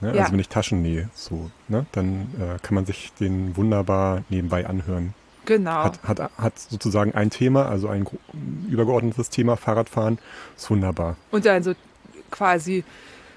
Ne? 0.00 0.08
Also 0.08 0.16
ja. 0.16 0.22
Also 0.22 0.32
wenn 0.32 0.40
ich 0.40 0.48
Taschen 0.48 0.82
nähe, 0.82 1.08
so, 1.14 1.50
ne? 1.68 1.86
dann 1.92 2.28
äh, 2.38 2.58
kann 2.62 2.74
man 2.74 2.84
sich 2.84 3.12
den 3.14 3.56
wunderbar 3.56 4.22
nebenbei 4.28 4.66
anhören. 4.66 5.14
Genau. 5.46 5.84
Hat, 5.84 6.02
hat, 6.02 6.30
hat 6.38 6.58
sozusagen 6.58 7.14
ein 7.14 7.30
Thema, 7.30 7.68
also 7.68 7.88
ein 7.88 8.06
übergeordnetes 8.70 9.30
Thema, 9.30 9.56
Fahrradfahren, 9.56 10.18
ist 10.56 10.70
wunderbar. 10.70 11.16
Und 11.30 11.44
dann 11.44 11.62
so 11.62 11.74
quasi 12.30 12.84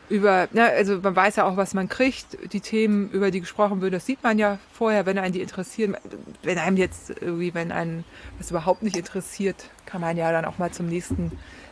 über, 0.09 0.47
ne, 0.53 0.69
also 0.69 0.99
man 1.01 1.15
weiß 1.15 1.37
ja 1.37 1.45
auch, 1.45 1.57
was 1.57 1.73
man 1.73 1.89
kriegt. 1.89 2.53
Die 2.53 2.61
Themen, 2.61 3.09
über 3.11 3.31
die 3.31 3.41
gesprochen 3.41 3.81
wird, 3.81 3.93
das 3.93 4.05
sieht 4.05 4.23
man 4.23 4.39
ja 4.39 4.59
vorher, 4.71 5.05
wenn 5.05 5.17
einen 5.17 5.33
die 5.33 5.41
interessieren. 5.41 5.97
Wenn 6.43 6.57
einem 6.57 6.77
jetzt 6.77 7.09
irgendwie, 7.09 7.53
wenn 7.53 7.71
einen 7.71 8.05
was 8.37 8.51
überhaupt 8.51 8.83
nicht 8.83 8.95
interessiert, 8.95 9.69
kann 9.85 10.01
man 10.01 10.15
ja 10.15 10.31
dann 10.31 10.45
auch 10.45 10.57
mal 10.57 10.71
zum 10.71 10.87
nächsten 10.87 11.31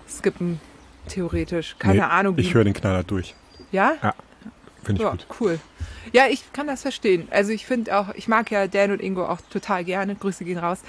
skippen, 0.10 0.60
theoretisch. 1.08 1.76
Keine 1.80 1.96
nee, 1.96 2.02
Ahnung. 2.02 2.38
Wie. 2.38 2.42
Ich 2.42 2.54
höre 2.54 2.64
den 2.64 2.74
Knaller 2.74 3.04
durch. 3.04 3.36
Ja? 3.72 3.94
Ja. 4.02 4.14
Finde 4.84 5.02
ich 5.02 5.06
ja, 5.06 5.12
gut. 5.12 5.28
Cool. 5.40 5.60
Ja, 6.12 6.28
ich 6.30 6.54
kann 6.54 6.68
das 6.68 6.84
verstehen. 6.84 7.28
Also 7.32 7.52
ich 7.52 7.66
finde 7.66 7.98
auch, 7.98 8.14
ich 8.14 8.28
mag 8.28 8.52
ja 8.52 8.68
Dan 8.68 8.92
und 8.92 9.02
Ingo 9.02 9.26
auch 9.26 9.42
total 9.50 9.84
gerne. 9.84 10.16
Grüße 10.16 10.46
gehen 10.46 10.60
raus. 10.60 10.80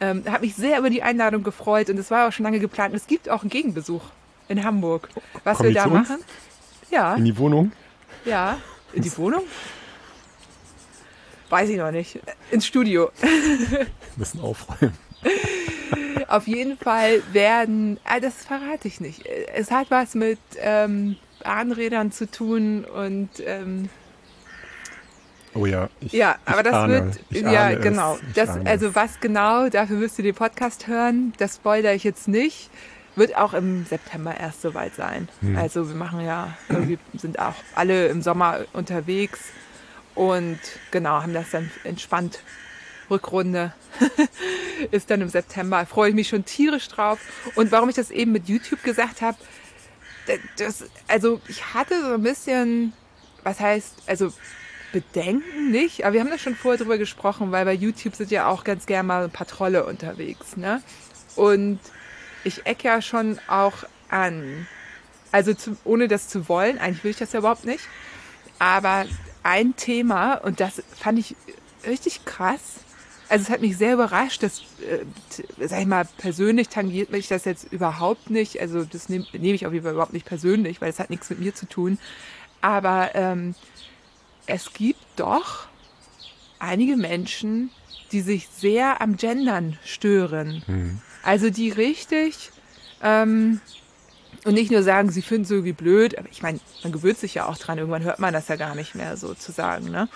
Ähm, 0.00 0.24
habe 0.26 0.46
mich 0.46 0.54
sehr 0.54 0.78
über 0.78 0.88
die 0.88 1.02
Einladung 1.02 1.42
gefreut 1.42 1.90
und 1.90 1.98
es 1.98 2.10
war 2.10 2.28
auch 2.28 2.32
schon 2.32 2.44
lange 2.44 2.60
geplant. 2.60 2.94
Es 2.94 3.06
gibt 3.06 3.28
auch 3.28 3.42
einen 3.42 3.50
Gegenbesuch 3.50 4.02
in 4.48 4.64
Hamburg. 4.64 5.08
Was 5.44 5.58
Komm 5.58 5.66
wir 5.66 5.74
da 5.74 5.86
machen? 5.86 6.18
Ja. 6.92 7.14
In 7.14 7.24
die 7.24 7.36
Wohnung? 7.38 7.72
Ja. 8.24 8.58
In 8.92 9.02
die 9.02 9.16
Wohnung? 9.16 9.42
Weiß 11.48 11.68
ich 11.70 11.78
noch 11.78 11.90
nicht. 11.90 12.20
Ins 12.50 12.66
Studio. 12.66 13.10
Wir 13.20 13.86
müssen 14.16 14.40
aufräumen. 14.40 14.96
Auf 16.28 16.46
jeden 16.46 16.76
Fall 16.78 17.22
werden, 17.32 17.98
ah, 18.04 18.20
das 18.20 18.44
verrate 18.44 18.88
ich 18.88 19.00
nicht. 19.00 19.26
Es 19.54 19.70
hat 19.70 19.90
was 19.90 20.14
mit 20.14 20.38
ähm, 20.58 21.16
Bahnrädern 21.42 22.12
zu 22.12 22.30
tun 22.30 22.84
und 22.84 23.30
ähm, 23.44 23.88
Oh 25.54 25.66
ja, 25.66 25.90
ich, 26.00 26.12
ja, 26.12 26.36
aber 26.46 26.60
ich 26.60 26.64
das 26.64 26.74
ahne, 26.74 27.12
wird, 27.28 27.42
ja, 27.52 27.74
genau. 27.74 28.18
Das, 28.34 28.48
also 28.64 28.94
was 28.94 29.20
genau, 29.20 29.68
dafür 29.68 29.98
müsst 29.98 30.18
ihr 30.18 30.24
den 30.24 30.34
Podcast 30.34 30.86
hören. 30.86 31.34
Das 31.36 31.56
spoilere 31.56 31.94
ich 31.94 32.04
jetzt 32.04 32.26
nicht. 32.26 32.70
Wird 33.14 33.36
auch 33.36 33.52
im 33.52 33.84
September 33.84 34.34
erst 34.38 34.62
soweit 34.62 34.94
sein. 34.94 35.28
Hm. 35.40 35.56
Also 35.56 35.88
wir 35.88 35.96
machen 35.96 36.20
ja, 36.24 36.56
wir 36.68 36.98
sind 37.14 37.38
auch 37.38 37.54
alle 37.74 38.08
im 38.08 38.22
Sommer 38.22 38.60
unterwegs 38.72 39.40
und 40.14 40.58
genau, 40.90 41.22
haben 41.22 41.34
das 41.34 41.50
dann 41.50 41.70
entspannt. 41.84 42.40
Rückrunde 43.10 43.74
ist 44.90 45.10
dann 45.10 45.20
im 45.20 45.28
September. 45.28 45.84
Freue 45.86 46.10
ich 46.10 46.14
mich 46.14 46.28
schon 46.28 46.44
tierisch 46.44 46.88
drauf. 46.88 47.18
Und 47.54 47.70
warum 47.70 47.88
ich 47.88 47.94
das 47.94 48.10
eben 48.10 48.32
mit 48.32 48.48
YouTube 48.48 48.82
gesagt 48.82 49.20
habe, 49.20 49.36
das, 50.56 50.84
also 51.08 51.40
ich 51.48 51.74
hatte 51.74 52.00
so 52.00 52.14
ein 52.14 52.22
bisschen, 52.22 52.92
was 53.42 53.60
heißt, 53.60 54.04
also 54.06 54.32
Bedenken 54.92 55.70
nicht, 55.70 56.04
aber 56.04 56.14
wir 56.14 56.20
haben 56.20 56.30
da 56.30 56.38
schon 56.38 56.54
vorher 56.54 56.78
drüber 56.78 56.98
gesprochen, 56.98 57.50
weil 57.50 57.64
bei 57.64 57.72
YouTube 57.72 58.14
sind 58.14 58.30
ja 58.30 58.46
auch 58.46 58.62
ganz 58.62 58.86
gerne 58.86 59.06
mal 59.06 59.24
ein 59.24 59.30
paar 59.30 59.46
Trolle 59.46 59.84
unterwegs. 59.86 60.56
Ne? 60.56 60.82
Und 61.34 61.80
ich 62.44 62.66
ecke 62.66 62.88
ja 62.88 63.02
schon 63.02 63.38
auch 63.48 63.84
an. 64.08 64.66
Also 65.30 65.54
zu, 65.54 65.76
ohne 65.84 66.08
das 66.08 66.28
zu 66.28 66.48
wollen, 66.48 66.78
eigentlich 66.78 67.04
will 67.04 67.10
ich 67.12 67.18
das 67.18 67.32
ja 67.32 67.38
überhaupt 67.38 67.64
nicht. 67.64 67.84
Aber 68.58 69.06
ein 69.42 69.76
Thema, 69.76 70.34
und 70.34 70.60
das 70.60 70.82
fand 70.98 71.18
ich 71.18 71.34
richtig 71.86 72.24
krass, 72.24 72.60
also 73.32 73.44
es 73.44 73.50
hat 73.50 73.62
mich 73.62 73.78
sehr 73.78 73.94
überrascht, 73.94 74.42
dass, 74.42 74.60
äh, 74.86 75.66
sag 75.66 75.80
ich 75.80 75.86
mal, 75.86 76.06
persönlich 76.18 76.68
tangiert 76.68 77.10
mich 77.10 77.28
das 77.28 77.46
jetzt 77.46 77.72
überhaupt 77.72 78.28
nicht. 78.28 78.60
Also 78.60 78.84
das 78.84 79.08
nehme 79.08 79.24
nehm 79.32 79.54
ich 79.54 79.64
auf 79.64 79.72
jeden 79.72 79.84
Fall 79.84 79.94
überhaupt 79.94 80.12
nicht 80.12 80.26
persönlich, 80.26 80.82
weil 80.82 80.90
es 80.90 80.98
hat 80.98 81.08
nichts 81.08 81.30
mit 81.30 81.40
mir 81.40 81.54
zu 81.54 81.66
tun. 81.66 81.98
Aber 82.60 83.14
ähm, 83.14 83.54
es 84.44 84.74
gibt 84.74 85.00
doch 85.16 85.66
einige 86.58 86.98
Menschen, 86.98 87.70
die 88.12 88.20
sich 88.20 88.48
sehr 88.48 89.00
am 89.00 89.16
Gendern 89.16 89.78
stören. 89.82 90.62
Mhm. 90.66 91.00
Also 91.22 91.50
die 91.50 91.70
richtig 91.70 92.50
ähm, 93.02 93.60
und 94.44 94.54
nicht 94.54 94.70
nur 94.70 94.82
sagen, 94.82 95.10
sie 95.10 95.22
finden 95.22 95.44
es 95.44 95.50
irgendwie 95.50 95.72
blöd, 95.72 96.18
aber 96.18 96.28
ich 96.30 96.42
meine, 96.42 96.58
man 96.82 96.92
gewöhnt 96.92 97.18
sich 97.18 97.34
ja 97.34 97.46
auch 97.46 97.58
dran, 97.58 97.78
irgendwann 97.78 98.02
hört 98.02 98.18
man 98.18 98.32
das 98.32 98.48
ja 98.48 98.56
gar 98.56 98.74
nicht 98.74 98.94
mehr 98.94 99.16
sozusagen. 99.16 99.90
Ne? 99.90 100.08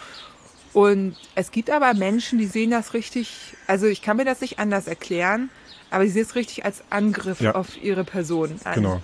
Und 0.73 1.17
es 1.35 1.53
gibt 1.53 1.71
aber 1.71 1.95
Menschen, 1.95 2.39
die 2.39 2.47
sehen 2.47 2.71
das 2.71 2.93
richtig, 2.93 3.55
also 3.67 3.87
ich 3.87 4.03
kann 4.03 4.17
mir 4.17 4.25
das 4.25 4.41
nicht 4.41 4.59
anders 4.59 4.89
erklären, 4.89 5.49
aber 5.91 6.05
sie 6.05 6.11
sehen 6.11 6.23
es 6.23 6.35
richtig 6.35 6.65
als 6.65 6.83
Angriff 6.91 7.41
ja. 7.41 7.55
auf 7.55 7.81
ihre 7.83 8.05
Person 8.05 8.61
an. 8.65 8.75
Genau. 8.75 9.03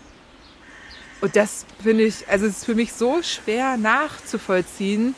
Und 1.21 1.37
das 1.37 1.67
finde 1.81 2.03
ich, 2.03 2.29
also 2.29 2.47
es 2.47 2.59
ist 2.59 2.65
für 2.65 2.75
mich 2.75 2.93
so 2.93 3.23
schwer 3.23 3.77
nachzuvollziehen, 3.77 5.15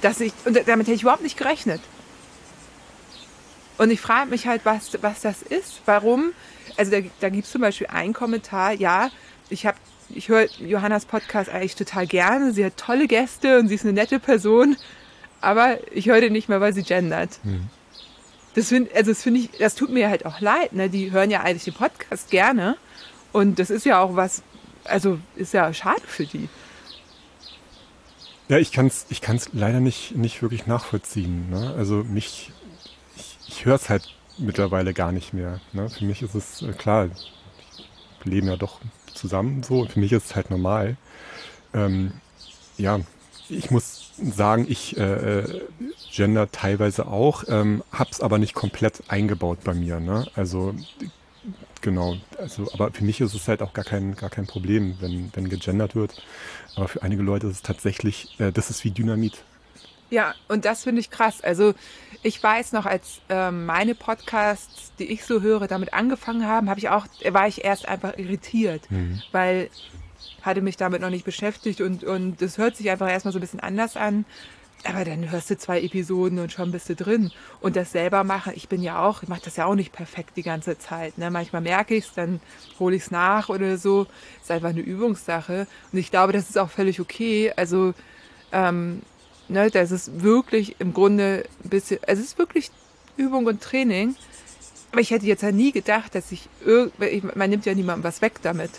dass 0.00 0.20
ich, 0.20 0.32
und 0.46 0.56
damit 0.66 0.86
hätte 0.86 0.96
ich 0.96 1.02
überhaupt 1.02 1.22
nicht 1.22 1.36
gerechnet. 1.36 1.82
Und 3.78 3.90
ich 3.90 4.00
frage 4.00 4.30
mich 4.30 4.46
halt, 4.46 4.62
was, 4.64 4.98
was 5.02 5.22
das 5.22 5.42
ist. 5.42 5.80
Warum? 5.86 6.32
Also 6.76 6.90
da, 6.92 6.98
da 7.20 7.28
gibt 7.28 7.44
es 7.44 7.50
zum 7.50 7.60
Beispiel 7.60 7.88
einen 7.88 8.12
Kommentar, 8.12 8.72
ja, 8.72 9.10
ich 9.50 9.66
habe 9.66 9.76
ich 10.14 10.28
höre 10.28 10.46
Johannas 10.60 11.04
Podcast 11.04 11.50
eigentlich 11.50 11.76
total 11.76 12.06
gerne. 12.06 12.52
Sie 12.52 12.64
hat 12.64 12.76
tolle 12.76 13.06
Gäste 13.06 13.58
und 13.58 13.68
sie 13.68 13.74
ist 13.74 13.84
eine 13.84 13.92
nette 13.92 14.18
Person. 14.18 14.76
Aber 15.40 15.78
ich 15.92 16.08
höre 16.08 16.20
den 16.20 16.32
nicht 16.32 16.48
mehr, 16.48 16.60
weil 16.60 16.72
sie 16.72 16.82
gendert. 16.82 17.40
Mhm. 17.42 17.68
Das 18.54 18.68
finde 18.68 18.94
also 18.94 19.12
das 19.12 19.24
ich, 19.24 19.50
das 19.58 19.74
tut 19.74 19.90
mir 19.90 20.08
halt 20.08 20.26
auch 20.26 20.40
leid. 20.40 20.72
Ne? 20.72 20.90
Die 20.90 21.10
hören 21.10 21.30
ja 21.30 21.40
eigentlich 21.40 21.64
den 21.64 21.74
Podcast 21.74 22.30
gerne. 22.30 22.76
Und 23.32 23.58
das 23.58 23.70
ist 23.70 23.86
ja 23.86 24.00
auch 24.00 24.14
was, 24.14 24.42
also 24.84 25.18
ist 25.36 25.54
ja 25.54 25.72
schade 25.72 26.02
für 26.06 26.26
die. 26.26 26.48
Ja, 28.48 28.58
ich 28.58 28.72
kann 28.72 28.86
es 28.86 29.06
ich 29.08 29.22
kann's 29.22 29.48
leider 29.52 29.80
nicht, 29.80 30.14
nicht 30.14 30.42
wirklich 30.42 30.66
nachvollziehen. 30.66 31.48
Ne? 31.48 31.74
Also 31.76 32.04
mich 32.04 32.52
ich 33.52 33.66
höre 33.66 33.76
es 33.76 33.88
halt 33.88 34.08
mittlerweile 34.38 34.94
gar 34.94 35.12
nicht 35.12 35.34
mehr. 35.34 35.60
Ne? 35.72 35.88
Für 35.90 36.04
mich 36.04 36.22
ist 36.22 36.34
es 36.34 36.62
äh, 36.62 36.72
klar, 36.72 37.08
wir 38.22 38.32
leben 38.32 38.48
ja 38.48 38.56
doch 38.56 38.80
zusammen 39.12 39.62
so 39.62 39.84
für 39.84 40.00
mich 40.00 40.12
ist 40.12 40.26
es 40.26 40.36
halt 40.36 40.50
normal. 40.50 40.96
Ähm, 41.74 42.12
ja, 42.78 43.00
ich 43.48 43.70
muss 43.70 44.10
sagen, 44.16 44.66
ich 44.68 44.96
äh, 44.96 45.40
äh, 45.40 45.60
gender 46.10 46.50
teilweise 46.50 47.06
auch, 47.06 47.44
ähm, 47.48 47.82
hab's 47.92 48.20
aber 48.20 48.38
nicht 48.38 48.54
komplett 48.54 49.02
eingebaut 49.08 49.58
bei 49.64 49.74
mir. 49.74 50.00
Ne? 50.00 50.26
Also 50.34 50.74
genau, 51.82 52.16
also 52.38 52.70
aber 52.72 52.90
für 52.92 53.04
mich 53.04 53.20
ist 53.20 53.34
es 53.34 53.48
halt 53.48 53.60
auch 53.62 53.74
gar 53.74 53.84
kein 53.84 54.16
gar 54.16 54.30
kein 54.30 54.46
Problem, 54.46 54.96
wenn 55.00 55.30
wenn 55.34 55.50
gegendert 55.50 55.94
wird. 55.94 56.22
Aber 56.74 56.88
für 56.88 57.02
einige 57.02 57.22
Leute 57.22 57.48
ist 57.48 57.56
es 57.56 57.62
tatsächlich, 57.62 58.40
äh, 58.40 58.50
das 58.50 58.70
ist 58.70 58.84
wie 58.84 58.90
Dynamit. 58.90 59.44
Ja, 60.12 60.34
und 60.46 60.66
das 60.66 60.82
finde 60.84 61.00
ich 61.00 61.10
krass. 61.10 61.40
Also 61.40 61.72
ich 62.22 62.40
weiß 62.40 62.72
noch, 62.72 62.84
als 62.84 63.22
ähm, 63.30 63.64
meine 63.64 63.94
Podcasts, 63.94 64.92
die 64.98 65.10
ich 65.10 65.24
so 65.24 65.40
höre, 65.40 65.66
damit 65.66 65.94
angefangen 65.94 66.46
haben, 66.46 66.68
habe 66.68 66.78
ich 66.78 66.90
auch, 66.90 67.06
war 67.30 67.48
ich 67.48 67.64
erst 67.64 67.88
einfach 67.88 68.18
irritiert, 68.18 68.90
mhm. 68.90 69.22
weil 69.32 69.70
hatte 70.42 70.60
mich 70.60 70.76
damit 70.76 71.00
noch 71.00 71.08
nicht 71.08 71.24
beschäftigt 71.24 71.80
und 71.80 72.04
und 72.04 72.42
es 72.42 72.58
hört 72.58 72.76
sich 72.76 72.90
einfach 72.90 73.08
erstmal 73.08 73.32
so 73.32 73.38
ein 73.38 73.40
bisschen 73.40 73.60
anders 73.60 73.96
an. 73.96 74.26
Aber 74.84 75.06
dann 75.06 75.30
hörst 75.30 75.48
du 75.48 75.56
zwei 75.56 75.80
Episoden 75.80 76.40
und 76.40 76.52
schon 76.52 76.72
bist 76.72 76.90
du 76.90 76.94
drin. 76.94 77.30
Und 77.60 77.76
das 77.76 77.92
selber 77.92 78.22
machen, 78.22 78.52
ich 78.54 78.68
bin 78.68 78.82
ja 78.82 79.02
auch, 79.02 79.22
ich 79.22 79.30
mache 79.30 79.42
das 79.44 79.56
ja 79.56 79.64
auch 79.64 79.76
nicht 79.76 79.92
perfekt 79.92 80.36
die 80.36 80.42
ganze 80.42 80.76
Zeit. 80.76 81.16
Ne? 81.16 81.30
Manchmal 81.30 81.62
merke 81.62 81.94
ich 81.94 82.06
es, 82.06 82.12
dann 82.12 82.40
hole 82.78 82.96
ich 82.96 83.04
es 83.04 83.10
nach 83.10 83.48
oder 83.48 83.78
so. 83.78 84.08
Ist 84.42 84.50
einfach 84.50 84.70
eine 84.70 84.80
Übungssache. 84.80 85.66
Und 85.90 85.98
ich 85.98 86.10
glaube, 86.10 86.32
das 86.34 86.50
ist 86.50 86.58
auch 86.58 86.68
völlig 86.68 87.00
okay. 87.00 87.52
Also 87.56 87.94
ähm, 88.50 89.02
Ne, 89.48 89.70
das 89.70 89.90
ist 89.90 90.22
wirklich 90.22 90.76
im 90.78 90.94
Grunde 90.94 91.44
ein 91.64 91.68
bisschen, 91.68 91.98
es 92.02 92.18
ist 92.18 92.38
wirklich 92.38 92.70
Übung 93.16 93.46
und 93.46 93.60
Training. 93.60 94.14
Aber 94.90 95.00
ich 95.00 95.10
hätte 95.10 95.26
jetzt 95.26 95.42
ja 95.42 95.52
nie 95.52 95.72
gedacht, 95.72 96.14
dass 96.14 96.32
ich, 96.32 96.48
man 97.34 97.50
nimmt 97.50 97.66
ja 97.66 97.74
niemandem 97.74 98.04
was 98.04 98.22
weg 98.22 98.34
damit. 98.42 98.70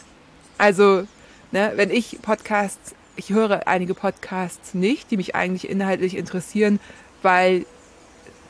Also, 0.58 1.08
ne, 1.52 1.74
wenn 1.76 1.90
ich 1.90 2.22
Podcasts, 2.22 2.96
ich 3.16 3.30
höre 3.30 3.68
einige 3.68 3.94
Podcasts 3.94 4.74
nicht, 4.74 5.12
die 5.12 5.18
mich 5.18 5.36
eigentlich 5.36 5.70
inhaltlich 5.70 6.16
interessieren, 6.16 6.80
weil 7.22 7.66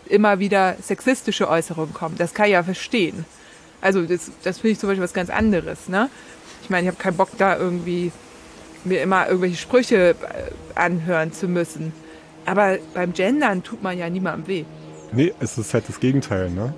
immer 0.07 0.39
wieder 0.39 0.75
sexistische 0.81 1.49
Äußerungen 1.49 1.93
kommen. 1.93 2.17
Das 2.17 2.33
kann 2.33 2.47
ich 2.47 2.51
ja 2.53 2.63
verstehen. 2.63 3.25
Also 3.81 4.03
das, 4.03 4.31
das 4.43 4.59
finde 4.59 4.73
ich 4.73 4.79
zum 4.79 4.89
Beispiel 4.89 5.03
was 5.03 5.13
ganz 5.13 5.29
anderes. 5.29 5.89
Ne? 5.89 6.09
Ich 6.61 6.69
meine, 6.69 6.87
ich 6.87 6.93
habe 6.93 7.01
keinen 7.01 7.17
Bock 7.17 7.29
da 7.37 7.57
irgendwie 7.57 8.11
mir 8.83 9.01
immer 9.01 9.27
irgendwelche 9.27 9.57
Sprüche 9.57 10.11
äh, 10.11 10.15
anhören 10.75 11.31
zu 11.33 11.47
müssen. 11.47 11.93
Aber 12.45 12.77
beim 12.93 13.13
Gendern 13.13 13.63
tut 13.63 13.81
man 13.81 13.97
ja 13.97 14.09
niemandem 14.09 14.47
weh. 14.47 14.65
Nee, 15.11 15.33
es 15.39 15.57
ist 15.57 15.73
halt 15.73 15.87
das 15.87 15.99
Gegenteil, 15.99 16.49
ne? 16.49 16.73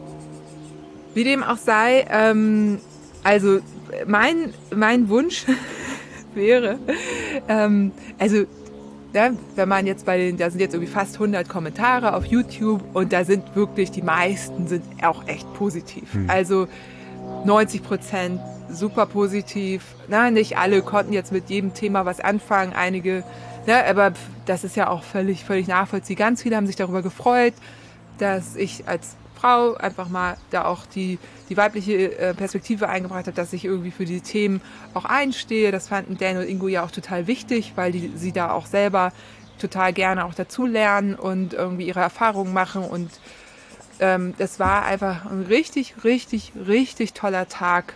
Wie 1.13 1.23
dem 1.23 1.43
auch 1.43 1.57
sei, 1.57 2.05
ähm, 2.09 2.79
also 3.23 3.59
mein, 4.05 4.53
mein 4.75 5.07
Wunsch 5.09 5.45
wäre, 6.35 6.77
ähm, 7.47 7.91
also 8.19 8.45
ja, 9.13 9.31
wenn 9.55 9.69
man 9.69 9.87
jetzt 9.87 10.05
bei 10.05 10.17
den, 10.17 10.35
da 10.35 10.49
sind 10.49 10.59
jetzt 10.59 10.73
irgendwie 10.73 10.91
fast 10.91 11.15
100 11.15 11.47
Kommentare 11.47 12.15
auf 12.15 12.25
YouTube 12.25 12.83
und 12.93 13.13
da 13.13 13.23
sind 13.23 13.55
wirklich, 13.55 13.89
die 13.89 14.01
meisten 14.01 14.67
sind 14.67 14.83
auch 15.03 15.25
echt 15.25 15.51
positiv. 15.53 16.13
Hm. 16.13 16.29
Also 16.29 16.67
90 17.45 17.81
Prozent 17.81 18.41
super 18.69 19.05
positiv. 19.05 19.85
Na, 20.09 20.31
nicht 20.31 20.57
alle 20.57 20.81
konnten 20.81 21.13
jetzt 21.13 21.31
mit 21.31 21.49
jedem 21.49 21.73
Thema 21.73 22.05
was 22.05 22.19
anfangen, 22.19 22.73
einige 22.73 23.23
ja, 23.65 23.85
aber 23.85 24.11
das 24.45 24.63
ist 24.63 24.75
ja 24.75 24.89
auch 24.89 25.03
völlig, 25.03 25.43
völlig 25.43 25.67
nachvollziehbar. 25.67 26.27
Ganz 26.27 26.41
viele 26.43 26.55
haben 26.55 26.67
sich 26.67 26.75
darüber 26.75 27.01
gefreut, 27.01 27.53
dass 28.17 28.55
ich 28.55 28.87
als 28.87 29.15
Frau 29.35 29.75
einfach 29.75 30.09
mal 30.09 30.37
da 30.49 30.65
auch 30.65 30.85
die, 30.85 31.19
die 31.49 31.57
weibliche 31.57 32.17
äh, 32.17 32.33
Perspektive 32.33 32.89
eingebracht 32.89 33.27
habe, 33.27 33.35
dass 33.35 33.53
ich 33.53 33.65
irgendwie 33.65 33.91
für 33.91 34.05
die 34.05 34.21
Themen 34.21 34.61
auch 34.93 35.05
einstehe. 35.05 35.71
Das 35.71 35.89
fanden 35.89 36.17
Dan 36.17 36.37
und 36.37 36.47
Ingo 36.47 36.67
ja 36.67 36.83
auch 36.83 36.91
total 36.91 37.27
wichtig, 37.27 37.73
weil 37.75 37.91
die, 37.91 38.11
sie 38.15 38.31
da 38.31 38.51
auch 38.51 38.65
selber 38.65 39.11
total 39.59 39.93
gerne 39.93 40.25
auch 40.25 40.33
dazu 40.33 40.65
lernen 40.65 41.15
und 41.15 41.53
irgendwie 41.53 41.87
ihre 41.87 41.99
Erfahrungen 41.99 42.53
machen. 42.53 42.83
Und 42.83 43.11
ähm, 43.99 44.33
das 44.37 44.59
war 44.59 44.85
einfach 44.85 45.25
ein 45.25 45.43
richtig, 45.43 46.03
richtig, 46.03 46.53
richtig 46.67 47.13
toller 47.13 47.47
Tag 47.47 47.93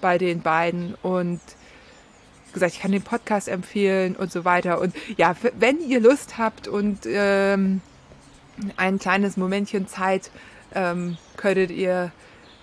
bei 0.00 0.18
den 0.18 0.40
beiden. 0.40 0.94
Und 1.02 1.40
gesagt, 2.56 2.74
ich 2.74 2.80
kann 2.80 2.92
den 2.92 3.02
Podcast 3.02 3.48
empfehlen 3.48 4.16
und 4.16 4.32
so 4.32 4.44
weiter. 4.44 4.80
Und 4.80 4.94
ja, 5.16 5.36
wenn 5.58 5.78
ihr 5.80 6.00
Lust 6.00 6.38
habt 6.38 6.68
und 6.68 7.00
ähm, 7.06 7.82
ein 8.76 8.98
kleines 8.98 9.36
Momentchen 9.36 9.86
Zeit, 9.86 10.30
ähm, 10.74 11.18
könntet 11.36 11.70
ihr 11.70 12.12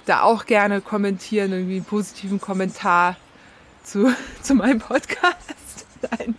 da 0.05 0.23
auch 0.23 0.45
gerne 0.45 0.81
kommentieren, 0.81 1.51
irgendwie 1.51 1.75
einen 1.77 1.85
positiven 1.85 2.41
Kommentar 2.41 3.17
zu, 3.83 4.11
zu 4.41 4.55
meinem 4.55 4.79
Podcast. 4.79 5.85
Nein, 6.11 6.35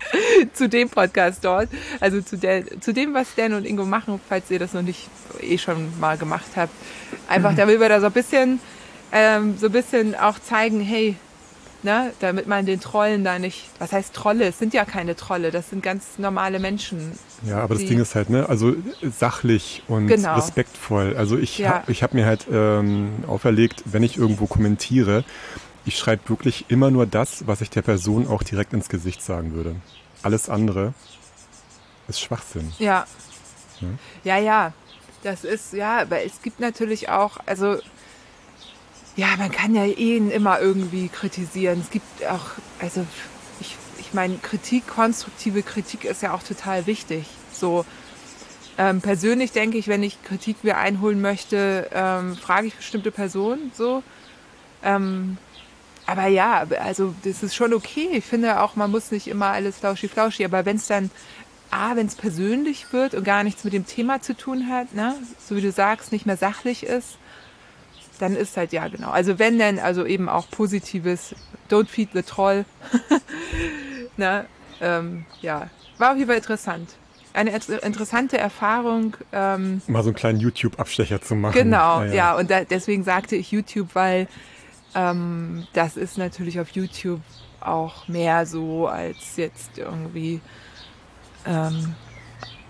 zu 0.52 0.68
dem 0.68 0.90
Podcast 0.90 1.44
dort. 1.44 1.68
Also 2.00 2.20
zu, 2.20 2.36
der, 2.36 2.80
zu 2.80 2.92
dem, 2.92 3.14
was 3.14 3.34
Dan 3.34 3.54
und 3.54 3.64
Ingo 3.64 3.84
machen, 3.84 4.20
falls 4.28 4.50
ihr 4.50 4.58
das 4.58 4.74
noch 4.74 4.82
nicht 4.82 5.08
eh 5.40 5.58
schon 5.58 5.98
mal 6.00 6.18
gemacht 6.18 6.50
habt. 6.56 6.72
Einfach 7.28 7.54
damit 7.54 7.80
wir 7.80 7.88
da 7.88 8.00
so 8.00 8.06
ein 8.06 8.12
bisschen, 8.12 8.60
ähm, 9.12 9.56
so 9.56 9.66
ein 9.66 9.72
bisschen 9.72 10.14
auch 10.16 10.38
zeigen, 10.38 10.80
hey, 10.80 11.16
ne, 11.84 12.12
damit 12.20 12.46
man 12.46 12.66
den 12.66 12.80
Trollen 12.80 13.24
da 13.24 13.38
nicht, 13.38 13.68
was 13.78 13.92
heißt 13.92 14.14
Trolle? 14.14 14.44
Es 14.46 14.58
sind 14.58 14.74
ja 14.74 14.84
keine 14.84 15.16
Trolle, 15.16 15.50
das 15.50 15.70
sind 15.70 15.82
ganz 15.82 16.18
normale 16.18 16.58
Menschen. 16.58 17.12
Ja, 17.46 17.60
aber 17.60 17.74
das 17.74 17.84
Ding 17.84 18.00
ist 18.00 18.14
halt, 18.14 18.30
ne, 18.30 18.48
also 18.48 18.74
sachlich 19.02 19.82
und 19.88 20.06
genau. 20.06 20.36
respektvoll. 20.36 21.16
Also 21.16 21.38
ich 21.38 21.58
ja. 21.58 21.74
habe 21.74 21.92
ich 21.92 22.02
hab 22.02 22.14
mir 22.14 22.26
halt 22.26 22.46
ähm, 22.50 23.24
auferlegt, 23.26 23.82
wenn 23.86 24.02
ich 24.02 24.16
irgendwo 24.16 24.46
kommentiere, 24.46 25.24
ich 25.84 25.98
schreibe 25.98 26.28
wirklich 26.28 26.64
immer 26.68 26.90
nur 26.90 27.06
das, 27.06 27.46
was 27.46 27.60
ich 27.60 27.70
der 27.70 27.82
Person 27.82 28.26
auch 28.26 28.42
direkt 28.42 28.72
ins 28.72 28.88
Gesicht 28.88 29.22
sagen 29.22 29.52
würde. 29.52 29.76
Alles 30.22 30.48
andere 30.48 30.94
ist 32.08 32.20
Schwachsinn. 32.20 32.72
Ja. 32.78 33.06
Ja, 34.24 34.38
ja. 34.38 34.38
ja. 34.38 34.72
Das 35.22 35.42
ist, 35.42 35.72
ja, 35.72 36.02
aber 36.02 36.22
es 36.22 36.42
gibt 36.42 36.60
natürlich 36.60 37.08
auch, 37.08 37.38
also 37.46 37.78
ja, 39.16 39.28
man 39.38 39.52
kann 39.52 39.74
ja 39.74 39.84
ihn 39.84 40.30
immer 40.30 40.60
irgendwie 40.60 41.08
kritisieren. 41.08 41.80
Es 41.80 41.90
gibt 41.90 42.24
auch, 42.26 42.46
also 42.80 43.06
ich, 43.60 43.76
ich 43.98 44.12
meine, 44.12 44.38
Kritik, 44.38 44.86
konstruktive 44.86 45.62
Kritik 45.62 46.04
ist 46.04 46.22
ja 46.22 46.34
auch 46.34 46.42
total 46.42 46.86
wichtig. 46.86 47.26
So 47.52 47.84
ähm, 48.76 49.00
persönlich 49.00 49.52
denke 49.52 49.78
ich, 49.78 49.86
wenn 49.86 50.02
ich 50.02 50.22
Kritik 50.24 50.64
mir 50.64 50.78
einholen 50.78 51.20
möchte, 51.20 51.88
ähm, 51.92 52.36
frage 52.36 52.66
ich 52.66 52.74
bestimmte 52.74 53.12
Personen 53.12 53.70
so. 53.74 54.02
Ähm, 54.82 55.38
aber 56.06 56.26
ja, 56.26 56.66
also 56.82 57.14
das 57.22 57.42
ist 57.42 57.54
schon 57.54 57.72
okay. 57.72 58.08
Ich 58.12 58.24
finde 58.24 58.60
auch, 58.60 58.76
man 58.76 58.90
muss 58.90 59.10
nicht 59.10 59.28
immer 59.28 59.46
alles 59.46 59.78
flauschi-flauschi, 59.78 60.44
aber 60.44 60.66
wenn 60.66 60.76
es 60.76 60.86
dann, 60.86 61.10
A, 61.70 61.96
wenn 61.96 62.06
es 62.06 62.14
persönlich 62.14 62.92
wird 62.92 63.14
und 63.14 63.24
gar 63.24 63.42
nichts 63.42 63.64
mit 63.64 63.72
dem 63.72 63.86
Thema 63.86 64.20
zu 64.20 64.36
tun 64.36 64.68
hat, 64.68 64.92
ne, 64.94 65.14
so 65.44 65.56
wie 65.56 65.62
du 65.62 65.72
sagst, 65.72 66.12
nicht 66.12 66.26
mehr 66.26 66.36
sachlich 66.36 66.84
ist, 66.84 67.16
dann 68.18 68.36
ist 68.36 68.56
halt 68.56 68.72
ja 68.72 68.88
genau. 68.88 69.10
Also 69.10 69.38
wenn 69.38 69.58
denn, 69.58 69.78
also 69.78 70.04
eben 70.06 70.28
auch 70.28 70.48
positives 70.50 71.34
Don't 71.70 71.88
feed 71.88 72.10
the 72.12 72.22
troll. 72.22 72.64
Na, 74.16 74.44
ähm, 74.80 75.24
ja, 75.40 75.68
war 75.98 76.12
auf 76.12 76.16
jeden 76.16 76.28
Fall 76.28 76.36
interessant. 76.36 76.90
Eine 77.32 77.50
interessante 77.82 78.38
Erfahrung. 78.38 79.16
Ähm, 79.32 79.82
Mal 79.88 80.02
so 80.04 80.10
einen 80.10 80.16
kleinen 80.16 80.38
YouTube-Abstecher 80.38 81.20
zu 81.20 81.34
machen. 81.34 81.54
Genau, 81.54 82.00
ja, 82.02 82.06
ja. 82.06 82.14
ja 82.14 82.36
und 82.36 82.50
da, 82.50 82.62
deswegen 82.62 83.02
sagte 83.02 83.34
ich 83.34 83.50
YouTube, 83.50 83.88
weil 83.94 84.28
ähm, 84.94 85.66
das 85.72 85.96
ist 85.96 86.16
natürlich 86.16 86.60
auf 86.60 86.70
YouTube 86.70 87.20
auch 87.60 88.06
mehr 88.06 88.46
so 88.46 88.86
als 88.86 89.36
jetzt 89.36 89.78
irgendwie 89.78 90.40
ähm, 91.44 91.94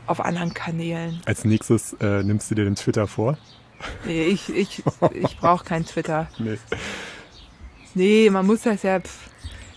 auf 0.06 0.24
anderen 0.24 0.54
Kanälen. 0.54 1.20
Als 1.26 1.44
nächstes 1.44 1.94
äh, 2.00 2.22
nimmst 2.22 2.50
du 2.50 2.54
dir 2.54 2.64
den 2.64 2.76
Twitter 2.76 3.06
vor? 3.06 3.36
Nee, 4.04 4.24
ich, 4.26 4.48
ich, 4.48 4.82
ich 5.12 5.36
brauche 5.38 5.64
kein 5.64 5.84
Twitter. 5.84 6.28
Nee. 6.38 6.58
Nee, 7.96 8.28
man 8.28 8.44
muss 8.44 8.62
das 8.62 8.82
ja, 8.82 8.98
pff, 8.98 9.28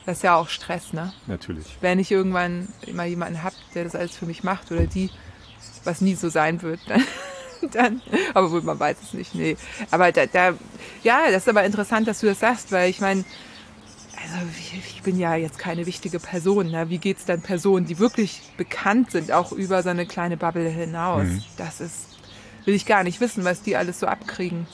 das 0.07 0.17
ist 0.17 0.23
ja 0.23 0.35
auch 0.35 0.49
Stress, 0.49 0.91
ne? 0.91 1.13
Natürlich. 1.27 1.77
Wenn 1.81 1.99
ich 1.99 2.11
irgendwann 2.11 2.67
mal 2.91 3.05
jemanden 3.05 3.43
habe, 3.43 3.55
der 3.75 3.83
das 3.83 3.93
alles 3.93 4.15
für 4.15 4.25
mich 4.25 4.43
macht 4.43 4.71
oder 4.71 4.87
die, 4.87 5.11
was 5.83 6.01
nie 6.01 6.15
so 6.15 6.29
sein 6.29 6.63
wird, 6.63 6.79
dann, 6.87 7.03
dann 7.71 8.01
aber 8.33 8.51
wohl, 8.51 8.63
man 8.63 8.79
weiß 8.79 8.97
es 9.03 9.13
nicht, 9.13 9.35
nee. 9.35 9.55
Aber 9.91 10.11
da, 10.11 10.25
da, 10.25 10.53
ja, 11.03 11.29
das 11.29 11.43
ist 11.43 11.49
aber 11.49 11.63
interessant, 11.63 12.07
dass 12.07 12.21
du 12.21 12.25
das 12.25 12.39
sagst, 12.39 12.71
weil 12.71 12.89
ich 12.89 13.01
meine, 13.01 13.23
also 14.15 14.47
ich 14.87 15.01
bin 15.03 15.19
ja 15.19 15.35
jetzt 15.35 15.59
keine 15.59 15.85
wichtige 15.85 16.19
Person. 16.19 16.71
Ne? 16.71 16.89
Wie 16.89 16.97
geht 16.97 17.17
es 17.17 17.25
dann 17.25 17.41
Personen, 17.41 17.85
die 17.85 17.99
wirklich 17.99 18.41
bekannt 18.57 19.11
sind, 19.11 19.31
auch 19.31 19.51
über 19.51 19.83
so 19.83 19.89
eine 19.89 20.05
kleine 20.05 20.37
Bubble 20.37 20.69
hinaus? 20.69 21.23
Mhm. 21.23 21.43
Das 21.57 21.81
ist 21.81 22.16
will 22.67 22.75
ich 22.75 22.85
gar 22.85 23.03
nicht 23.03 23.21
wissen, 23.21 23.45
was 23.45 23.61
die 23.61 23.77
alles 23.77 23.99
so 23.99 24.07
abkriegen. 24.07 24.67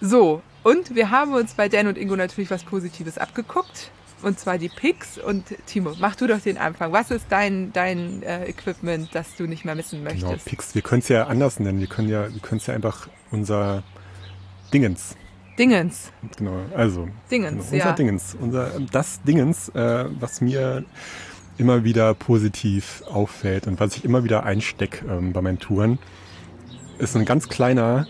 So, 0.00 0.40
und 0.62 0.94
wir 0.94 1.10
haben 1.10 1.34
uns 1.34 1.54
bei 1.54 1.68
Dan 1.68 1.88
und 1.88 1.98
Ingo 1.98 2.14
natürlich 2.14 2.50
was 2.50 2.62
Positives 2.62 3.18
abgeguckt. 3.18 3.90
Und 4.22 4.38
zwar 4.38 4.58
die 4.58 4.68
Picks. 4.68 5.18
Und 5.18 5.46
Timo, 5.66 5.94
mach 5.98 6.14
du 6.14 6.28
doch 6.28 6.40
den 6.40 6.58
Anfang. 6.58 6.92
Was 6.92 7.10
ist 7.10 7.26
dein, 7.28 7.72
dein 7.72 8.22
äh, 8.22 8.44
Equipment, 8.44 9.08
das 9.12 9.34
du 9.36 9.48
nicht 9.48 9.64
mehr 9.64 9.74
missen 9.74 9.98
genau, 9.98 10.10
möchtest? 10.12 10.44
Genau, 10.44 10.44
Picks. 10.44 10.74
Wir 10.76 10.82
können 10.82 11.00
es 11.00 11.08
ja 11.08 11.26
anders 11.26 11.58
nennen. 11.58 11.80
Wir 11.80 11.88
können 11.88 12.08
ja, 12.08 12.32
wir 12.32 12.40
können 12.40 12.60
es 12.60 12.66
ja 12.68 12.74
einfach 12.74 13.08
unser 13.32 13.82
Dingens. 14.72 15.16
Dingens. 15.58 16.12
Genau, 16.38 16.60
also. 16.76 17.08
Dingens, 17.32 17.50
genau, 17.50 17.62
unser 17.64 17.76
ja. 17.76 17.92
Dingens. 17.92 18.36
Unser, 18.40 18.70
das 18.92 19.22
Dingens, 19.22 19.70
äh, 19.70 20.04
was 20.20 20.40
mir 20.40 20.84
immer 21.62 21.84
wieder 21.84 22.12
positiv 22.14 23.04
auffällt 23.08 23.68
und 23.68 23.78
was 23.78 23.96
ich 23.96 24.04
immer 24.04 24.24
wieder 24.24 24.42
einstecke 24.42 25.06
ähm, 25.06 25.32
bei 25.32 25.40
meinen 25.42 25.60
Touren, 25.60 26.00
ist 26.98 27.16
ein 27.16 27.24
ganz 27.24 27.48
kleiner, 27.48 28.08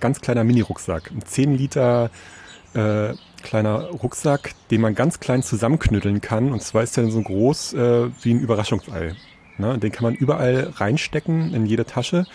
ganz 0.00 0.20
kleiner 0.20 0.42
Mini-Rucksack. 0.42 1.12
Ein 1.12 1.24
10 1.24 1.54
Liter 1.56 2.10
äh, 2.74 3.14
kleiner 3.44 3.90
Rucksack, 3.90 4.54
den 4.72 4.80
man 4.80 4.96
ganz 4.96 5.20
klein 5.20 5.44
zusammenknütteln 5.44 6.20
kann. 6.20 6.50
Und 6.52 6.62
zwar 6.62 6.82
ist 6.82 6.96
der 6.96 7.08
so 7.08 7.22
groß 7.22 7.74
äh, 7.74 8.10
wie 8.22 8.34
ein 8.34 8.40
Überraschungsei. 8.40 9.14
Ne? 9.56 9.78
Den 9.78 9.92
kann 9.92 10.02
man 10.02 10.14
überall 10.16 10.72
reinstecken, 10.74 11.54
in 11.54 11.66
jede 11.66 11.84
Tasche, 11.84 12.26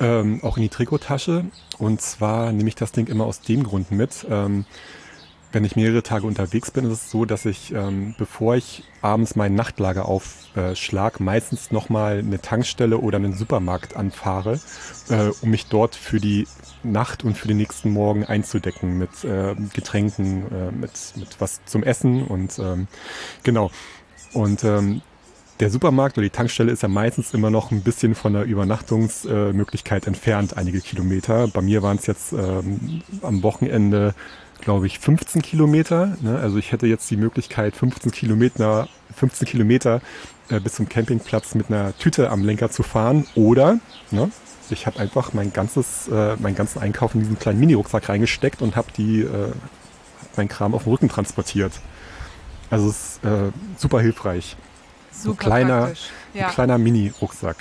ähm, 0.00 0.40
auch 0.42 0.56
in 0.56 0.62
die 0.62 0.70
Trikottasche. 0.70 1.44
Und 1.78 2.00
zwar 2.00 2.52
nehme 2.52 2.70
ich 2.70 2.74
das 2.74 2.92
Ding 2.92 3.06
immer 3.06 3.26
aus 3.26 3.42
dem 3.42 3.64
Grund 3.64 3.90
mit. 3.90 4.26
Ähm, 4.30 4.64
wenn 5.52 5.64
ich 5.64 5.76
mehrere 5.76 6.02
Tage 6.02 6.26
unterwegs 6.26 6.70
bin, 6.70 6.84
ist 6.84 6.92
es 6.92 7.10
so, 7.10 7.24
dass 7.24 7.44
ich, 7.44 7.72
ähm, 7.72 8.14
bevor 8.18 8.56
ich 8.56 8.84
abends 9.02 9.36
mein 9.36 9.54
Nachtlager 9.54 10.06
aufschlag, 10.06 11.20
äh, 11.20 11.22
meistens 11.22 11.70
nochmal 11.70 12.18
eine 12.18 12.40
Tankstelle 12.40 12.98
oder 12.98 13.16
einen 13.16 13.34
Supermarkt 13.34 13.96
anfahre, 13.96 14.60
äh, 15.08 15.30
um 15.40 15.50
mich 15.50 15.66
dort 15.66 15.96
für 15.96 16.20
die 16.20 16.46
Nacht 16.82 17.24
und 17.24 17.36
für 17.36 17.48
den 17.48 17.56
nächsten 17.56 17.90
Morgen 17.90 18.24
einzudecken 18.24 18.98
mit 18.98 19.24
äh, 19.24 19.54
Getränken, 19.74 20.44
äh, 20.52 20.72
mit, 20.72 20.92
mit 21.16 21.40
was 21.40 21.64
zum 21.64 21.82
Essen 21.82 22.24
und 22.24 22.58
ähm, 22.58 22.86
genau. 23.42 23.70
Und 24.32 24.62
ähm, 24.62 25.02
der 25.58 25.70
Supermarkt 25.70 26.16
oder 26.16 26.24
die 26.24 26.30
Tankstelle 26.30 26.72
ist 26.72 26.82
ja 26.82 26.88
meistens 26.88 27.34
immer 27.34 27.50
noch 27.50 27.70
ein 27.70 27.82
bisschen 27.82 28.14
von 28.14 28.32
der 28.32 28.44
Übernachtungsmöglichkeit 28.44 30.06
entfernt, 30.06 30.56
einige 30.56 30.80
Kilometer. 30.80 31.48
Bei 31.48 31.60
mir 31.60 31.82
waren 31.82 31.98
es 31.98 32.06
jetzt 32.06 32.32
ähm, 32.32 33.02
am 33.20 33.42
Wochenende 33.42 34.14
glaube 34.60 34.86
ich, 34.86 34.98
15 34.98 35.42
Kilometer. 35.42 36.16
Ne? 36.20 36.38
Also 36.38 36.58
ich 36.58 36.72
hätte 36.72 36.86
jetzt 36.86 37.10
die 37.10 37.16
Möglichkeit, 37.16 37.76
15 37.76 38.12
Kilometer, 38.12 38.88
15 39.16 39.46
Kilometer 39.46 40.00
äh, 40.48 40.60
bis 40.60 40.74
zum 40.74 40.88
Campingplatz 40.88 41.54
mit 41.54 41.68
einer 41.68 41.96
Tüte 41.98 42.30
am 42.30 42.44
Lenker 42.44 42.70
zu 42.70 42.82
fahren. 42.82 43.26
Oder 43.34 43.78
ne, 44.10 44.30
ich 44.70 44.86
habe 44.86 44.98
einfach 44.98 45.32
mein 45.32 45.52
ganzes, 45.52 46.08
äh, 46.08 46.36
meinen 46.36 46.54
ganzen 46.54 46.80
Einkauf 46.80 47.14
in 47.14 47.20
diesen 47.20 47.38
kleinen 47.38 47.60
Mini-Rucksack 47.60 48.08
reingesteckt 48.08 48.62
und 48.62 48.76
habe 48.76 48.88
die 48.96 49.22
äh, 49.22 49.52
mein 50.36 50.48
Kram 50.48 50.74
auf 50.74 50.84
dem 50.84 50.92
Rücken 50.92 51.08
transportiert. 51.08 51.72
Also 52.70 52.88
es 52.88 53.16
ist 53.16 53.24
äh, 53.24 53.50
super 53.76 54.00
hilfreich. 54.00 54.56
Super 55.10 55.32
ein 55.32 55.38
kleiner, 55.38 55.92
ja. 56.34 56.46
ein 56.46 56.52
kleiner 56.52 56.78
Mini-Rucksack. 56.78 57.56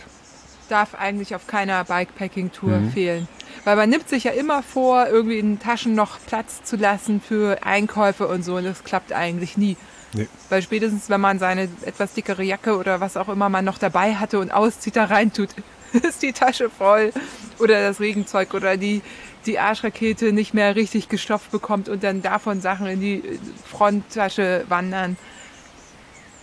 Darf 0.70 0.94
eigentlich 0.94 1.34
auf 1.34 1.48
keiner 1.48 1.84
Bikepacking-Tour 1.84 2.78
mhm. 2.78 2.92
fehlen. 2.92 3.28
Weil 3.64 3.76
man 3.76 3.90
nimmt 3.90 4.10
sich 4.10 4.24
ja 4.24 4.32
immer 4.32 4.64
vor, 4.64 5.08
irgendwie 5.08 5.40
in 5.40 5.56
den 5.56 5.60
Taschen 5.60 5.96
noch 5.96 6.20
Platz 6.26 6.64
zu 6.64 6.76
lassen 6.76 7.22
für 7.22 7.64
Einkäufe 7.64 8.28
und 8.28 8.44
so. 8.44 8.56
Und 8.56 8.64
das 8.64 8.84
klappt 8.84 9.14
eigentlich 9.14 9.58
nie. 9.58 9.78
Nee. 10.14 10.28
Weil 10.50 10.62
spätestens, 10.62 11.10
wenn 11.10 11.22
man 11.22 11.40
seine 11.40 11.70
etwas 11.86 12.14
dickere 12.14 12.44
Jacke 12.44 12.78
oder 12.78 13.00
was 13.00 13.18
auch 13.18 13.30
immer 13.30 13.50
man 13.50 13.66
noch 13.66 13.78
dabei 13.78 14.16
hatte 14.16 14.40
und 14.40 14.52
auszieht, 14.52 14.96
da 14.96 15.06
reintut, 15.06 15.50
ist 15.94 16.22
die 16.22 16.34
Tasche 16.34 16.70
voll. 16.70 17.12
Oder 17.60 17.82
das 17.82 18.00
Regenzeug 18.00 18.54
oder 18.54 18.78
die, 18.78 19.02
die 19.46 19.60
Arschrakete 19.60 20.32
nicht 20.32 20.54
mehr 20.54 20.76
richtig 20.76 21.10
gestopft 21.10 21.52
bekommt 21.52 21.90
und 21.90 22.04
dann 22.04 22.22
davon 22.22 22.62
Sachen 22.62 22.88
in 22.88 23.02
die 23.02 23.40
Fronttasche 23.70 24.66
wandern. 24.70 25.18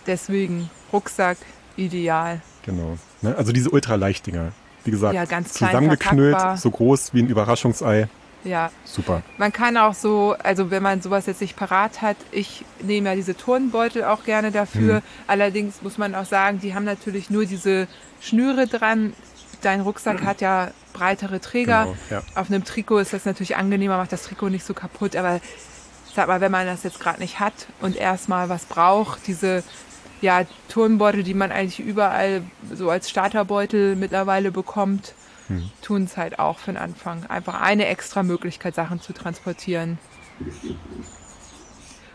Deswegen 0.06 0.70
Rucksack 0.92 1.38
ideal. 1.76 2.40
Genau. 2.64 2.98
Ne? 3.22 3.34
Also 3.36 3.52
diese 3.52 3.70
Ultraleichtdinger 3.70 4.52
wie 4.86 4.90
gesagt, 4.92 5.14
ja, 5.14 5.24
ganz 5.24 5.52
zusammengeknüllt, 5.52 6.36
so 6.56 6.70
groß 6.70 7.14
wie 7.14 7.22
ein 7.22 7.28
Überraschungsei. 7.28 8.08
Ja. 8.44 8.70
Super. 8.84 9.22
Man 9.38 9.52
kann 9.52 9.76
auch 9.76 9.94
so, 9.94 10.36
also 10.42 10.70
wenn 10.70 10.82
man 10.82 11.02
sowas 11.02 11.26
jetzt 11.26 11.40
nicht 11.40 11.56
parat 11.56 12.00
hat, 12.00 12.16
ich 12.30 12.64
nehme 12.80 13.08
ja 13.08 13.14
diese 13.16 13.36
Turnbeutel 13.36 14.04
auch 14.04 14.24
gerne 14.24 14.52
dafür. 14.52 14.96
Mhm. 14.96 15.02
Allerdings 15.26 15.82
muss 15.82 15.98
man 15.98 16.14
auch 16.14 16.26
sagen, 16.26 16.60
die 16.60 16.74
haben 16.74 16.84
natürlich 16.84 17.28
nur 17.28 17.44
diese 17.44 17.88
Schnüre 18.20 18.66
dran. 18.68 19.14
Dein 19.62 19.80
Rucksack 19.80 20.22
hat 20.22 20.40
ja 20.40 20.70
breitere 20.92 21.40
Träger. 21.40 21.84
Genau, 21.84 21.96
ja. 22.10 22.22
Auf 22.40 22.48
einem 22.48 22.64
Trikot 22.64 22.98
ist 22.98 23.12
das 23.12 23.24
natürlich 23.24 23.56
angenehmer, 23.56 23.96
macht 23.96 24.12
das 24.12 24.22
Trikot 24.22 24.48
nicht 24.48 24.64
so 24.64 24.74
kaputt. 24.74 25.16
Aber 25.16 25.40
sag 26.14 26.28
mal, 26.28 26.40
wenn 26.40 26.52
man 26.52 26.66
das 26.66 26.84
jetzt 26.84 27.00
gerade 27.00 27.18
nicht 27.20 27.40
hat 27.40 27.66
und 27.80 27.96
erstmal 27.96 28.48
was 28.48 28.64
braucht, 28.64 29.26
diese 29.26 29.64
ja, 30.20 30.44
Turnbeutel, 30.68 31.22
die 31.22 31.34
man 31.34 31.52
eigentlich 31.52 31.80
überall 31.80 32.42
so 32.72 32.90
als 32.90 33.10
Starterbeutel 33.10 33.96
mittlerweile 33.96 34.50
bekommt, 34.50 35.14
hm. 35.48 35.70
tun 35.82 36.04
es 36.04 36.16
halt 36.16 36.38
auch 36.38 36.58
für 36.58 36.72
den 36.72 36.78
Anfang. 36.78 37.26
Einfach 37.26 37.60
eine 37.60 37.86
extra 37.86 38.22
Möglichkeit, 38.22 38.74
Sachen 38.74 39.00
zu 39.00 39.12
transportieren. 39.12 39.98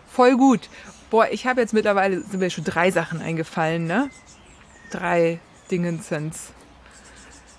Voll 0.07 0.35
gut. 0.35 0.69
Boah, 1.09 1.27
ich 1.29 1.45
habe 1.45 1.61
jetzt 1.61 1.73
mittlerweile, 1.73 2.21
sind 2.21 2.39
mir 2.39 2.49
schon 2.49 2.63
drei 2.63 2.91
Sachen 2.91 3.21
eingefallen, 3.21 3.85
ne? 3.85 4.09
Drei 4.89 5.39
Dingensens. 5.69 6.51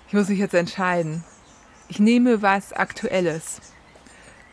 Ich 0.07 0.13
muss 0.13 0.27
mich 0.27 0.39
jetzt 0.39 0.53
entscheiden. 0.53 1.23
Ich 1.87 1.99
nehme 1.99 2.41
was 2.41 2.73
Aktuelles. 2.73 3.61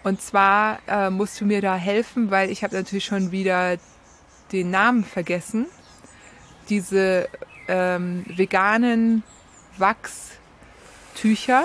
Und 0.02 0.22
zwar 0.22 0.78
äh, 0.86 1.10
musst 1.10 1.40
du 1.40 1.44
mir 1.44 1.60
da 1.60 1.76
helfen, 1.76 2.30
weil 2.30 2.50
ich 2.50 2.64
habe 2.64 2.74
natürlich 2.74 3.04
schon 3.04 3.32
wieder 3.32 3.76
den 4.52 4.70
Namen 4.70 5.04
vergessen 5.04 5.66
diese 6.68 7.28
ähm, 7.68 8.24
veganen 8.26 9.22
Wachstücher, 9.78 11.64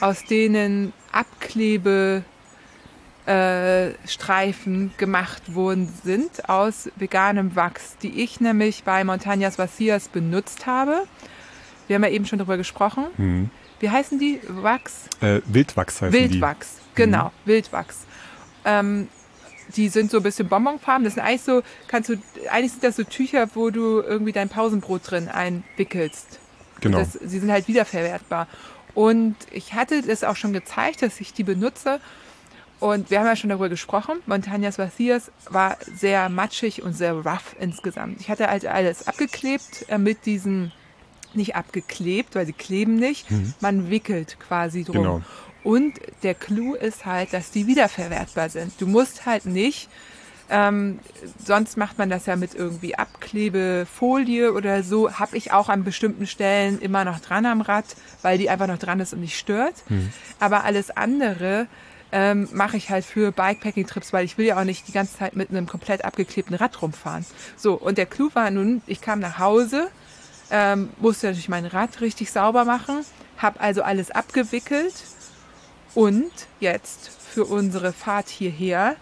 aus 0.00 0.24
denen 0.24 0.92
Abklebestreifen 1.12 2.24
äh, 3.26 4.98
gemacht 4.98 5.54
worden 5.54 5.92
sind 6.04 6.48
aus 6.48 6.90
veganem 6.96 7.56
Wachs, 7.56 7.96
die 8.02 8.22
ich 8.22 8.40
nämlich 8.40 8.84
bei 8.84 9.02
Montañas 9.02 9.58
Vacias 9.58 10.08
benutzt 10.08 10.66
habe. 10.66 11.04
Wir 11.86 11.96
haben 11.96 12.04
ja 12.04 12.10
eben 12.10 12.26
schon 12.26 12.38
darüber 12.38 12.56
gesprochen. 12.56 13.06
Mhm. 13.16 13.50
Wie 13.80 13.90
heißen 13.90 14.18
die? 14.18 14.40
Wachs? 14.48 15.08
Äh, 15.20 15.40
Wildwachs 15.46 16.02
heißen 16.02 16.12
Wildwachs, 16.12 16.30
die. 16.30 16.34
Wildwachs, 16.34 16.94
genau, 16.94 17.26
mhm. 17.26 17.30
Wildwachs. 17.44 18.06
Ähm, 18.64 19.08
die 19.74 19.88
sind 19.88 20.10
so 20.10 20.18
ein 20.18 20.22
bisschen 20.22 20.48
bonbonfarben. 20.48 21.04
Das 21.04 21.14
sind 21.14 21.22
eigentlich 21.22 21.42
so, 21.42 21.62
kannst 21.88 22.10
du, 22.10 22.16
eigentlich 22.50 22.72
sind 22.72 22.84
das 22.84 22.96
so 22.96 23.04
Tücher, 23.04 23.48
wo 23.54 23.70
du 23.70 24.00
irgendwie 24.00 24.32
dein 24.32 24.48
Pausenbrot 24.48 25.10
drin 25.10 25.28
einwickelst. 25.28 26.38
Genau. 26.80 26.98
Das, 26.98 27.12
sie 27.14 27.38
sind 27.38 27.50
halt 27.50 27.68
wiederverwertbar. 27.68 28.48
Und 28.94 29.36
ich 29.50 29.74
hatte 29.74 30.02
das 30.02 30.24
auch 30.24 30.36
schon 30.36 30.52
gezeigt, 30.52 31.02
dass 31.02 31.20
ich 31.20 31.32
die 31.32 31.44
benutze. 31.44 32.00
Und 32.78 33.10
wir 33.10 33.20
haben 33.20 33.26
ja 33.26 33.36
schon 33.36 33.50
darüber 33.50 33.68
gesprochen. 33.68 34.16
Montañas 34.26 34.78
Vacias 34.78 35.30
war 35.48 35.76
sehr 35.94 36.28
matschig 36.28 36.82
und 36.82 36.92
sehr 36.92 37.14
rough 37.14 37.56
insgesamt. 37.58 38.20
Ich 38.20 38.28
hatte 38.28 38.48
halt 38.48 38.66
alles 38.66 39.06
abgeklebt 39.06 39.86
äh, 39.88 39.98
mit 39.98 40.26
diesen, 40.26 40.72
nicht 41.32 41.56
abgeklebt, 41.56 42.34
weil 42.34 42.46
sie 42.46 42.52
kleben 42.52 42.96
nicht. 42.96 43.30
Mhm. 43.30 43.54
Man 43.60 43.90
wickelt 43.90 44.38
quasi 44.40 44.84
drum. 44.84 44.96
Genau. 44.96 45.22
Und 45.66 45.94
der 46.22 46.34
Clou 46.34 46.76
ist 46.76 47.06
halt, 47.06 47.32
dass 47.32 47.50
die 47.50 47.66
wiederverwertbar 47.66 48.50
sind. 48.50 48.80
Du 48.80 48.86
musst 48.86 49.26
halt 49.26 49.46
nicht, 49.46 49.88
ähm, 50.48 51.00
sonst 51.44 51.76
macht 51.76 51.98
man 51.98 52.08
das 52.08 52.26
ja 52.26 52.36
mit 52.36 52.54
irgendwie 52.54 52.94
Abklebefolie 52.94 54.52
oder 54.52 54.84
so, 54.84 55.14
habe 55.14 55.36
ich 55.36 55.50
auch 55.50 55.68
an 55.68 55.82
bestimmten 55.82 56.28
Stellen 56.28 56.78
immer 56.78 57.04
noch 57.04 57.18
dran 57.18 57.46
am 57.46 57.62
Rad, 57.62 57.84
weil 58.22 58.38
die 58.38 58.48
einfach 58.48 58.68
noch 58.68 58.78
dran 58.78 59.00
ist 59.00 59.12
und 59.12 59.22
nicht 59.22 59.36
stört. 59.36 59.74
Mhm. 59.88 60.12
Aber 60.38 60.62
alles 60.62 60.96
andere 60.96 61.66
ähm, 62.12 62.48
mache 62.52 62.76
ich 62.76 62.90
halt 62.90 63.04
für 63.04 63.32
Bikepacking-Trips, 63.32 64.12
weil 64.12 64.24
ich 64.24 64.38
will 64.38 64.46
ja 64.46 64.60
auch 64.60 64.64
nicht 64.64 64.86
die 64.86 64.92
ganze 64.92 65.18
Zeit 65.18 65.34
mit 65.34 65.50
einem 65.50 65.66
komplett 65.66 66.04
abgeklebten 66.04 66.54
Rad 66.54 66.80
rumfahren. 66.80 67.26
So, 67.56 67.74
und 67.74 67.98
der 67.98 68.06
Clou 68.06 68.30
war 68.34 68.52
nun, 68.52 68.82
ich 68.86 69.00
kam 69.00 69.18
nach 69.18 69.40
Hause, 69.40 69.88
ähm, 70.52 70.90
musste 71.00 71.26
natürlich 71.26 71.48
mein 71.48 71.66
Rad 71.66 72.00
richtig 72.00 72.30
sauber 72.30 72.64
machen, 72.64 73.04
habe 73.36 73.58
also 73.58 73.82
alles 73.82 74.12
abgewickelt 74.12 74.94
und 75.96 76.30
jetzt 76.60 77.08
für 77.08 77.46
unsere 77.46 77.92
Fahrt 77.92 78.28
hierher 78.28 78.96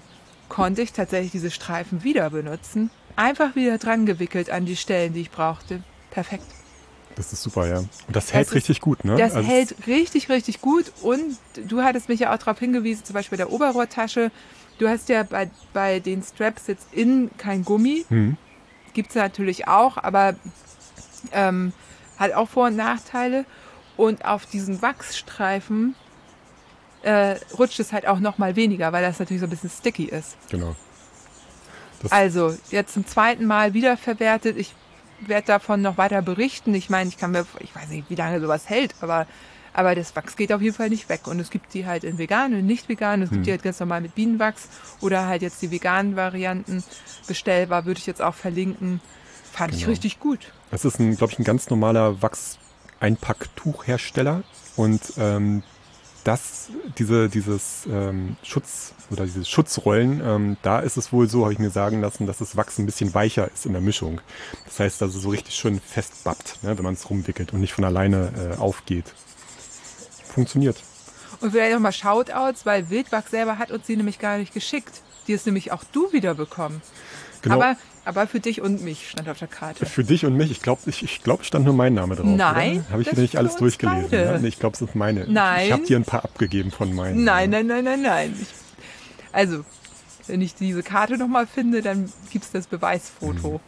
konnte 0.48 0.80
ich 0.80 0.92
tatsächlich 0.92 1.32
diese 1.32 1.50
Streifen 1.50 2.04
wieder 2.04 2.30
benutzen. 2.30 2.88
Einfach 3.16 3.56
wieder 3.56 3.78
dran 3.78 4.06
gewickelt 4.06 4.48
an 4.48 4.64
die 4.64 4.76
Stellen, 4.76 5.12
die 5.12 5.22
ich 5.22 5.30
brauchte. 5.32 5.82
Perfekt. 6.12 6.46
Das 7.16 7.32
ist 7.32 7.42
super, 7.42 7.66
ja. 7.66 7.78
Und 7.78 7.90
das 8.10 8.32
hält 8.32 8.46
das 8.46 8.54
richtig 8.54 8.80
gut, 8.80 9.04
ne? 9.04 9.16
Das 9.16 9.34
also 9.34 9.48
hält 9.48 9.74
richtig, 9.88 10.28
richtig 10.28 10.60
gut. 10.60 10.92
Und 11.02 11.36
du 11.66 11.82
hattest 11.82 12.08
mich 12.08 12.20
ja 12.20 12.32
auch 12.32 12.38
darauf 12.38 12.60
hingewiesen, 12.60 13.04
zum 13.04 13.14
Beispiel 13.14 13.38
bei 13.38 13.44
der 13.44 13.52
Oberrohrtasche. 13.52 14.30
Du 14.78 14.88
hast 14.88 15.08
ja 15.08 15.24
bei, 15.24 15.50
bei 15.72 15.98
den 15.98 16.22
Straps 16.22 16.68
jetzt 16.68 16.86
innen 16.92 17.36
kein 17.38 17.64
Gummi. 17.64 18.04
Mhm. 18.08 18.36
Gibt 18.92 19.08
es 19.10 19.16
natürlich 19.16 19.66
auch, 19.66 19.96
aber 19.96 20.36
ähm, 21.32 21.72
hat 22.18 22.32
auch 22.34 22.48
Vor- 22.48 22.66
und 22.66 22.76
Nachteile. 22.76 23.46
Und 23.96 24.24
auf 24.24 24.46
diesen 24.46 24.80
Wachsstreifen 24.80 25.96
äh, 27.04 27.36
rutscht 27.58 27.78
es 27.80 27.92
halt 27.92 28.06
auch 28.06 28.18
noch 28.18 28.38
mal 28.38 28.56
weniger, 28.56 28.90
weil 28.92 29.02
das 29.02 29.18
natürlich 29.18 29.40
so 29.40 29.46
ein 29.46 29.50
bisschen 29.50 29.68
sticky 29.70 30.06
ist. 30.06 30.36
Genau. 30.50 30.74
Das 32.02 32.12
also 32.12 32.56
jetzt 32.70 32.94
zum 32.94 33.06
zweiten 33.06 33.46
Mal 33.46 33.74
wiederverwertet. 33.74 34.56
Ich 34.56 34.74
werde 35.20 35.46
davon 35.46 35.82
noch 35.82 35.96
weiter 35.96 36.22
berichten. 36.22 36.74
Ich 36.74 36.90
meine, 36.90 37.08
ich 37.08 37.16
kann 37.16 37.30
mir, 37.30 37.46
ich 37.60 37.72
weiß 37.74 37.88
nicht, 37.88 38.10
wie 38.10 38.14
lange 38.14 38.40
sowas 38.40 38.68
hält, 38.68 38.94
aber 39.00 39.26
aber 39.76 39.96
das 39.96 40.14
Wachs 40.14 40.36
geht 40.36 40.52
auf 40.52 40.62
jeden 40.62 40.76
Fall 40.76 40.88
nicht 40.88 41.08
weg. 41.08 41.26
Und 41.26 41.40
es 41.40 41.50
gibt 41.50 41.74
die 41.74 41.84
halt 41.84 42.04
in 42.04 42.16
vegan 42.16 42.54
und 42.54 42.64
nicht 42.64 42.88
vegan. 42.88 43.22
Es 43.22 43.30
hm. 43.30 43.38
gibt 43.38 43.46
die 43.46 43.50
halt 43.50 43.64
ganz 43.64 43.80
normal 43.80 44.02
mit 44.02 44.14
Bienenwachs 44.14 44.68
oder 45.00 45.26
halt 45.26 45.42
jetzt 45.42 45.60
die 45.62 45.72
veganen 45.72 46.14
Varianten 46.14 46.84
bestellbar, 47.26 47.84
würde 47.84 47.98
ich 47.98 48.06
jetzt 48.06 48.22
auch 48.22 48.36
verlinken. 48.36 49.00
Fand 49.52 49.74
ich 49.74 49.80
Genau. 49.80 49.90
richtig 49.90 50.20
gut. 50.20 50.52
Es 50.70 50.84
ist, 50.84 50.98
glaube 50.98 51.32
ich, 51.32 51.40
ein 51.40 51.44
ganz 51.44 51.70
normaler 51.70 52.22
Wachseinpacktuchhersteller 52.22 54.44
und 54.76 55.00
ähm, 55.18 55.64
das, 56.24 56.70
diese, 56.98 57.28
dieses 57.28 57.86
ähm, 57.86 58.36
Schutz 58.42 58.94
oder 59.10 59.24
diese 59.24 59.44
Schutzrollen, 59.44 60.22
ähm, 60.24 60.56
da 60.62 60.80
ist 60.80 60.96
es 60.96 61.12
wohl 61.12 61.28
so, 61.28 61.42
habe 61.42 61.52
ich 61.52 61.58
mir 61.58 61.70
sagen 61.70 62.00
lassen, 62.00 62.26
dass 62.26 62.38
das 62.38 62.56
Wachs 62.56 62.78
ein 62.78 62.86
bisschen 62.86 63.14
weicher 63.14 63.50
ist 63.52 63.66
in 63.66 63.72
der 63.72 63.82
Mischung. 63.82 64.20
Das 64.64 64.80
heißt, 64.80 65.02
dass 65.02 65.14
es 65.14 65.22
so 65.22 65.28
richtig 65.28 65.54
schön 65.54 65.80
festbappt, 65.80 66.62
ne, 66.62 66.76
wenn 66.76 66.84
man 66.84 66.94
es 66.94 67.08
rumwickelt 67.08 67.52
und 67.52 67.60
nicht 67.60 67.74
von 67.74 67.84
alleine 67.84 68.56
äh, 68.56 68.60
aufgeht. 68.60 69.12
Funktioniert. 70.34 70.82
Und 71.40 71.52
vielleicht 71.52 71.74
nochmal 71.74 71.92
Shoutouts, 71.92 72.64
weil 72.64 72.88
Wildwachs 72.90 73.30
selber 73.30 73.58
hat 73.58 73.70
uns 73.70 73.86
die 73.86 73.96
nämlich 73.96 74.18
gar 74.18 74.38
nicht 74.38 74.54
geschickt. 74.54 75.02
Die 75.26 75.32
ist 75.32 75.46
nämlich 75.46 75.72
auch 75.72 75.84
du 75.92 76.12
wieder 76.12 76.34
bekommen. 76.34 76.82
Genau. 77.42 77.56
Aber, 77.56 77.76
aber 78.04 78.26
für 78.26 78.40
dich 78.40 78.60
und 78.60 78.82
mich 78.82 79.10
stand 79.10 79.28
auf 79.28 79.38
der 79.38 79.48
Karte. 79.48 79.86
Für 79.86 80.04
dich 80.04 80.26
und 80.26 80.36
mich, 80.36 80.50
ich 80.50 80.60
glaube, 80.60 80.82
ich, 80.86 81.02
ich 81.02 81.22
glaub, 81.22 81.44
stand 81.44 81.64
nur 81.64 81.74
mein 81.74 81.94
Name 81.94 82.16
drauf. 82.16 82.26
Nein, 82.26 82.84
Habe 82.90 83.02
ich 83.02 83.10
wieder 83.10 83.22
nicht 83.22 83.36
alles 83.36 83.56
durchgelesen. 83.56 84.10
Ne? 84.10 84.38
Nee, 84.42 84.48
ich 84.48 84.58
glaube, 84.58 84.74
es 84.74 84.80
sind 84.80 84.94
meine. 84.94 85.26
Nein. 85.26 85.66
Ich 85.66 85.72
habe 85.72 85.84
dir 85.84 85.96
ein 85.96 86.04
paar 86.04 86.24
abgegeben 86.24 86.70
von 86.70 86.92
meinen. 86.94 87.24
Nein, 87.24 87.50
nein, 87.50 87.66
nein, 87.66 87.84
nein, 87.84 88.02
nein. 88.02 88.36
Ich, 88.40 88.48
also, 89.32 89.64
wenn 90.26 90.40
ich 90.40 90.54
diese 90.54 90.82
Karte 90.82 91.16
nochmal 91.16 91.46
finde, 91.46 91.82
dann 91.82 92.12
gibt 92.30 92.44
es 92.44 92.52
das 92.52 92.66
Beweisfoto. 92.66 93.60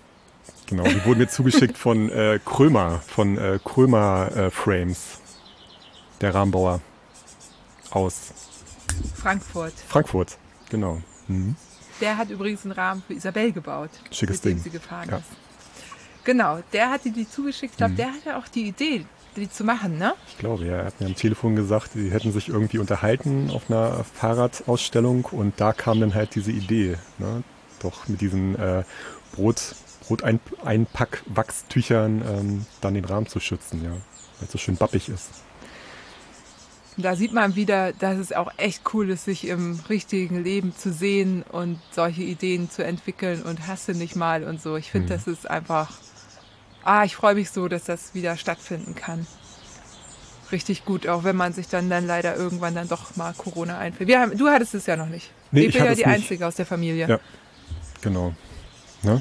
Genau, 0.66 0.84
die 0.84 1.04
wurden 1.04 1.18
mir 1.18 1.28
zugeschickt 1.28 1.78
von 1.78 2.10
äh, 2.10 2.40
Krömer, 2.44 3.00
von 3.06 3.38
äh, 3.38 3.58
Krömer 3.64 4.30
äh, 4.36 4.50
Frames, 4.50 5.20
der 6.20 6.34
Rahmenbauer 6.34 6.80
aus 7.90 8.32
Frankfurt. 9.14 9.74
Frankfurt. 9.88 10.38
Genau. 10.70 11.00
Mhm. 11.28 11.56
Der 12.00 12.16
hat 12.16 12.30
übrigens 12.30 12.64
einen 12.64 12.72
Rahmen 12.72 13.02
für 13.06 13.14
Isabel 13.14 13.52
gebaut. 13.52 13.90
Schickes 14.10 14.36
mit 14.36 14.44
dem 14.44 14.54
Ding. 14.56 14.62
sie 14.64 14.70
gefahren 14.70 15.08
Ja. 15.10 15.16
ist. 15.18 15.26
Genau, 16.24 16.58
der 16.72 16.90
hat 16.90 17.04
die, 17.04 17.12
die 17.12 17.28
zugeschickt. 17.28 17.72
Ich 17.72 17.76
glaube, 17.78 17.92
Mhm. 17.92 17.96
der 17.96 18.12
hatte 18.12 18.36
auch 18.36 18.48
die 18.48 18.66
Idee, 18.68 19.06
die 19.36 19.48
zu 19.48 19.64
machen, 19.64 19.98
ne? 19.98 20.14
Ich 20.28 20.38
glaube, 20.38 20.64
ja, 20.64 20.78
er 20.78 20.84
hat 20.86 21.00
mir 21.00 21.06
am 21.06 21.14
Telefon 21.14 21.54
gesagt, 21.56 21.90
die 21.94 22.10
hätten 22.10 22.32
sich 22.32 22.48
irgendwie 22.48 22.78
unterhalten 22.78 23.50
auf 23.50 23.70
einer 23.70 24.04
Fahrradausstellung 24.04 25.26
und 25.26 25.60
da 25.60 25.72
kam 25.72 26.00
dann 26.00 26.14
halt 26.14 26.34
diese 26.34 26.50
Idee, 26.52 26.96
ne? 27.18 27.42
doch 27.80 28.08
mit 28.08 28.20
diesen 28.22 28.58
äh, 28.58 28.82
Brot, 29.32 29.74
Broteinpack-Wachstüchern 30.08 32.22
ähm, 32.26 32.66
dann 32.80 32.94
den 32.94 33.04
Rahmen 33.04 33.26
zu 33.26 33.38
schützen, 33.40 33.82
ja, 33.84 33.90
weil 33.90 34.46
es 34.46 34.52
so 34.52 34.58
schön 34.58 34.76
bappig 34.76 35.08
ist. 35.08 35.28
Da 36.98 37.14
sieht 37.14 37.32
man 37.32 37.56
wieder, 37.56 37.92
dass 37.92 38.16
es 38.16 38.32
auch 38.32 38.50
echt 38.56 38.82
cool 38.94 39.10
ist, 39.10 39.26
sich 39.26 39.46
im 39.48 39.78
richtigen 39.90 40.42
Leben 40.42 40.74
zu 40.74 40.92
sehen 40.92 41.42
und 41.52 41.78
solche 41.92 42.22
Ideen 42.22 42.70
zu 42.70 42.82
entwickeln 42.84 43.42
und 43.42 43.66
hasse 43.66 43.92
nicht 43.92 44.16
mal 44.16 44.44
und 44.44 44.62
so. 44.62 44.76
Ich 44.76 44.90
finde, 44.90 45.12
Mhm. 45.12 45.16
das 45.18 45.26
ist 45.26 45.50
einfach, 45.50 45.92
ah, 46.84 47.04
ich 47.04 47.14
freue 47.14 47.34
mich 47.34 47.50
so, 47.50 47.68
dass 47.68 47.84
das 47.84 48.14
wieder 48.14 48.36
stattfinden 48.38 48.94
kann. 48.94 49.26
Richtig 50.52 50.84
gut, 50.86 51.06
auch 51.06 51.22
wenn 51.24 51.36
man 51.36 51.52
sich 51.52 51.68
dann, 51.68 51.90
dann 51.90 52.06
leider 52.06 52.34
irgendwann 52.36 52.74
dann 52.74 52.88
doch 52.88 53.14
mal 53.16 53.34
Corona 53.34 53.78
einfällt. 53.78 54.08
Wir 54.08 54.20
haben, 54.20 54.38
du 54.38 54.48
hattest 54.48 54.74
es 54.74 54.86
ja 54.86 54.96
noch 54.96 55.08
nicht. 55.08 55.30
Nee, 55.50 55.66
ich 55.66 55.74
bin 55.74 55.84
ja 55.84 55.90
die 55.90 55.96
nicht. 55.98 56.06
Einzige 56.06 56.46
aus 56.46 56.54
der 56.54 56.66
Familie. 56.66 57.06
Ja. 57.08 57.20
Genau. 58.00 58.32
Ne? 59.02 59.20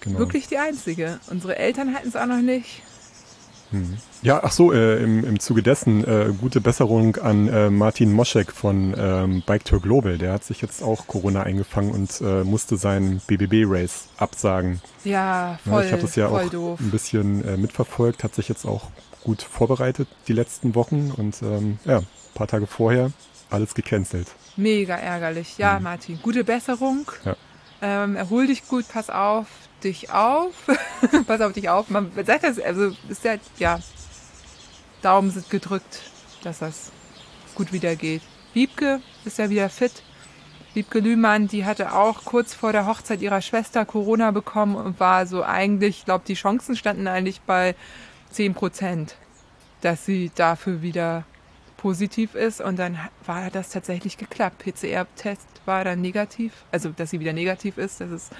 Genau. 0.00 0.18
Wirklich 0.18 0.46
die 0.46 0.58
Einzige. 0.58 1.18
Unsere 1.28 1.56
Eltern 1.56 1.92
hatten 1.94 2.08
es 2.08 2.16
auch 2.16 2.26
noch 2.26 2.40
nicht. 2.40 2.82
Ja, 4.22 4.40
ach 4.42 4.52
so, 4.52 4.72
äh, 4.72 5.02
im, 5.02 5.24
im 5.24 5.38
Zuge 5.40 5.62
dessen 5.62 6.04
äh, 6.04 6.32
gute 6.40 6.60
Besserung 6.60 7.16
an 7.16 7.48
äh, 7.48 7.70
Martin 7.70 8.12
Moschek 8.12 8.52
von 8.52 8.94
ähm, 8.96 9.42
Bike 9.46 9.64
Tour 9.64 9.80
Global. 9.80 10.18
Der 10.18 10.32
hat 10.32 10.44
sich 10.44 10.60
jetzt 10.62 10.82
auch 10.82 11.06
Corona 11.06 11.42
eingefangen 11.42 11.90
und 11.90 12.20
äh, 12.20 12.44
musste 12.44 12.76
seinen 12.76 13.20
BBB-Race 13.26 14.08
absagen. 14.16 14.80
Ja, 15.04 15.52
Ja, 15.52 15.58
voll, 15.70 15.84
ich 15.84 15.92
habe 15.92 16.02
das 16.02 16.16
ja 16.16 16.28
auch 16.28 16.48
doof. 16.48 16.80
ein 16.80 16.90
bisschen 16.90 17.44
äh, 17.46 17.56
mitverfolgt, 17.56 18.24
hat 18.24 18.34
sich 18.34 18.48
jetzt 18.48 18.64
auch 18.64 18.88
gut 19.22 19.42
vorbereitet 19.42 20.08
die 20.28 20.32
letzten 20.34 20.74
Wochen 20.74 21.10
und 21.16 21.40
ähm, 21.42 21.78
ja, 21.84 21.98
ein 21.98 22.06
paar 22.34 22.46
Tage 22.46 22.66
vorher 22.66 23.10
alles 23.50 23.74
gecancelt. 23.74 24.28
Mega 24.56 24.94
ärgerlich. 24.96 25.58
Ja, 25.58 25.78
Martin, 25.80 26.18
gute 26.22 26.44
Besserung. 26.44 27.06
Mhm. 27.24 27.30
Ja. 27.30 27.36
Ähm, 27.82 28.16
erhol 28.16 28.46
dich 28.46 28.66
gut, 28.66 28.86
pass 28.88 29.10
auf 29.10 29.46
dich 29.84 30.10
auf. 30.10 30.52
pass 31.26 31.40
auf 31.40 31.52
dich 31.52 31.68
auf. 31.68 31.90
Man 31.90 32.10
sagt 32.24 32.44
das, 32.44 32.58
also 32.58 32.92
ist 33.08 33.24
ja, 33.24 33.36
ja, 33.58 33.80
Daumen 35.02 35.30
sind 35.30 35.50
gedrückt, 35.50 36.00
dass 36.42 36.60
das 36.60 36.90
gut 37.54 37.72
wieder 37.72 37.94
geht. 37.94 38.22
Wiebke 38.54 39.00
ist 39.24 39.38
ja 39.38 39.50
wieder 39.50 39.68
fit. 39.68 40.02
Wiebke 40.74 40.98
Lühmann, 40.98 41.46
die 41.46 41.64
hatte 41.64 41.92
auch 41.94 42.24
kurz 42.24 42.52
vor 42.52 42.72
der 42.72 42.86
Hochzeit 42.86 43.22
ihrer 43.22 43.40
Schwester 43.40 43.84
Corona 43.84 44.32
bekommen 44.32 44.74
und 44.74 44.98
war 44.98 45.26
so 45.26 45.44
eigentlich, 45.44 45.98
ich 45.98 46.04
glaube, 46.04 46.24
die 46.26 46.34
Chancen 46.34 46.74
standen 46.74 47.06
eigentlich 47.06 47.40
bei 47.42 47.76
10 48.30 48.54
Prozent, 48.54 49.16
dass 49.82 50.04
sie 50.04 50.32
dafür 50.34 50.82
wieder 50.82 51.24
positiv 51.76 52.34
ist 52.34 52.60
und 52.60 52.78
dann 52.78 52.98
war 53.26 53.50
das 53.50 53.68
tatsächlich 53.68 54.16
geklappt. 54.16 54.64
PCR-Test 54.64 55.46
war 55.66 55.84
dann 55.84 56.00
negativ, 56.00 56.64
also 56.72 56.88
dass 56.88 57.10
sie 57.10 57.20
wieder 57.20 57.34
negativ 57.34 57.78
ist, 57.78 58.00
das 58.00 58.10
ist 58.10 58.32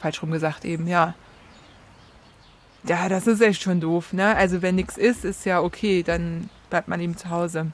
falsch 0.00 0.22
rum 0.22 0.30
gesagt 0.30 0.64
eben, 0.64 0.86
ja. 0.86 1.14
Ja, 2.84 3.08
das 3.08 3.26
ist 3.26 3.40
echt 3.40 3.62
schon 3.62 3.80
doof, 3.80 4.12
ne? 4.12 4.36
Also 4.36 4.62
wenn 4.62 4.76
nichts 4.76 4.96
ist, 4.96 5.24
ist 5.24 5.44
ja 5.44 5.60
okay, 5.60 6.02
dann 6.02 6.48
bleibt 6.70 6.88
man 6.88 7.00
eben 7.00 7.16
zu 7.16 7.30
Hause. 7.30 7.72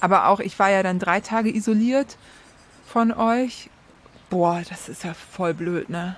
Aber 0.00 0.28
auch, 0.28 0.40
ich 0.40 0.58
war 0.58 0.70
ja 0.70 0.82
dann 0.82 0.98
drei 0.98 1.20
Tage 1.20 1.54
isoliert 1.54 2.16
von 2.86 3.12
euch. 3.12 3.70
Boah, 4.30 4.62
das 4.68 4.88
ist 4.88 5.04
ja 5.04 5.14
voll 5.14 5.54
blöd, 5.54 5.88
ne? 5.88 6.16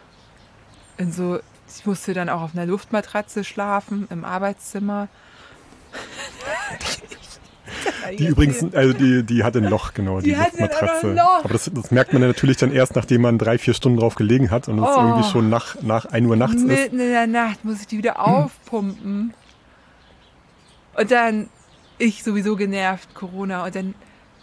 In 0.96 1.12
so, 1.12 1.40
ich 1.68 1.86
musste 1.86 2.14
dann 2.14 2.28
auch 2.28 2.42
auf 2.42 2.54
einer 2.54 2.66
Luftmatratze 2.66 3.44
schlafen 3.44 4.06
im 4.10 4.24
Arbeitszimmer. 4.24 5.08
Die 8.18 8.26
übrigens, 8.26 8.62
also 8.74 8.92
die, 8.92 9.22
die 9.24 9.44
hat 9.44 9.56
ein 9.56 9.64
Loch, 9.64 9.94
genau, 9.94 10.20
die, 10.20 10.30
Die 10.30 10.36
Luftmatratze. 10.36 11.10
aber 11.20 11.44
ein 11.44 11.52
das, 11.52 11.70
das 11.72 11.90
merkt 11.90 12.12
man 12.12 12.22
ja 12.22 12.28
natürlich 12.28 12.56
dann 12.56 12.72
erst, 12.72 12.94
nachdem 12.96 13.22
man 13.22 13.38
drei, 13.38 13.58
vier 13.58 13.74
Stunden 13.74 13.98
drauf 13.98 14.14
gelegen 14.14 14.50
hat 14.50 14.68
und 14.68 14.78
es 14.78 14.84
Oh. 14.88 15.00
irgendwie 15.00 15.28
schon 15.30 15.48
nach, 15.50 15.80
nach 15.82 16.06
1 16.06 16.26
Uhr 16.26 16.36
nachts 16.36 16.56
ist. 16.56 16.66
Mitten 16.66 17.00
in 17.00 17.10
der 17.10 17.26
Nacht 17.26 17.64
muss 17.64 17.80
ich 17.80 17.86
die 17.86 17.98
wieder 17.98 18.20
aufpumpen. 18.20 19.34
Und 20.96 21.10
dann, 21.10 21.48
ich 21.98 22.22
sowieso 22.22 22.56
genervt, 22.56 23.14
Corona. 23.14 23.64
Und 23.64 23.74
dann 23.74 23.94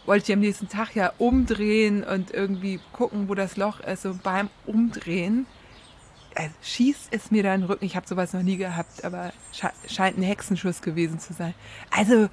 wollte 0.06 0.26
ich 0.32 0.34
am 0.34 0.40
nächsten 0.42 0.68
Tag 0.68 0.96
ja 0.96 1.12
umdrehen 1.18 2.04
und 2.04 2.32
irgendwie 2.32 2.80
gucken, 2.94 3.30
wo 3.30 3.36
das 3.36 3.56
Loch 3.58 3.80
ist. 3.82 4.06
Und 4.06 4.24
beim 4.24 4.50
Umdrehen 4.66 5.46
äh, 6.36 6.50
schießt 6.62 7.10
es 7.12 7.32
mir 7.32 7.44
dann 7.44 7.62
den 7.62 7.68
Rücken. 7.68 7.86
Ich 7.86 7.96
habe 7.96 8.08
sowas 8.08 8.34
noch 8.34 8.42
nie 8.42 8.58
gehabt, 8.58 9.04
aber 9.06 9.32
sche 9.54 9.70
scheint 9.88 10.18
ein 10.18 10.24
Hexenschuss 10.24 10.82
gewesen 10.82 11.20
zu 11.20 11.34
sein. 11.34 11.54
Also, 11.90 12.28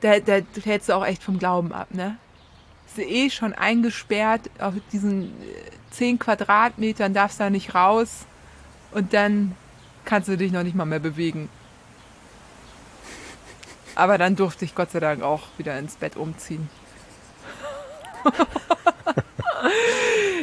da, 0.00 0.20
da 0.20 0.40
fällst 0.60 0.88
du 0.88 0.94
auch 0.94 1.04
echt 1.04 1.22
vom 1.22 1.38
Glauben 1.38 1.72
ab, 1.72 1.88
ne? 1.92 2.18
Ist 2.86 2.98
eh 2.98 3.30
schon 3.30 3.52
eingesperrt 3.52 4.48
auf 4.58 4.74
diesen 4.92 5.32
äh, 5.42 5.70
10 5.90 6.18
Quadratmetern, 6.18 7.14
darfst 7.14 7.40
da 7.40 7.50
nicht 7.50 7.74
raus. 7.74 8.26
Und 8.92 9.12
dann 9.12 9.56
kannst 10.04 10.28
du 10.28 10.36
dich 10.36 10.52
noch 10.52 10.62
nicht 10.62 10.76
mal 10.76 10.86
mehr 10.86 11.00
bewegen. 11.00 11.48
Aber 13.94 14.18
dann 14.18 14.36
durfte 14.36 14.64
ich 14.64 14.74
Gott 14.74 14.90
sei 14.90 15.00
Dank 15.00 15.22
auch 15.22 15.42
wieder 15.58 15.78
ins 15.78 15.96
Bett 15.96 16.16
umziehen. 16.16 16.68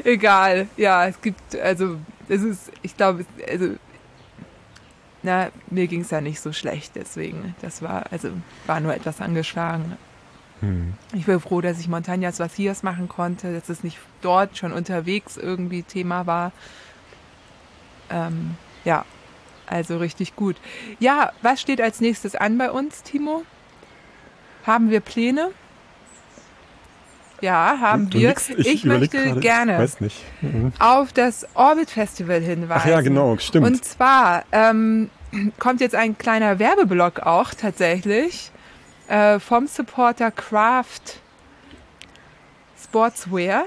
Egal, 0.03 0.67
ja, 0.75 1.07
es 1.07 1.21
gibt, 1.21 1.55
also, 1.55 1.97
es 2.27 2.41
ist, 2.41 2.71
ich 2.81 2.97
glaube, 2.97 3.25
also, 3.47 3.75
na, 5.23 5.49
mir 5.69 5.87
ging 5.87 6.01
es 6.01 6.11
ja 6.11 6.21
nicht 6.21 6.39
so 6.39 6.53
schlecht, 6.53 6.93
deswegen, 6.95 7.55
das 7.61 7.81
war, 7.81 8.05
also, 8.11 8.29
war 8.67 8.79
nur 8.79 8.93
etwas 8.93 9.21
angeschlagen. 9.21 9.97
Hm. 10.59 10.93
Ich 11.13 11.25
bin 11.25 11.39
froh, 11.39 11.61
dass 11.61 11.79
ich 11.79 11.87
Montañas 11.87 12.39
Vacías 12.39 12.83
machen 12.83 13.09
konnte, 13.09 13.53
dass 13.53 13.69
es 13.69 13.83
nicht 13.83 13.97
dort 14.21 14.57
schon 14.57 14.71
unterwegs 14.71 15.37
irgendwie 15.37 15.83
Thema 15.83 16.27
war. 16.27 16.51
Ähm, 18.09 18.55
ja, 18.85 19.05
also 19.65 19.97
richtig 19.97 20.35
gut. 20.35 20.57
Ja, 20.99 21.31
was 21.41 21.61
steht 21.61 21.81
als 21.81 22.01
nächstes 22.01 22.35
an 22.35 22.57
bei 22.57 22.71
uns, 22.71 23.03
Timo? 23.03 23.43
Haben 24.65 24.89
wir 24.89 24.99
Pläne? 24.99 25.51
Ja, 27.43 27.77
haben 27.81 28.09
Du 28.09 28.19
wir. 28.19 28.29
nix, 28.29 28.49
ich 28.49 28.85
überleg 28.85 29.13
möchte 29.13 29.21
gerade, 29.21 29.39
gerne 29.41 29.89
nicht. 29.99 30.23
Mhm. 30.41 30.71
auf 30.79 31.11
das 31.11 31.45
Orbit 31.55 31.89
Festival 31.89 32.39
hinweisen. 32.39 32.81
Ach 32.81 32.89
ja, 32.89 33.01
genau, 33.01 33.37
stimmt. 33.37 33.67
Und 33.67 33.83
zwar 33.83 34.45
ähm, 34.53 35.09
kommt 35.59 35.81
jetzt 35.81 35.93
ein 35.93 36.17
kleiner 36.17 36.57
Werbeblock 36.57 37.19
auch 37.19 37.53
tatsächlich 37.53 38.49
äh, 39.09 39.39
vom 39.39 39.67
Supporter 39.67 40.31
Craft 40.31 41.19
Sportswear, 42.81 43.65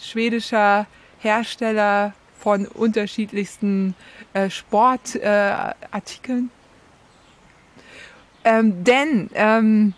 schwedischer 0.00 0.88
Hersteller 1.20 2.12
von 2.40 2.66
unterschiedlichsten 2.66 3.94
äh, 4.32 4.50
Sportartikeln. 4.50 6.50
Äh, 8.42 8.58
ähm, 8.58 8.82
denn 8.82 9.30
ähm, 9.34 9.94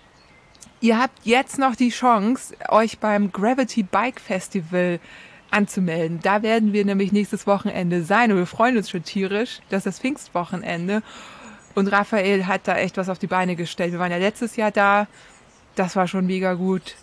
ihr 0.80 0.98
habt 0.98 1.18
jetzt 1.24 1.58
noch 1.58 1.76
die 1.76 1.90
Chance, 1.90 2.54
euch 2.68 2.98
beim 2.98 3.32
Gravity 3.32 3.82
Bike 3.82 4.20
Festival 4.20 5.00
anzumelden. 5.50 6.20
Da 6.22 6.42
werden 6.42 6.72
wir 6.72 6.84
nämlich 6.84 7.12
nächstes 7.12 7.46
Wochenende 7.46 8.02
sein 8.02 8.32
und 8.32 8.38
wir 8.38 8.46
freuen 8.46 8.76
uns 8.76 8.90
schon 8.90 9.02
tierisch. 9.02 9.60
Das 9.70 9.78
ist 9.78 9.86
das 9.86 9.98
Pfingstwochenende. 10.00 11.02
Und 11.74 11.88
Raphael 11.88 12.46
hat 12.46 12.66
da 12.66 12.76
echt 12.76 12.96
was 12.96 13.08
auf 13.08 13.18
die 13.18 13.26
Beine 13.26 13.56
gestellt. 13.56 13.92
Wir 13.92 13.98
waren 13.98 14.10
ja 14.10 14.18
letztes 14.18 14.56
Jahr 14.56 14.70
da. 14.70 15.06
Das 15.74 15.96
war 15.96 16.08
schon 16.08 16.26
mega 16.26 16.54
gut. 16.54 16.96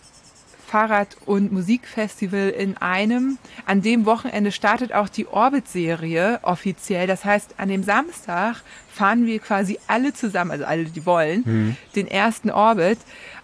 Fahrrad- 0.66 1.16
und 1.24 1.52
Musikfestival 1.52 2.50
in 2.50 2.76
einem. 2.76 3.38
An 3.66 3.82
dem 3.82 4.04
Wochenende 4.04 4.50
startet 4.52 4.92
auch 4.92 5.08
die 5.08 5.26
Orbit-Serie 5.26 6.40
offiziell. 6.42 7.06
Das 7.06 7.24
heißt, 7.24 7.54
an 7.58 7.68
dem 7.68 7.84
Samstag 7.84 8.62
fahren 8.92 9.26
wir 9.26 9.38
quasi 9.38 9.78
alle 9.86 10.12
zusammen, 10.12 10.50
also 10.50 10.64
alle, 10.64 10.84
die 10.84 11.06
wollen, 11.06 11.42
mhm. 11.44 11.76
den 11.94 12.08
ersten 12.08 12.50
Orbit. 12.50 12.98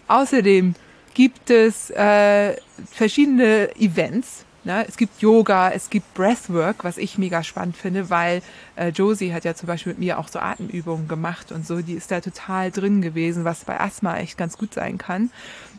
Außerdem 0.08 0.74
gibt 1.14 1.50
es 1.50 1.90
äh, 1.90 2.56
verschiedene 2.90 3.74
Events. 3.76 4.44
Ne? 4.64 4.86
Es 4.86 4.96
gibt 4.96 5.20
Yoga, 5.20 5.70
es 5.70 5.90
gibt 5.90 6.14
Breathwork, 6.14 6.84
was 6.84 6.96
ich 6.96 7.18
mega 7.18 7.42
spannend 7.42 7.76
finde, 7.76 8.10
weil 8.10 8.42
äh, 8.76 8.88
Josie 8.88 9.32
hat 9.32 9.44
ja 9.44 9.54
zum 9.54 9.66
Beispiel 9.66 9.92
mit 9.92 9.98
mir 9.98 10.18
auch 10.18 10.28
so 10.28 10.38
Atemübungen 10.38 11.08
gemacht 11.08 11.50
und 11.50 11.66
so. 11.66 11.82
Die 11.82 11.94
ist 11.94 12.10
da 12.10 12.20
total 12.20 12.70
drin 12.70 13.02
gewesen, 13.02 13.44
was 13.44 13.64
bei 13.64 13.80
Asthma 13.80 14.18
echt 14.18 14.38
ganz 14.38 14.56
gut 14.56 14.74
sein 14.74 14.98
kann. 14.98 15.30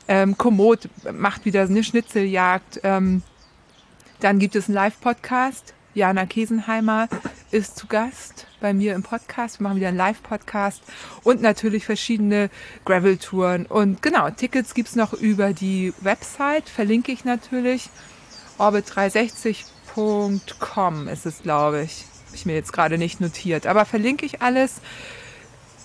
Ähm, 0.08 0.38
Komoot 0.38 0.90
macht 1.14 1.46
wieder 1.46 1.62
eine 1.62 1.84
Schnitzeljagd. 1.84 2.82
Ähm, 2.84 3.24
dann 4.20 4.40
gibt 4.40 4.56
es 4.56 4.68
einen 4.68 4.76
Live-Podcast. 4.76 5.74
Jana 5.94 6.26
Kesenheimer 6.26 7.08
ist 7.52 7.78
zu 7.78 7.86
Gast 7.86 8.48
bei 8.60 8.74
mir 8.74 8.96
im 8.96 9.04
Podcast. 9.04 9.60
Wir 9.60 9.64
machen 9.64 9.76
wieder 9.76 9.90
einen 9.90 9.98
Live-Podcast 9.98 10.82
und 11.24 11.40
natürlich 11.42 11.86
verschiedene 11.86 12.50
Gravel-Touren. 12.84 13.68
Und 13.68 14.02
genau, 14.02 14.32
Tickets 14.32 14.74
gibt's 14.74 14.96
noch 14.96 15.14
über 15.14 15.54
die 15.54 15.94
Website, 16.02 16.68
verlinke 16.68 17.12
ich 17.12 17.26
natürlich. 17.26 17.92
Orbit360.com 18.58 21.08
ist 21.08 21.28
es, 21.28 21.44
glaube 21.44 21.84
ich. 21.84 22.06
Habe 22.26 22.36
ich 22.36 22.48
mir 22.48 22.56
jetzt 22.56 22.74
gerade 22.74 22.98
nicht 22.98 23.22
notiert, 23.22 23.68
aber 23.68 23.86
verlinke 23.86 24.26
ich 24.26 24.42
alles. 24.42 24.82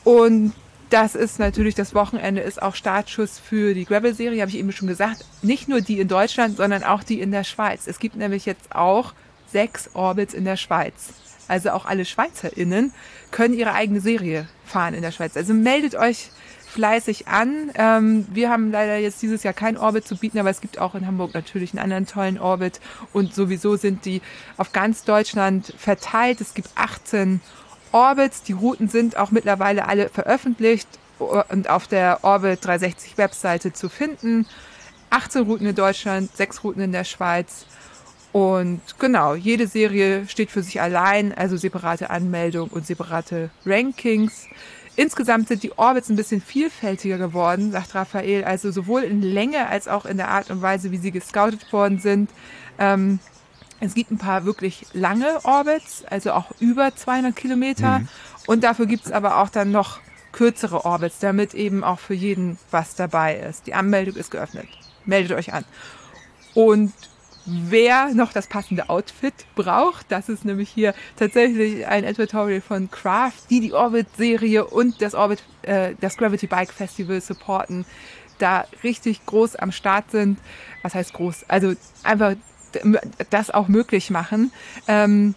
Und 0.04 0.54
das 0.88 1.14
ist 1.14 1.38
natürlich, 1.38 1.74
das 1.74 1.94
Wochenende 1.94 2.40
ist 2.40 2.62
auch 2.62 2.74
Startschuss 2.74 3.38
für 3.38 3.74
die 3.74 3.84
Gravel-Serie, 3.84 4.40
habe 4.40 4.50
ich 4.50 4.56
eben 4.56 4.72
schon 4.72 4.88
gesagt. 4.88 5.26
Nicht 5.42 5.68
nur 5.68 5.82
die 5.82 6.00
in 6.00 6.08
Deutschland, 6.08 6.56
sondern 6.56 6.82
auch 6.82 7.02
die 7.02 7.20
in 7.20 7.30
der 7.30 7.44
Schweiz. 7.44 7.86
Es 7.86 7.98
gibt 7.98 8.16
nämlich 8.16 8.46
jetzt 8.46 8.74
auch 8.74 9.12
sechs 9.52 9.90
Orbits 9.94 10.34
in 10.34 10.44
der 10.44 10.56
Schweiz. 10.56 11.10
Also 11.48 11.70
auch 11.70 11.86
alle 11.86 12.04
SchweizerInnen 12.04 12.92
können 13.30 13.54
ihre 13.54 13.72
eigene 13.72 14.00
Serie 14.00 14.46
fahren 14.64 14.94
in 14.94 15.02
der 15.02 15.12
Schweiz. 15.12 15.36
Also 15.36 15.54
meldet 15.54 15.94
euch 15.94 16.30
fleißig 16.68 17.26
an. 17.26 17.70
Ähm, 17.74 18.26
wir 18.30 18.50
haben 18.50 18.70
leider 18.70 18.98
jetzt 18.98 19.22
dieses 19.22 19.42
Jahr 19.42 19.54
kein 19.54 19.78
Orbit 19.78 20.06
zu 20.06 20.16
bieten, 20.16 20.38
aber 20.38 20.50
es 20.50 20.60
gibt 20.60 20.78
auch 20.78 20.94
in 20.94 21.06
Hamburg 21.06 21.32
natürlich 21.34 21.72
einen 21.72 21.82
anderen 21.82 22.06
tollen 22.06 22.38
Orbit. 22.38 22.80
Und 23.12 23.34
sowieso 23.34 23.76
sind 23.76 24.04
die 24.04 24.20
auf 24.58 24.72
ganz 24.72 25.04
Deutschland 25.04 25.72
verteilt. 25.78 26.40
Es 26.40 26.54
gibt 26.54 26.68
18 26.74 27.40
Orbits. 27.92 28.42
Die 28.42 28.52
Routen 28.52 28.88
sind 28.88 29.16
auch 29.16 29.30
mittlerweile 29.30 29.88
alle 29.88 30.10
veröffentlicht 30.10 30.88
und 31.18 31.68
auf 31.68 31.88
der 31.88 32.20
Orbit 32.22 32.64
360 32.64 33.18
Webseite 33.18 33.72
zu 33.72 33.88
finden. 33.88 34.46
18 35.10 35.42
Routen 35.42 35.66
in 35.66 35.74
Deutschland, 35.74 36.36
6 36.36 36.64
Routen 36.64 36.82
in 36.82 36.92
der 36.92 37.04
Schweiz. 37.04 37.66
Und 38.32 38.80
genau, 38.98 39.34
jede 39.34 39.66
Serie 39.66 40.26
steht 40.28 40.50
für 40.50 40.62
sich 40.62 40.80
allein, 40.80 41.32
also 41.32 41.56
separate 41.56 42.10
Anmeldung 42.10 42.68
und 42.68 42.86
separate 42.86 43.50
Rankings. 43.64 44.46
Insgesamt 44.96 45.48
sind 45.48 45.62
die 45.62 45.72
Orbits 45.78 46.08
ein 46.08 46.16
bisschen 46.16 46.40
vielfältiger 46.40 47.18
geworden, 47.18 47.70
sagt 47.72 47.94
Raphael, 47.94 48.44
also 48.44 48.70
sowohl 48.70 49.02
in 49.02 49.22
Länge 49.22 49.68
als 49.68 49.86
auch 49.86 50.04
in 50.04 50.16
der 50.16 50.28
Art 50.28 50.50
und 50.50 50.60
Weise, 50.60 50.90
wie 50.90 50.98
sie 50.98 51.12
gescoutet 51.12 51.72
worden 51.72 52.00
sind. 52.00 52.30
Ähm, 52.78 53.20
es 53.80 53.94
gibt 53.94 54.10
ein 54.10 54.18
paar 54.18 54.44
wirklich 54.44 54.86
lange 54.92 55.44
Orbits, 55.44 56.04
also 56.04 56.32
auch 56.32 56.50
über 56.58 56.94
200 56.94 57.34
Kilometer. 57.34 58.00
Mhm. 58.00 58.08
Und 58.46 58.64
dafür 58.64 58.86
gibt 58.86 59.06
es 59.06 59.12
aber 59.12 59.38
auch 59.38 59.50
dann 59.50 59.70
noch 59.70 60.00
kürzere 60.32 60.84
Orbits, 60.84 61.20
damit 61.20 61.54
eben 61.54 61.84
auch 61.84 62.00
für 62.00 62.14
jeden 62.14 62.58
was 62.70 62.94
dabei 62.96 63.36
ist. 63.36 63.66
Die 63.66 63.74
Anmeldung 63.74 64.16
ist 64.16 64.30
geöffnet. 64.30 64.66
Meldet 65.04 65.36
euch 65.36 65.52
an. 65.52 65.64
Und 66.54 66.92
wer 67.48 68.14
noch 68.14 68.32
das 68.32 68.46
passende 68.46 68.88
Outfit 68.88 69.34
braucht, 69.54 70.06
das 70.10 70.28
ist 70.28 70.44
nämlich 70.44 70.68
hier 70.68 70.94
tatsächlich 71.16 71.86
ein 71.86 72.04
Editorial 72.04 72.60
von 72.60 72.90
Craft, 72.90 73.48
die 73.50 73.60
die 73.60 73.72
Orbit-Serie 73.72 74.64
und 74.66 75.00
das 75.00 75.14
Orbit, 75.14 75.42
äh, 75.62 75.94
das 76.00 76.16
Gravity 76.16 76.46
Bike 76.46 76.72
Festival 76.72 77.20
supporten, 77.20 77.84
da 78.38 78.66
richtig 78.84 79.24
groß 79.26 79.56
am 79.56 79.72
Start 79.72 80.10
sind. 80.10 80.38
Was 80.82 80.94
heißt 80.94 81.12
groß? 81.12 81.44
Also 81.48 81.74
einfach 82.02 82.34
das 83.30 83.50
auch 83.50 83.68
möglich 83.68 84.10
machen. 84.10 84.52
Ähm, 84.86 85.34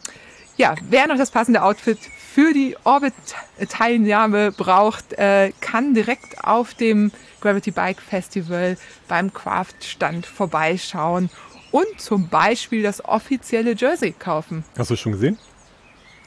ja, 0.57 0.75
wer 0.89 1.07
noch 1.07 1.17
das 1.17 1.31
passende 1.31 1.63
Outfit 1.63 1.97
für 1.99 2.53
die 2.53 2.75
Orbit-Teilnahme 2.83 4.51
braucht, 4.51 5.13
äh, 5.13 5.51
kann 5.61 5.93
direkt 5.93 6.43
auf 6.43 6.73
dem 6.73 7.11
Gravity 7.39 7.71
Bike 7.71 8.01
Festival 8.01 8.77
beim 9.07 9.33
Craft-Stand 9.33 10.25
vorbeischauen 10.25 11.29
und 11.72 11.88
zum 11.98 12.27
Beispiel 12.27 12.84
das 12.84 13.03
offizielle 13.03 13.76
Jersey 13.76 14.11
kaufen. 14.11 14.64
Hast 14.77 14.89
du 14.89 14.93
es 14.93 14.99
schon 14.99 15.14
gesehen? 15.14 15.38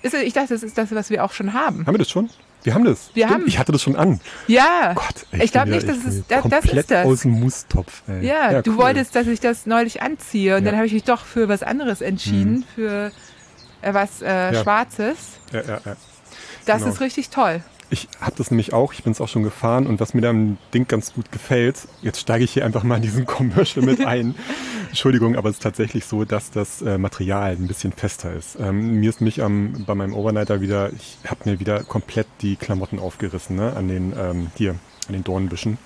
Ist, 0.03 0.15
ich 0.15 0.33
dachte, 0.33 0.55
das 0.55 0.63
ist 0.63 0.77
das, 0.77 0.95
was 0.95 1.11
wir 1.11 1.25
auch 1.25 1.33
schon 1.33 1.55
haben. 1.55 1.87
Haben 1.87 1.95
wir 1.95 1.99
das 1.99 2.11
schon? 2.11 2.29
Wir 2.63 2.75
haben 2.75 2.85
das. 2.85 3.11
Wir 3.13 3.29
haben. 3.29 3.47
Ich 3.47 3.59
hatte 3.59 3.73
das 3.73 3.83
schon 3.83 3.95
an. 3.95 4.21
Ja. 4.47 4.95
Gott, 4.95 5.27
ich 5.33 5.53
glaube 5.53 5.71
nicht, 5.71 5.87
dass 5.87 5.99
es 5.99 6.27
das, 6.27 6.45
das 6.49 6.65
ist 6.65 6.91
das. 6.91 7.07
aus 7.07 7.21
dem 7.21 7.33
Mustopf. 7.33 8.03
Ey. 8.09 8.27
Ja, 8.27 8.53
ja 8.53 8.63
du 8.63 8.73
cool. 8.73 8.79
wolltest, 8.79 9.15
dass 9.15 9.27
ich 9.27 9.39
das 9.39 9.67
neulich 9.67 10.01
anziehe 10.01 10.57
und 10.57 10.65
ja. 10.65 10.71
dann 10.71 10.77
habe 10.77 10.87
ich 10.87 10.95
mich 10.95 11.05
doch 11.05 11.27
für 11.27 11.49
was 11.49 11.63
anderes 11.63 12.01
entschieden, 12.01 12.61
mhm. 12.61 12.65
für 12.75 13.13
äh, 13.83 13.93
was 13.93 14.23
äh, 14.23 14.55
ja. 14.55 14.63
Schwarzes. 14.63 15.17
Ja, 15.53 15.61
ja, 15.61 15.81
ja. 15.85 15.97
Das 16.65 16.79
genau. 16.79 16.93
ist 16.93 17.01
richtig 17.03 17.29
toll. 17.29 17.63
Ich 17.95 18.09
habe 18.21 18.35
das 18.37 18.51
nämlich 18.51 18.73
auch, 18.73 18.93
ich 18.93 19.05
bin 19.05 19.13
es 19.13 19.21
auch 19.21 19.29
schon 19.29 19.45
gefahren 19.45 19.87
und 19.87 20.01
was 20.01 20.15
mir 20.15 20.21
da 20.21 20.31
am 20.31 20.59
Ding 20.75 20.89
ganz 20.89 21.13
gut 21.13 21.31
gefällt, 21.31 21.87
jetzt 22.03 22.19
steige 22.19 22.43
ich 22.43 22.53
hier 22.53 22.65
einfach 22.65 22.83
mal 22.83 22.97
in 22.97 23.03
diesen 23.03 23.25
Commercial 23.25 23.87
mit 23.87 24.05
ein. 24.05 24.35
Entschuldigung, 24.89 25.37
aber 25.37 25.49
es 25.49 25.57
ist 25.57 25.63
tatsächlich 25.63 26.05
so, 26.05 26.25
dass 26.25 26.51
das 26.51 26.83
äh, 26.83 26.99
Material 26.99 27.53
ein 27.53 27.69
bisschen 27.69 27.93
fester 27.93 28.33
ist. 28.33 28.59
Ähm, 28.59 28.99
mir 28.99 29.11
ist 29.11 29.21
mich 29.21 29.39
ähm, 29.39 29.85
bei 29.87 29.95
meinem 29.95 30.13
Overnighter 30.13 30.61
wieder, 30.61 30.93
ich 30.93 31.19
habe 31.25 31.49
mir 31.49 31.61
wieder 31.61 31.85
komplett 31.85 32.27
die 32.43 32.57
Klamotten 32.57 32.99
aufgerissen, 32.99 33.55
ne, 33.55 33.75
an 33.77 33.87
den, 33.87 34.13
ähm, 34.19 34.51
hier, 34.57 34.73
an 35.07 35.13
den 35.13 35.23
Dornbüschen. 35.23 35.79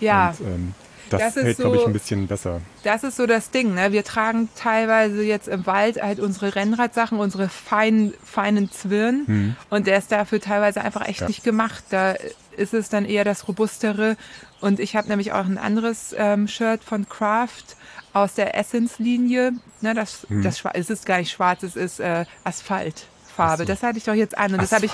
Ja. 0.00 0.30
Und, 0.30 0.40
ähm, 0.40 0.74
das, 1.10 1.34
das 1.34 1.44
hält, 1.44 1.56
so, 1.56 1.64
glaube 1.64 1.76
ich, 1.76 1.86
ein 1.86 1.92
bisschen 1.92 2.26
besser. 2.26 2.60
Das 2.84 3.04
ist 3.04 3.16
so 3.16 3.26
das 3.26 3.50
Ding. 3.50 3.74
Ne? 3.74 3.92
Wir 3.92 4.04
tragen 4.04 4.48
teilweise 4.56 5.22
jetzt 5.22 5.48
im 5.48 5.66
Wald 5.66 6.02
halt 6.02 6.20
unsere 6.20 6.54
Rennradsachen, 6.54 7.18
unsere 7.18 7.48
feinen, 7.48 8.14
feinen 8.24 8.70
Zwirn. 8.70 9.24
Mhm. 9.26 9.56
Und 9.70 9.86
der 9.86 9.98
ist 9.98 10.12
dafür 10.12 10.40
teilweise 10.40 10.80
einfach 10.82 11.06
echt 11.06 11.20
ja. 11.20 11.28
nicht 11.28 11.44
gemacht. 11.44 11.84
Da 11.90 12.14
ist 12.56 12.74
es 12.74 12.88
dann 12.88 13.04
eher 13.04 13.24
das 13.24 13.48
Robustere. 13.48 14.16
Und 14.60 14.80
ich 14.80 14.96
habe 14.96 15.08
nämlich 15.08 15.32
auch 15.32 15.44
ein 15.44 15.58
anderes 15.58 16.14
ähm, 16.16 16.48
Shirt 16.48 16.82
von 16.82 17.08
Craft 17.08 17.76
aus 18.12 18.34
der 18.34 18.56
Essence-Linie. 18.56 19.52
Ne, 19.80 19.94
das, 19.94 20.26
mhm. 20.28 20.42
das, 20.42 20.62
es 20.74 20.90
ist 20.90 21.06
gar 21.06 21.18
nicht 21.18 21.30
schwarz, 21.30 21.62
es 21.62 21.76
ist 21.76 22.00
äh, 22.00 22.24
Asphaltfarbe. 22.44 23.62
So. 23.62 23.68
Das 23.68 23.82
hatte 23.82 23.98
ich 23.98 24.04
doch 24.04 24.14
jetzt 24.14 24.36
an. 24.36 24.52
Und 24.52 24.62
das 24.62 24.72
habe 24.72 24.86
ich, 24.86 24.92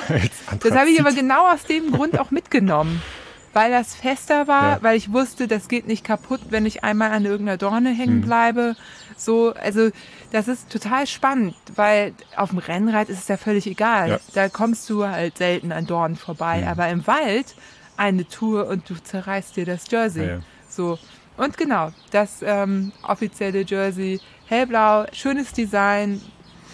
das 0.61 0.73
habe 0.73 0.91
ich 0.91 1.01
aber 1.01 1.13
genau 1.13 1.53
aus 1.53 1.65
dem 1.65 1.93
Grund 1.93 2.19
auch 2.19 2.31
mitgenommen 2.31 3.03
weil 3.55 3.71
das 3.71 3.95
fester 3.95 4.47
war, 4.47 4.73
ja. 4.73 4.79
weil 4.83 4.97
ich 4.97 5.13
wusste, 5.13 5.49
das 5.49 5.69
geht 5.69 5.87
nicht 5.87 6.05
kaputt, 6.05 6.41
wenn 6.51 6.67
ich 6.67 6.85
einmal 6.85 7.13
an 7.13 7.25
irgendeiner 7.25 7.57
Dorne 7.57 7.91
hängen 7.91 8.17
mhm. 8.17 8.23
bleibe. 8.23 8.77
So, 9.17 9.55
also 9.55 9.91
das 10.33 10.49
ist 10.49 10.71
total 10.71 11.07
spannend, 11.07 11.55
weil 11.77 12.13
auf 12.37 12.51
dem 12.51 12.59
Rennrad 12.59 13.09
ist 13.09 13.21
es 13.21 13.29
ja 13.29 13.37
völlig 13.37 13.67
egal. 13.67 14.11
Ja. 14.11 14.21
Da 14.35 14.49
kommst 14.49 14.91
du 14.91 15.07
halt 15.07 15.39
selten 15.39 15.73
an 15.73 15.87
Dornen 15.87 16.17
vorbei, 16.17 16.63
mhm. 16.63 16.69
aber 16.69 16.89
im 16.89 17.07
Wald 17.07 17.55
eine 17.97 18.27
Tour 18.29 18.67
und 18.67 18.91
du 18.91 18.95
zerreißt 19.01 19.57
dir 19.57 19.65
das 19.65 19.89
Jersey. 19.89 20.27
Ja, 20.27 20.39
so. 20.69 20.99
Und 21.37 21.57
genau, 21.57 21.91
das 22.11 22.43
ähm, 22.43 22.93
offizielle 23.03 23.65
Jersey, 23.65 24.21
hellblau, 24.47 25.07
schönes 25.13 25.53
Design 25.53 26.21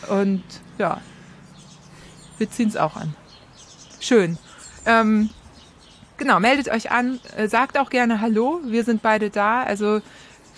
und 0.08 0.42
ja, 0.78 1.00
wir 2.38 2.50
ziehen 2.50 2.68
es 2.68 2.76
auch 2.76 2.96
an. 2.96 3.14
Schön. 4.00 4.38
Ähm, 4.86 5.28
genau, 6.20 6.38
meldet 6.38 6.68
euch 6.68 6.92
an, 6.92 7.18
äh, 7.36 7.48
sagt 7.48 7.76
auch 7.76 7.90
gerne 7.90 8.20
Hallo, 8.20 8.60
wir 8.64 8.84
sind 8.84 9.02
beide 9.02 9.30
da. 9.30 9.64
Also 9.64 10.00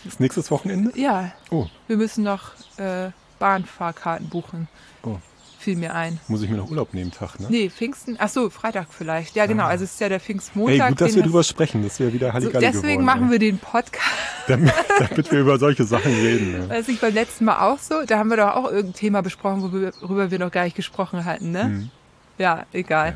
ist 0.05 0.21
nächstes 0.21 0.51
Wochenende? 0.51 0.93
Ja. 0.99 1.33
Oh. 1.51 1.67
Wir 1.87 1.97
müssen 1.97 2.25
noch 2.25 2.51
äh, 2.77 3.11
Bahnfahrkarten 3.39 4.29
buchen. 4.29 4.69
Oh. 5.05 5.17
Fiel 5.59 5.77
mir 5.77 5.95
ein. 5.95 6.19
Muss 6.27 6.43
ich 6.43 6.51
mir 6.51 6.57
noch 6.57 6.69
Urlaub 6.69 6.93
nehmen, 6.93 7.13
Tag, 7.13 7.39
ne? 7.39 7.47
Nee, 7.49 7.71
Pfingsten, 7.71 8.17
ach 8.19 8.29
so, 8.29 8.51
Freitag 8.51 8.89
vielleicht. 8.91 9.37
Ja, 9.37 9.47
genau, 9.47 9.63
ah. 9.63 9.69
also 9.69 9.85
es 9.85 9.93
ist 9.93 10.01
ja 10.01 10.09
der 10.09 10.19
Pfingstmontag. 10.19 10.81
Ey, 10.81 10.89
gut, 10.89 11.01
dass 11.01 11.15
wir 11.15 11.23
drüber 11.23 11.45
sprechen, 11.45 11.85
das 11.85 12.01
wäre 12.01 12.13
wieder 12.13 12.33
Halligalli 12.33 12.67
so, 12.67 12.73
Deswegen 12.73 13.03
geworden, 13.03 13.05
machen 13.05 13.25
ey. 13.27 13.31
wir 13.31 13.39
den 13.39 13.59
Podcast. 13.59 14.09
Damit, 14.49 14.73
damit, 14.99 15.31
wir 15.31 15.39
über 15.39 15.57
solche 15.61 15.85
Sachen 15.85 16.13
reden. 16.13 16.63
Ja. 16.69 16.79
Das 16.79 16.89
ist 16.89 17.01
beim 17.01 17.15
letzten 17.15 17.45
Mal 17.45 17.61
auch 17.61 17.79
so. 17.79 18.05
Da 18.05 18.19
haben 18.19 18.29
wir 18.29 18.39
doch 18.39 18.57
auch 18.57 18.65
irgendein 18.65 18.95
Thema 18.95 19.23
besprochen, 19.23 19.63
worüber 19.63 20.33
wir 20.33 20.39
noch 20.41 20.51
gar 20.51 20.65
nicht 20.65 20.75
gesprochen 20.75 21.25
hatten, 21.25 21.53
ne? 21.53 21.63
Hm. 21.63 21.91
Ja, 22.39 22.67
egal. 22.73 23.11
Ja. 23.11 23.15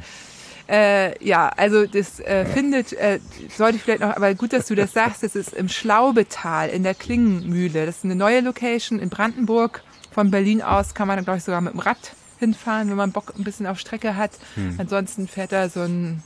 Äh, 0.69 1.25
ja, 1.25 1.49
also 1.49 1.87
das 1.87 2.19
äh, 2.21 2.45
findet, 2.45 2.93
äh, 2.93 3.21
sollte 3.57 3.77
ich 3.77 3.83
vielleicht 3.83 4.01
noch, 4.01 4.17
aber 4.17 4.35
gut, 4.35 4.53
dass 4.53 4.67
du 4.67 4.75
das 4.75 4.93
sagst, 4.93 5.23
das 5.23 5.37
ist 5.37 5.55
im 5.55 5.69
Schlaubetal 5.69 6.71
in 6.71 6.83
der 6.83 6.95
Klingenmühle. 6.95 7.87
Das 7.87 7.99
ist 7.99 8.05
eine 8.05 8.17
neue 8.17 8.41
Location 8.41 8.99
in 8.99 9.09
Brandenburg. 9.09 9.83
Von 10.11 10.31
Berlin 10.31 10.63
aus 10.63 10.95
kann 10.95 11.07
man, 11.07 11.23
glaube 11.23 11.39
ich, 11.39 11.45
sogar 11.45 11.61
mit 11.61 11.73
dem 11.73 11.81
Rad 11.81 11.99
hinfahren, 12.39 12.89
wenn 12.89 12.97
man 12.97 13.13
Bock 13.13 13.35
ein 13.39 13.45
bisschen 13.45 13.67
auf 13.67 13.79
Strecke 13.79 14.17
hat. 14.17 14.33
Hm. 14.55 14.77
Ansonsten 14.79 15.29
fährt 15.29 15.53
da 15.53 15.69
so 15.69 15.81
ein 15.81 16.23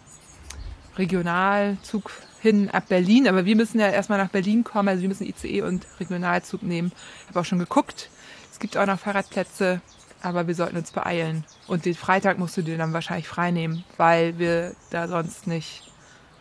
Regionalzug 0.97 2.11
hin 2.41 2.71
ab 2.71 2.85
Berlin. 2.89 3.29
Aber 3.29 3.45
wir 3.45 3.57
müssen 3.57 3.79
ja 3.79 3.89
erstmal 3.89 4.19
nach 4.19 4.31
Berlin 4.31 4.65
kommen. 4.65 4.89
Also 4.89 5.03
wir 5.03 5.09
müssen 5.09 5.27
ICE 5.27 5.62
und 5.62 5.87
Regionalzug 5.99 6.62
nehmen. 6.62 6.93
Ich 7.23 7.29
habe 7.29 7.41
auch 7.41 7.45
schon 7.45 7.59
geguckt. 7.59 8.11
Es 8.51 8.59
gibt 8.59 8.77
auch 8.77 8.87
noch 8.87 8.99
Fahrradplätze 8.99 9.81
aber 10.23 10.47
wir 10.47 10.55
sollten 10.55 10.77
uns 10.77 10.91
beeilen. 10.91 11.45
Und 11.67 11.85
den 11.85 11.95
Freitag 11.95 12.39
musst 12.39 12.57
du 12.57 12.63
dir 12.63 12.79
dann 12.79 12.93
wahrscheinlich 12.93 13.29
frei 13.29 13.51
nehmen, 13.51 13.85
weil 13.97 14.39
wir 14.39 14.75
da 14.91 15.09
sonst 15.09 15.47
nicht. 15.47 15.83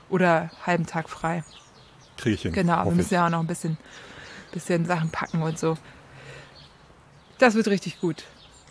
Oder 0.09 0.49
halben 0.65 0.85
Tag 0.85 1.09
frei. 1.09 1.43
Kriege 2.17 2.35
ich 2.35 2.41
hin. 2.41 2.51
Genau, 2.51 2.85
wir 2.85 2.91
müssen 2.91 3.13
ja 3.13 3.27
auch 3.27 3.29
noch 3.29 3.41
ein 3.41 3.47
bisschen, 3.47 3.77
bisschen 4.51 4.85
Sachen 4.85 5.11
packen 5.11 5.41
und 5.41 5.59
so. 5.59 5.77
Das 7.37 7.55
wird 7.55 7.67
richtig 7.67 8.01
gut. 8.01 8.25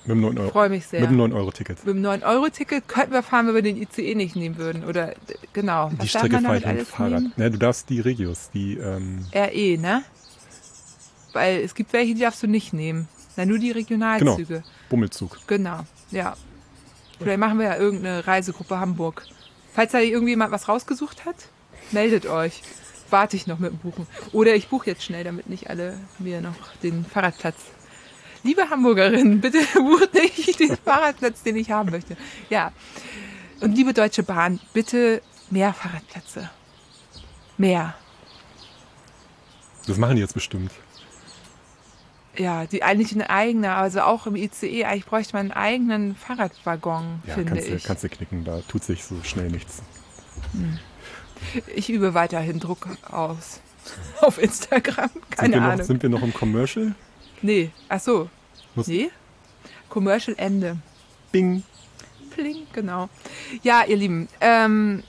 Mit 0.05 0.17
dem 0.17 0.21
9 0.21 0.39
Euro. 0.39 0.51
Freue 0.51 0.69
mich 0.69 0.87
sehr. 0.87 1.01
Mit 1.01 1.11
dem 1.11 1.21
9-Euro-Ticket. 1.21 1.85
Mit 1.85 1.97
dem 1.97 2.03
9-Euro-Ticket 2.03 2.89
könnten 2.89 3.13
wir 3.13 3.23
fahren, 3.23 3.47
wenn 3.47 3.55
wir 3.55 3.63
den 3.63 3.77
ICE 3.77 4.15
nicht 4.15 4.37
nehmen 4.37 4.57
würden. 4.57 4.85
Oder 4.85 5.15
genau. 5.53 5.91
Die 6.03 6.09
Strecke 6.09 6.41
fahre 6.41 6.59
ich 6.59 6.67
mit 6.67 6.79
dem 6.79 6.87
Fahrrad. 6.87 7.23
Ne, 7.37 7.51
du 7.51 7.59
darfst 7.59 7.89
die 7.89 8.01
Regios, 8.01 8.51
die 8.53 8.79
ähm 8.79 9.27
RE, 9.35 9.79
ne? 9.79 10.03
Weil 11.33 11.61
es 11.61 11.75
gibt 11.75 11.93
welche, 11.93 12.15
die 12.15 12.21
darfst 12.21 12.43
du 12.43 12.47
nicht 12.47 12.73
nehmen. 12.73 13.09
Na, 13.37 13.45
nur 13.45 13.59
die 13.59 13.71
Regionalzüge. 13.71 14.47
Genau. 14.47 14.67
Bummelzug. 14.89 15.39
Genau, 15.47 15.81
ja. 16.11 16.37
Vielleicht 17.19 17.39
machen 17.39 17.59
wir 17.59 17.67
ja 17.67 17.77
irgendeine 17.77 18.27
Reisegruppe 18.27 18.79
Hamburg. 18.79 19.25
Falls 19.75 19.93
da 19.93 19.99
irgendjemand 19.99 20.53
was 20.53 20.69
rausgesucht 20.69 21.25
hat, 21.25 21.37
meldet 21.91 22.27
euch. 22.27 22.63
Warte 23.11 23.37
ich 23.37 23.47
noch 23.47 23.59
mit 23.59 23.73
dem 23.73 23.79
Buchen. 23.79 24.07
Oder 24.33 24.55
ich 24.55 24.69
buche 24.69 24.91
jetzt 24.91 25.03
schnell, 25.03 25.25
damit 25.25 25.49
nicht 25.49 25.71
alle 25.71 25.99
mir 26.19 26.41
noch 26.41 26.57
den 26.83 27.05
Fahrradplatz. 27.05 27.57
Liebe 28.43 28.69
Hamburgerin, 28.71 29.41
bitte 29.43 29.59
bucht 29.75 30.15
nicht 30.15 30.61
den 30.61 30.77
Fahrradplatz, 30.77 31.43
den 31.43 31.57
ich 31.57 31.71
haben 31.71 31.91
möchte. 31.91 32.17
Ja. 32.51 32.73
Und 33.61 33.77
liebe 33.77 33.93
Deutsche 33.93 34.23
Bahn, 34.23 34.61
bitte 34.73 35.23
mehr 35.51 35.73
Fahrradplätze. 35.73 36.51
Mehr. 37.57 37.95
Das 39.87 39.97
machen 39.97 40.17
die 40.17 40.23
jetzt 40.23 40.35
bestimmt. 40.35 40.71
Ja, 42.39 42.67
die 42.67 42.85
eigentlich 42.85 43.13
eine 43.13 43.31
eigene, 43.31 43.75
also 43.75 44.03
auch 44.03 44.27
im 44.27 44.37
ICE, 44.37 44.85
eigentlich 44.85 45.07
bräuchte 45.07 45.35
man 45.35 45.51
einen 45.51 45.53
eigenen 45.53 46.15
Fahrradwaggon, 46.15 47.23
ja, 47.27 47.35
finde 47.35 47.53
kannst 47.53 47.69
ich. 47.69 47.83
Du, 47.83 47.87
kannst 47.89 48.05
du 48.05 48.09
knicken, 48.09 48.45
da 48.45 48.61
tut 48.69 48.85
sich 48.85 49.05
so 49.05 49.17
schnell 49.25 49.51
nichts. 49.51 49.83
Ich 51.75 51.91
übe 51.91 52.15
weiterhin 52.15 52.61
Druck 52.61 52.89
aus. 53.11 53.61
Auf 54.21 54.41
Instagram, 54.41 55.11
keine 55.31 55.55
sind 55.55 55.63
Ahnung. 55.63 55.79
Noch, 55.79 55.85
sind 55.85 56.03
wir 56.03 56.11
noch 56.11 56.23
im 56.23 56.33
Commercial? 56.33 56.95
Nee, 57.43 57.71
ach 57.89 58.01
so. 58.01 58.29
Muss 58.75 58.87
nee? 58.87 59.11
Commercial 59.89 60.37
Ende. 60.39 60.77
Bing. 61.33 61.63
Pling, 62.31 62.67
genau. 62.73 63.09
Ja, 63.63 63.85
ihr 63.85 63.97
Lieben, 63.97 64.29
ähm, 64.41 65.03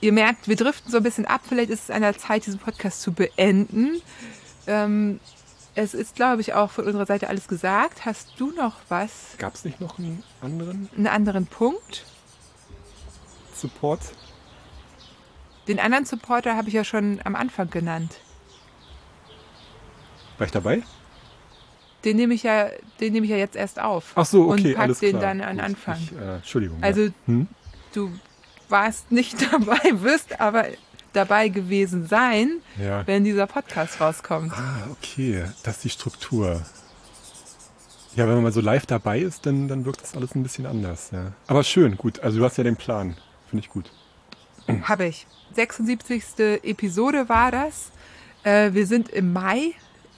ihr 0.00 0.12
merkt, 0.12 0.46
wir 0.46 0.56
driften 0.56 0.90
so 0.90 0.98
ein 0.98 1.02
bisschen 1.02 1.26
ab. 1.26 1.40
Vielleicht 1.48 1.70
ist 1.70 1.84
es 1.84 1.90
an 1.90 2.02
der 2.02 2.16
Zeit, 2.16 2.46
diesen 2.46 2.60
Podcast 2.60 3.02
zu 3.02 3.12
beenden. 3.12 4.00
Ähm, 4.66 5.18
es 5.78 5.94
ist, 5.94 6.16
glaube 6.16 6.40
ich, 6.40 6.54
auch 6.54 6.70
von 6.70 6.86
unserer 6.86 7.06
Seite 7.06 7.28
alles 7.28 7.46
gesagt. 7.46 8.04
Hast 8.04 8.32
du 8.38 8.50
noch 8.50 8.76
was? 8.88 9.36
Gab 9.38 9.54
es 9.54 9.64
nicht 9.64 9.80
noch 9.80 9.98
einen 9.98 10.24
anderen? 10.40 10.88
Einen 10.96 11.06
anderen 11.06 11.46
Punkt? 11.46 12.04
Support? 13.54 14.00
Den 15.68 15.78
anderen 15.78 16.04
Supporter 16.04 16.56
habe 16.56 16.68
ich 16.68 16.74
ja 16.74 16.82
schon 16.82 17.20
am 17.24 17.36
Anfang 17.36 17.70
genannt. 17.70 18.18
War 20.38 20.46
ich 20.46 20.52
dabei? 20.52 20.82
Den 22.04 22.16
nehme 22.16 22.34
ich 22.34 22.42
ja, 22.42 22.70
den 23.00 23.12
nehme 23.12 23.26
ich 23.26 23.30
ja 23.30 23.36
jetzt 23.36 23.56
erst 23.56 23.80
auf. 23.80 24.12
Ach 24.16 24.26
so, 24.26 24.50
okay, 24.50 24.68
und 24.68 24.74
pack 24.74 24.82
alles 24.84 24.98
den 24.98 25.10
klar. 25.10 25.22
dann 25.22 25.40
an 25.40 25.56
Gut, 25.56 25.64
Anfang. 25.64 25.98
Ich, 26.00 26.12
äh, 26.12 26.36
Entschuldigung. 26.36 26.78
Also 26.82 27.02
ja. 27.02 27.10
hm? 27.26 27.46
du 27.92 28.10
warst 28.68 29.12
nicht 29.12 29.36
dabei, 29.52 29.78
wirst 30.02 30.40
aber 30.40 30.66
dabei 31.18 31.48
gewesen 31.48 32.06
sein, 32.06 32.60
ja. 32.80 33.06
wenn 33.06 33.24
dieser 33.24 33.46
Podcast 33.46 34.00
rauskommt. 34.00 34.52
Ah, 34.52 34.88
okay. 34.92 35.44
Das 35.62 35.76
ist 35.76 35.84
die 35.84 35.90
Struktur. 35.90 36.62
Ja, 38.16 38.26
wenn 38.26 38.34
man 38.34 38.44
mal 38.44 38.52
so 38.52 38.60
live 38.60 38.86
dabei 38.86 39.20
ist, 39.20 39.46
dann, 39.46 39.68
dann 39.68 39.84
wirkt 39.84 40.02
das 40.02 40.16
alles 40.16 40.34
ein 40.34 40.42
bisschen 40.42 40.66
anders. 40.66 41.10
Ja. 41.12 41.32
Aber 41.46 41.62
schön, 41.64 41.96
gut. 41.96 42.20
Also 42.20 42.38
du 42.38 42.44
hast 42.44 42.56
ja 42.56 42.64
den 42.64 42.76
Plan. 42.76 43.16
Finde 43.48 43.64
ich 43.64 43.70
gut. 43.70 43.90
Habe 44.84 45.06
ich. 45.06 45.26
76. 45.54 46.22
Episode 46.62 47.28
war 47.28 47.50
das. 47.50 47.90
Äh, 48.42 48.72
wir 48.72 48.86
sind 48.86 49.08
im 49.10 49.32
Mai. 49.32 49.72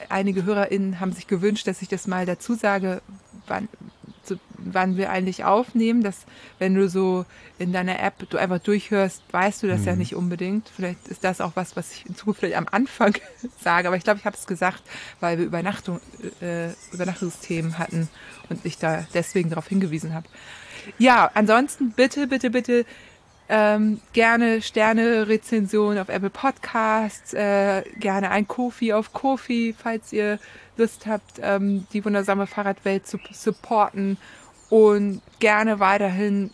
Einige 0.09 0.45
HörerInnen 0.45 1.01
haben 1.01 1.13
sich 1.13 1.27
gewünscht, 1.27 1.67
dass 1.67 1.83
ich 1.83 1.89
das 1.89 2.07
mal 2.07 2.27
dazu 2.27 2.55
sage, 2.55 3.03
wann, 3.47 3.69
wann 4.59 4.97
wir 4.97 5.11
eigentlich 5.11 5.45
aufnehmen. 5.45 6.03
Dass, 6.03 6.27
wenn 6.59 6.75
du 6.75 6.89
so 6.89 7.25
in 7.59 7.73
deiner 7.73 8.01
App 8.01 8.29
du 8.31 8.39
einfach 8.39 8.59
durchhörst, 8.59 9.23
weißt 9.31 9.63
du 9.63 9.69
das 9.69 9.81
mhm. 9.81 9.87
ja 9.87 9.97
nicht 9.97 10.15
unbedingt. 10.15 10.69
Vielleicht 10.75 11.09
ist 11.09 11.25
das 11.25 11.41
auch 11.41 11.53
was, 11.55 11.77
was 11.77 11.93
ich 11.93 12.07
in 12.07 12.15
Zukunft 12.15 12.41
vielleicht 12.41 12.57
am 12.57 12.69
Anfang 12.71 13.15
sage. 13.61 13.89
Aber 13.89 13.97
ich 13.97 14.05
glaube, 14.05 14.19
ich 14.19 14.25
habe 14.25 14.37
es 14.37 14.47
gesagt, 14.47 14.83
weil 15.21 15.39
wir 15.39 15.47
Übernachtung, 15.47 16.01
äh, 16.41 16.71
Übernachtungsthemen 16.93 17.79
hatten 17.79 18.09
und 18.49 18.65
ich 18.65 18.79
da 18.79 19.07
deswegen 19.15 19.51
darauf 19.51 19.69
hingewiesen 19.69 20.15
habe. 20.15 20.29
Ja, 20.99 21.31
ansonsten 21.35 21.91
bitte, 21.91 22.27
bitte, 22.27 22.51
bitte 22.51 22.85
ähm, 23.53 24.01
gerne 24.13 24.63
Sterne-Rezension 24.63 25.99
auf 25.99 26.09
Apple 26.09 26.31
Podcasts, 26.31 27.35
äh, 27.35 27.83
gerne 27.99 28.31
ein 28.31 28.47
Kofi 28.47 28.93
auf 28.93 29.13
Kofi, 29.13 29.75
falls 29.77 30.13
ihr 30.13 30.39
Lust 30.77 31.07
habt, 31.07 31.41
ähm, 31.43 31.85
die 31.93 32.05
wundersame 32.05 32.47
Fahrradwelt 32.47 33.09
zu 33.09 33.19
supporten 33.33 34.19
und 34.69 35.21
gerne 35.41 35.81
weiterhin 35.81 36.53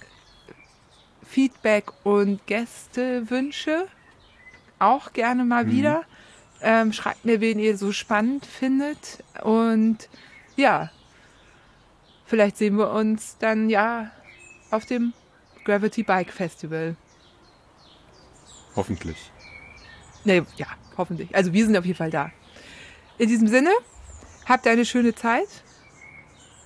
Feedback 1.22 1.92
und 2.02 2.46
Gästewünsche. 2.46 3.88
Auch 4.78 5.12
gerne 5.12 5.44
mal 5.44 5.66
mhm. 5.66 5.70
wieder. 5.70 6.02
Ähm, 6.62 6.94
schreibt 6.94 7.26
mir, 7.26 7.42
wen 7.42 7.58
ihr 7.58 7.76
so 7.76 7.92
spannend 7.92 8.46
findet. 8.46 9.22
Und 9.42 10.08
ja, 10.56 10.90
vielleicht 12.24 12.56
sehen 12.56 12.78
wir 12.78 12.90
uns 12.90 13.36
dann 13.38 13.68
ja 13.68 14.10
auf 14.70 14.86
dem 14.86 15.12
Gravity 15.66 16.04
Bike 16.04 16.32
Festival. 16.32 16.94
Hoffentlich. 18.76 19.32
Nee, 20.24 20.42
ja, 20.56 20.66
hoffentlich. 20.96 21.34
Also 21.34 21.52
wir 21.52 21.64
sind 21.66 21.76
auf 21.76 21.84
jeden 21.84 21.98
Fall 21.98 22.10
da. 22.10 22.30
In 23.18 23.28
diesem 23.28 23.48
Sinne, 23.48 23.70
habt 24.46 24.66
eine 24.68 24.84
schöne 24.84 25.14
Zeit. 25.14 25.48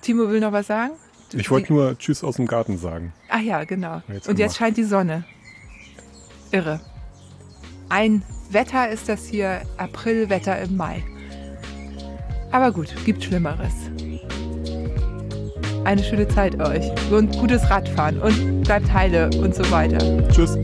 Timo 0.01 0.29
will 0.29 0.39
noch 0.39 0.51
was 0.51 0.67
sagen? 0.67 0.91
Ich 1.33 1.49
wollte 1.49 1.73
nur 1.73 1.97
Tschüss 1.97 2.23
aus 2.23 2.35
dem 2.35 2.45
Garten 2.45 2.77
sagen. 2.77 3.11
Ach 3.29 3.39
ja, 3.39 3.63
genau. 3.63 4.03
Jetzt 4.07 4.27
Und 4.27 4.37
jetzt 4.37 4.57
scheint 4.57 4.77
die 4.77 4.83
Sonne. 4.83 5.23
Irre. 6.51 6.79
Ein 7.89 8.23
Wetter 8.51 8.89
ist 8.89 9.09
das 9.09 9.25
hier, 9.25 9.61
Aprilwetter 9.77 10.59
im 10.61 10.77
Mai. 10.77 11.03
Aber 12.51 12.71
gut, 12.71 12.93
gibt 13.05 13.23
Schlimmeres 13.23 13.73
eine 15.85 16.03
schöne 16.03 16.27
Zeit 16.27 16.59
euch 16.61 16.89
und 17.11 17.37
gutes 17.37 17.69
Radfahren 17.69 18.19
und 18.19 18.61
bleibt 18.63 18.91
heile 18.93 19.29
und 19.41 19.55
so 19.55 19.69
weiter. 19.71 19.99
Tschüss. 20.29 20.57